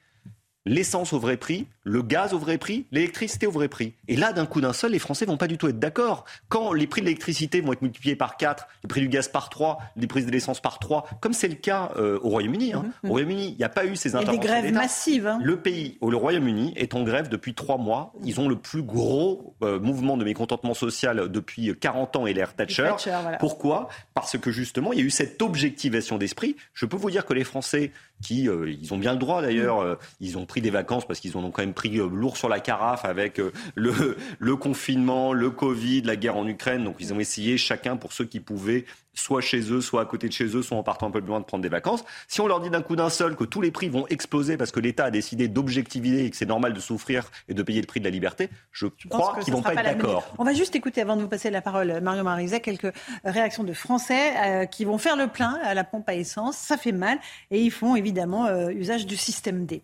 [0.66, 3.94] l'essence au vrai prix, le gaz au vrai prix, l'électricité au vrai prix.
[4.08, 6.24] Et là, d'un coup d'un seul, les Français vont pas du tout être d'accord.
[6.48, 9.50] Quand les prix de l'électricité vont être multipliés par 4, les prix du gaz par
[9.50, 12.72] 3, les prix de l'essence par 3, comme c'est le cas euh, au Royaume-Uni.
[12.72, 12.86] Hein.
[13.04, 14.40] Au Royaume-Uni, il n'y a pas eu ces Il y a interventions.
[14.40, 15.26] des grèves massives.
[15.26, 15.38] hein.
[15.42, 18.12] Le pays, le Royaume-Uni, est en grève depuis trois mois.
[18.24, 22.54] Ils ont le plus gros euh, mouvement de mécontentement social depuis 40 ans et l'ère
[22.54, 22.84] Thatcher.
[22.84, 23.36] Thatcher, voilà.
[23.36, 23.88] Pourquoi?
[24.14, 26.56] Parce que justement, il y a eu cette objectivation d'esprit.
[26.72, 27.92] Je peux vous dire que les Français,
[28.22, 29.96] qui, euh, ils ont bien le droit d'ailleurs, Mm.
[30.20, 32.48] ils ont pris des vacances parce qu'ils en ont quand même pris euh, lourd sur
[32.48, 36.84] la carafe avec euh, le, le confinement, le Covid, la guerre en Ukraine.
[36.84, 38.84] Donc ils ont essayé chacun pour ceux qui pouvaient
[39.14, 41.28] soit chez eux, soit à côté de chez eux, soit en partant un peu plus
[41.28, 42.04] loin de prendre des vacances.
[42.28, 44.72] Si on leur dit d'un coup d'un seul que tous les prix vont exploser parce
[44.72, 47.86] que l'État a décidé d'objectiver et que c'est normal de souffrir et de payer le
[47.86, 50.34] prix de la liberté, je crois qu'ils vont sera pas être d'accord.
[50.38, 52.92] On va juste écouter, avant de vous passer la parole, Mario Marizet, quelques
[53.24, 56.56] réactions de Français euh, qui vont faire le plein à la pompe à essence.
[56.56, 57.18] Ça fait mal
[57.50, 59.82] et ils font évidemment euh, usage du système D.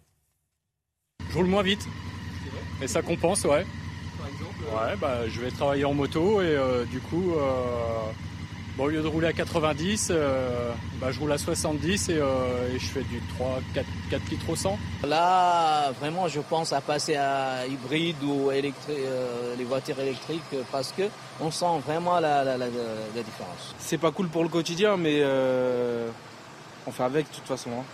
[1.30, 1.86] Je roule moins vite.
[2.82, 3.64] Et ça compense, ouais.
[4.72, 8.10] Ouais, bah, je vais travailler en moto et euh, du coup, euh,
[8.76, 12.74] bon, au lieu de rouler à 90, euh, bah, je roule à 70 et, euh,
[12.74, 14.78] et je fais du 3, 4, 4 litres au 100.
[15.04, 20.92] Là, vraiment, je pense à passer à hybride ou électri- euh, les voitures électriques parce
[20.92, 21.02] que
[21.40, 23.74] on sent vraiment la, la- la- la différence.
[23.78, 26.08] C'est pas cool pour le quotidien, mais euh,
[26.86, 27.70] on fait avec de toute façon.
[27.72, 27.84] hein.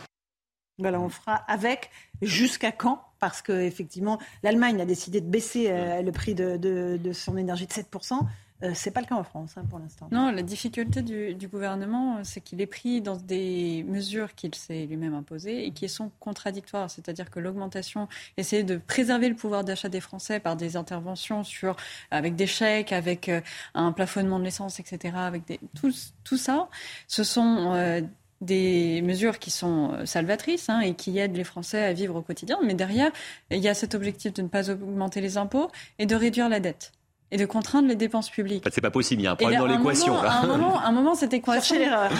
[0.78, 1.90] Voilà, on fera avec
[2.20, 3.02] jusqu'à quand?
[3.18, 7.36] Parce que effectivement, l'Allemagne a décidé de baisser euh, le prix de, de- de son
[7.36, 8.20] énergie de 7%.
[8.62, 10.08] Euh, c'est pas le cas en France hein, pour l'instant.
[10.10, 14.86] Non, la difficulté du, du gouvernement, c'est qu'il est pris dans des mesures qu'il s'est
[14.86, 16.88] lui-même imposées et qui sont contradictoires.
[16.90, 21.76] C'est-à-dire que l'augmentation, essayer de préserver le pouvoir d'achat des Français par des interventions sur,
[22.10, 23.42] avec des chèques, avec euh,
[23.74, 25.92] un plafonnement de l'essence, etc., avec des, tout,
[26.24, 26.70] tout ça,
[27.08, 28.00] ce sont euh,
[28.40, 32.22] des mesures qui sont euh, salvatrices hein, et qui aident les Français à vivre au
[32.22, 32.58] quotidien.
[32.64, 33.10] Mais derrière,
[33.50, 36.60] il y a cet objectif de ne pas augmenter les impôts et de réduire la
[36.60, 36.92] dette
[37.30, 38.62] et de contraindre les dépenses publiques.
[38.62, 40.16] En fait, c'est pas possible, il y a un problème là, dans l'équation.
[40.18, 41.76] À un moment, à un moment, cette équation,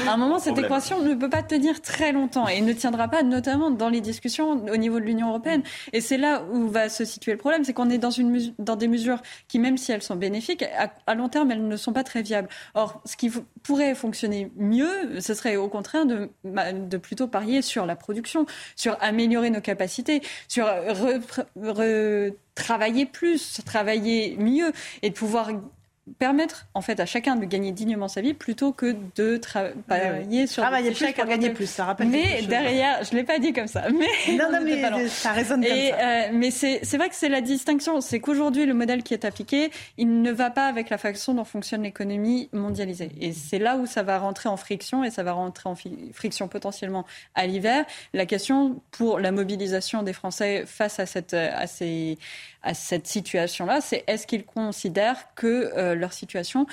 [0.09, 3.71] un moment, cette équation ne peut pas tenir très longtemps et ne tiendra pas, notamment
[3.71, 5.63] dans les discussions au niveau de l'Union européenne.
[5.93, 8.77] Et c'est là où va se situer le problème, c'est qu'on est dans une dans
[8.77, 11.93] des mesures qui, même si elles sont bénéfiques, à, à long terme, elles ne sont
[11.93, 12.49] pas très viables.
[12.75, 13.31] Or, ce qui
[13.63, 18.47] pourrait fonctionner mieux, ce serait au contraire de, ma- de plutôt parier sur la production,
[18.75, 24.73] sur améliorer nos capacités, sur repre- re- travailler plus, travailler mieux
[25.03, 25.51] et de pouvoir
[26.19, 30.63] permettre en fait à chacun de gagner dignement sa vie plutôt que de travailler sur
[30.63, 33.53] Travailler des plus chèques pour gagner plus, ça rappelle Mais derrière, je l'ai pas dit
[33.53, 35.99] comme ça, mais Non, non, mais pas ça résonne comme Et, ça.
[35.99, 39.25] euh, mais c'est c'est vrai que c'est la distinction, c'est qu'aujourd'hui le modèle qui est
[39.25, 43.11] appliqué, il ne va pas avec la façon dont fonctionne l'économie mondialisée.
[43.21, 45.75] Et c'est là où ça va rentrer en friction et ça va rentrer en
[46.13, 47.05] friction potentiellement
[47.35, 47.85] à l'hiver.
[48.15, 52.19] La question pour la mobilisation des Français face à cette à ces
[52.67, 56.67] à cette situation-là, c'est est-ce qu'ils considèrent que euh, leur situation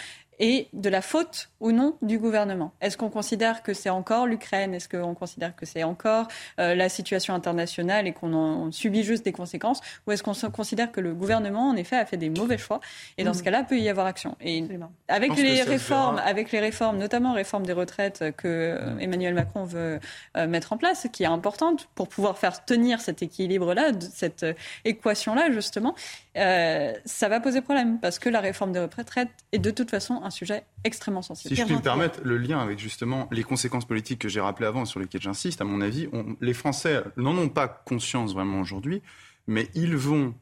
[0.44, 2.74] est de la faute ou non du gouvernement.
[2.82, 4.74] Est-ce qu'on considère que c'est encore l'Ukraine?
[4.74, 6.28] Est-ce qu'on considère que c'est encore
[6.60, 9.80] euh, la situation internationale et qu'on en on subit juste des conséquences?
[10.06, 12.80] Ou est-ce qu'on considère que le gouvernement, en effet, a fait des mauvais choix
[13.18, 14.36] Et dans ce cas-là, peut y avoir action?
[14.42, 14.62] Et
[15.08, 20.00] avec les réformes, avec les réformes, notamment réforme des retraites que euh, Emmanuel Macron veut
[20.38, 24.44] euh, mettre en place, qui est importante pour pouvoir faire tenir cet équilibre-là, de- cette
[24.44, 24.54] euh,
[24.86, 25.96] équation-là, justement,
[26.38, 30.22] euh, ça va poser problème parce que la réforme des retraites est de toute façon
[30.24, 31.56] un sujet extrêmement sensible.
[31.56, 34.68] Si je puis me permettre, le lien avec justement les conséquences politiques que j'ai rappelées
[34.68, 38.60] avant, sur lesquelles j'insiste, à mon avis, on- les Français n'en ont pas conscience vraiment
[38.62, 39.02] aujourd'hui,
[39.48, 40.34] mais ils vont,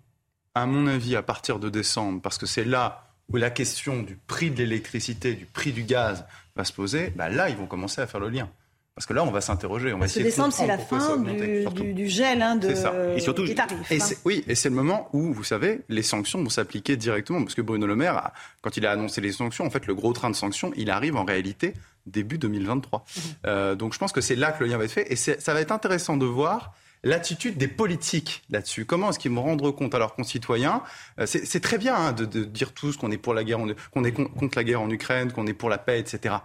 [0.55, 4.15] à mon avis, à partir de décembre, parce que c'est là où la question du
[4.15, 8.01] prix de l'électricité, du prix du gaz va se poser, bah là, ils vont commencer
[8.01, 8.49] à faire le lien.
[8.95, 11.17] Parce que là, on va s'interroger, on va Ce essayer de décembre, c'est la fin
[11.17, 11.83] du, surtout.
[11.83, 12.93] du- du gel hein, de, C'est ça.
[13.15, 13.89] Et surtout, des tarifs.
[13.89, 14.05] et hein.
[14.25, 17.41] oui, et c'est le moment où, vous savez, les sanctions vont s'appliquer directement.
[17.41, 19.95] Parce que Bruno Le Maire, a- quand il a annoncé les sanctions, en fait, le
[19.95, 21.73] gros train de sanctions, il arrive en réalité
[22.05, 23.05] début 2023.
[23.47, 25.11] Euh, donc je pense que c'est là que le lien va être fait.
[25.11, 26.73] Et ça va être intéressant de voir
[27.03, 28.85] l'attitude des politiques là-dessus.
[28.85, 30.83] Comment est-ce qu'ils vont rendre compte à leurs concitoyens?
[31.19, 33.59] Euh, C'est très bien hein, de, de dire tous qu'on est pour la guerre,
[33.93, 36.35] qu'on est con- contre la guerre en Ukraine, qu'on est pour la paix, etc.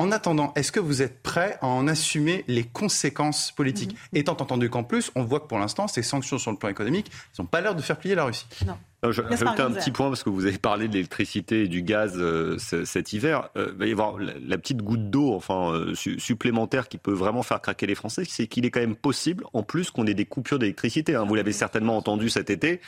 [0.00, 4.68] En attendant, est-ce que vous êtes prêts à en assumer les conséquences politiques Étant entendu
[4.70, 7.60] qu'en plus, on voit que pour l'instant, ces sanctions sur le plan économique, n'ont pas
[7.60, 8.46] l'air de faire plier la Russie.
[8.66, 8.76] Non.
[9.02, 11.80] Non, je rajouter un petit point parce que vous avez parlé de l'électricité et du
[11.82, 13.48] gaz euh, ce- cet hiver.
[13.56, 16.98] Euh, il va y avoir la, la petite goutte d'eau, enfin euh, su- supplémentaire, qui
[16.98, 20.06] peut vraiment faire craquer les Français, c'est qu'il est quand même possible, en plus, qu'on
[20.06, 21.14] ait des coupures d'électricité.
[21.14, 21.24] hein.
[21.26, 22.82] Vous l'avez certainement entendu cet été.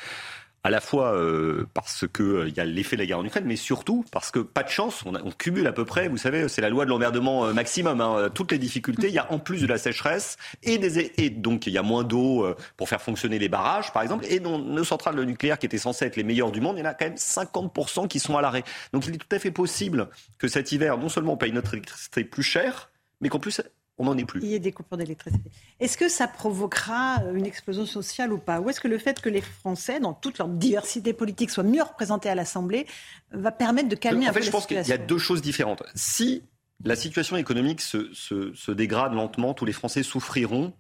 [0.64, 3.44] À la fois euh, parce qu'il euh, y a l'effet de la guerre en Ukraine,
[3.46, 6.16] mais surtout parce que, pas de chance, on, a- on cumule à peu près, vous
[6.16, 8.00] savez, c'est la loi de l'emmerdement euh, maximum.
[8.00, 11.30] hein, toutes les difficultés, il y a en plus de la sécheresse, et, des, et
[11.30, 14.38] donc il y a moins d'eau euh, pour faire fonctionner les barrages, par exemple, et
[14.38, 16.94] nos centrales nucléaires qui étaient censées être les meilleures du monde, il y en a
[16.94, 18.62] quand même 50% qui sont à l'arrêt.
[18.92, 20.08] Donc il est tout à fait possible
[20.38, 23.60] que cet hiver, non seulement on paye notre électricité plus cher, mais qu'en plus
[24.02, 24.40] on n'en est plus.
[24.42, 25.50] Il y ait des coupures d'électricité.
[25.80, 28.60] Est-ce que ça provoquera euh, une explosion sociale ou pas?
[28.60, 31.82] Ou est-ce que le fait que les Français, dans toute leur diversité politique, soient mieux
[31.82, 32.86] représentés à l'Assemblée,
[33.32, 35.06] va permettre de calmer en un fait, peu je la pense qu'il y a situation?
[35.06, 35.82] deux choses différentes.
[35.94, 36.42] Si
[36.84, 40.72] la situation économique se, se- se dégrade lentement, tous les Français souffriront.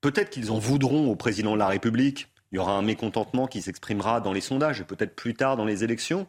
[0.00, 2.28] Peut-être qu'ils en voudront au président de la République.
[2.52, 5.66] Il y aura un mécontentement qui s'exprimera dans les sondages et peut-être plus tard dans
[5.66, 6.26] les élections.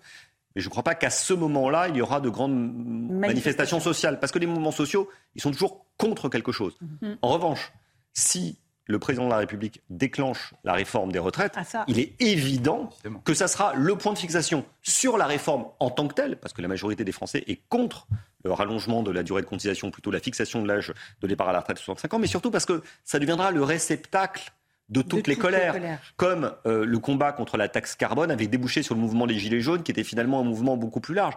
[0.56, 2.74] Mais je ne crois pas qu'à ce moment-là, il y aura de grandes
[3.10, 4.20] manifestations sociales.
[4.20, 6.78] Parce que les mouvements sociaux, ils sont toujours contre quelque chose.
[7.02, 7.18] Mhm.
[7.22, 7.72] En revanche,
[8.14, 11.86] si le président de la République déclenche la réforme des retraites, Ah, ça.
[11.88, 12.90] il est évident
[13.24, 16.52] que ça sera le point de fixation sur la réforme en tant que telle, parce
[16.54, 18.08] que la majorité des Français est contre
[18.44, 21.54] le rallongement de la durée de cotisation, plutôt la fixation de l'âge de départ à
[21.54, 24.52] la retraite de 65 ans, mais surtout parce que ça deviendra le réceptacle
[24.92, 26.00] de toutes, les, toutes les colères, colères.
[26.18, 29.62] comme euh, le combat contre la taxe carbone avait débouché sur le mouvement des Gilets
[29.62, 31.36] jaunes, qui était finalement un mouvement beaucoup plus large.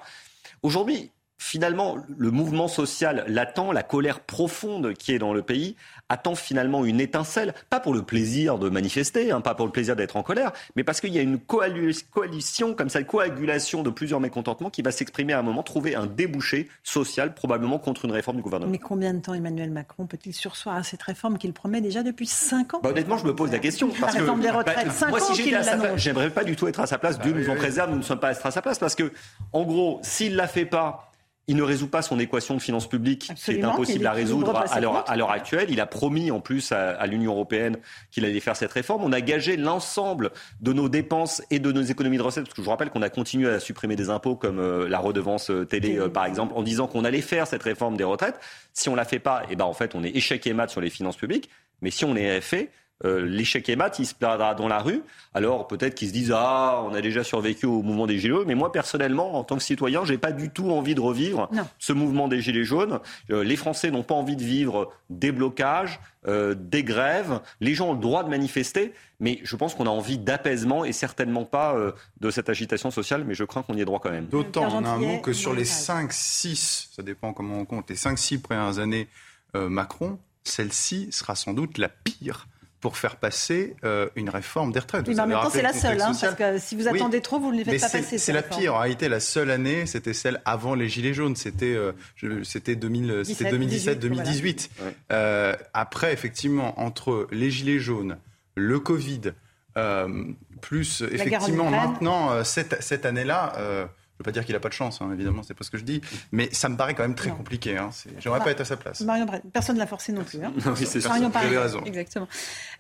[0.63, 5.77] Aujourd'hui, finalement, le mouvement social l'attend, la colère profonde qui est dans le pays
[6.09, 9.97] attend finalement une étincelle, pas pour le plaisir de manifester, hein, pas pour le plaisir
[9.97, 13.91] d'être en colère, mais parce qu'il y a une coalition, comme ça, une coagulation de
[13.91, 18.13] plusieurs mécontentements qui va s'exprimer à un moment, trouver un débouché social, probablement contre une
[18.13, 18.71] réforme du gouvernement.
[18.71, 22.27] Mais combien de temps Emmanuel Macron peut-il sursoir à cette réforme qu'il promet déjà depuis
[22.27, 22.81] 5 ans?
[22.83, 23.89] Bah, honnêtement, je me pose la question.
[23.89, 26.31] La Parce que, des retraites, bah, moi, ans si j'étais qu'il à sa place, j'aimerais
[26.31, 27.19] pas du tout être à sa place.
[27.19, 28.79] Dieu nous en préserve, nous ne sommes pas à sa place.
[28.79, 29.13] Parce que,
[29.53, 31.11] en gros, s'il la fait pas,
[31.47, 34.57] il ne résout pas son équation de finances publiques, Absolument, qui est impossible à résoudre
[34.57, 35.11] à l'heure, comptes.
[35.11, 35.67] à l'heure actuelle.
[35.71, 37.77] Il a promis en plus à, à l'Union européenne
[38.11, 39.03] qu'il allait faire cette réforme.
[39.05, 42.63] On a gagé l'ensemble de nos dépenses et de nos économies de recettes, parce que
[42.63, 45.65] je vous rappelle qu'on a continué à supprimer des impôts comme euh, la redevance euh,
[45.65, 48.41] télé, euh, par exemple, en disant qu'on allait faire cette réforme des retraites.
[48.73, 50.81] Si on la fait pas, et ben en fait, on est échec et mat sur
[50.81, 51.51] les finances publiques.
[51.83, 52.71] Mais si on est fait,
[53.05, 55.03] euh, l'échec et mat, il se perdra dans la rue.
[55.35, 58.47] Alors peut-être qu'ils se disent ah, on a déjà survécu au mouvement des gilets jaunes.
[58.47, 61.67] Mais moi personnellement, en tant que citoyen, j'ai pas du tout envie de revivre Non.
[61.79, 63.01] ce mouvement des gilets jaunes.
[63.31, 67.41] Euh, les Français n'ont pas envie de vivre des blocages, euh, des grèves.
[67.61, 70.93] Les gens ont le droit de manifester, mais je pense qu'on a envie d'apaisement et
[70.93, 73.25] certainement pas euh, de cette agitation sociale.
[73.27, 74.27] Mais je crains qu'on y ait droit quand même.
[74.27, 77.91] D'autant, on a un mot que sur les 5, 6, ça dépend comment on compte,
[77.91, 79.09] les 5, 6 premières années
[79.57, 82.47] euh, Macron, celle-ci sera sans doute la pire
[82.85, 85.09] pour faire passer euh, une réforme des retraites.
[85.09, 86.99] Oui, mais en même temps, c'est la le seule, hein, parce que si vous Oui,
[87.01, 88.19] attendez trop, vous ne les faites pas passer.
[88.19, 88.75] C'est la pire.
[88.75, 91.35] En réalité, la seule année, c'était celle avant les Gilets jaunes.
[91.35, 94.69] C'était euh, je- c'était 2000 c'était 17, 2017-2018.
[95.13, 98.19] Euh, après, effectivement, entre les Gilets jaunes,
[98.55, 99.33] le Covid,
[99.79, 100.25] euh,
[100.61, 104.69] plus effectivement maintenant, cette, cette année-là, euh, je ne veux pas dire qu'il n'a pas
[104.69, 107.03] de chance, hein, évidemment, c'est pas ce que je dis, mais ça me paraît quand
[107.03, 107.77] même très compliqué.
[107.77, 107.91] Hein.
[108.21, 109.01] J'aimerais pas être à sa place.
[109.01, 110.39] Marion Brel, personne ne l'a forcé non plus.
[110.41, 110.53] Hein.
[110.67, 111.05] Oui, c'est.
[111.05, 111.81] Marion Vous raison.
[111.85, 112.29] Exactement.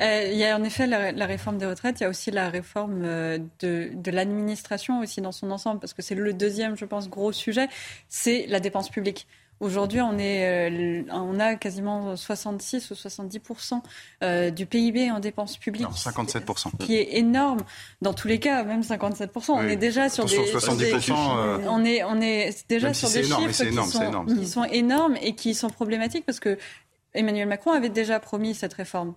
[0.00, 2.30] Euh, il y a en effet la, la réforme des retraites, il y a aussi
[2.30, 6.76] la réforme euh, de, de l'administration aussi dans son ensemble, parce que c'est le deuxième,
[6.76, 7.66] je pense, gros sujet,
[8.08, 9.26] c'est la dépense publique.
[9.60, 13.80] Aujourd'hui, on, est, euh, on a quasiment 66 ou 70%
[14.22, 15.84] euh, du PIB en dépenses publiques.
[15.84, 16.76] Non, 57%.
[16.78, 17.60] qui est énorme
[18.02, 19.52] dans tous les cas, même 57%.
[19.52, 19.72] On Oui.
[19.72, 23.00] est déjà sur Attention, des, sur 70%, des- euh, on est on est déjà si
[23.06, 24.38] sur des énorme, chiffres qui, énorme, sont, énorme.
[24.38, 26.58] qui sont énormes et qui sont problématiques parce que
[27.14, 29.14] Emmanuel Macron avait déjà promis cette réforme.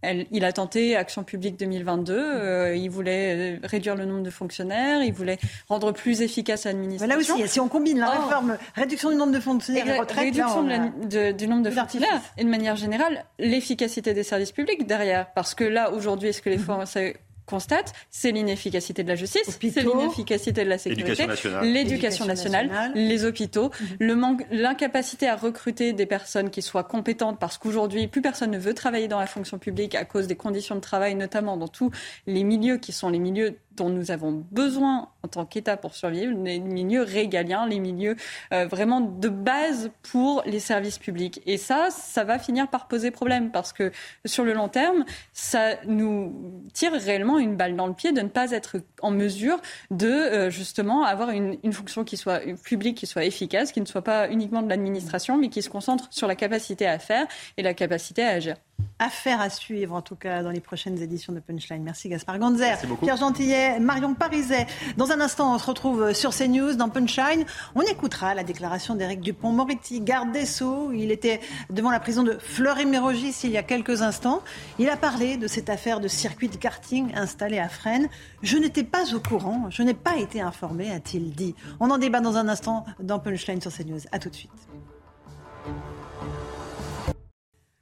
[0.00, 2.14] Elle- il a tenté Action publique 2022.
[2.16, 5.02] euh, il voulait réduire le nombre de fonctionnaires.
[5.02, 7.36] Il voulait rendre plus efficace Mais l'administration.
[7.36, 8.22] là aussi, si on combine la Oh.
[8.22, 11.36] réforme, réduction du nombre de fonctionnaires et retraite, réduction là, on de la- a- de-
[11.36, 15.32] du nombre de fonctionnaires et de manière générale l'efficacité des services publics derrière.
[15.34, 17.16] Parce que là, aujourd'hui, ce que les Français
[17.48, 21.26] constatent, c'est l'inefficacité de la justice, c'est l'inefficacité de la sécurité,
[21.62, 22.92] l'éducation Éducation nationale, nationale.
[22.94, 28.22] les hôpitaux, le manque, l'incapacité à recruter des personnes qui soient compétentes parce qu'aujourd'hui, plus
[28.22, 31.56] personne ne veut travailler dans la fonction publique à cause des conditions de travail, notamment
[31.56, 31.90] dans tous
[32.26, 36.32] les milieux qui sont les milieux dont nous avons besoin en tant qu'État pour survivre,
[36.44, 38.16] les milieux régaliens, les milieux
[38.52, 41.40] euh, vraiment de base pour les services publics.
[41.46, 43.90] Et ça, ça va finir par poser problème parce que
[44.24, 48.28] sur le long terme, ça nous tire réellement une balle dans le pied de ne
[48.28, 53.06] pas être en mesure de euh, justement avoir une, une fonction qui soit publique, qui
[53.06, 56.34] soit efficace, qui ne soit pas uniquement de l'administration, mais qui se concentre sur la
[56.34, 57.26] capacité à faire
[57.56, 58.56] et la capacité à agir.
[59.00, 61.82] Affaire à suivre, en tout cas, dans les prochaines éditions de Punchline.
[61.82, 64.66] Merci Gaspard Ganzer, Pierre Gentillet, Marion Pariset.
[64.96, 67.44] Dans un instant, on se retrouve sur CNews dans Punchline.
[67.74, 70.92] On écoutera la déclaration d'Éric Dupont-Moretti, garde des Sceaux.
[70.92, 71.40] Il était
[71.70, 74.42] devant la prison de Fleury-Mérogis il y a quelques instants.
[74.78, 78.08] Il a parlé de cette affaire de circuit de karting installé à Fresnes.
[78.42, 81.54] Je n'étais pas au courant, je n'ai pas été informé, a-t-il dit.
[81.80, 84.00] On en débat dans un instant dans Punchline sur CNews.
[84.12, 84.50] A tout de suite.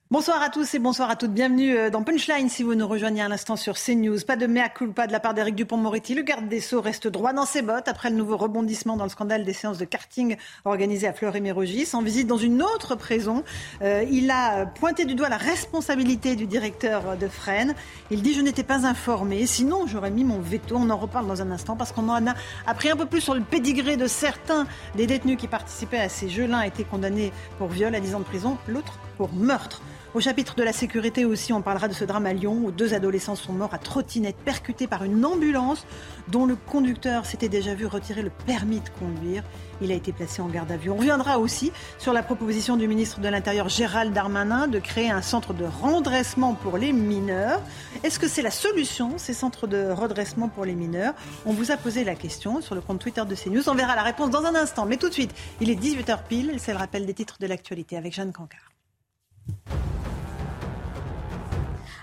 [0.08, 1.32] Bonsoir à tous et bonsoir à toutes.
[1.32, 4.20] Bienvenue euh, dans Punchline si vous nous rejoignez à l'instant sur CNews.
[4.24, 6.14] Pas de mea culpa de la part d'Éric Dupont-Moretti.
[6.14, 9.10] Le garde des Sceaux reste droit dans ses bottes après le nouveau rebondissement dans le
[9.10, 11.88] scandale des séances de karting organisées à Fleury-Mérogis.
[11.94, 13.42] En visite dans une autre prison,
[13.82, 17.74] euh, il a pointé du doigt la responsabilité du directeur de Fresnes.
[18.12, 20.76] Il dit Je n'étais pas informé, sinon j'aurais mis mon veto.
[20.78, 22.34] On en reparle dans un instant parce qu'on en a
[22.68, 26.28] appris un peu plus sur le pédigré de certains des détenus qui participaient à ces
[26.28, 26.46] jeux.
[26.46, 29.82] L'un a été condamné pour viol à 10 ans de prison, l'autre pour meurtre.
[30.16, 32.94] Au chapitre de la sécurité aussi, on parlera de ce drame à Lyon où deux
[32.94, 35.84] adolescents sont morts à trottinette percutés par une ambulance
[36.28, 39.42] dont le conducteur s'était déjà vu retirer le permis de conduire.
[39.82, 40.88] Il a été placé en garde à vue.
[40.88, 45.20] On reviendra aussi sur la proposition du ministre de l'Intérieur Gérald Darmanin de créer un
[45.20, 47.60] centre de redressement pour les mineurs.
[48.02, 51.12] Est-ce que c'est la solution, ces centres de redressement pour les mineurs?
[51.44, 53.68] On vous a posé la question sur le compte Twitter de CNews.
[53.68, 54.86] On verra la réponse dans un instant.
[54.86, 56.54] Mais tout de suite, il est 18h pile.
[56.56, 58.72] C'est le rappel des titres de l'actualité avec Jeanne Cancard.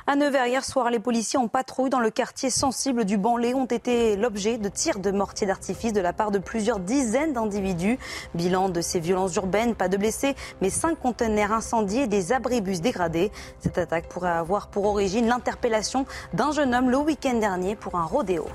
[0.05, 3.63] À Nevers, hier soir, les policiers en patrouille dans le quartier sensible du Banlé ont
[3.63, 7.97] été l'objet de tirs de mortier d'artifice de la part de plusieurs dizaines d'individus.
[8.33, 12.81] Bilan de ces violences urbaines, pas de blessés, mais cinq conteneurs incendiés et des abribus
[12.81, 13.31] dégradés.
[13.59, 18.03] Cette attaque pourrait avoir pour origine l'interpellation d'un jeune homme le week-end dernier pour un
[18.03, 18.45] rodéo.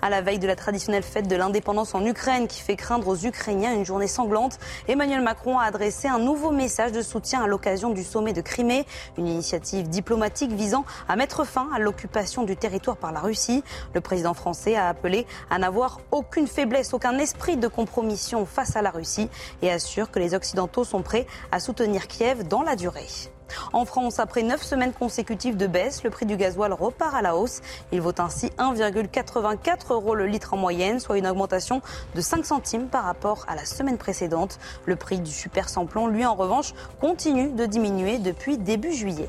[0.00, 3.16] À la veille de la traditionnelle fête de l'indépendance en Ukraine qui fait craindre aux
[3.16, 7.90] Ukrainiens une journée sanglante, Emmanuel Macron a adressé un nouveau message de soutien à l'occasion
[7.90, 8.86] du sommet de Crimée,
[9.18, 13.62] une initiative diplomatique visant à mettre fin à l'occupation du territoire par la Russie.
[13.94, 18.82] Le président français a appelé à n'avoir aucune faiblesse, aucun esprit de compromission face à
[18.82, 19.28] la Russie
[19.62, 23.31] et assure que les Occidentaux sont prêts à soutenir Kiev dans la durée.
[23.72, 27.36] En France, après neuf semaines consécutives de baisse, le prix du gasoil repart à la
[27.36, 27.60] hausse.
[27.92, 31.82] Il vaut ainsi 1,84 euros le litre en moyenne, soit une augmentation
[32.14, 34.58] de 5 centimes par rapport à la semaine précédente.
[34.86, 39.28] Le prix du super samplon, lui en revanche, continue de diminuer depuis début juillet.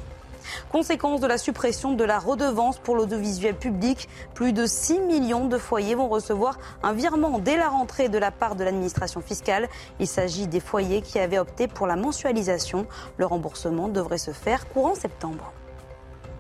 [0.72, 5.58] Conséquence de la suppression de la redevance pour l'audiovisuel public, plus de 6 millions de
[5.58, 9.70] foyers vont recevoir un virement dès la rentrée de la part de l'administration fiscale.
[10.00, 12.86] Il s'agit des foyers qui avaient opté pour la mensualisation.
[13.18, 15.54] Le remboursement devrait se faire courant septembre.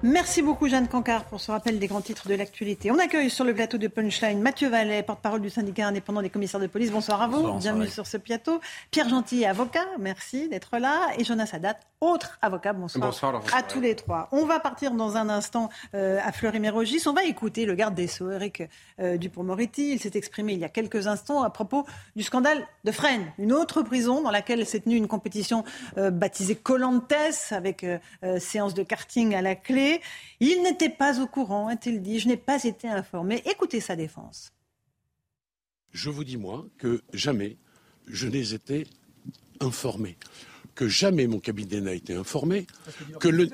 [0.06, 2.91] Merci beaucoup Jeanne Cancard pour ce rappel des grands titres de l'actualité.
[2.91, 6.59] On accueille sur le plateau de Punchline Mathieu Vallet, porte-parole du syndicat indépendant des commissaires
[6.59, 6.91] de police.
[6.91, 8.59] Bonsoir à vous, bienvenue sur ce plateau.
[8.91, 11.07] Pierre Gentil, avocat, merci d'être là.
[11.17, 12.73] Et Jonas Haddad, autre avocat.
[12.73, 14.27] Bonsoir, bonsoir à tous les trois.
[14.33, 17.07] On va partir dans un instant euh, à Fleury-Mérogis.
[17.07, 18.64] On va écouter le garde des Sceaux, Eric
[18.99, 19.93] euh, Dupont-Moretti.
[19.93, 21.85] Il s'est exprimé il y a quelques instants à propos
[22.17, 25.64] du scandale de Fresnes, une autre prison dans laquelle s'est tenue une compétition
[25.98, 27.14] euh, baptisée Colantes
[27.51, 27.85] avec
[28.40, 29.93] séance de karting à la clé.
[30.40, 32.20] Il n'était pas au courant, a-t-il dit.
[32.20, 33.42] Je n'ai pas été informé.
[33.46, 34.52] Écoutez sa défense.
[35.92, 37.58] Je vous dis, moi, que jamais
[38.08, 38.88] je n'ai été
[39.60, 40.18] informé.
[40.76, 42.68] Que jamais mon cabinet n'a été informé.
[43.20, 43.50] Que le.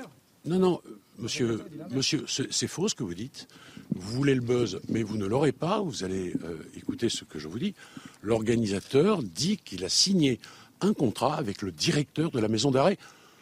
[0.45, 0.81] Non, non,
[1.17, 1.61] monsieur,
[1.91, 3.47] monsieur c'est faux ce que vous dites.
[3.93, 5.81] Vous voulez le buzz, mais vous ne l'aurez pas.
[5.81, 7.75] Vous allez euh, écouter ce que je vous dis.
[8.21, 10.39] L'organisateur dit qu'il a signé
[10.81, 12.97] un contrat avec le directeur de la maison d'arrêt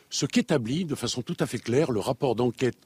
[0.09, 2.77] ce qu'établit de façon tout à fait claire le rapport d'enquête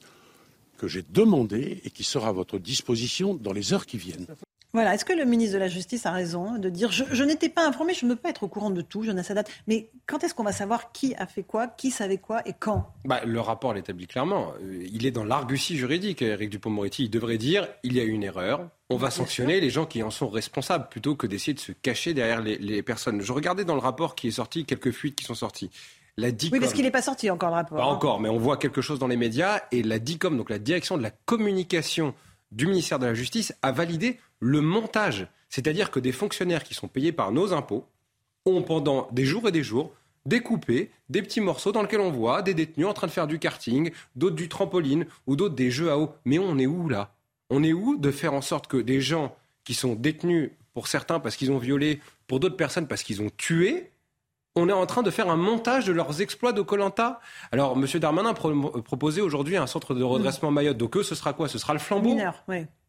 [0.78, 4.26] que j'ai demandé et qui sera à votre disposition dans les heures qui viennent.
[4.74, 7.66] Voilà, est-ce que le ministre de la Justice a raison de dire je, n'étais pas
[7.66, 10.32] informé, je ne peux pas être au courant de tout, Jonas Haddad, mais quand est-ce
[10.32, 12.90] qu'on va savoir qui a fait quoi, qui savait quoi et quand?
[13.04, 14.54] Bah, Le rapport l'établit clairement.
[14.62, 17.04] Euh, il est dans l'argutie juridique, Eric Dupont-Moretti.
[17.04, 20.02] Il devrait dire il y a eu une erreur, on va sanctionner les gens qui
[20.02, 23.20] en sont responsables plutôt que d'essayer de se cacher derrière les, les personnes.
[23.20, 25.70] Je regardais dans le rapport qui est sorti, quelques fuites qui sont sorties.
[26.18, 27.78] La DICOM, oui, parce qu'il n'est pas sorti encore le rapport.
[27.78, 27.88] Pas hein.
[27.88, 29.60] encore, mais on voit quelque chose dans les médias.
[29.72, 32.14] Et la DICOM, donc la direction de la communication
[32.50, 35.26] du ministère de la Justice, a validé le montage.
[35.48, 37.86] C'est-à-dire que des fonctionnaires qui sont payés par nos impôts
[38.44, 39.92] ont pendant des jours et des jours
[40.26, 43.38] découpé des petits morceaux dans lesquels on voit des détenus en train de faire du
[43.38, 46.10] karting, d'autres du trampoline ou d'autres des jeux à eau.
[46.24, 47.14] Mais on est où là?
[47.50, 49.34] On est où de faire en sorte que des gens
[49.64, 53.30] qui sont détenus pour certains parce qu'ils ont violé, pour d'autres personnes parce qu'ils ont
[53.36, 53.91] tué,
[54.54, 57.20] on est en train de faire un montage de leurs exploits de Colanta.
[57.52, 57.86] Alors, M.
[57.98, 60.54] Darmanin proposait aujourd'hui un centre de redressement mm.
[60.54, 60.76] Mayotte.
[60.76, 61.48] Donc, eux, ce sera quoi?
[61.48, 62.18] Ce sera le flambeau?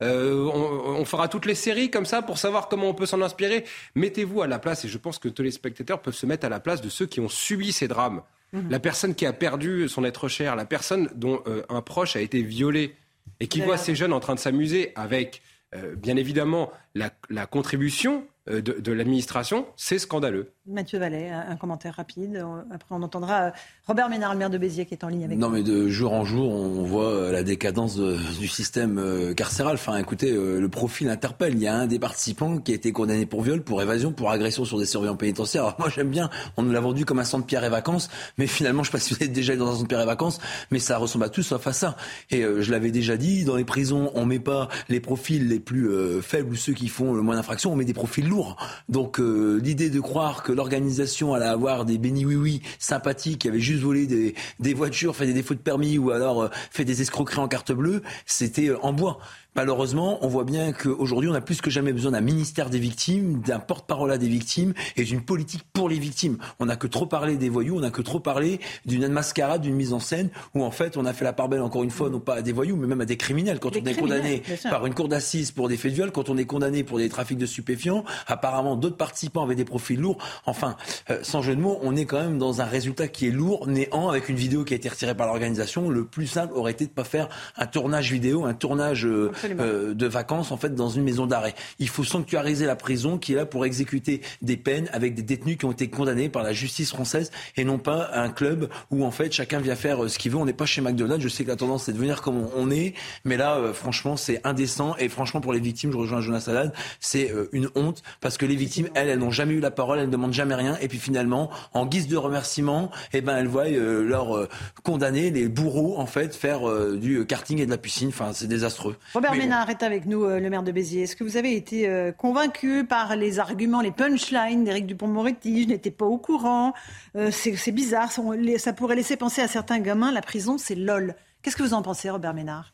[0.01, 3.63] Euh, on, fera toutes les séries comme ça pour savoir comment on peut s'en inspirer.
[3.95, 6.49] Mettez-vous à la place, et je pense que tous les spectateurs peuvent se mettre à
[6.49, 8.23] la place de ceux qui ont subi ces drames.
[8.51, 8.69] Mhm.
[8.69, 12.21] La personne qui a perdu son être cher, la personne dont euh, un proche a
[12.21, 12.95] été violé
[13.39, 15.41] et qui voit ces jeunes en train de s'amuser avec,
[15.75, 20.51] euh, bien évidemment, la contribution euh, de, l'administration, c'est scandaleux.
[20.67, 22.45] Mathieu Vallet, un commentaire rapide.
[22.71, 23.51] Après, on entendra euh,
[23.87, 25.41] Robert Ménard, le maire de Béziers, qui est en ligne avec nous.
[25.41, 29.75] Non, mais de jour en jour, on voit euh, la décadence du système carcéral.
[29.75, 31.53] Enfin, écoutez, le profil interpelle.
[31.53, 34.29] Il y a un des participants qui a été condamné pour viol, pour évasion, pour
[34.29, 35.63] agression sur des surveillants pénitentiaires.
[35.63, 36.29] Alors, moi, j'aime bien.
[36.57, 38.97] On nous l'a vendu comme un centre pierre et vacances, mais finalement, je ne sais
[38.97, 40.39] pas si vous êtes déjà dans un centre pierre et vacances,
[40.69, 41.95] mais ça ressemble à tout sauf à ça.
[42.29, 45.89] Et je l'avais déjà dit, dans les prisons, on met pas les profils les plus
[46.21, 48.57] faibles ou ceux qui font le moins d'infractions, on met des profils lourds.
[48.89, 53.59] Donc l'idée de croire que l'organisation allait avoir des bénis oui oui sympathiques qui avaient
[53.59, 57.01] juste volé des, des voitures, fait des défauts de permis ou alors euh, fait des
[57.01, 59.19] escroqueries en carte bleue, c'était euh, en bois.
[59.55, 63.41] Malheureusement, on voit bien qu'aujourd'hui, on a plus que jamais besoin d'un ministère des victimes,
[63.41, 66.37] d'un porte-parole des victimes et d'une politique pour les victimes.
[66.59, 69.75] On n'a que trop parlé des voyous, on n'a que trop parlé d'une mascarade, d'une
[69.75, 72.09] mise en scène où en fait on a fait la part belle encore une fois,
[72.09, 73.59] non pas à des voyous, mais même à des criminels.
[73.59, 76.37] Quand on est condamné par une cour d'assises pour des faits de viol, quand on
[76.37, 80.17] est condamné pour des trafics de stupéfiants, apparemment d'autres participants avaient des profils lourds.
[80.45, 80.75] Enfin,
[81.09, 83.67] euh, sans jeu de mots, on est quand même dans un résultat qui est lourd,
[83.67, 85.89] néant, avec une vidéo qui a été retirée par l'organisation.
[85.89, 89.93] Le plus simple aurait été de pas faire un tournage vidéo, un tournage euh, euh,
[89.93, 91.55] de vacances en fait dans une maison d'arrêt.
[91.79, 95.57] Il faut sanctuariser la prison qui est là pour exécuter des peines avec des détenus
[95.57, 99.11] qui ont été condamnés par la justice française et non pas un club où en
[99.11, 100.37] fait chacun vient faire euh, ce qu'il veut.
[100.37, 101.23] On n'est pas chez McDonald's.
[101.23, 102.93] Je sais que la tendance c'est de venir comme on est,
[103.25, 106.73] mais là euh, franchement c'est indécent et franchement pour les victimes, je rejoins Jonas Salade,
[106.99, 110.07] c'est une honte parce que les victimes elles elles n'ont jamais eu la parole, elles
[110.07, 113.69] ne demandent jamais rien et puis finalement en guise de remerciement, eh ben elles voient
[113.69, 114.47] leurs
[114.83, 116.61] condamnés, les bourreaux en fait faire
[116.95, 118.09] du karting et de la piscine.
[118.09, 118.95] Enfin c'est désastreux.
[119.13, 121.03] Robert Ménard, avec nous, euh, le maire de Béziers.
[121.03, 125.67] Est-ce que vous avez été euh, convaincu par les arguments, les punchlines d'Éric Dupont-Moretti Je
[125.67, 126.73] n'étais pas au courant.
[127.15, 128.11] Euh, c'est bizarre.
[128.11, 131.15] Ça pourrait laisser penser à certains gamins, la prison, c'est lol.
[131.41, 132.73] Qu'est-ce que vous en pensez, Robert Ménard?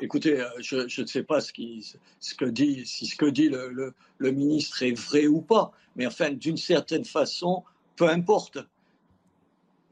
[0.00, 3.94] Écoutez, je, ne sais pas ce, qui, ce, que dit, si ce que dit le,
[4.18, 7.64] le ministre est vrai ou pas, mais enfin, d'une certaine façon,
[7.96, 8.58] peu importe.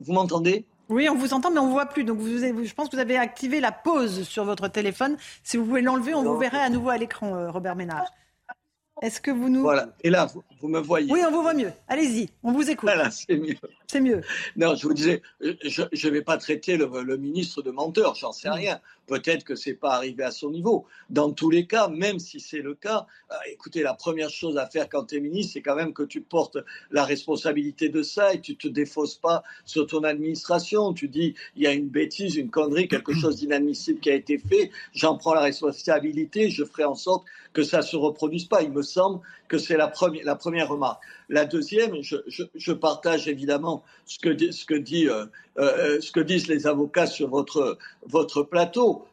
[0.00, 0.64] Vous m'entendez?
[0.88, 2.04] Oui, on vous entend, mais on ne voit plus.
[2.04, 5.16] Donc, vous, je pense que vous avez activé la pause sur votre téléphone.
[5.42, 8.04] Si vous pouvez l'enlever, on vous verrait à nouveau à l'écran, euh, Robert Ménard.
[9.02, 9.60] Est-ce que vous nous...
[9.60, 9.88] Voilà.
[10.02, 10.26] Et là,
[10.60, 11.12] vous, me voyez.
[11.12, 11.70] Oui, on vous voit mieux.
[11.86, 12.88] Allez-y, on vous écoute.
[12.88, 13.56] Voilà, c'est mieux.
[13.86, 14.22] C'est mieux.
[14.56, 18.48] Non, je vous disais, je ne vais pas traiter le, ministre de menteur, j'en sais
[18.48, 18.80] rien.
[19.06, 20.86] Peut-être que c'est pas arrivé à son niveau.
[21.10, 24.66] Dans tous les cas, même si c'est le cas, euh, écoutez, la première chose à
[24.66, 26.58] faire quand tu es ministre, c'est quand même que tu portes
[26.90, 30.92] la responsabilité de ça et tu te défausses pas sur ton administration.
[30.92, 34.38] Tu dis, il y a une bêtise, une connerie, quelque chose d'inadmissible qui a été
[34.38, 34.70] fait.
[34.92, 36.50] J'en prends la responsabilité.
[36.50, 38.62] Je ferai en sorte que ça se reproduise pas.
[38.62, 41.02] Il me semble que c'est la première, la première remarque.
[41.28, 45.26] La deuxième, je, partage évidemment ce que, ce, que dit, euh,
[45.58, 49.04] euh, ce que disent les avocats sur votre, votre plateau.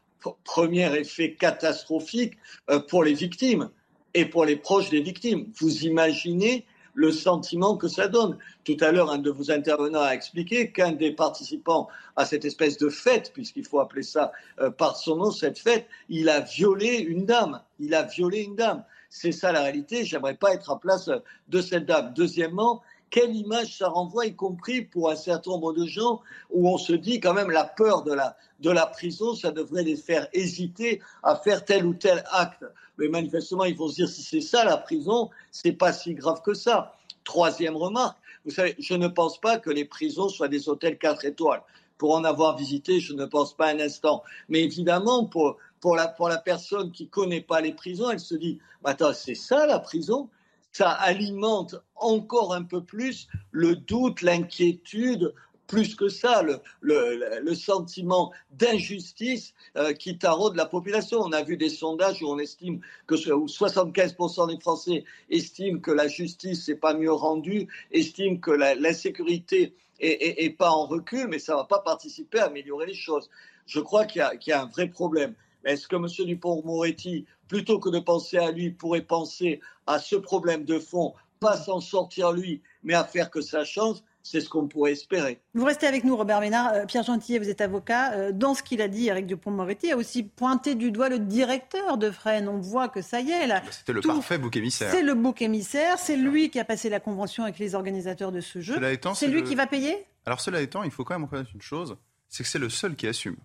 [0.45, 2.35] Premier effet catastrophique
[2.69, 3.69] euh, pour les victimes
[4.13, 5.51] et pour les proches des victimes.
[5.59, 8.37] Vous imaginez le sentiment que ça donne.
[8.63, 12.77] Tout à l'heure, un de vos intervenants a expliqué qu'un des participants à cette espèce
[12.77, 14.31] de fête, puisqu'il faut appeler ça
[14.77, 17.61] par son nom, cette fête, il a violé une dame.
[17.79, 18.83] Il a violé une dame.
[19.15, 20.05] C'est ça la réalité.
[20.05, 21.07] J'aimerais pas être à place
[21.47, 22.13] de cette dame.
[22.15, 26.19] Deuxièmement, quelle image ça renvoie, y compris pour un certain nombre de gens,
[26.49, 29.83] où on se dit quand même la peur de la, de la prison, ça devrait
[29.83, 32.65] les faire hésiter à faire tel ou tel acte.
[32.97, 36.41] Mais manifestement, ils vont se dire si c'est ça la prison, c'est pas si grave
[36.41, 36.95] que ça.
[37.23, 41.23] Troisième remarque, vous savez, je ne pense pas que les prisons soient des hôtels 4
[41.25, 41.61] étoiles.
[41.99, 44.23] Pour en avoir visité, je ne pense pas un instant.
[44.49, 48.91] Mais évidemment, pour, pour la, personne qui connaît pas les prisons, elle se dit, bah,
[48.91, 50.29] attends, c'est ça la prison?
[50.71, 55.33] Ça alimente encore un peu plus le doute, l'inquiétude,
[55.67, 61.19] plus que ça, le, sentiment d'injustice euh, qui taraude la population.
[61.19, 66.07] On a vu des sondages où on estime que 75% des Français estiment que la
[66.07, 71.57] justice n'est pas mieux rendue, estiment que l'insécurité est, pas en recul, mais ça ne
[71.57, 73.29] va pas participer à améliorer les choses.
[73.65, 75.35] Je crois qu'il y, a un vrai problème.
[75.65, 76.07] Est-ce que M.
[76.25, 81.57] Dupont-Moretti, plutôt que de penser à lui, pourrait penser à ce problème de fond, pas
[81.57, 85.41] s'en sortir lui, mais à faire que ça change c'est ce qu'on pourrait espérer.
[85.53, 86.71] Vous restez avec nous, Robert Ménard.
[86.73, 88.13] Euh, Pierre Gentillet, vous êtes avocat.
[88.13, 91.97] Euh, dans ce qu'il a dit, Eric Dupont-Moretti a aussi pointé du doigt le directeur
[91.97, 92.47] de Fresnes.
[92.47, 93.47] On voit que ça y est.
[93.47, 94.91] Là, C'était le parfait bouc émissaire.
[94.91, 95.99] C'est le bouc émissaire.
[95.99, 98.79] C'est lui qui a passé la convention avec les organisateurs de ce jeu.
[99.13, 100.05] C'est lui qui va payer?
[100.25, 101.97] Alors, cela étant, il faut quand même reconnaître une chose
[102.33, 103.35] c'est que c'est le seul qui assume.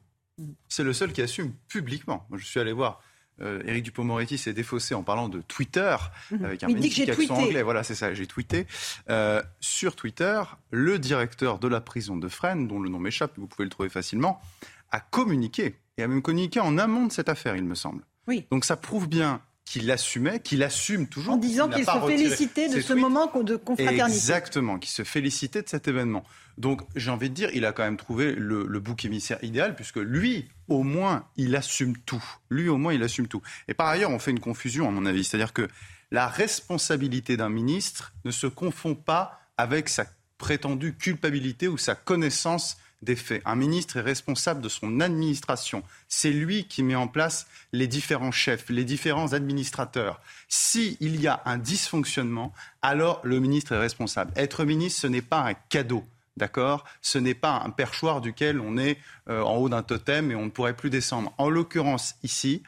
[0.68, 2.26] C'est le seul qui assume publiquement.
[2.30, 3.00] Moi, je suis allé voir
[3.40, 5.96] euh, Éric Dupond-Moretti s'est défaussé en parlant de Twitter,
[6.32, 6.44] Mhm.
[6.44, 7.48] avec un Il dit que j'ai magnifique accent tweeté.
[7.50, 7.62] anglais.
[7.62, 8.66] Voilà, c'est ça, j'ai tweeté.
[9.10, 10.42] Euh, sur Twitter,
[10.72, 13.90] le directeur de la prison de Fresnes, dont le nom m'échappe, vous pouvez le trouver
[13.90, 14.40] facilement,
[14.90, 18.02] a communiqué, et a même communiqué en amont de cette affaire, il me semble.
[18.26, 18.46] Oui.
[18.50, 21.34] Donc ça prouve bien qu'il assumait, qu'il assume toujours.
[21.34, 23.02] En disant qu'il se félicitait de ce tweets.
[23.02, 24.02] moment de confraternité.
[24.02, 26.24] Exactement, qui se félicitait de cet événement.
[26.56, 29.74] Donc j'ai envie de dire, il a quand même trouvé le, le bouc émissaire idéal,
[29.74, 32.24] puisque lui, au moins, il assume tout.
[32.48, 33.42] Lui, au moins, il assume tout.
[33.68, 35.22] Et par ailleurs, on fait une confusion, à mon avis.
[35.22, 35.68] C'est-à-dire que
[36.10, 40.06] la responsabilité d'un ministre ne se confond pas avec sa
[40.38, 42.78] prétendue culpabilité ou sa connaissance
[43.44, 45.82] Un ministre est responsable de son administration.
[46.08, 50.20] C'est lui qui met en place les différents chefs, les différents administrateurs.
[50.48, 52.52] S'il y a un dysfonctionnement,
[52.82, 54.32] alors le ministre est responsable.
[54.36, 56.04] Être ministre, ce n'est pas un cadeau.
[56.36, 56.84] D'accord?
[57.02, 60.44] Ce n'est pas un perchoir duquel on est euh, en haut d'un totem et on
[60.44, 61.32] ne pourrait plus descendre.
[61.36, 62.62] En l'occurrence, ici,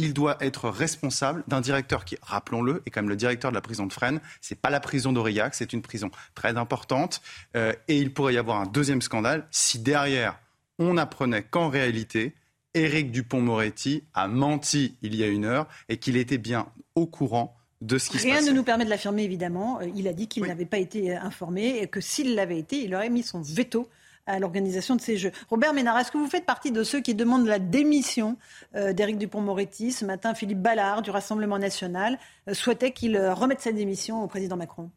[0.00, 3.60] il doit être responsable d'un directeur qui, rappelons-le, est quand même le directeur de la
[3.60, 4.20] prison de Fresnes.
[4.40, 7.20] C'est pas la prison d'Aurillac, c'est une prison très importante.
[7.56, 10.38] Euh, et il pourrait y avoir un deuxième scandale si derrière,
[10.78, 12.34] on apprenait qu'en réalité,
[12.74, 17.56] Éric Dupont-Moretti a menti il y a une heure et qu'il était bien au courant
[17.82, 18.50] de ce qui se Rien passait.
[18.50, 19.80] ne nous permet de l'affirmer, évidemment.
[19.80, 22.82] Euh, Il a dit qu'il n'avait pas été euh, informé et que s'il l'avait été,
[22.82, 23.88] il aurait mis son veto
[24.26, 25.32] à l'organisation de ces Jeux.
[25.48, 28.36] Robert Ménard, est-ce que vous faites partie de ceux qui demandent la démission
[28.74, 32.18] euh, d'Éric Dupont-Moretti Ce matin, Philippe Ballard du Rassemblement national
[32.48, 34.90] euh, souhaitait qu'il euh, remette sa démission au président Macron.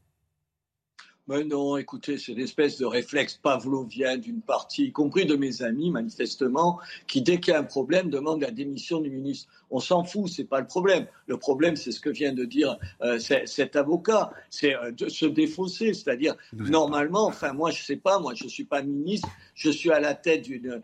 [1.27, 5.61] Mais non, écoutez, c'est une espèce de réflexe pavlovien d'une partie, y compris de mes
[5.61, 9.47] amis, manifestement, qui, dès qu'il y a un problème, demandent la démission du ministre.
[9.75, 11.07] On s'en fout, c'est pas le problème.
[11.25, 15.25] Le problème, c'est ce que vient de dire euh, cet avocat, c'est euh, de se
[15.25, 19.91] défausser, c'est-à-dire normalement, enfin moi je sais pas, moi je suis pas ministre, je suis
[19.91, 20.83] à la tête d'une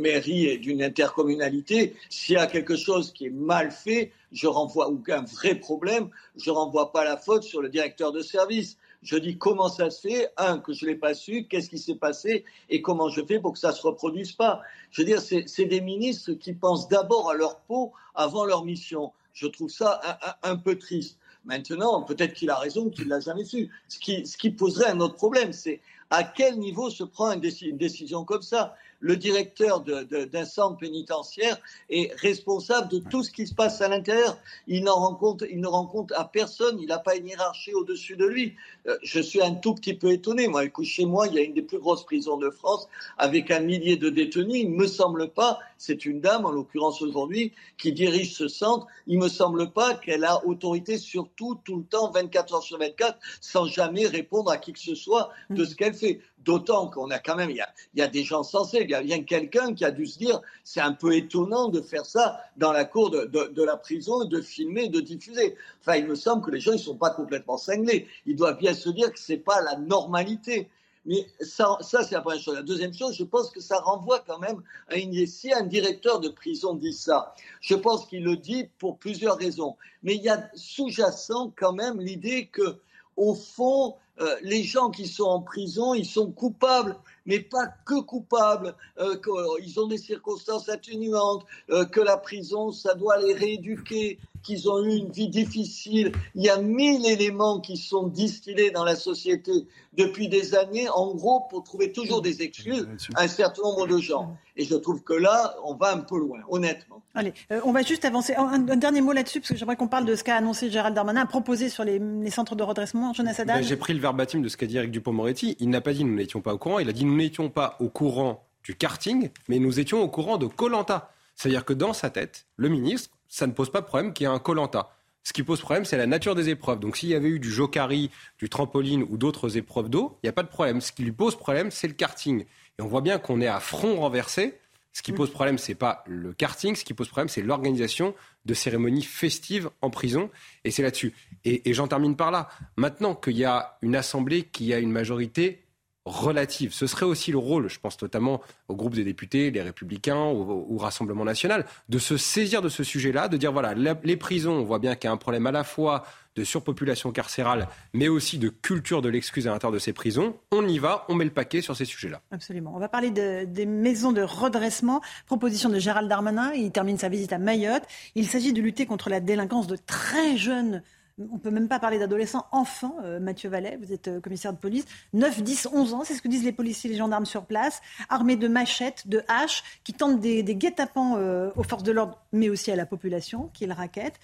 [0.00, 1.94] mairie et d'une intercommunalité.
[2.08, 6.08] S'il y a quelque chose qui est mal fait, je renvoie ou qu'un vrai problème,
[6.36, 8.78] je renvoie pas la faute sur le directeur de service.
[9.04, 11.94] Je dis comment ça se fait, un, que je l'ai pas su, qu'est-ce qui s'est
[11.94, 14.62] passé et comment je fais pour que ça se reproduise pas?
[14.90, 19.12] Je veux dire, c'est des ministres qui pensent d'abord à leur peau avant leur mission.
[19.34, 20.00] Je trouve ça
[20.42, 21.18] un, peu triste.
[21.44, 23.70] Maintenant, peut-être qu'il a raison, qu'il l'a jamais su.
[23.88, 28.42] Ce qui, poserait un autre problème, c'est à quel niveau se prend une décision comme
[28.42, 28.74] ça?
[29.04, 31.58] Le directeur d'un centre pénitentiaire
[31.90, 34.38] est responsable de tout ce qui se passe à l'intérieur.
[34.66, 38.54] Il, il ne rend compte à personne, il n'a pas une hiérarchie au-dessus de lui.
[38.86, 40.48] Euh, je suis un tout petit peu étonné.
[40.48, 43.50] Moi, écoute, chez moi, il y a une des plus grosses prisons de France avec
[43.50, 44.62] un millier de détenus.
[44.62, 48.86] Il ne me semble pas, c'est une dame, en l'occurrence aujourd'hui, qui dirige ce centre.
[49.06, 52.78] Il me semble pas qu'elle a autorité sur tout, tout le temps, 24 heures sur
[52.78, 56.20] 24, sans jamais répondre à qui que ce soit de ce qu'elle fait.
[56.44, 58.80] D'autant qu'on a quand même, il y a, il y a des gens sensés.
[58.82, 61.80] Il y a bien quelqu'un qui a dû se dire, c'est un peu étonnant de
[61.80, 65.56] faire ça dans la cour de, la prison, de filmer, de diffuser.
[65.80, 68.08] Enfin, il me semble que les gens, ils sont pas complètement cinglés.
[68.26, 70.68] Ils doivent bien se dire que c'est pas la normalité.
[71.06, 72.54] Mais ça, ça c'est la première chose.
[72.54, 75.26] La deuxième chose, je pense que ça renvoie quand même à une.
[75.26, 79.76] Si un directeur de prison dit ça, je pense qu'il le dit pour plusieurs raisons.
[80.02, 82.78] Mais il y a sous-jacent quand même l'idée que,
[83.16, 88.00] au fond, euh, les gens qui sont en prison, ils sont coupables, mais pas que
[88.00, 88.74] coupables.
[88.98, 94.70] Euh, qu'ils ont des circonstances atténuantes, euh, que la prison, ça doit les rééduquer, qu'ils
[94.70, 96.12] ont eu une vie difficile.
[96.36, 99.66] Il y a mille éléments qui sont distillés dans la société
[99.96, 103.98] depuis des années, en gros, pour trouver toujours des excuses à un certain nombre de
[103.98, 104.36] gens.
[104.56, 107.02] Et je trouve que là, on va un peu loin, honnêtement.
[107.14, 108.34] Allez, euh, on va juste avancer.
[108.36, 110.94] Un, un dernier mot là-dessus, parce que j'aimerais qu'on parle de ce qu'a annoncé Gérald
[110.94, 113.12] Darmanin, a proposé sur les, les centres de redressement.
[113.14, 115.56] Jonas Haddad Ben, J'ai pris le verbatim de ce qu'a dit Eric Dupond-Moretti.
[115.58, 116.78] Il n'a pas dit nous n'étions pas au courant.
[116.78, 120.36] Il a dit nous n'étions pas au courant du karting, mais nous étions au courant
[120.36, 121.10] de Colanta.
[121.36, 124.30] C'est-à-dire que dans sa tête, le ministre, ça ne pose pas de problème qu'il y
[124.30, 124.90] ait un Colanta.
[125.24, 126.80] Ce qui pose problème, c'est la nature des épreuves.
[126.80, 130.28] Donc s'il y avait eu du jokari, du trampoline ou d'autres épreuves d'eau, il n'y
[130.28, 130.82] a pas de problème.
[130.82, 132.44] Ce qui lui pose problème, c'est le karting.
[132.78, 134.58] Et on voit bien qu'on est à front renversé.
[134.92, 136.76] Ce qui pose problème, c'est pas le karting.
[136.76, 140.30] Ce qui pose problème, c'est l'organisation de cérémonies festives en prison.
[140.64, 141.14] Et c'est là-dessus.
[141.44, 142.50] Et, et j'en termine par là.
[142.76, 145.63] Maintenant qu'il y a une assemblée qui a une majorité
[146.04, 150.16] relative, ce serait aussi le rôle, je pense notamment au groupe des députés, les Républicains,
[150.24, 154.64] au, Rassemblement national, de se saisir de ce sujet-là, de dire voilà, les prisons, on
[154.64, 156.04] voit bien qu'il y a un problème à la fois
[156.36, 160.36] de surpopulation carcérale, mais aussi de culture de l'excuse à l'intérieur de ces prisons.
[160.50, 162.20] On y va, on met le paquet sur ces sujets-là.
[162.32, 162.72] Absolument.
[162.74, 165.00] On va parler de- des maisons de redressement.
[165.26, 166.52] Proposition de Gérald Darmanin.
[166.52, 167.84] Il termine sa visite à Mayotte.
[168.16, 170.82] Il s'agit de lutter contre la délinquance de très jeunes
[171.18, 174.52] on ne peut même pas parler d'adolescents, enfants, euh, Mathieu Vallet, vous êtes euh, commissaire
[174.52, 177.26] de police, 9, 10, 11 ans, c'est ce que disent les policiers et les gendarmes
[177.26, 181.92] sur place, armés de machettes, de haches, qui tentent des, guet-apens euh, aux forces de
[181.92, 184.18] l'ordre, mais aussi à la population, qui le raquette.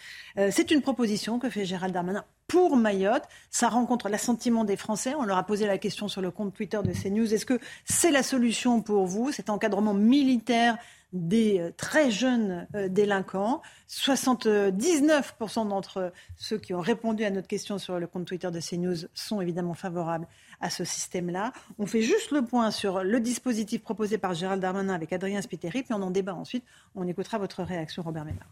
[0.51, 3.25] c'est une proposition que fait Gérald Darmanin pour Mayotte.
[3.51, 5.15] Ça rencontre l'assentiment des Français.
[5.17, 7.33] On leur a posé la question sur le compte Twitter de CNews.
[7.33, 10.77] Est-ce que c'est la solution pour vous, cet encadrement militaire
[11.13, 13.63] des euh, très jeunes euh, délinquants.
[13.89, 19.09] 79% d'entre ceux qui ont répondu à notre question sur le compte Twitter de CNews
[19.15, 20.27] sont évidemment favorables
[20.61, 21.53] à ce système-là.
[21.79, 25.83] On fait juste le point sur le dispositif proposé par Gérald Darmanin avec Adrien Spiteri,
[25.83, 26.65] puis on en débat ensuite.
[26.95, 28.49] On écoutera votre réaction, Robert Ménard.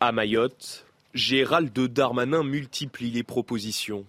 [0.00, 4.06] À Mayotte, Gérald Darmanin multiplie les propositions.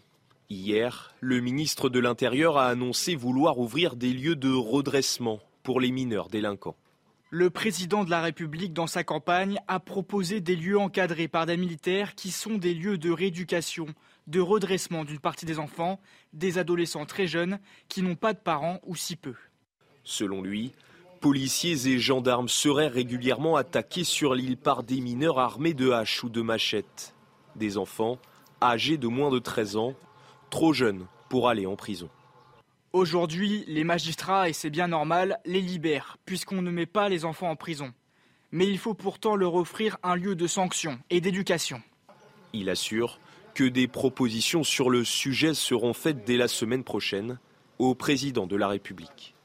[0.54, 5.92] Hier, le ministre de l'Intérieur a annoncé vouloir ouvrir des lieux de redressement pour les
[5.92, 6.76] mineurs délinquants.
[7.30, 11.56] Le président de la République, dans sa campagne, a proposé des lieux encadrés par des
[11.56, 13.86] militaires qui sont des lieux de rééducation,
[14.28, 16.02] de redressement d'une partie des enfants,
[16.34, 17.58] des adolescents très jeunes
[17.88, 19.36] qui n'ont pas de parents ou si peu.
[20.04, 20.74] Selon lui,
[21.22, 26.30] policiers et gendarmes seraient régulièrement attaqués sur l'île par des mineurs armés de haches ou
[26.30, 27.16] de machettes.
[27.56, 28.20] Des enfants
[28.62, 29.96] âgés de moins de 13 ans
[30.52, 32.10] trop jeunes pour aller en prison.
[32.94, 37.50] Aujourd'hui, les magistrats, et c'est bien normal, les libèrent, puisqu'on ne met pas les enfants
[37.50, 37.94] en prison.
[38.52, 41.82] Mais il faut pourtant leur offrir un lieu de sanction et d'éducation.
[42.54, 43.20] Il assure
[43.56, 47.40] que des propositions sur le sujet seront faites dès la semaine prochaine
[47.80, 49.36] au président de la République.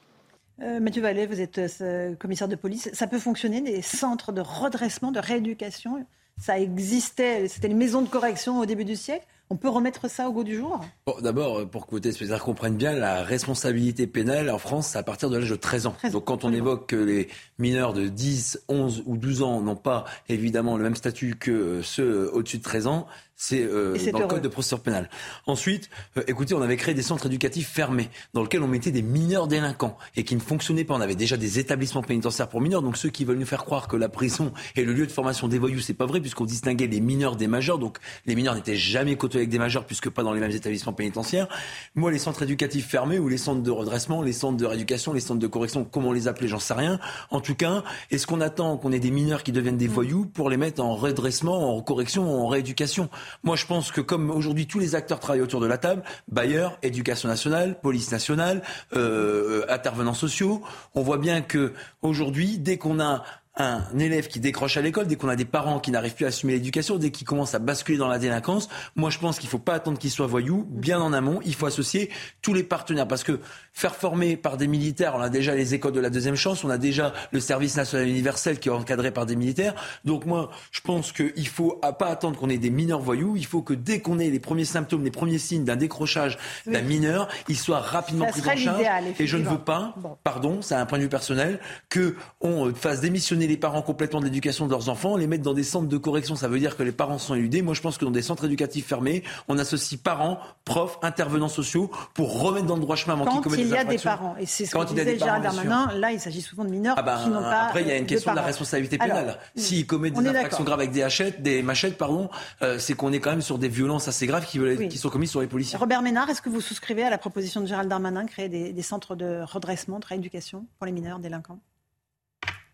[0.61, 2.89] Euh, Mathieu Vallet, vous êtes euh, commissaire de police.
[2.91, 6.05] Ça peut fonctionner, des centres de redressement, de rééducation?
[6.37, 9.25] Ça existait, c'était les maisons de correction au début du siècle?
[9.49, 10.81] On peut remettre ça au goût du jour?
[11.21, 15.29] D'abord, pour que vos qu'on comprennent bien, la responsabilité pénale en France, c'est à partir
[15.29, 15.95] de l'âge de 13 ans.
[16.11, 20.03] Donc quand on évoque que les mineurs de 10, 11 ou 12 ans n'ont pas
[20.27, 23.07] évidemment le même statut que ceux au-dessus de 13 ans,
[23.39, 25.09] c'est euh, dans le code de procédure pénale.
[25.45, 29.03] Ensuite, euh, écoutez, on avait créé des centres éducatifs fermés dans lesquels on mettait des
[29.03, 30.95] mineurs délinquants et qui ne fonctionnaient pas.
[30.95, 32.81] On avait déjà des établissements pénitentiaires pour mineurs.
[32.81, 35.47] Donc ceux qui veulent nous faire croire que la prison est le lieu de formation
[35.47, 37.77] des voyous, c'est pas vrai puisqu'on distinguait les mineurs des majeurs.
[37.77, 40.93] Donc les mineurs n'étaient jamais côtoyés avec des majeurs puisque pas dans les mêmes établissements
[40.93, 41.47] pénitentiaires.
[41.93, 45.19] Moi, les centres éducatifs fermés ou les centres de redressement, les centres de rééducation, les
[45.19, 46.99] centres de correction, comment on les appelait, j'en sais rien.
[47.29, 50.49] En tout cas, est-ce qu'on attend qu'on ait des mineurs qui deviennent des voyous pour
[50.49, 53.11] les mettre en redressement, en correction, en rééducation?
[53.43, 56.69] Moi, je pense que comme aujourd'hui tous les acteurs travaillent autour de la table, Bayer,
[56.83, 58.61] Éducation nationale, Police nationale,
[58.95, 60.61] euh, intervenants sociaux,
[60.95, 63.23] on voit bien que aujourd'hui, dès qu'on a
[63.57, 66.29] un élève qui décroche à l'école, dès qu'on a des parents qui n'arrivent plus à
[66.29, 69.51] assumer l'éducation, dès qu'ils commencent à basculer dans la délinquance, moi je pense qu'il ne
[69.51, 70.67] faut pas attendre qu'ils soient voyous.
[70.69, 73.07] Bien en amont, il faut associer tous les partenaires.
[73.07, 73.39] Parce que
[73.77, 76.69] faire former par des militaires, on a déjà les écoles de la deuxième chance, on
[76.71, 79.75] a déjà le service national universel qui est encadré par des militaires.
[80.03, 83.35] Donc moi, je pense qu'il faut pas attendre qu'on ait des mineurs voyous.
[83.37, 86.81] Il faut que dès qu'on ait les premiers symptômes, les premiers signes d'un décrochage d'un
[86.81, 88.83] mineur, il soit rapidement pris en charge.
[89.19, 91.59] Et je ne veux pas, pardon, c'est un point de vue personnel,
[91.93, 95.61] qu'on fasse démissionner les parents complètement de l'éducation de leurs enfants, les mettre dans des
[95.61, 97.61] centres de correction, ça veut dire que les parents sont éludés.
[97.61, 101.91] Moi, je pense que dans des centres éducatifs fermés, on associe parents, profs, intervenants sociaux
[102.15, 104.45] pour remettre dans le droit chemin avant qu'ils commettent il y a des parents, et
[104.45, 107.29] c'est ce que disait Gérald Darmanin, là, il s'agit souvent de mineurs ah ben, qui
[107.29, 109.37] n'ont pas Après, il y a une question de, la responsabilité pénale.
[109.55, 112.29] S'ils commettent des infractions graves avec des hachettes, des machettes, pardon,
[112.61, 115.31] euh, c'est qu'on est quand même sur des violences assez graves qui, qui, sont commises
[115.31, 115.77] sur les policiers.
[115.77, 118.81] Robert Ménard, est-ce que vous souscrivez à la proposition de Gérald Darmanin créer des, des
[118.81, 121.59] centres de redressement, de rééducation pour les mineurs délinquants?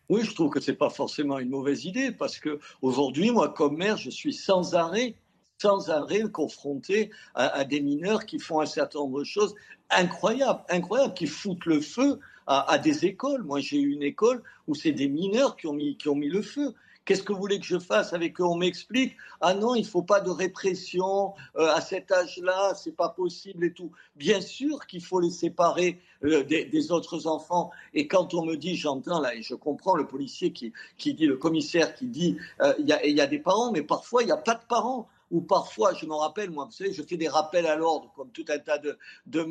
[0.09, 3.49] Oui, je trouve que ce n'est pas forcément une mauvaise idée parce que aujourd'hui, moi,
[3.49, 5.15] comme maire, je suis sans arrêt,
[5.61, 9.55] sans arrêt confronté à, des mineurs qui font un certain nombre de choses
[9.97, 13.43] incroyables, incroyables, qui foutent le feu à, des écoles.
[13.43, 16.29] Moi, j'ai eu une école où c'est des mineurs qui ont mis, qui ont mis
[16.29, 16.73] le feu.
[17.05, 18.45] Qu'est-ce que vous voulez que je fasse avec eux?
[18.45, 22.95] On m'explique ah non, il ne faut pas de répression euh, à cet âge-là, c'est
[22.95, 23.91] pas possible et tout.
[24.15, 27.71] Bien sûr qu'il faut les séparer euh, des, autres enfants.
[27.93, 31.25] Et quand on me dit, j'entends là, et je comprends le policier qui, qui dit,
[31.25, 34.37] le commissaire qui dit, euh, il y, a des parents, mais parfois il n'y a
[34.37, 37.65] pas de parents ou parfois, je me rappelle, moi, vous savez, je fais des rappels
[37.65, 39.43] à l'ordre, comme tout un tas de, de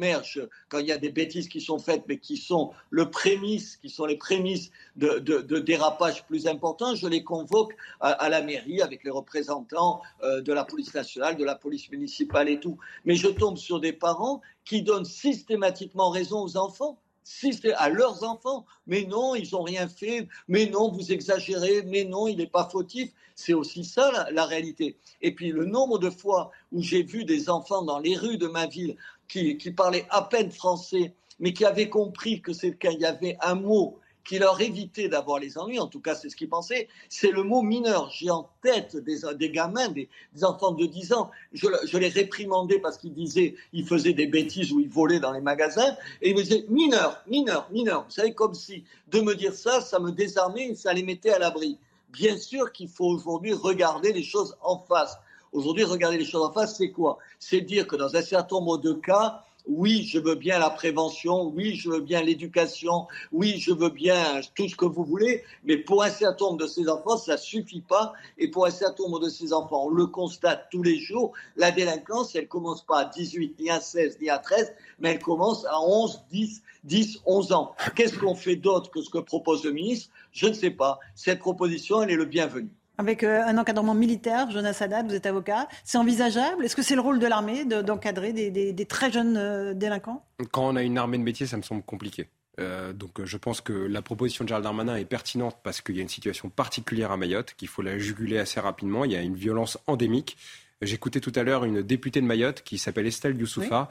[0.69, 3.91] quand il y a des bêtises qui sont faites, mais qui sont le prémisse, qui
[3.91, 9.03] sont les prémices de, de, dérapages plus importants, je les convoque à, la mairie avec
[9.03, 12.79] les représentants euh, de la police nationale, de la police municipale et tout.
[13.05, 17.89] Mais je tombe sur des parents qui donnent systématiquement raison aux enfants si c'est à
[17.89, 18.65] leurs enfants.
[18.87, 20.29] Mais non, ils n'ont rien fait.
[20.49, 21.83] Mais non, vous exagérez.
[21.83, 23.11] Mais non, il n'est pas fautif.
[23.35, 24.97] C'est aussi ça la, réalité.
[25.21, 28.47] Et puis le nombre de fois où j'ai vu des enfants dans les rues de
[28.47, 28.97] ma ville
[29.29, 33.55] qui, parlaient à peine français, mais qui avaient compris que c'est qu'il y avait un
[33.55, 37.31] mot qui leur évitait d'avoir les ennuis, en tout cas c'est ce qu'ils pensaient, c'est
[37.31, 38.11] le mot mineur.
[38.11, 40.09] J'ai en tête des, gamins, des,
[40.43, 44.73] enfants de 10 ans, je, je les réprimandais parce qu'ils disaient, ils faisaient des bêtises
[44.73, 48.05] ou ils volaient dans les magasins, et ils me disaient mineur, mineur, mineur.
[48.05, 51.31] Vous savez, comme si de me dire ça, ça me désarmait et ça les mettait
[51.31, 51.79] à l'abri.
[52.11, 55.17] Bien sûr qu'il faut aujourd'hui regarder les choses en face.
[55.53, 57.19] Aujourd'hui, regarder les choses en face, c'est quoi?
[57.39, 61.47] C'est dire que dans un certain nombre de cas, oui, je veux bien la prévention,
[61.55, 65.77] oui, je veux bien l'éducation, oui, je veux bien tout ce que vous voulez, mais
[65.77, 68.13] pour un certain nombre de ces enfants, ça suffit pas.
[68.39, 71.71] Et pour un certain nombre de ces enfants, on le constate tous les jours, la
[71.71, 75.65] délinquance, elle commence pas à 18, ni à 16, ni à 13, mais elle commence
[75.67, 77.75] à 11, 10, 10, 11 ans.
[77.95, 80.11] Qu'est-ce qu'on fait d'autre que ce que propose le ministre?
[80.33, 80.99] Je ne sais pas.
[81.15, 82.71] Cette proposition, elle est le bienvenu
[83.03, 84.51] avec euh, un encadrement militaire.
[84.51, 85.69] Jonas Haddad, vous êtes avocat.
[85.85, 86.65] C'est envisageable?
[86.65, 90.25] Est-ce que c'est le rôle de l'armée d'encadrer des, très jeunes euh, délinquants?
[90.51, 92.29] Quand on a une armée de métier, ça me semble compliqué.
[92.61, 96.01] Euh, donc je pense que la proposition de Gérald Darmanin est pertinente parce qu'il y
[96.01, 99.05] a une situation particulière à Mayotte, qu'il faut la juguler assez rapidement.
[99.05, 100.37] Il y a une violence endémique.
[100.81, 103.89] J'écoutais tout à l'heure une députée de Mayotte qui s'appelle Estelle Youssoufa,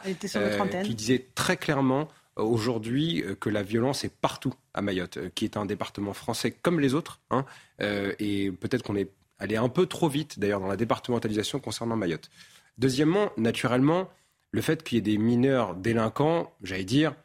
[0.83, 5.65] qui disait très clairement aujourd'hui que la violence est partout à Mayotte, qui est un
[5.65, 7.19] département français comme les autres.
[7.29, 7.45] Hein,
[7.79, 12.29] et peut-être qu'on est allé un peu trop vite, d'ailleurs, dans la départementalisation concernant Mayotte.
[12.77, 14.09] Deuxièmement, naturellement,
[14.51, 17.15] le fait qu'il y ait des mineurs délinquants, j'allais dire,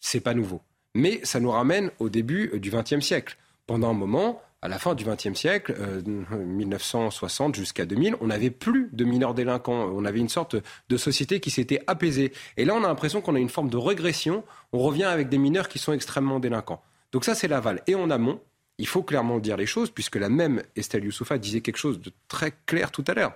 [0.00, 0.60] c'est pas nouveau.
[0.94, 3.38] Mais ça nous ramène au début du XXe siècle.
[3.66, 5.74] Pendant un moment, à la fin du XXe siècle,
[6.06, 9.90] 1960 euh, jusqu'à 2000, on n'avait plus de mineurs délinquants.
[9.92, 10.54] On avait une sorte
[10.88, 12.32] de société qui s'était apaisée.
[12.56, 14.44] Et là, on a l'impression qu'on a une forme de régression.
[14.72, 16.80] On revient avec des mineurs qui sont extrêmement délinquants.
[17.10, 17.82] Donc ça, c'est l'aval.
[17.88, 18.40] Et en amont,
[18.78, 22.12] il faut clairement dire les choses, puisque la même Estelle Youssoufa disait quelque chose de
[22.28, 23.34] très clair tout à l'heure.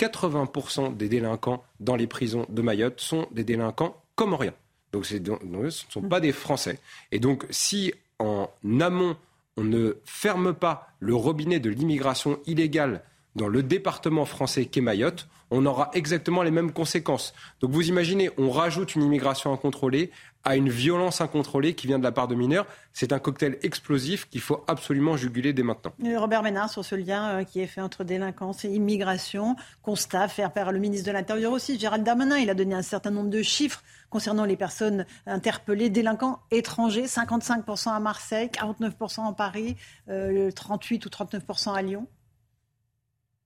[0.00, 4.54] 80% des délinquants dans les prisons de Mayotte sont des délinquants comoriens.
[4.92, 6.78] Donc, ce ne sont pas des Français.
[7.12, 8.48] Et donc, si en
[8.80, 9.16] amont,
[9.56, 13.02] on ne ferme pas le robinet de l'immigration illégale
[13.34, 17.34] dans le département français qu'est Mayotte, on aura exactement les mêmes conséquences.
[17.60, 20.10] Donc vous imaginez, on rajoute une immigration incontrôlée
[20.44, 22.66] à une violence incontrôlée qui vient de la part de mineurs.
[22.92, 25.92] C'est un cocktail explosif qu'il faut absolument juguler dès maintenant.
[26.16, 30.48] Robert Ménard, sur ce lien euh, qui est fait entre délinquance et immigration, constat fait
[30.52, 33.42] par le ministre de l'Intérieur aussi, Gérald Darmanin, il a donné un certain nombre de
[33.42, 41.06] chiffres concernant les personnes interpellées, délinquants étrangers, 55% à Marseille, 49% en Paris, 38 euh,
[41.06, 42.06] ou 39% à Lyon.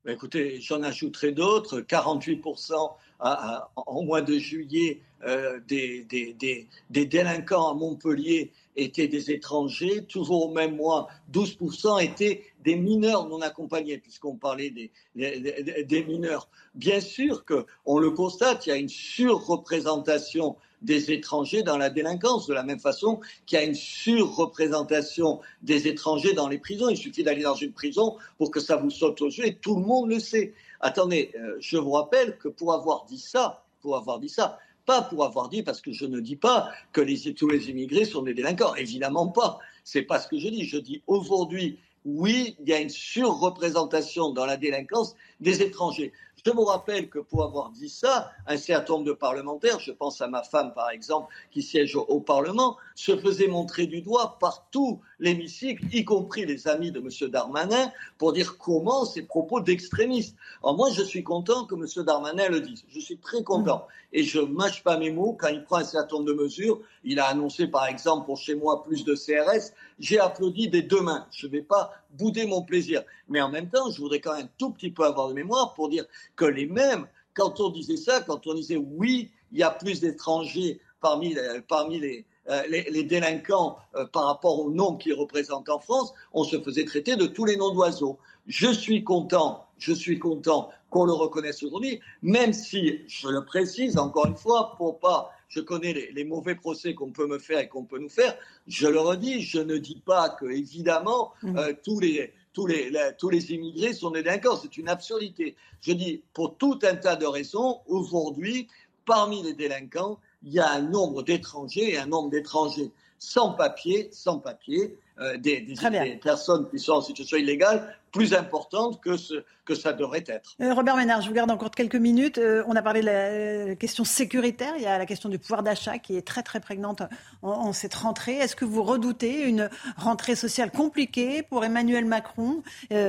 [0.06, 7.74] Ben, écoutez, j'en ajouterai d'autres, 48% en mois de juillet euh, des, des, délinquants à
[7.74, 10.04] Montpellier étaient des étrangers.
[10.04, 16.48] Toujours au même mois, 12% étaient des mineurs non accompagnés, puisqu'on parlait des, des, mineurs.
[16.76, 22.46] Bien sûr qu'on le constate, il y a une surreprésentation des étrangers dans la délinquance,
[22.46, 26.88] de la même façon qu'il y a une surreprésentation des étrangers dans les prisons.
[26.88, 29.76] Il suffit d'aller dans une prison pour que ça vous saute aux yeux et tout
[29.76, 30.54] le monde le sait.
[30.80, 35.02] Attendez, euh, je vous rappelle que pour avoir dit ça, pour avoir dit ça, pas
[35.02, 37.00] pour avoir dit, parce que je ne dis pas que
[37.32, 39.58] tous les immigrés sont des délinquants, évidemment pas.
[39.84, 40.64] C'est pas ce que je dis.
[40.64, 46.12] Je dis aujourd'hui, oui, il y a une surreprésentation dans la délinquance des étrangers.
[46.46, 50.20] Je vous rappelle que pour avoir dit ça, un certain nombre de parlementaires, je pense
[50.20, 54.68] à ma femme par exemple, qui siège au, Parlement, se faisaient montrer du doigt par
[54.70, 57.30] tout l'hémicycle, y compris les amis de M.
[57.30, 60.36] Darmanin, pour dire comment ces propos d'extrémistes.
[60.62, 62.04] Alors moi, je suis content que M.
[62.04, 62.84] Darmanin le dise.
[62.90, 63.84] Je suis très content.
[64.12, 66.80] Et je ne mâche pas mes mots quand il prend un certain nombre de mesures.
[67.02, 69.72] Il a annoncé par exemple pour chez moi plus de CRS.
[69.98, 71.26] J'ai applaudi des deux mains.
[71.32, 73.02] Je ne vais pas bouder mon plaisir.
[73.28, 75.74] Mais en même temps, je voudrais quand même un tout petit peu avoir de mémoire
[75.74, 76.04] pour dire
[76.36, 80.00] que les mêmes, quand on disait ça, quand on disait oui, il y a plus
[80.00, 81.36] d'étrangers parmi,
[81.68, 86.44] parmi les, euh, les, délinquants euh, par rapport au nombre qu'ils représentent en France, on
[86.44, 88.18] se faisait traiter de tous les noms d'oiseaux.
[88.46, 93.98] Je suis content, je suis content qu'on le reconnaisse aujourd'hui, même si, je le précise
[93.98, 97.66] encore une fois, pour pas, je connais les, mauvais procès qu'on peut me faire et
[97.66, 98.36] qu'on peut nous faire,
[98.68, 101.58] je le redis, je ne dis pas que, évidemment, mmh.
[101.58, 104.56] euh, tous les, tous les, immigrés sont délinquants.
[104.56, 105.56] C'est une absurdité.
[105.82, 108.68] Je dis, pour tout un tas de raisons, aujourd'hui,
[109.04, 114.08] parmi les délinquants, il y a un nombre d'étrangers et un nombre d'étrangers sans papier,
[114.10, 115.74] sans papier, euh, des,
[116.22, 120.54] personnes qui sont en situation illégale plus importante que ce que ça devrait être.
[120.60, 122.36] Euh, Robert Ménard, je vous garde encore quelques minutes.
[122.36, 124.74] Euh, on a parlé de la question sécuritaire.
[124.76, 127.00] Il y a la question du pouvoir d'achat qui est très très prégnante
[127.40, 128.36] en, cette rentrée.
[128.36, 132.62] Est-ce que vous redoutez une rentrée sociale compliquée pour Emmanuel Macron,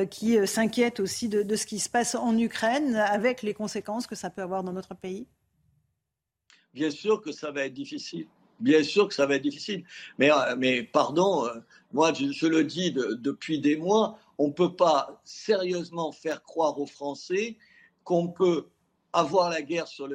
[0.10, 4.16] qui s'inquiète aussi de, de ce qui se passe en Ukraine, avec les conséquences que
[4.16, 5.28] ça peut avoir dans notre pays?
[6.74, 8.28] Bien sûr que ça va être difficile.
[8.60, 9.84] Bien sûr que ça va être difficile.
[10.18, 11.48] Mais, mais pardon,
[11.94, 16.86] moi je, le dis depuis des mois, on ne peut pas sérieusement faire croire aux
[16.86, 17.58] Français
[18.04, 18.68] qu'on peut
[19.14, 20.08] avoir la guerre sur,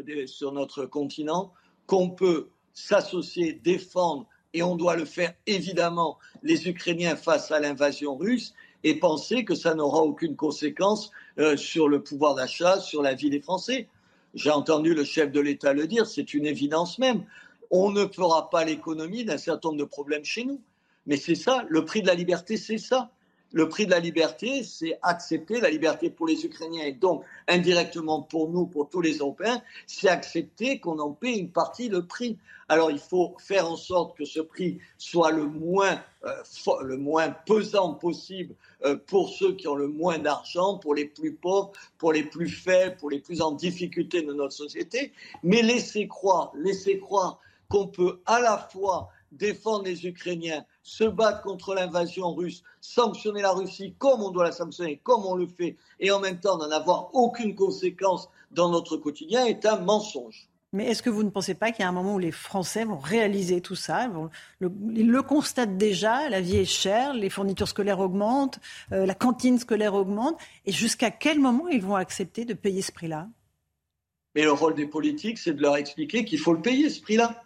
[0.52, 1.52] notre continent,
[1.86, 8.17] qu'on peut s'associer, défendre, et on doit le faire évidemment, les Ukrainiens face à l'invasion
[8.17, 13.15] russe, et penser que ça n'aura aucune conséquence euh, sur le pouvoir d'achat, sur la
[13.15, 13.89] vie des Français.
[14.34, 17.25] J'ai entendu le chef de l'État le dire, c'est une évidence même.
[17.70, 20.60] On ne fera pas l'économie d'un certain nombre de problèmes chez nous.
[21.06, 23.10] Mais c'est ça, le prix de la liberté, c'est ça.
[23.55, 28.22] Le prix de la liberté, c'est accepter la liberté pour les Ukrainiens et donc indirectement
[28.22, 32.39] pour nous, pour tous les Européens, c'est accepter qu'on en paie une partie le prix.
[32.70, 36.32] Alors il faut faire en sorte que ce prix soit le moins, euh,
[36.82, 38.55] le moins pesant possible
[38.86, 42.48] euh, pour ceux qui ont le moins d'argent, pour les plus pauvres, pour les plus
[42.48, 45.12] faibles, pour les plus en difficulté de notre société.
[45.42, 51.43] Mais laissez croire, laissez croire qu'on peut à la fois défendre les Ukrainiens, se battre
[51.43, 55.77] contre l'invasion russe, sanctionner la Russie comme on doit la sanctionner, comme on le fait,
[56.01, 60.49] et en même temps n'en avoir aucune conséquence dans notre quotidien est un mensonge.
[60.75, 62.85] Mais est-ce que vous ne pensez pas qu'il y a un moment où les Français
[62.85, 64.09] vont réaliser tout ça
[64.61, 68.59] Ils le constatent déjà, la vie est chère, les fournitures scolaires augmentent,
[68.93, 72.91] euh, la cantine scolaire augmente, et jusqu'à quel moment ils vont accepter de payer ce
[72.91, 73.28] prix-là?
[74.35, 77.43] Mais le rôle des politiques, c'est de leur expliquer qu'il faut le payer, ce prix-là.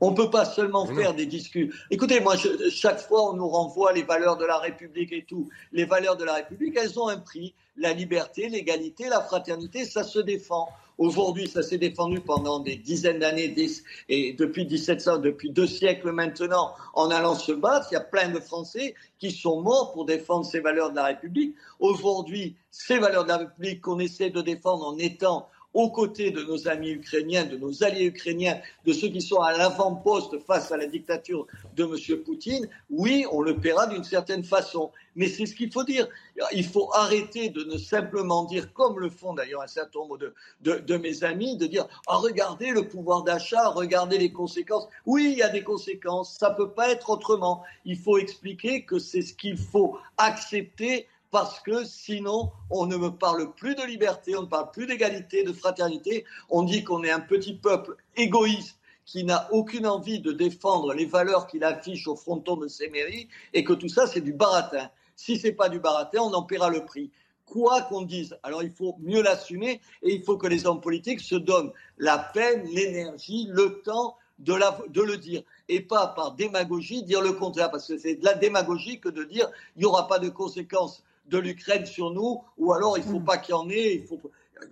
[0.00, 1.68] On ne peut pas seulement faire des discours.
[1.90, 2.34] Écoutez, moi,
[2.70, 5.48] chaque fois, on nous renvoie les valeurs de la République et tout.
[5.72, 7.54] Les valeurs de la République, elles ont un prix.
[7.76, 10.68] La liberté, l'égalité, la fraternité, ça se défend.
[10.96, 13.52] Aujourd'hui, ça s'est défendu pendant des dizaines d'années,
[14.08, 17.88] et depuis 1700, depuis deux siècles maintenant, en allant se battre.
[17.90, 21.06] Il y a plein de Français qui sont morts pour défendre ces valeurs de la
[21.06, 21.56] République.
[21.80, 26.42] Aujourd'hui, ces valeurs de la République qu'on essaie de défendre en étant aux côtés de
[26.42, 30.76] nos amis ukrainiens, de nos alliés ukrainiens, de ceux qui sont à l'avant-poste face à
[30.76, 31.46] la dictature
[31.76, 32.22] de M.
[32.22, 34.92] Poutine, oui, on le paiera d'une certaine façon.
[35.16, 36.08] Mais c'est ce qu'il faut dire.
[36.52, 40.32] Il faut arrêter de ne simplement dire, comme le font d'ailleurs un certain nombre de,
[40.60, 44.88] de, mes amis, de dire ah, regardez le pouvoir d'achat, regardez les conséquences.
[45.06, 47.62] Oui, il y a des conséquences, ça ne peut pas être autrement.
[47.84, 53.10] Il faut expliquer que c'est ce qu'il faut accepter parce que sinon, on ne me
[53.10, 56.24] parle plus de liberté, on ne parle plus d'égalité, de fraternité.
[56.48, 61.06] On dit qu'on est un petit peuple égoïste qui n'a aucune envie de défendre les
[61.06, 64.88] valeurs qu'il affiche au fronton de ses mairies et que tout ça, c'est du baratin.
[65.16, 67.10] Si c'est pas du baratin, on en paiera le prix.
[67.46, 71.20] Quoi qu'on dise, alors il faut mieux l'assumer et il faut que les hommes politiques
[71.20, 74.54] se donnent la peine, l'énergie, le temps de,
[74.88, 78.34] de, le dire et pas par démagogie dire le contraire, parce que c'est de la
[78.34, 82.72] démagogie que de dire il n'y aura pas de conséquences de l'Ukraine sur nous, ou
[82.72, 83.24] alors il ne faut mm.
[83.24, 84.20] pas qu'il y en ait, il faut,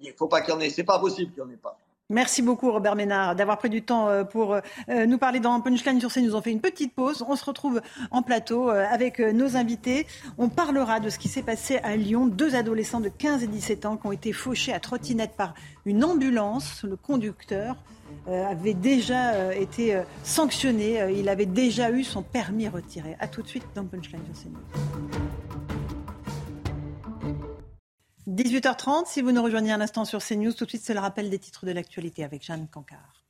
[0.03, 0.71] il faut pas qu'il y en ait.
[0.71, 1.79] C'est pas possible qu'il n'y en ait pas.
[2.13, 5.99] Merci beaucoup Robert Ménard d'avoir pris du temps euh, pour euh, nous parler dans Punchline
[5.99, 6.21] sur C.
[6.21, 7.25] Nous avons fait une petite pause.
[7.27, 10.07] On se retrouve en plateau euh, avec nos invités.
[10.37, 12.27] On parlera de ce qui s'est passé à Lyon.
[12.27, 15.55] Deux adolescents de 15 et 17 ans qui ont été fauchés à trottinette par
[15.87, 16.83] une ambulance.
[16.83, 17.77] Le conducteur
[18.27, 21.15] avait déjà été sanctionné.
[21.17, 23.17] Il avait déjà eu son permis retiré.
[23.21, 25.42] A tout de suite dans Punchline sur CNews.
[28.29, 31.29] 18h30, si vous nous rejoignez un instant sur CNews, tout de suite c'est le rappel
[31.29, 33.25] des titres de l'actualité avec Jeanne Cancard.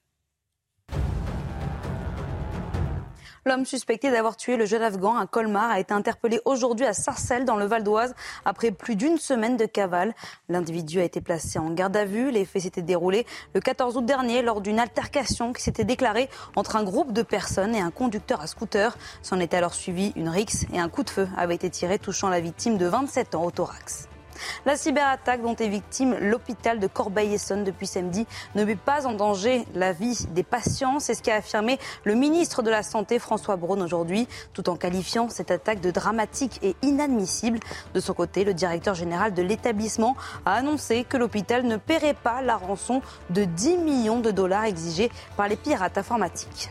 [3.46, 7.46] L'homme suspecté d'avoir tué le jeune Afghan à Colmar a été interpellé aujourd'hui à Sarcelles,
[7.46, 8.14] dans le Val d'Oise,
[8.44, 10.14] après plus d'une semaine de cavale.
[10.50, 12.30] L'individu a été placé en garde à vue.
[12.30, 16.76] Les faits s'étaient déroulés le 14 août dernier lors d'une altercation qui s'était déclarée entre
[16.76, 18.96] un groupe de personnes et un conducteur à scooter.
[19.22, 22.28] S'en était alors suivi une rixe et un coup de feu avait été tiré touchant
[22.28, 24.08] la victime de 27 ans au thorax.
[24.66, 29.64] La cyberattaque dont est victime l'hôpital de Corbeil-Essonne depuis samedi ne met pas en danger
[29.74, 31.00] la vie des patients.
[31.00, 35.28] C'est ce qu'a affirmé le ministre de la Santé François Braun aujourd'hui, tout en qualifiant
[35.28, 37.60] cette attaque de dramatique et inadmissible.
[37.94, 42.42] De son côté, le directeur général de l'établissement a annoncé que l'hôpital ne paierait pas
[42.42, 46.70] la rançon de 10 millions de dollars exigés par les pirates informatiques.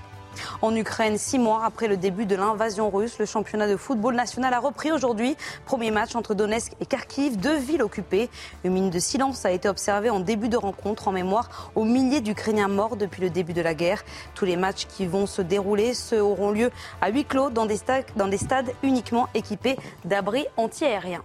[0.61, 4.53] En Ukraine, six mois après le début de l'invasion russe, le championnat de football national
[4.53, 5.35] a repris aujourd'hui.
[5.65, 8.29] Premier match entre Donetsk et Kharkiv, deux villes occupées.
[8.63, 12.21] Une minute de silence a été observée en début de rencontre en mémoire aux milliers
[12.21, 14.03] d'Ukrainiens morts depuis le début de la guerre.
[14.35, 17.77] Tous les matchs qui vont se dérouler se auront lieu à huis clos dans des
[17.77, 21.23] stades, des stades uniquement équipés d'abris antiaériens.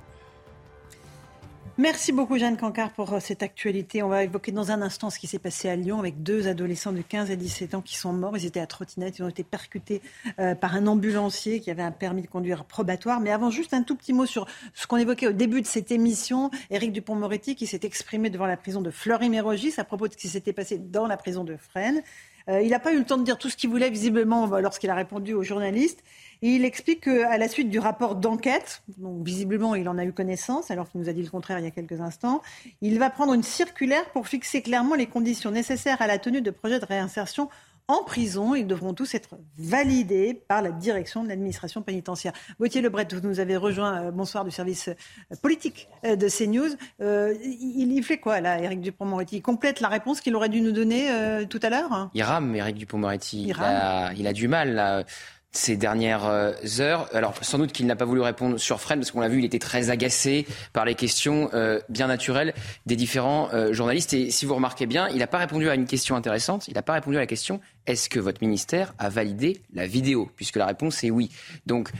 [1.78, 4.02] Merci beaucoup Jeanne Cancard pour euh, cette actualité.
[4.02, 6.90] On va évoquer dans un instant ce qui s'est passé à Lyon avec deux adolescents
[6.90, 8.34] de 15 à 17 ans qui sont morts.
[8.34, 10.00] Ils étaient à trottinette, ils ont été percutés
[10.38, 13.20] euh, par un ambulancier qui avait un permis de conduire probatoire.
[13.20, 15.90] Mais avant, juste un tout petit mot sur ce qu'on évoquait au début de cette
[15.90, 16.50] émission.
[16.70, 20.28] Éric Dupont-Moretti qui s'est exprimé devant la prison de Fleury-Mérogis à propos de ce qui
[20.28, 22.02] s'était passé dans la prison de Fresnes.
[22.48, 24.90] Euh, il n'a pas eu le temps de dire tout ce qu'il voulait visiblement lorsqu'il
[24.90, 26.02] a répondu aux journalistes.
[26.42, 30.70] Il explique qu'à la suite du rapport d'enquête, donc visiblement il en a eu connaissance
[30.70, 32.42] alors qu'il nous a dit le contraire il y a quelques instants,
[32.82, 36.50] il va prendre une circulaire pour fixer clairement les conditions nécessaires à la tenue de
[36.50, 37.48] projets de réinsertion
[37.88, 38.54] en prison.
[38.54, 42.32] Ils devront tous être validés par la direction de l'administration pénitentiaire.
[42.58, 46.76] Gauthier Lebret, vous nous avez rejoint, euh, bonsoir, du service euh, politique euh, de CNews.
[47.00, 50.72] il, il, fait quoi, là, Éric Dupont-Moretti Il complète la réponse qu'il aurait dû nous
[50.72, 51.08] donner
[51.48, 52.10] tout à l'heure?
[52.14, 53.42] Il rame, Éric Dupont-Moretti.
[53.42, 55.04] Il, il, a, il a du mal, là
[55.52, 57.08] ces dernières euh, heures.
[57.14, 59.44] Alors sans doute qu'il n'a pas voulu répondre sur Fresnes parce qu'on l'a vu, il
[59.44, 64.12] était très agacé par les questions euh, bien naturelles des différents euh, journalistes.
[64.14, 66.68] Et si vous remarquez bien, il n'a pas répondu à une question intéressante.
[66.68, 70.30] Il n'a pas répondu à la question est-ce que votre ministère a validé la vidéo?
[70.36, 71.30] Puisque la réponse est oui.
[71.66, 71.90] Donc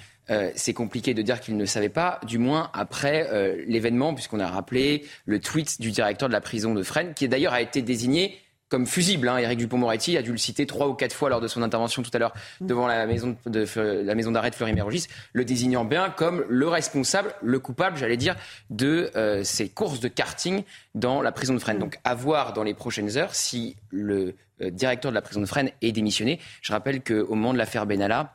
[0.57, 5.05] c'est compliqué de dire qu'il ne savait pas, du moins après l'événement, puisqu'on a rappelé
[5.25, 8.37] le tweet du directeur de la prison de Fresnes, qui d'ailleurs a été désigné
[8.69, 9.29] comme fusible.
[9.29, 9.39] Hein.
[9.39, 12.11] Éric Dupont-Moretti a dû le citer trois ou quatre fois lors de son intervention tout
[12.15, 13.67] à l'heure devant la maison, de,
[14.03, 18.37] la maison d'arrêt de Fleury-Mérogis, le désignant bien comme le responsable, le coupable, j'allais dire,
[18.71, 20.65] de euh, ces courses de karting
[20.95, 21.79] dans la prison de Fresnes.
[21.79, 25.47] Donc à voir dans les prochaines heures si le euh, directeur de la prison de
[25.47, 26.41] Fresnes est démissionné.
[26.63, 28.33] Je rappelle qu'au moment de l'affaire Benalla,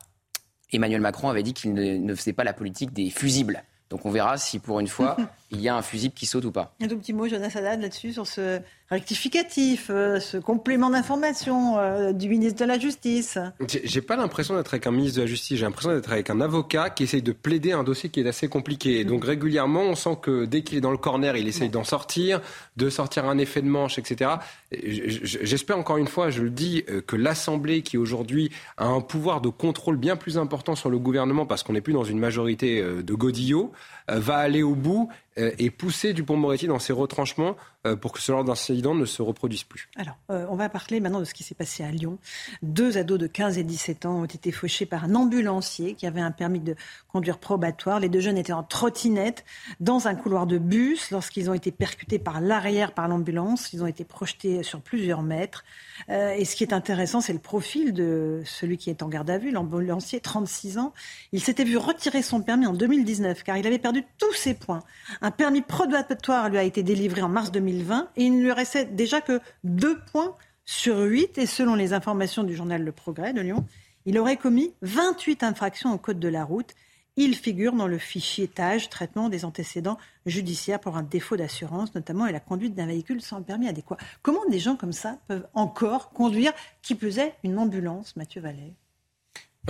[0.72, 3.62] Emmanuel Macron avait dit qu'il ne, ne faisait pas la politique des fusibles.
[3.90, 5.18] Donc on verra si pour une fois
[5.52, 6.74] il y a un fusible qui saute ou pas.
[6.80, 8.60] Un tout petit mot, Jonas Haddad, là-dessus, sur ce
[8.92, 14.74] rectificatif, euh, ce complément d'information euh, du ministre de la Justice J'ai pas l'impression d'être
[14.74, 17.32] avec un ministre de la Justice, j'ai l'impression d'être avec un avocat qui essaye de
[17.32, 19.04] plaider un dossier qui est assez compliqué.
[19.04, 22.42] Donc régulièrement, on sent que dès qu'il est dans le corner, il essaye d'en sortir,
[22.76, 24.32] de sortir un effet de manche, etc.
[24.72, 29.40] J'espère encore une fois, je le dis, euh, que l'Assemblée, qui aujourd'hui a un pouvoir
[29.40, 32.82] de contrôle bien plus important sur le gouvernement, parce qu'on n'est plus dans une majorité
[32.82, 33.72] de godillots,
[34.08, 37.54] va aller au bout et pousser Dupont-Moretti dans ses retranchements euh,
[38.00, 39.88] pour que ce genre d'incident ne se reproduise plus.
[39.96, 42.18] Alors, euh, on va parler maintenant de ce qui s'est passé à Lyon.
[42.62, 46.20] Deux ados de 15 et 17 ans ont été fauchés par un ambulancier qui avait
[46.20, 46.76] un permis de
[47.08, 47.98] conduire probatoire.
[47.98, 49.44] Les deux jeunes étaient en trottinette
[49.80, 53.72] dans un couloir de bus lorsqu'ils ont été percutés par l'arrière par l'ambulance.
[53.72, 55.64] Ils ont été projetés sur plusieurs mètres.
[56.08, 59.28] Euh, et ce qui est intéressant, c'est le profil de celui qui est en garde
[59.28, 60.92] à vue, l'ambulancier, 36 ans.
[61.32, 64.84] Il s'était vu retirer son permis en 2019 car il avait perdu tous ses points.
[65.20, 67.71] Un permis probatoire lui a été délivré en mars 2019
[68.16, 71.38] et il ne lui restait déjà que deux points sur huit.
[71.38, 73.64] Et selon les informations du journal Le Progrès de Lyon,
[74.06, 76.74] il aurait commis 28 infractions au code de la route.
[77.16, 82.26] Il figure dans le fichier TAGE, traitement des antécédents judiciaires pour un défaut d'assurance, notamment
[82.26, 83.98] et la conduite d'un véhicule sans permis adéquat.
[84.22, 88.72] Comment des gens comme ça peuvent encore conduire, qui pesait une ambulance, Mathieu Vallet?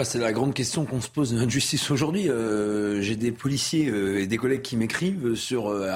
[0.05, 2.31] C'est la grande question qu'on se pose de notre justice aujourd'hui.
[2.31, 5.91] Euh, j'ai des policiers euh, et des collègues qui m'écrivent sur euh,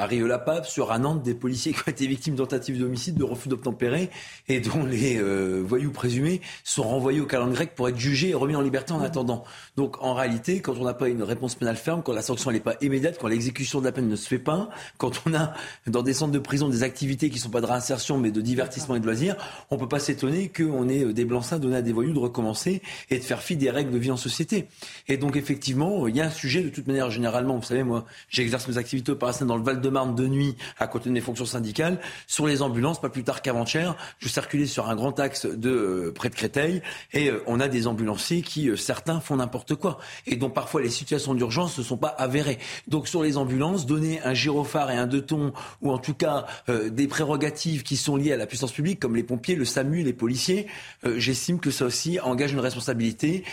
[0.65, 4.11] sur à Nantes, des policiers qui ont été victimes d'entatives d'homicide, de refus d'obtempérer
[4.49, 8.35] et dont les euh, voyous présumés sont renvoyés au calendrier grec pour être jugés et
[8.35, 9.45] remis en liberté en attendant.
[9.79, 12.61] Donc en réalité, quand on n'a pas une réponse pénale ferme, quand la sanction n'est
[12.61, 14.69] pas immédiate, quand l'exécution de la peine ne se fait pas,
[14.99, 15.55] quand on a
[15.87, 18.43] dans des centres de prison des activités qui ne sont pas de réinsertion mais de
[18.43, 19.37] divertissement et de loisirs,
[19.71, 23.19] on peut pas s'étonner qu'on ait des blancs-seings donnés à des voyous de recommencer et
[23.19, 24.69] de faire fi des règles de vie en société.
[25.09, 28.05] Et donc effectivement, il y a un sujet de toute manière généralement, vous savez, moi
[28.29, 31.99] j'exerce mes activités opérationnelles dans le Val-de-Marne de nuit à côté de mes fonctions syndicales.
[32.27, 36.13] Sur les ambulances, pas plus tard qu'avant-hier, je circulais sur un grand axe de euh,
[36.13, 36.83] près de Créteil
[37.13, 39.99] et euh, on a des ambulanciers qui, euh, certains, font n'importe quoi.
[40.27, 42.59] Et donc parfois les situations d'urgence ne sont pas avérées.
[42.89, 46.47] Donc sur les ambulances, donner un gyrophare et un deux tons, ou en tout cas
[46.69, 50.13] des prérogatives qui sont liées à la puissance publique, comme les pompiers, le SAMU, les
[50.13, 50.67] policiers,
[51.17, 53.45] j'estime que ça aussi engage une responsabilité.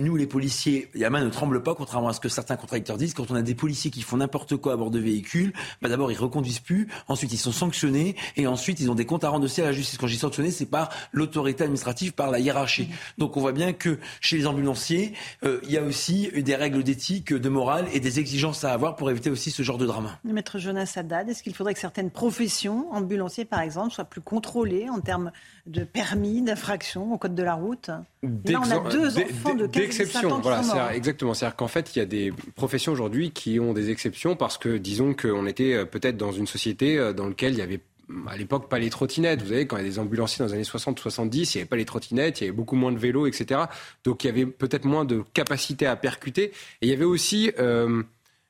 [0.00, 3.14] Nous, les policiers, la main ne tremble pas, contrairement à ce que certains contradicteurs disent.
[3.14, 6.10] Quand on a des policiers qui font n'importe quoi à bord de véhicules, bah d'abord
[6.12, 9.44] ils reconduisent plus, ensuite ils sont sanctionnés, et ensuite ils ont des comptes à rendre
[9.44, 9.98] aussi à la justice.
[9.98, 12.88] Quand je dis sanctionné, c'est par l'autorité administrative, par la hiérarchie.
[13.18, 16.82] Donc on voit bien que chez les ambulanciers, euh, il y a aussi des règles
[16.82, 20.10] d'éthique, de morale et des exigences à avoir pour éviter aussi ce genre de drame.
[20.24, 24.88] Maître Jonas Haddad, est-ce qu'il faudrait que certaines professions, ambulanciers par exemple, soient plus contrôlées
[24.88, 25.32] en termes
[25.66, 27.90] de permis, d'infraction au code de la route?
[28.22, 31.34] Là, on a deux enfants de 15 voilà, exactement.
[31.34, 34.76] C'est-à-dire qu'en fait, il y a des professions aujourd'hui qui ont des exceptions parce que,
[34.76, 37.80] disons qu'on était euh, peut-être dans une société euh, dans laquelle il y avait
[38.28, 39.42] à l'époque pas les trottinettes.
[39.42, 41.68] Vous savez, quand il y a des ambulanciers dans les années 60-70, il n'y avait
[41.68, 43.62] pas les trottinettes, il y avait beaucoup moins de vélos, etc.
[44.04, 46.44] Donc il y avait peut-être moins de capacité à percuter.
[46.44, 46.52] Et
[46.82, 48.02] il y avait aussi, euh,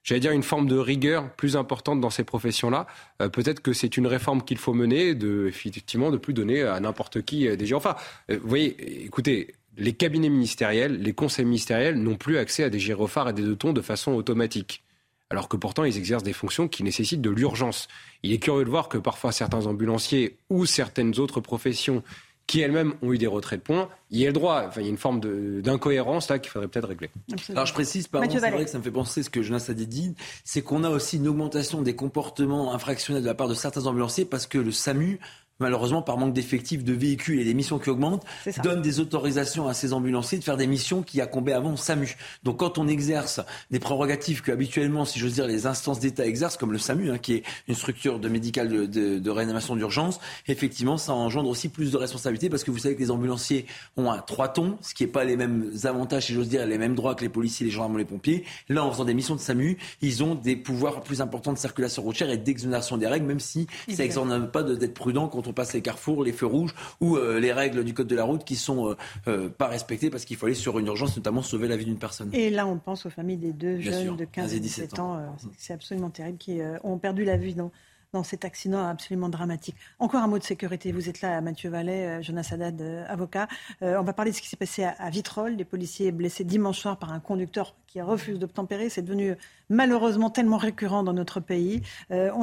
[0.03, 2.87] j'allais dire, une forme de rigueur plus importante dans ces professions-là.
[3.33, 7.23] peut-être que c'est une réforme qu'il faut mener, de effectivement de plus donner à n'importe
[7.23, 7.77] qui des gens.
[7.77, 7.95] Enfin,
[8.29, 13.31] vous voyez, écoutez, les cabinets ministériels, les conseils ministériels n'ont plus accès à des gyrophares
[13.31, 14.83] et des deux tons de façon automatique.
[15.31, 17.89] Alors que pourtant, ils exercent des fonctions qui nécessitent de l'urgence.
[18.23, 22.03] Il est curieux de voir que parfois certains ambulanciers ou certaines autres professions
[22.47, 24.65] qui elles-mêmes ont eu des retraits de points, il y a le droit.
[24.67, 25.21] Enfin, il y a une forme
[25.63, 27.09] d'incohérence là qu'il faudrait peut-être régler.
[27.49, 29.67] Alors je précise, pardon, c'est vrai que ça me fait penser à ce que Jonas
[29.69, 33.55] a dit, c'est qu'on a aussi une augmentation des comportements infractionnels de la part de
[33.55, 35.19] certains ambulanciers parce que le SAMU
[35.61, 38.25] malheureusement, par manque d'effectifs, de véhicules et des missions qui augmentent,
[38.63, 42.17] donne des autorisations à ces ambulanciers de faire des missions qui accombaient avant SAMU.
[42.43, 43.41] Donc quand on exerce
[43.71, 47.19] des prérogatives que habituellement, si j'ose dire, les instances d'État exercent, comme le SAMU, hein,
[47.19, 51.69] qui est une structure de médicale de, de, de réanimation d'urgence, effectivement, ça engendre aussi
[51.69, 53.67] plus de responsabilités parce que vous savez que les ambulanciers
[53.97, 56.79] ont un trois tons, ce qui n'est pas les mêmes avantages, si j'ose dire, les
[56.79, 58.45] mêmes droits que les policiers, les gendarmes ou les pompiers.
[58.69, 62.03] Là, en faisant des missions de SAMU, ils ont des pouvoirs plus importants de circulation
[62.03, 65.55] routière et d'exonération des règles, même si ça n'exonère pas d'être prudent quand on on
[65.55, 68.43] passe les carrefours, les feux rouges ou euh, les règles du code de la route
[68.43, 68.97] qui sont euh,
[69.29, 71.99] euh, pas respectées parce qu'il faut aller sur une urgence, notamment sauver la vie d'une
[71.99, 72.31] personne.
[72.33, 75.37] Et là, on pense aux familles des deux jeunes de 15 et 17 ans.
[75.59, 77.71] C'est absolument terrible qui ont perdu la vie dans,
[78.13, 79.77] dans cet accident absolument dramatique.
[79.99, 80.93] Encore un mot de sécurité.
[80.93, 83.49] Vous êtes là, Mathieu Vallet, Jonas Haddad, avocat.
[83.81, 85.57] on va parler de ce qui s'est passé à, Vitrolles.
[85.57, 88.91] Des policiers blessés dimanche soir par un conducteur qui refuse d'obtempérer.
[88.91, 89.35] C'est devenu
[89.71, 91.83] malheureusement tellement récurrent dans notre pays.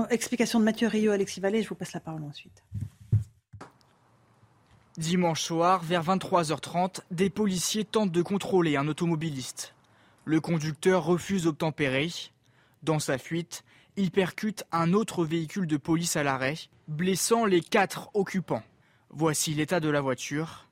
[0.10, 1.62] explication de Mathieu Rio, Alexis Vallet.
[1.62, 2.64] Je vous passe la parole ensuite.
[5.00, 9.74] Dimanche soir, vers 23h30, des policiers tentent de contrôler un automobiliste.
[10.26, 12.10] Le conducteur refuse d'obtempérer.
[12.84, 13.64] Dans sa fuite,
[14.00, 16.56] il percute un autre véhicule de police à l'arrêt,
[16.88, 18.64] blessant les quatre occupants.
[19.10, 20.70] Voici l'état de la voiture.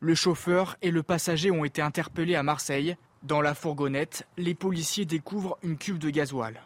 [0.00, 2.96] Le chauffeur et le passager ont été interpellés à Marseille.
[3.22, 6.62] Dans la fourgonnette, les policiers découvrent une cuve de gasoil.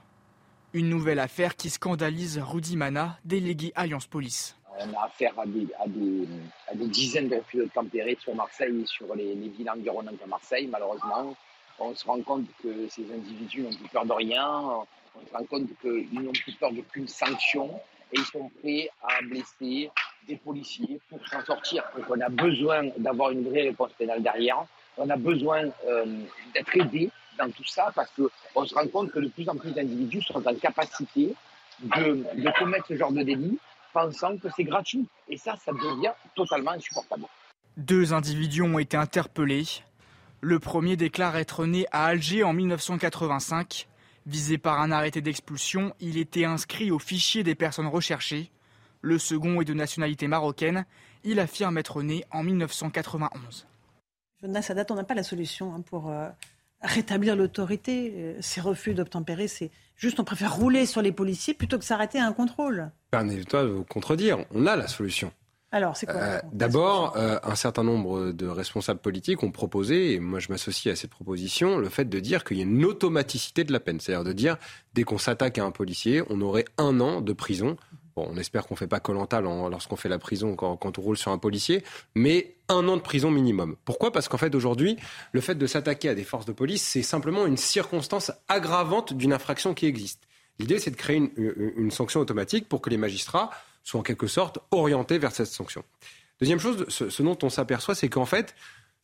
[0.73, 6.86] Une nouvelle affaire qui scandalise Rudy Mana, délégué Alliance Police on a affaire à des,
[6.86, 10.68] dizaines de refus de tempérer sur Marseille et sur les, les, villes environnantes de Marseille,
[10.70, 11.35] malheureusement.
[11.81, 15.45] On se rend compte que ces individus n'ont plus peur de rien, on se rend
[15.45, 17.81] compte qu'ils n'ont plus peur d'aucune sanction
[18.12, 19.91] et ils sont prêts à blesser
[20.27, 21.85] des policiers pour s'en sortir.
[21.97, 24.65] Donc on a besoin d'avoir une vraie réponse pénale derrière,
[24.97, 26.23] on a besoin euh,
[26.55, 29.70] d'être aidé dans tout ça parce qu'on se rend compte que de plus en plus
[29.70, 31.35] d'individus sont en capacité
[31.81, 33.59] de, de commettre ce genre de délit
[33.93, 35.07] pensant que c'est gratuit.
[35.28, 37.25] Et ça, ça devient totalement insupportable.
[37.77, 39.65] Deux individus ont été interpellés.
[40.41, 43.89] Le premier déclare être né à Alger en 1985.
[44.28, 48.50] Visé par un arrêté d'expulsion, il était inscrit au fichier des personnes recherchées.
[49.00, 50.84] Le second est de nationalité marocaine.
[51.24, 53.66] Il affirme être né en 1991.
[54.42, 56.28] Jonas Sadat, on n'a pas la solution hein, pour euh,
[56.82, 58.12] rétablir l'autorité.
[58.16, 62.18] Euh, ces refus d'obtempérer, c'est juste on préfère rouler sur les policiers plutôt que s'arrêter
[62.18, 62.90] à un contrôle.
[63.10, 64.44] Permettez-moi de vous contredire.
[64.50, 65.32] On a la solution.
[65.70, 70.20] Alors, c'est quoi euh, D'abord, euh, un certain nombre de responsables politiques ont proposé, et
[70.20, 73.64] moi je m'associe à cette proposition, le fait de dire qu'il y a une automaticité
[73.64, 74.00] de la peine.
[74.00, 74.56] C'est-à-dire de dire,
[74.94, 77.76] dès qu'on s'attaque à un policier, on aurait un an de prison
[78.26, 81.30] on espère qu'on ne fait pas Colanta lorsqu'on fait la prison quand, on roule sur
[81.30, 83.76] un policier, mais un an de prison minimum.
[83.84, 84.12] Pourquoi?
[84.12, 84.97] Parce qu'en fait, aujourd'hui,
[85.32, 89.32] le fait de s'attaquer à des forces de police, c'est simplement une circonstance aggravante d'une
[89.32, 90.22] infraction qui existe.
[90.58, 93.50] L'idée, c'est de créer une, sanction automatique pour que les magistrats
[93.89, 95.84] soient en quelque sorte orientés vers cette sanction.
[96.41, 98.55] Deuxième chose, ce dont on s'aperçoit, c'est qu'en fait,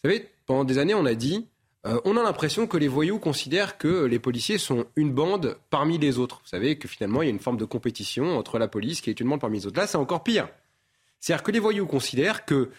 [0.03, 1.49] vous savez, pendant des années, on a dit
[1.87, 5.99] euh, on a l'impression que les voyous considèrent que les policiers sont une bande parmi
[5.99, 6.41] les autres.
[6.43, 9.11] Vous savez que finalement, il y a une forme de compétition entre la police qui
[9.11, 9.79] est une bande parmi les autres.
[9.79, 10.49] Là, c'est encore pire.
[11.21, 12.71] C'est-à-dire que les voyous considèrent que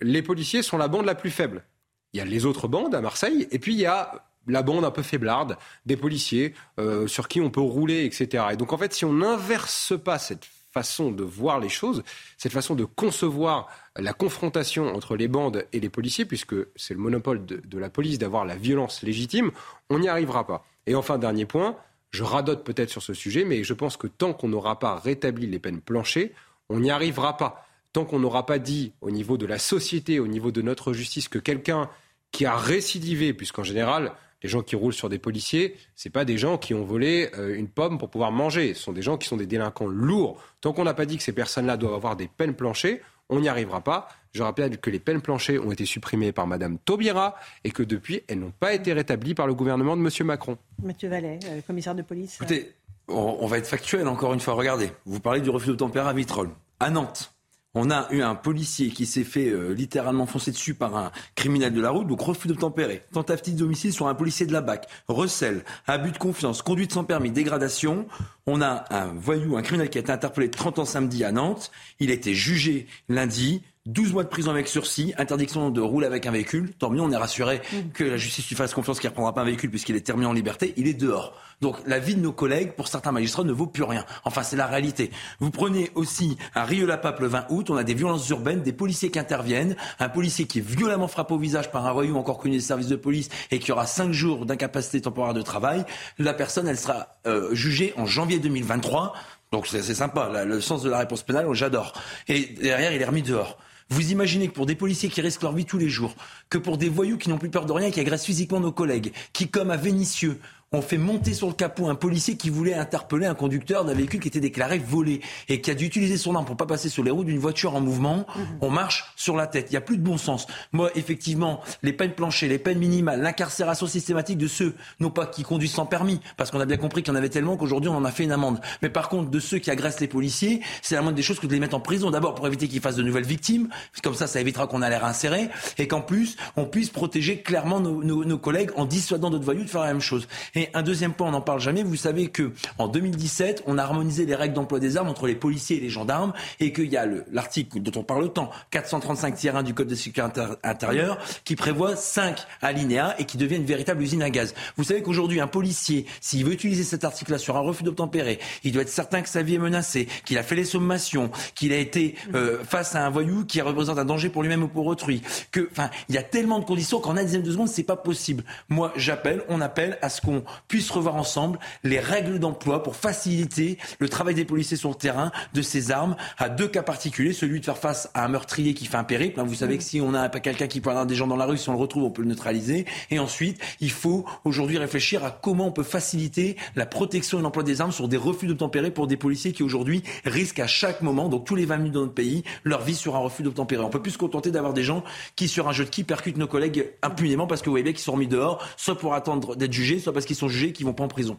[0.00, 1.64] les policiers sont la bande la plus faible.
[2.12, 4.84] Il y a les autres bandes à Marseille, et puis il y a la bande
[4.84, 5.56] un peu faiblarde
[5.86, 8.44] des policiers euh, sur qui on peut rouler, etc.
[8.52, 12.02] Et donc en fait, si on n'inverse pas cette façon de voir les choses,
[12.38, 17.00] cette façon de concevoir la confrontation entre les bandes et les policiers, puisque c'est le
[17.00, 19.50] monopole de, la police d'avoir la violence légitime,
[19.88, 20.64] on n'y arrivera pas.
[20.86, 21.76] Et enfin, dernier point,
[22.10, 25.46] je radote peut-être sur ce sujet, mais je pense que tant qu'on n'aura pas rétabli
[25.46, 26.32] les peines planchées,
[26.68, 27.66] on n'y arrivera pas.
[27.92, 31.28] Tant qu'on n'aura pas dit au niveau de la société, au niveau de notre justice,
[31.28, 31.90] que quelqu'un
[32.30, 36.38] qui a récidivé, puisqu'en général, les gens qui roulent sur des policiers, ce pas des
[36.38, 38.74] gens qui ont volé euh, une pomme pour pouvoir manger.
[38.74, 40.42] Ce sont des gens qui sont des délinquants lourds.
[40.60, 43.48] Tant qu'on n'a pas dit que ces personnes-là doivent avoir des peines planchées, on n'y
[43.48, 44.08] arrivera pas.
[44.32, 48.22] Je rappelle que les peines planchées ont été supprimées par Mme Taubira et que depuis,
[48.28, 50.26] elles n'ont pas été rétablies par le gouvernement de M.
[50.26, 50.56] Macron.
[50.82, 52.36] Mathieu Vallet, euh, commissaire de police.
[52.36, 52.72] Écoutez,
[53.08, 54.54] on, va être factuel encore une fois.
[54.54, 56.50] Regardez, vous parlez du refus de tempérer à Vitrolles.
[56.78, 57.32] À Nantes,
[57.74, 61.72] on a eu un policier qui s'est fait euh, littéralement foncer dessus par un criminel
[61.72, 65.64] de la route, donc refus d'obtempérer, tentative d'homicide sur un policier de la BAC, recel,
[65.86, 68.06] abus de confiance, conduite sans permis, dégradation.
[68.46, 71.70] On a un voyou, un criminel qui a été interpellé 30 ans samedi à Nantes.
[72.00, 76.24] Il a été jugé lundi, 12 mois de prison avec sursis, interdiction de rouler avec
[76.26, 76.72] un véhicule.
[76.78, 77.60] Tant mieux, on est rassuré
[77.92, 80.26] que la justice lui fasse confiance qu'il ne reprendra pas un véhicule puisqu'il est terminé
[80.26, 80.74] en liberté.
[80.76, 81.34] Il est dehors.
[81.60, 84.04] Donc la vie de nos collègues, pour certains magistrats, ne vaut plus rien.
[84.24, 85.10] Enfin, c'est la réalité.
[85.40, 89.10] Vous prenez aussi un Rieux-la-Pape le 20 août, on a des violences urbaines, des policiers
[89.10, 92.56] qui interviennent, un policier qui est violemment frappé au visage par un voyou encore connu
[92.56, 95.84] des services de police et qui aura 5 jours d'incapacité temporaire de travail.
[96.18, 99.14] La personne, elle sera euh, jugée en janvier 2023.
[99.52, 101.92] Donc c'est sympa, le sens de la réponse pénale, j'adore.
[102.28, 103.58] Et derrière, il est remis dehors.
[103.90, 106.14] Vous imaginez que pour des policiers qui risquent leur vie tous les jours,
[106.50, 109.12] que pour des voyous qui n'ont plus peur de rien, qui agressent physiquement nos collègues,
[109.32, 110.40] qui, comme à Vénissieux,
[110.72, 114.20] on fait monter sur le capot un policier qui voulait interpeller un conducteur d'un véhicule
[114.20, 117.02] qui était déclaré volé et qui a dû utiliser son arme pour pas passer sur
[117.02, 118.18] les routes d'une voiture en mouvement.
[118.18, 118.46] Mhm.
[118.60, 119.66] On marche sur la tête.
[119.70, 120.46] Il n'y a plus de bon sens.
[120.70, 125.42] Moi, effectivement, les peines planchées, les peines minimales, l'incarcération systématique de ceux, non pas qui
[125.42, 127.96] conduisent sans permis, parce qu'on a bien compris qu'il y en avait tellement qu'aujourd'hui on
[127.96, 128.60] en a fait une amende.
[128.80, 131.48] Mais par contre, de ceux qui agressent les policiers, c'est la moindre des choses que
[131.48, 132.12] de les mettre en prison.
[132.12, 133.70] D'abord pour éviter qu'ils fassent de nouvelles victimes.
[134.04, 135.48] Comme ça, ça évitera qu'on a l'air inséré
[135.78, 139.70] et qu'en plus, on puisse protéger clairement nos, nos collègues en dissuadant d'autres voyous de
[139.70, 140.28] faire la même chose.
[140.54, 141.82] Et un deuxième point, on n'en parle jamais.
[141.82, 145.34] Vous savez que en 2017, on a harmonisé les règles d'emploi des armes entre les
[145.34, 149.74] policiers et les gendarmes et qu'il y a l'article dont on parle autant, 435-1 du
[149.74, 154.30] Code de sécurité intérieure, qui prévoit 5 alinéas et qui devient une véritable usine à
[154.30, 154.54] gaz.
[154.76, 158.72] Vous savez qu'aujourd'hui, un policier, s'il veut utiliser cet article-là sur un refus d'obtempérer, il
[158.72, 161.76] doit être certain que sa vie est menacée, qu'il a fait les sommations, qu'il a
[161.76, 165.22] été euh, face à un voyou qui représente un danger pour lui-même ou pour autrui.
[165.50, 167.96] Que, enfin, il y a tellement de conditions qu'en un dixième de seconde, c'est pas
[167.96, 168.44] possible.
[168.68, 173.78] Moi, j'appelle, on appelle à ce qu'on puisse revoir ensemble les règles d'emploi pour faciliter
[173.98, 177.32] le travail des policiers sur le terrain de ces armes à deux cas particuliers.
[177.32, 179.40] Celui de faire face à un meurtrier qui fait un périple.
[179.40, 181.58] Hein, vous savez que si on a quelqu'un qui poignarde des gens dans la rue,
[181.58, 182.86] si on le retrouve, on peut le neutraliser.
[183.10, 187.62] Et ensuite, il faut aujourd'hui réfléchir à comment on peut faciliter la protection et l'emploi
[187.62, 191.28] des armes sur des refus d'obtempérer pour des policiers qui aujourd'hui risquent à chaque moment,
[191.28, 193.82] donc tous les 20 minutes dans notre pays, leur vie sur un refus d'obtempérer.
[193.82, 195.04] On peut plus se contenter d'avoir des gens
[195.36, 197.94] qui, sur un jeu de qui, percutent nos collègues impunément parce que vous voyez bien
[197.94, 200.84] qu'ils sont remis dehors, soit pour attendre d'être jugés, soit parce qu'ils sont jugés, qu'ils
[200.84, 201.38] vont pas en prison.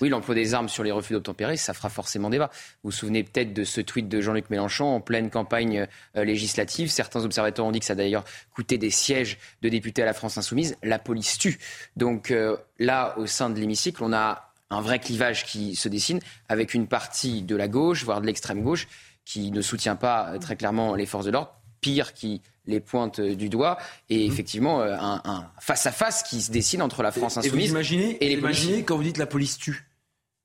[0.00, 2.50] Oui, l'emploi des armes sur les refus d'obtempérer, ça fera forcément débat.
[2.82, 6.90] Vous vous souvenez peut-être de ce tweet de Jean-Luc Mélenchon en pleine campagne euh, législative.
[6.90, 10.14] Certains observateurs ont dit que ça a d'ailleurs coûté des sièges de députés à la
[10.14, 10.76] France insoumise.
[10.82, 11.60] La police tue.
[11.96, 16.18] Donc euh, là, au sein de l'hémicycle, on a un vrai clivage qui se dessine
[16.48, 18.88] avec une partie de la gauche, voire de l'extrême gauche,
[19.24, 23.20] qui ne soutient pas euh, très clairement les forces de l'ordre, pire qui les pointes
[23.20, 24.32] du doigt et mmh.
[24.32, 28.28] effectivement euh, un face-à-face qui se dessine entre la France insoumise et, vous imaginez, et
[28.28, 29.88] les imaginez quand vous dites la police tue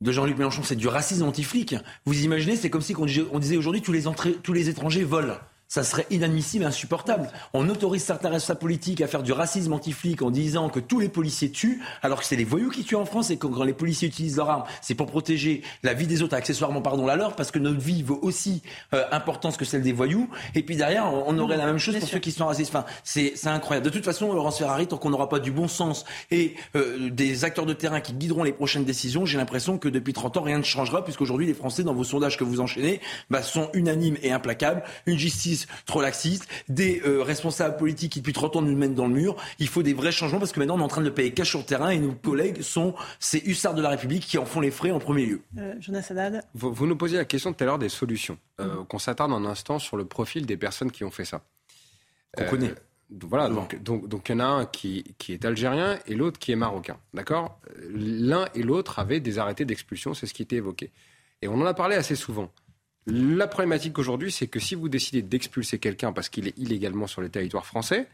[0.02, 1.76] de Jean-Luc Mélenchon, c'est du racisme anti-flic.
[2.06, 4.04] Vous imaginez, c'est comme si on disait aujourd'hui tous les,
[4.44, 5.38] tous les étrangers volent
[5.74, 7.32] ça serait inadmissible et insupportable.
[7.56, 11.10] On autorise certains responsables politiques à faire du racisme anti-flic en disant que tous les
[11.10, 13.74] policiers tuent, alors que c'est les voyous qui tuent en France et que quand les
[13.74, 17.36] policiers utilisent leurs armes, c'est pour protéger la vie des autres, accessoirement, pardon, la leur,
[17.36, 18.62] parce que notre vie vaut aussi
[18.94, 20.30] euh, importance que celle des voyous.
[20.54, 22.70] Et puis derrière, on, aurait la même chose pour ceux qui sont racistes.
[22.70, 23.88] Enfin, c'est incroyable.
[23.88, 27.46] De toute façon, Laurence Ferrari, tant qu'on n'aura pas du bon sens et euh, des
[27.46, 30.60] acteurs de terrain qui guideront les prochaines décisions, j'ai l'impression que depuis 30 ans, rien
[30.60, 34.32] ne changera, puisqu'aujourd'hui, les Français, dans vos sondages que vous enchaînez, bah, sont unanimes et
[34.32, 34.84] implacables.
[35.08, 39.08] Une justice trop laxiste, des euh, responsables politiques qui depuis 30 ans nous mènent dans
[39.08, 39.36] le mur.
[39.60, 41.32] Il faut des vrais changements parce que maintenant on est en train de le payer
[41.32, 44.46] cash sur le terrain et nos collègues sont ces hussards de la République qui en
[44.46, 45.42] font les frais en premier lieu.
[45.58, 46.44] Euh, Jonas Haddad.
[46.54, 48.38] Vous, nous posiez la question tout à l'heure des solutions.
[48.60, 48.84] Euh.
[48.86, 51.42] Qu'on s'attarde un instant sur le profil des personnes qui ont fait ça.
[52.36, 52.74] Qu'on connaît.
[53.22, 56.40] Voilà, donc, donc, donc il y en a un qui, qui est algérien et l'autre
[56.40, 56.98] qui est marocain.
[57.14, 57.60] D'accord?
[57.90, 60.92] L'un et l'autre avaient des arrêtés d'expulsion, c'est ce qui était évoqué.
[61.42, 62.50] Et on en a parlé assez souvent.
[63.06, 67.22] La problématique aujourd'hui, c'est que si vous décidez d'expulser quelqu'un parce qu'il est illégalement sur
[67.22, 68.08] le territoire français,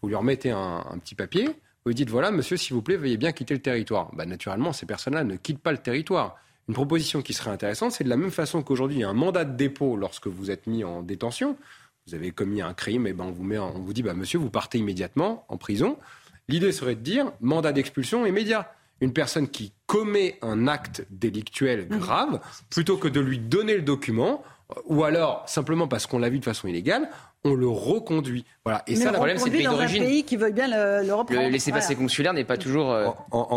[0.00, 1.50] vous lui remettez un, petit papier,
[1.84, 4.14] vous dites voilà, monsieur, s'il vous plaît, veuillez bien quitter le territoire.
[4.14, 6.36] Bah, naturellement, ces personnes-là ne quittent pas le territoire.
[6.68, 9.14] Une proposition qui serait intéressante, c'est de la même façon qu'aujourd'hui, il y a un
[9.14, 11.56] mandat de dépôt lorsque vous êtes mis en détention.
[12.06, 14.38] Vous avez commis un crime, et ben on vous, met, on vous dit bah, monsieur,
[14.38, 15.98] vous partez immédiatement en prison.
[16.48, 21.98] L'idée serait de dire mandat d'expulsion immédiat une personne qui commet un acte délictuel mmh.
[21.98, 24.42] grave, plutôt que de lui donner le document,
[24.86, 27.08] ou alors simplement parce qu'on l'a vu de façon illégale,
[27.44, 28.44] on le reconduit.
[28.64, 28.82] Voilà.
[28.86, 30.04] Et ça, le problème, c'est le pays d'origine.
[30.04, 31.42] pays qui veut bien le, reprendre.
[31.42, 33.08] Le laissez-passer consulaire n'est pas toujours euh,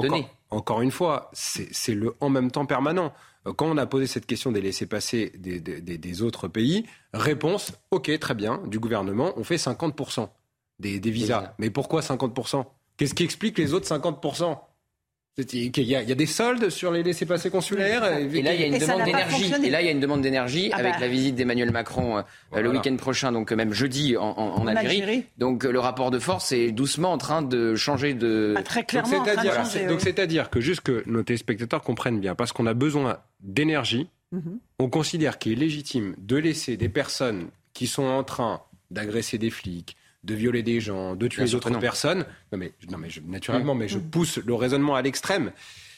[0.02, 0.28] donné.
[0.50, 3.12] Encore, une fois, c'est le en même temps permanent.
[3.48, 8.18] Euh, quand on a posé cette question des laissez-passer des, des, autres pays, réponse, ok,
[8.20, 10.30] très bien, du gouvernement, on fait 50%
[10.80, 11.54] des, visas.
[11.60, 12.66] Mais pourquoi 50%
[12.98, 14.58] Qu'est-ce qui explique les autres 50%
[15.36, 18.06] il y, a, des soldes sur les laissés-passer consulaires.
[18.06, 19.52] Et là, il y a une demande d'énergie.
[19.64, 21.00] Et là, il y a une demande d'énergie ah avec bah.
[21.00, 25.26] la visite d'Emmanuel Macron euh, le week-end prochain, donc même jeudi en, Algérie.
[25.40, 28.54] Donc le rapport de force est doucement en train de changer de.
[28.58, 29.26] Ah, très clairement.
[29.88, 34.60] Donc c'est-à-dire que juste que nos téléspectateurs comprennent bien, parce qu'on a besoin d'énergie, mhm.
[34.78, 39.50] on considère qu'il est légitime de laisser des personnes qui sont en train d'agresser des
[39.50, 42.26] flics, de violer des gens, de tuer d'autres personnes.
[42.52, 44.10] Non mais, non mais naturellement, mais je mm.
[44.10, 45.52] pousse le raisonnement à l'extrême.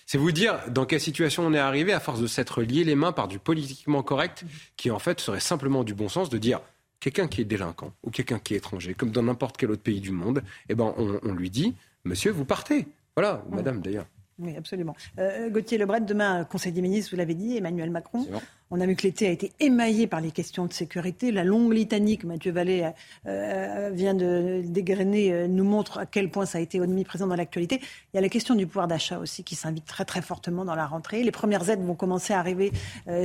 [0.05, 2.95] C'est vous dire dans quelle situation on est arrivé à force de s'être lié les
[2.95, 4.47] mains par du politiquement correct, mm.
[4.77, 6.61] qui en fait serait simplement du bon sens de dire
[6.99, 10.01] quelqu'un qui est délinquant ou quelqu'un qui est étranger, comme dans n'importe quel autre pays
[10.01, 12.87] du monde, eh ben on, on lui dit, monsieur, vous partez.
[13.15, 13.55] Voilà, mm.
[13.55, 14.05] madame d'ailleurs.
[14.37, 14.95] Oui, absolument.
[15.17, 18.25] Euh, Gauthier Lebret, demain, Conseil des ministres, vous l'avez dit, Emmanuel Macron.
[18.69, 21.31] On a vu que l'été a été émaillé par les questions de sécurité.
[21.31, 22.91] La longue litanie que Mathieu Vallée euh,
[23.27, 27.79] euh, vient de dégrainer nous montre à quel point ça a été omniprésent dans l'actualité.
[28.13, 30.75] Il y a la question du pouvoir d'achat aussi qui s'invite très très fortement dans
[30.75, 31.23] la rentrée.
[31.23, 32.73] Les premières aides vont commencer à arriver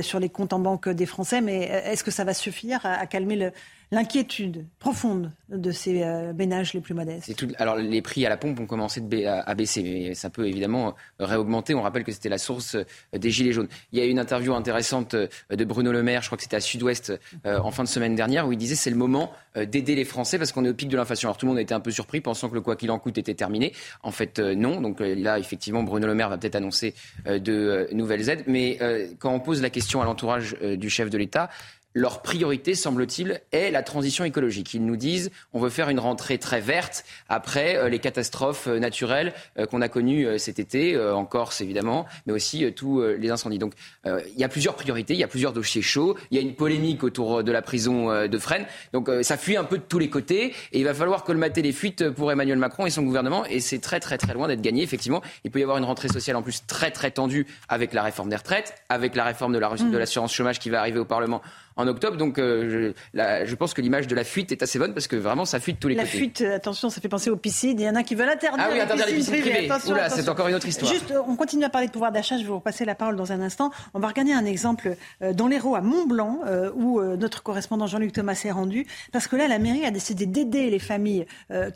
[0.01, 3.35] sur les comptes en banque des Français, mais est-ce que ça va suffire à, calmer
[3.35, 3.51] le,
[3.91, 7.35] l'inquiétude profonde de ces ménages les plus modestes.
[7.35, 10.95] Tout, alors les prix à la pompe ont commencé à, baisser, mais ça peut évidemment
[11.19, 11.75] réaugmenter.
[11.75, 12.77] On rappelle que c'était la source
[13.13, 13.67] des gilets jaunes.
[13.91, 16.55] Il y a une interview intéressante euh, de Bruno Le Maire, je crois que c'était
[16.55, 17.13] à Sud-Ouest
[17.45, 20.05] euh, en fin de semaine dernière, où il disait c'est le moment euh, d'aider les
[20.05, 21.29] Français parce qu'on est au pic de l'inflation.
[21.29, 22.99] Alors tout le monde a été un peu surpris pensant que le quoi qu'il en
[22.99, 23.73] coûte était terminé.
[24.03, 24.81] En fait, non.
[24.81, 26.93] Donc là, effectivement, Bruno Le Maire va peut-être annoncer
[27.25, 28.43] de nouvelles aides.
[28.47, 28.79] Mais
[29.19, 31.49] quand on pose la question à l'entourage du chef de l'État,
[31.93, 34.73] leur priorité, semble-t-il, est la transition écologique.
[34.73, 38.79] Ils nous disent on veut faire une rentrée très verte après euh, les catastrophes euh,
[38.79, 43.57] naturelles euh, qu'on a connues cet été, en Corse évidemment, mais aussi tous les incendies.
[43.57, 43.73] Donc
[44.05, 46.55] il y a plusieurs priorités, il y a plusieurs dossiers chauds, il y a une
[46.55, 48.65] polémique autour de la prison de Fresnes.
[48.93, 51.71] Donc ça fuit un peu de tous les côtés et il va falloir colmater les
[51.71, 54.83] fuites pour Emmanuel Macron et son gouvernement et c'est très très très loin d'être gagné.
[54.83, 58.03] Effectivement, il peut y avoir une rentrée sociale en plus très très tendue avec la
[58.03, 59.97] réforme des retraites, avec la réforme de mmh.
[59.97, 61.41] l'assurance chômage qui va arriver au Parlement
[61.75, 62.17] en octobre.
[62.17, 65.15] Donc euh, je, je, pense que l'image de la fuite est assez bonne parce que
[65.15, 66.13] vraiment ça fuite tous les la côtés.
[66.13, 67.79] La fuite, attention, ça fait penser aux piscines.
[67.79, 69.69] Il y en a qui veulent interdire, ah oui, interdire les piscines, privées.
[69.87, 70.91] Oula, c'est encore une autre histoire.
[70.91, 72.37] Juste, on continue à parler de pouvoir d'achat.
[72.37, 73.71] Je vais vous repasser la parole dans un instant.
[73.93, 78.13] On va regarder un exemple euh, dans l'Hérault à Mont-Blanc euh, où notre correspondant Jean-Luc
[78.13, 81.25] Thomas s'est rendu parce que là, la mairie a décidé d'aider les familles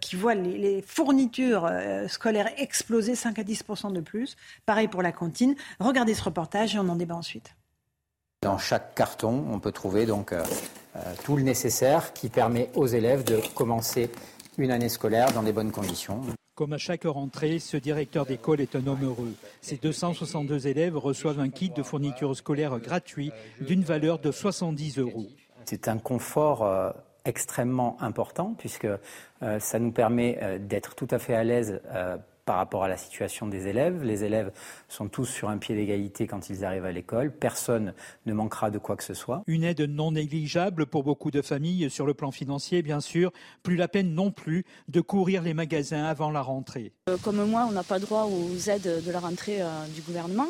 [0.02, 1.70] qui voient les, les fournitures
[2.08, 4.36] scolaires exploser 5 à 10 de plus.
[4.66, 5.56] Pareil pour la cantine.
[5.80, 7.56] Regardez ce reportage et on en débat ensuite.
[8.46, 10.44] Dans chaque carton, on peut trouver donc euh,
[10.98, 14.12] euh, tout le nécessaire qui permet aux élèves de commencer
[14.60, 16.22] une année scolaire dans des bonnes conditions.
[16.54, 19.34] Comme à chaque rentrée, ce directeur d'école est un homme heureux.
[19.64, 25.26] Ces 262 élèves reçoivent un kit de fourniture scolaire gratuit d'une valeur de 70 euros.
[25.66, 26.92] C'est un confort euh,
[27.26, 28.88] extrêmement important puisque
[29.60, 31.82] ça nous permet d'être tout à fait à l'aise
[32.46, 34.04] par rapport à la situation des élèves.
[34.04, 34.52] Les élèves
[34.88, 37.32] sont tous sur un pied d'égalité quand ils arrivent à l'école.
[37.32, 37.94] Personne
[38.26, 39.44] ne manquera de quoi que ce soit.
[39.48, 43.32] Une aide non négligeable pour beaucoup de familles sur le plan financier, bien sûr.
[43.64, 46.92] Plus la peine non plus de courir les magasins avant la rentrée.
[47.10, 50.48] Euh, comme moi, on n'a pas droit aux aides de la rentrée euh, du gouvernement.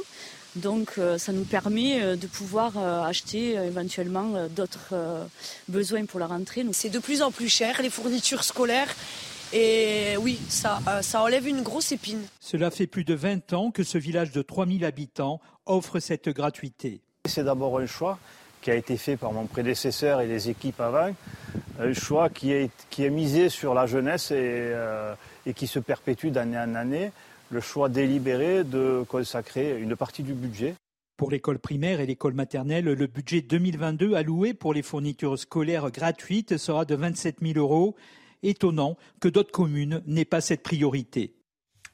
[0.56, 4.96] Donc euh, ça nous permet de pouvoir acheter éventuellement d'autres
[5.68, 6.66] besoins pour la rentrée.
[6.72, 8.94] C'est de plus en plus cher, les fournitures scolaires.
[9.54, 12.22] Et oui, ça, euh, ça enlève une grosse épine.
[12.40, 17.02] Cela fait plus de 20 ans que ce village de 3000 habitants offre cette gratuité.
[17.26, 18.20] C'est d'abord un choix
[18.62, 21.12] qui a été fait par mon prédécesseur et les équipes avant,
[21.80, 25.14] un choix qui est, qui est misé sur la jeunesse et, euh,
[25.46, 27.12] et qui se perpétue d'année en année,
[27.52, 30.76] le choix délibéré de consacrer une partie du budget
[31.18, 36.58] pour l'école primaire et l'école maternelle, le budget 2022 alloué pour les fournitures scolaires gratuites
[36.58, 37.96] sera de 27 000 euros
[38.44, 41.36] étonnant que d'autres communes n'aient pas cette priorité.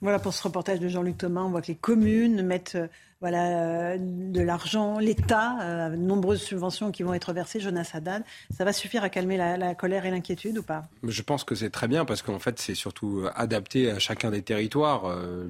[0.02, 1.42] Voilà pour ce reportage de Jean-Luc Thomas.
[1.42, 2.88] On voit que les communes mettent euh,
[3.20, 7.60] voilà, euh, de l'argent, l'État, euh, nombreuses subventions qui vont être versées.
[7.60, 10.86] Jonas Haddad, ça va suffire à calmer la, colère et l'inquiétude ou pas?
[11.04, 14.42] Je pense que c'est très bien parce qu'en fait, c'est surtout adapté à chacun des
[14.42, 15.04] territoires.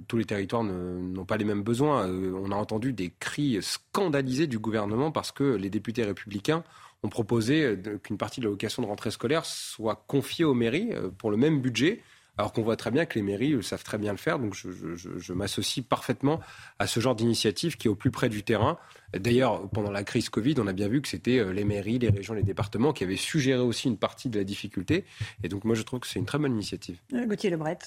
[0.09, 2.05] tous les territoires n'ont pas les mêmes besoins.
[2.07, 6.65] on a entendu des cris scandalisés du gouvernement parce que les députés républicains
[7.03, 11.09] ont proposé euh, qu'une partie de l'allocation de rentrée scolaire soit confiée aux mairies euh,
[11.09, 12.01] pour le même budget.
[12.37, 14.55] Alors qu'on voit très bien que les mairies euh, savent très bien le faire, donc
[14.55, 16.39] je, m'associe parfaitement
[16.79, 18.77] à ce genre d'initiative qui est au plus près du terrain.
[19.13, 22.33] D'ailleurs, pendant la crise Covid, on a bien vu que c'était les mairies, les régions,
[22.33, 25.05] les départements qui avaient suggéré aussi une partie de la difficulté.
[25.43, 26.99] Et donc moi, je trouve que c'est une très bonne initiative.
[27.11, 27.77] Gauthier Lebret.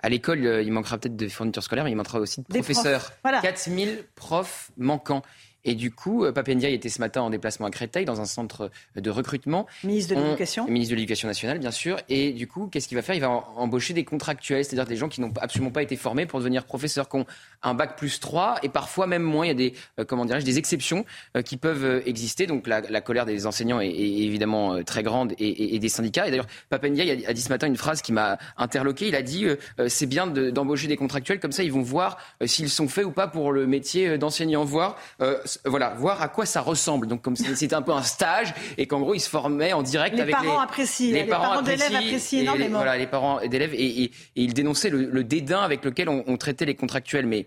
[0.00, 3.10] À l'école, il manquera peut-être de fournitures scolaires, mais il manquera aussi de professeurs.
[3.24, 3.40] Voilà.
[3.40, 5.22] 4000 profs manquants.
[5.64, 8.70] Et du coup, euh, Papendia était ce matin en déplacement à Créteil, dans un centre
[8.96, 9.66] de recrutement.
[9.82, 10.66] Ministre de l'Éducation.
[10.68, 11.98] Ministre de l'Éducation nationale, bien sûr.
[12.08, 13.16] Et du coup, qu'est-ce qu'il va faire?
[13.16, 16.38] Il va embaucher des contractuels, c'est-à-dire des gens qui n'ont absolument pas été formés pour
[16.38, 17.26] devenir professeurs, qui ont
[17.62, 19.46] un bac plus 3 et parfois même moins.
[19.46, 21.04] Il y a des, euh, comment dirais-je, des exceptions
[21.36, 22.46] euh, qui peuvent exister.
[22.46, 26.26] Donc la, colère des enseignants est, évidemment très grande et, des syndicats.
[26.26, 29.08] Et d'ailleurs, Papendia a, dit ce matin une phrase qui m'a interloqué.
[29.08, 29.46] Il a dit
[29.88, 33.26] c'est bien d'embaucher des contractuels, comme ça ils vont voir s'ils sont faits ou pas
[33.26, 34.96] pour le métier d'enseignant, voir
[35.64, 37.06] voilà, voir à quoi ça ressemble.
[37.06, 40.16] Donc comme c'était un peu un stage et qu'en gros ils se formaient en direct
[40.16, 42.78] les avec parents les apprécient, les, parents, d'élèves apprécient énormément.
[42.78, 46.64] voilà, les parents d'élèves et, et, ils dénonçaient le, dédain avec lequel on, on traitait
[46.64, 47.26] les contractuels.
[47.26, 47.46] Mais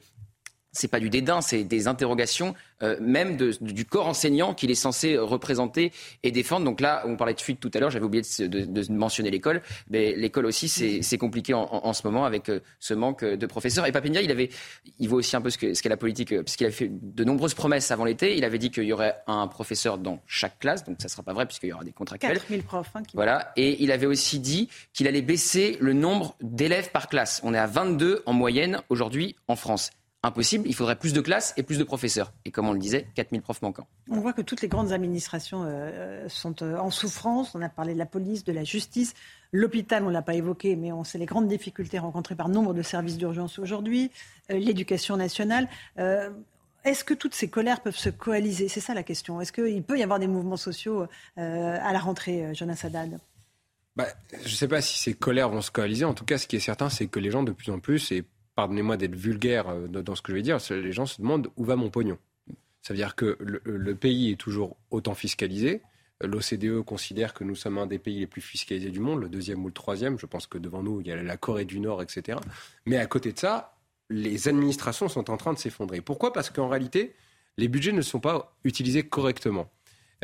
[0.71, 4.75] c'est pas du dédain, c'est des interrogations euh, même de, du corps enseignant qu'il est
[4.75, 5.91] censé représenter
[6.23, 6.65] et défendre.
[6.65, 9.29] Donc là, on parlait de fuite tout à l'heure, j'avais oublié de, de, de mentionner
[9.29, 13.45] l'école, mais l'école aussi, c'est compliqué en, en, ce moment avec euh, ce manque de
[13.45, 13.85] professeurs.
[13.85, 14.49] Et Papindia, il avait,
[14.99, 17.23] il voit aussi un peu ce qu'est ce la politique, euh, puisqu'il a fait de
[17.23, 18.37] nombreuses promesses avant l'été.
[18.37, 21.23] Il avait dit qu'il y aurait un professeur dans chaque classe, donc ça ne sera
[21.23, 22.33] pas vrai puisqu'il y aura des contractuels.
[22.37, 22.91] 4000 profs.
[22.95, 23.51] Hein, Voilà.
[23.57, 27.41] Et il avait aussi dit qu'il allait baisser le nombre d'élèves par classe.
[27.43, 29.91] On est à 22 en moyenne aujourd'hui en France
[30.23, 30.67] impossible.
[30.67, 32.31] Il faudrait plus de classes et plus de professeurs.
[32.45, 33.87] Et comme on le disait, 4000 profs manquants.
[34.09, 37.55] On voit que toutes les grandes administrations euh, sont euh, en souffrance.
[37.55, 39.13] On a parlé de la police, de la justice.
[39.51, 42.73] L'hôpital, on ne l'a pas évoqué, mais on sait les grandes difficultés rencontrées par nombre
[42.73, 44.11] de services d'urgence aujourd'hui.
[44.51, 45.67] Euh, l'éducation nationale.
[46.83, 48.67] est-ce que toutes ces colères peuvent se coaliser?
[48.67, 49.41] C'est ça la question.
[49.41, 53.19] Est-ce qu'il peut y avoir des mouvements sociaux à la rentrée, Jonas Haddad?
[53.95, 56.05] Bah, je ne sais pas si ces colères vont se coaliser.
[56.05, 58.11] En tout cas, ce qui est certain, c'est que les gens, de plus en plus,
[58.11, 58.23] et
[58.61, 61.65] pardonnez-moi d'être vulgaire euh, dans ce que je vais dire, les gens se demandent où
[61.65, 62.19] va mon pognon.
[62.83, 65.81] Ça veut dire que le, pays est toujours autant fiscalisé.
[66.21, 69.63] L'OCDE considère que nous sommes un des pays les plus fiscalisés du monde, le deuxième
[69.63, 70.19] ou le troisième.
[70.19, 72.37] Je pense que devant nous, il y a la Corée du Nord, etc.
[72.85, 73.75] Mais à côté de ça,
[74.11, 76.01] les administrations sont en train de s'effondrer.
[76.01, 76.31] Pourquoi?
[76.31, 77.15] Parce qu'en réalité,
[77.57, 79.71] les budgets ne sont pas utilisés correctement.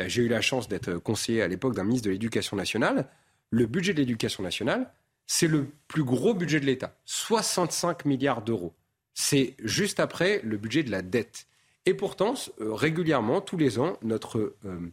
[0.00, 3.08] Euh, j'ai eu la chance d'être conseiller à l'époque d'un ministre de l'Éducation nationale.
[3.50, 4.92] Le budget de l'Éducation nationale,
[5.28, 8.74] c'est le plus gros budget de l'État, 65 milliards d'euros.
[9.14, 11.46] C'est juste après le budget de la dette.
[11.86, 14.92] Et pourtant, euh, régulièrement, tous les ans, notre euh,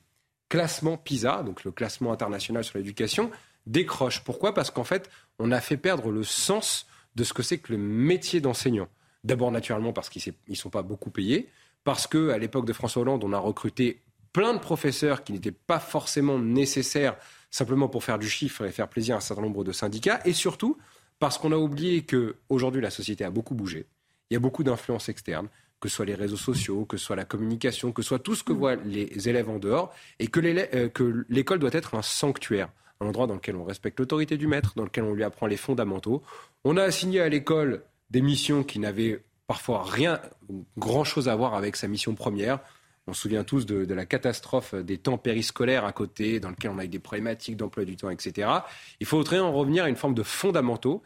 [0.49, 3.31] classement PISA, donc le classement international sur l'éducation,
[3.65, 4.23] décroche.
[4.23, 4.53] Pourquoi?
[4.53, 7.77] Parce qu'en fait, on a fait perdre le sens de ce que c'est que le
[7.79, 8.89] métier d'enseignant.
[9.23, 11.49] D'abord, naturellement, parce qu'ils ne sont pas beaucoup payés,
[11.85, 14.01] parce qu'à l'époque de François Hollande, on a recruté
[14.33, 17.15] plein de professeurs qui n'étaient pas forcément nécessaires
[17.55, 20.33] simplement pour faire du chiffre et faire plaisir à un certain nombre de syndicats, et
[20.33, 20.77] surtout
[21.19, 23.85] parce qu'on a oublié que aujourd'hui la société a beaucoup bougé.
[24.29, 25.47] Il y a beaucoup d'influences externes,
[25.79, 28.35] que ce soit les réseaux sociaux, que ce soit la communication, que ce soit tout
[28.35, 28.57] ce que mm.
[28.57, 32.69] voient les élèves en dehors, et euh, que l'école doit être un sanctuaire,
[32.99, 35.57] un endroit dans lequel on respecte l'autorité du maître, dans lequel on lui apprend les
[35.57, 36.23] fondamentaux.
[36.65, 40.19] On a assigné à l'école des missions qui n'avaient parfois rien,
[40.77, 42.59] grand-chose à voir avec sa mission première.
[43.07, 46.79] On se souvient tous de, la catastrophe des temps périscolaires à côté, dans lequel on
[46.79, 48.49] a eu des problématiques d'emploi du temps, etc.
[48.99, 51.03] Il faudrait en revenir à une forme de fondamentaux.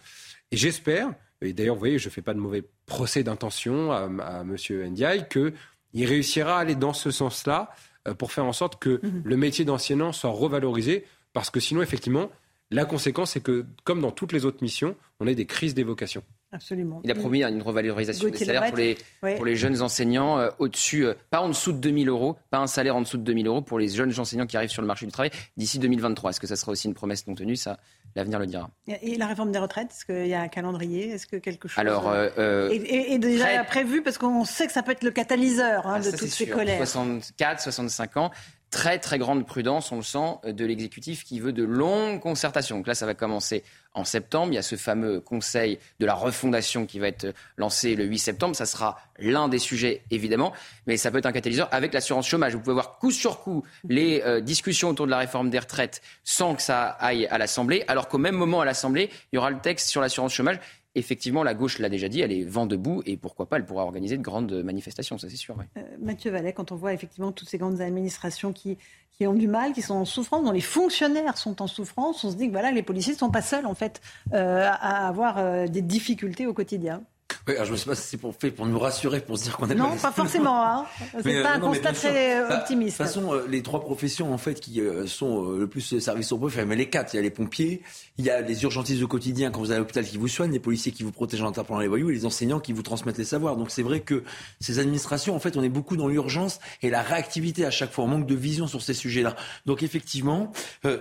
[0.52, 1.10] Et j'espère,
[1.42, 4.06] et d'ailleurs, vous voyez, je ne fais pas de mauvais procès d'intention à,
[4.42, 4.56] M.
[4.92, 7.70] Ndiaye, qu'il réussira à aller dans ce sens-là
[8.08, 9.22] euh, pour faire en sorte que mhm.
[9.26, 11.06] le métier d'enseignant soit revalorisé.
[11.34, 12.32] Parce que sinon, effectivement,
[12.72, 16.24] la conséquence, c'est que, comme dans toutes les autres missions, on a des crises d'évocation.
[16.52, 17.00] Absolument.
[17.04, 18.98] Il a promis une revalorisation des salaires pour les,
[19.36, 22.66] pour les jeunes enseignants euh, au-dessus, euh, pas en dessous de 2000 euros, pas un
[22.66, 25.06] salaire en dessous de 2000 euros pour les jeunes enseignants qui arrivent sur le marché
[25.06, 26.32] du travail d'ici 2023.
[26.32, 27.56] Est-ce que ça sera aussi une promesse non tenue?
[27.56, 27.78] Ça,
[28.16, 28.72] l'avenir le dira.
[28.88, 31.12] Et la réforme des retraites, est-ce qu'il y a un calendrier?
[31.12, 34.02] Est-ce que quelque chose Alors, euh, est, déjà prévu?
[34.02, 36.78] Parce qu'on sait que ça peut être le catalyseur hein, ah, de toutes ces colères.
[36.78, 38.32] 64, 65 ans
[38.70, 42.78] très très grande prudence, on le sent, de l'exécutif qui veut de longues concertations.
[42.78, 44.52] Donc là, ça va commencer en septembre.
[44.52, 48.20] Il y a ce fameux conseil de la refondation qui va être lancé le 8
[48.20, 48.56] septembre.
[48.56, 50.54] Ça sera l'un des sujets, évidemment,
[50.88, 52.54] mais ça peut être un catalyseur avec l'assurance chômage.
[52.54, 56.02] Vous pouvez voir coup sur coup les euh, discussions autour de la réforme des retraites
[56.24, 59.50] sans que ça aille à l'Assemblée, alors qu'au même moment à l'Assemblée, il y aura
[59.50, 60.60] le texte sur l'assurance chômage
[61.00, 63.84] effectivement, la gauche l'a déjà dit, elle est vent debout et pourquoi pas, elle pourra
[63.84, 65.56] organiser de grandes manifestations, ça c'est sûr.
[65.78, 68.78] Euh, Mathieu Vallet, quand on voit effectivement toutes ces grandes administrations qui,
[69.22, 72.36] ont du mal, qui sont en souffrance, dont les fonctionnaires sont en souffrance, on se
[72.36, 74.02] dit que voilà, les policiers ne sont pas seuls en fait
[74.34, 77.04] euh, à avoir euh, des difficultés au quotidien.
[77.48, 79.44] Oui, alors je ne sais pas si c'est pour, fait pour nous rassurer, pour se
[79.44, 80.64] dire qu'on est Non, pas, forcément.
[80.64, 80.86] Hein.
[81.24, 83.00] C'est euh, pas un constat très bah, optimiste.
[83.00, 86.32] De toute façon, euh, les trois professions en fait qui euh, sont le plus service
[86.32, 87.82] au peuple, mais les quatre, il y a les pompiers,
[88.18, 90.52] il y a les urgentistes au quotidien quand vous allez à l'hôpital qui vous soignent,
[90.52, 93.18] les policiers qui vous protègent en tapant les voyous et les enseignants qui vous transmettent
[93.18, 93.56] les savoirs.
[93.56, 94.24] Donc c'est vrai que
[94.60, 98.04] ces administrations, en fait, on est beaucoup dans l'urgence et la réactivité à chaque fois.
[98.06, 99.36] On manque de vision sur ces sujets-là.
[99.66, 100.52] Donc effectivement,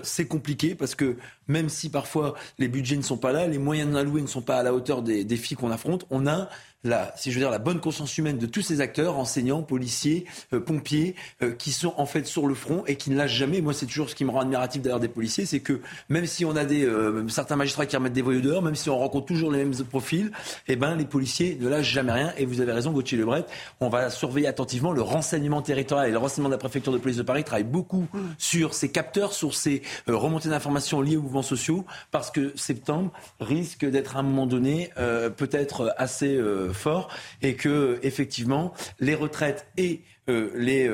[0.02, 1.16] c'est compliqué parce que
[1.48, 4.58] même si parfois les budgets ne sont pas là, les moyens alloués ne sont pas
[4.58, 6.48] à la hauteur des défis qu'on affronte, on a
[6.84, 10.26] la, si je veux dire, la bonne conscience humaine de tous ces acteurs, enseignants, policiers,
[10.52, 13.60] euh, pompiers, euh, qui sont en fait sur le front et qui ne lâchent jamais.
[13.60, 16.44] Moi, c'est toujours ce qui me rend admiratif d'ailleurs des policiers, c'est que même si
[16.44, 19.26] on a des euh, certains magistrats qui remettent des voyous dehors, même si on rencontre
[19.26, 20.30] toujours les mêmes profils,
[20.68, 22.32] eh ben les policiers ne lâchent jamais rien.
[22.36, 23.44] Et vous avez raison, Gauthier Lebret,
[23.80, 27.16] on va surveiller attentivement le renseignement territorial et le renseignement de la préfecture de police
[27.16, 28.06] de Paris travaille beaucoup
[28.38, 33.84] sur ces capteurs, sur ces remontées d'informations liées aux mouvements sociaux, parce que septembre risque
[33.84, 34.90] d'être à un moment donné
[35.36, 36.40] peut-être assez
[36.72, 37.08] fort
[37.42, 40.88] et que effectivement les retraites et les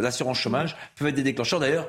[0.00, 1.60] l'assurance chômage peuvent être des déclencheurs.
[1.60, 1.88] D'ailleurs,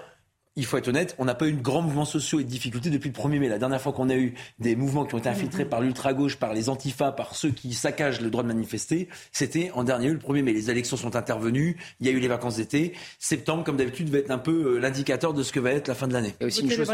[0.58, 2.90] il faut être honnête, on n'a pas eu de grands mouvements sociaux et de difficultés
[2.90, 3.48] depuis le 1er mai.
[3.48, 6.54] La dernière fois qu'on a eu des mouvements qui ont été infiltrés par l'ultra-gauche, par
[6.54, 10.20] les antifas, par ceux qui saccagent le droit de manifester, c'était en dernier lieu le
[10.20, 10.54] 1er mai.
[10.54, 12.94] Les élections sont intervenues, il y a eu les vacances d'été.
[13.20, 15.96] Septembre, comme d'habitude, va être un peu euh, l'indicateur de ce que va être la
[15.96, 16.34] fin de l'année.
[16.42, 16.92] Et aussi une chose,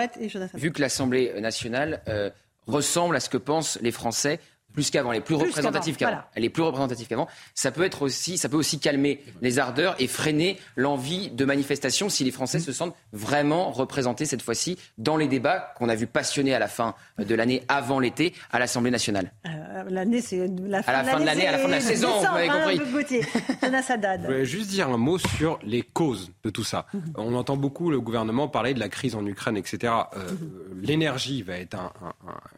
[0.55, 2.29] vu que l'Assemblée nationale euh,
[2.67, 4.41] ressemble à ce que pensent les Français
[4.73, 6.21] plus qu'avant, elle est plus, représentative qu'avant.
[6.35, 7.27] Elle est plus représentative qu'avant.
[7.53, 12.09] Ça peut être aussi, ça peut aussi calmer les ardeurs et freiner l'envie de manifestation
[12.09, 16.07] si les Français se sentent vraiment représentés cette fois-ci dans les débats qu'on a vu
[16.07, 19.31] passionnés à la fin de l'année avant l'été à l'Assemblée nationale.
[19.45, 21.81] Euh, l'année, c'est la fin, à la fin de l'année, à la fin de la
[21.81, 22.79] saison, vous m'avez hein, compris.
[22.81, 26.87] Je voulais juste dire un mot sur les causes de tout ça.
[26.93, 27.13] Mhm.
[27.17, 29.93] On entend beaucoup le gouvernement parler de la crise en Ukraine, etc.
[30.15, 30.81] Euh, mhm.
[30.81, 31.77] L'énergie va être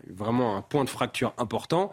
[0.10, 1.92] vraiment un point de fracture important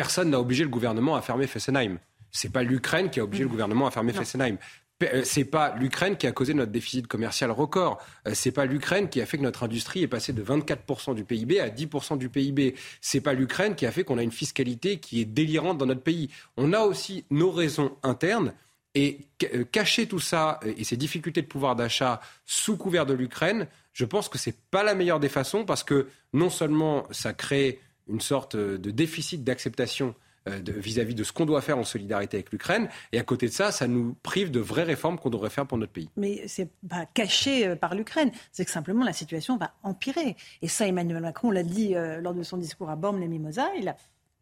[0.00, 1.98] personne n'a obligé le gouvernement à fermer Fessenheim.
[2.30, 4.56] C'est pas l'Ukraine qui a obligé le gouvernement à fermer Fessenheim.
[5.02, 7.98] Euh, c'est pas l'Ukraine qui a causé notre déficit commercial record.
[8.26, 11.24] Euh, c'est pas l'Ukraine qui a fait que notre industrie est passée de 24% du
[11.24, 12.76] PIB à 10% du PIB.
[13.02, 16.00] C'est pas l'Ukraine qui a fait qu'on a une fiscalité qui est délirante dans notre
[16.00, 16.30] pays.
[16.56, 18.54] On a aussi nos raisons internes.
[18.94, 19.18] Et
[19.54, 24.06] euh, cacher tout ça et ces difficultés de pouvoir d'achat sous couvert de l'Ukraine, je
[24.06, 27.80] pense que c'est pas la meilleure des façons parce que non seulement ça crée
[28.10, 30.14] une sorte de déficit d'acceptation
[30.48, 32.88] euh, vis-à-vis de ce qu'on doit faire en solidarité avec l'Ukraine.
[33.12, 35.76] Et à côté de ça, ça nous prive de vraies réformes qu'on devrait faire pour
[35.76, 36.08] notre pays.
[36.16, 40.36] Mais c'est pas caché euh, par l'Ukraine, c'est que simplement la situation va empirer.
[40.62, 43.68] Et ça, Emmanuel Macron l'a dit euh, lors de son discours à Bormes-les-Mimosas.
[43.78, 43.96] Il a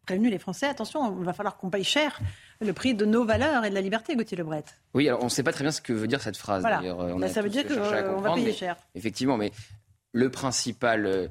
[0.05, 2.19] prévenu les Français attention, il va falloir qu'on paye cher
[2.61, 4.63] le prix de nos valeurs et de la liberté, Gauthier Lebret.
[4.93, 6.63] Oui, alors on ne sait pas très bien ce que veut dire cette phrase.
[6.63, 6.81] Bah,
[7.27, 8.77] ça veut dire qu'on va payer cher.
[8.95, 9.51] Effectivement, mais
[10.15, 11.27] euh,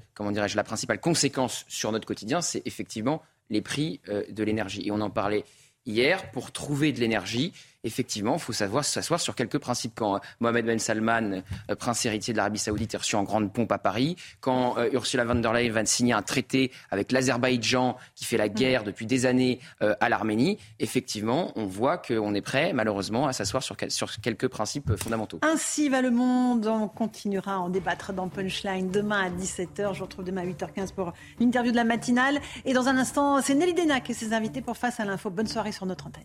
[0.54, 4.86] la principale conséquence sur notre quotidien, c'est effectivement les prix euh, de l'énergie.
[4.86, 5.44] Et on en parlait
[5.86, 7.52] hier, pour trouver de l'énergie,
[7.84, 9.92] effectivement, il faut savoir s'asseoir sur quelques principes.
[9.94, 13.52] Quand euh, Mohamed Ben Salman, euh, prince héritier de l'Arabie Saoudite, est reçu en grande
[13.52, 17.96] pompe à Paris, quand euh, Ursula von der Leyen va signer un traité avec l'Azerbaïdjan
[18.14, 22.72] qui fait la guerre depuis des années à l'Arménie, effectivement, on voit qu'on est prêt,
[22.72, 25.38] malheureusement, à s'asseoir sur, sur, quelques principes fondamentaux.
[25.42, 26.66] Ainsi va le monde.
[26.66, 29.94] On continuera à en débattre dans Punchline demain à 17h.
[29.94, 32.40] Je vous retrouve demain à 8h15 pour l'interview de la matinale.
[32.64, 35.30] Et dans un instant, c'est Nelly Denac et ses invités pour Face à l'info.
[35.30, 36.24] Bonne soirée sur notre antenne.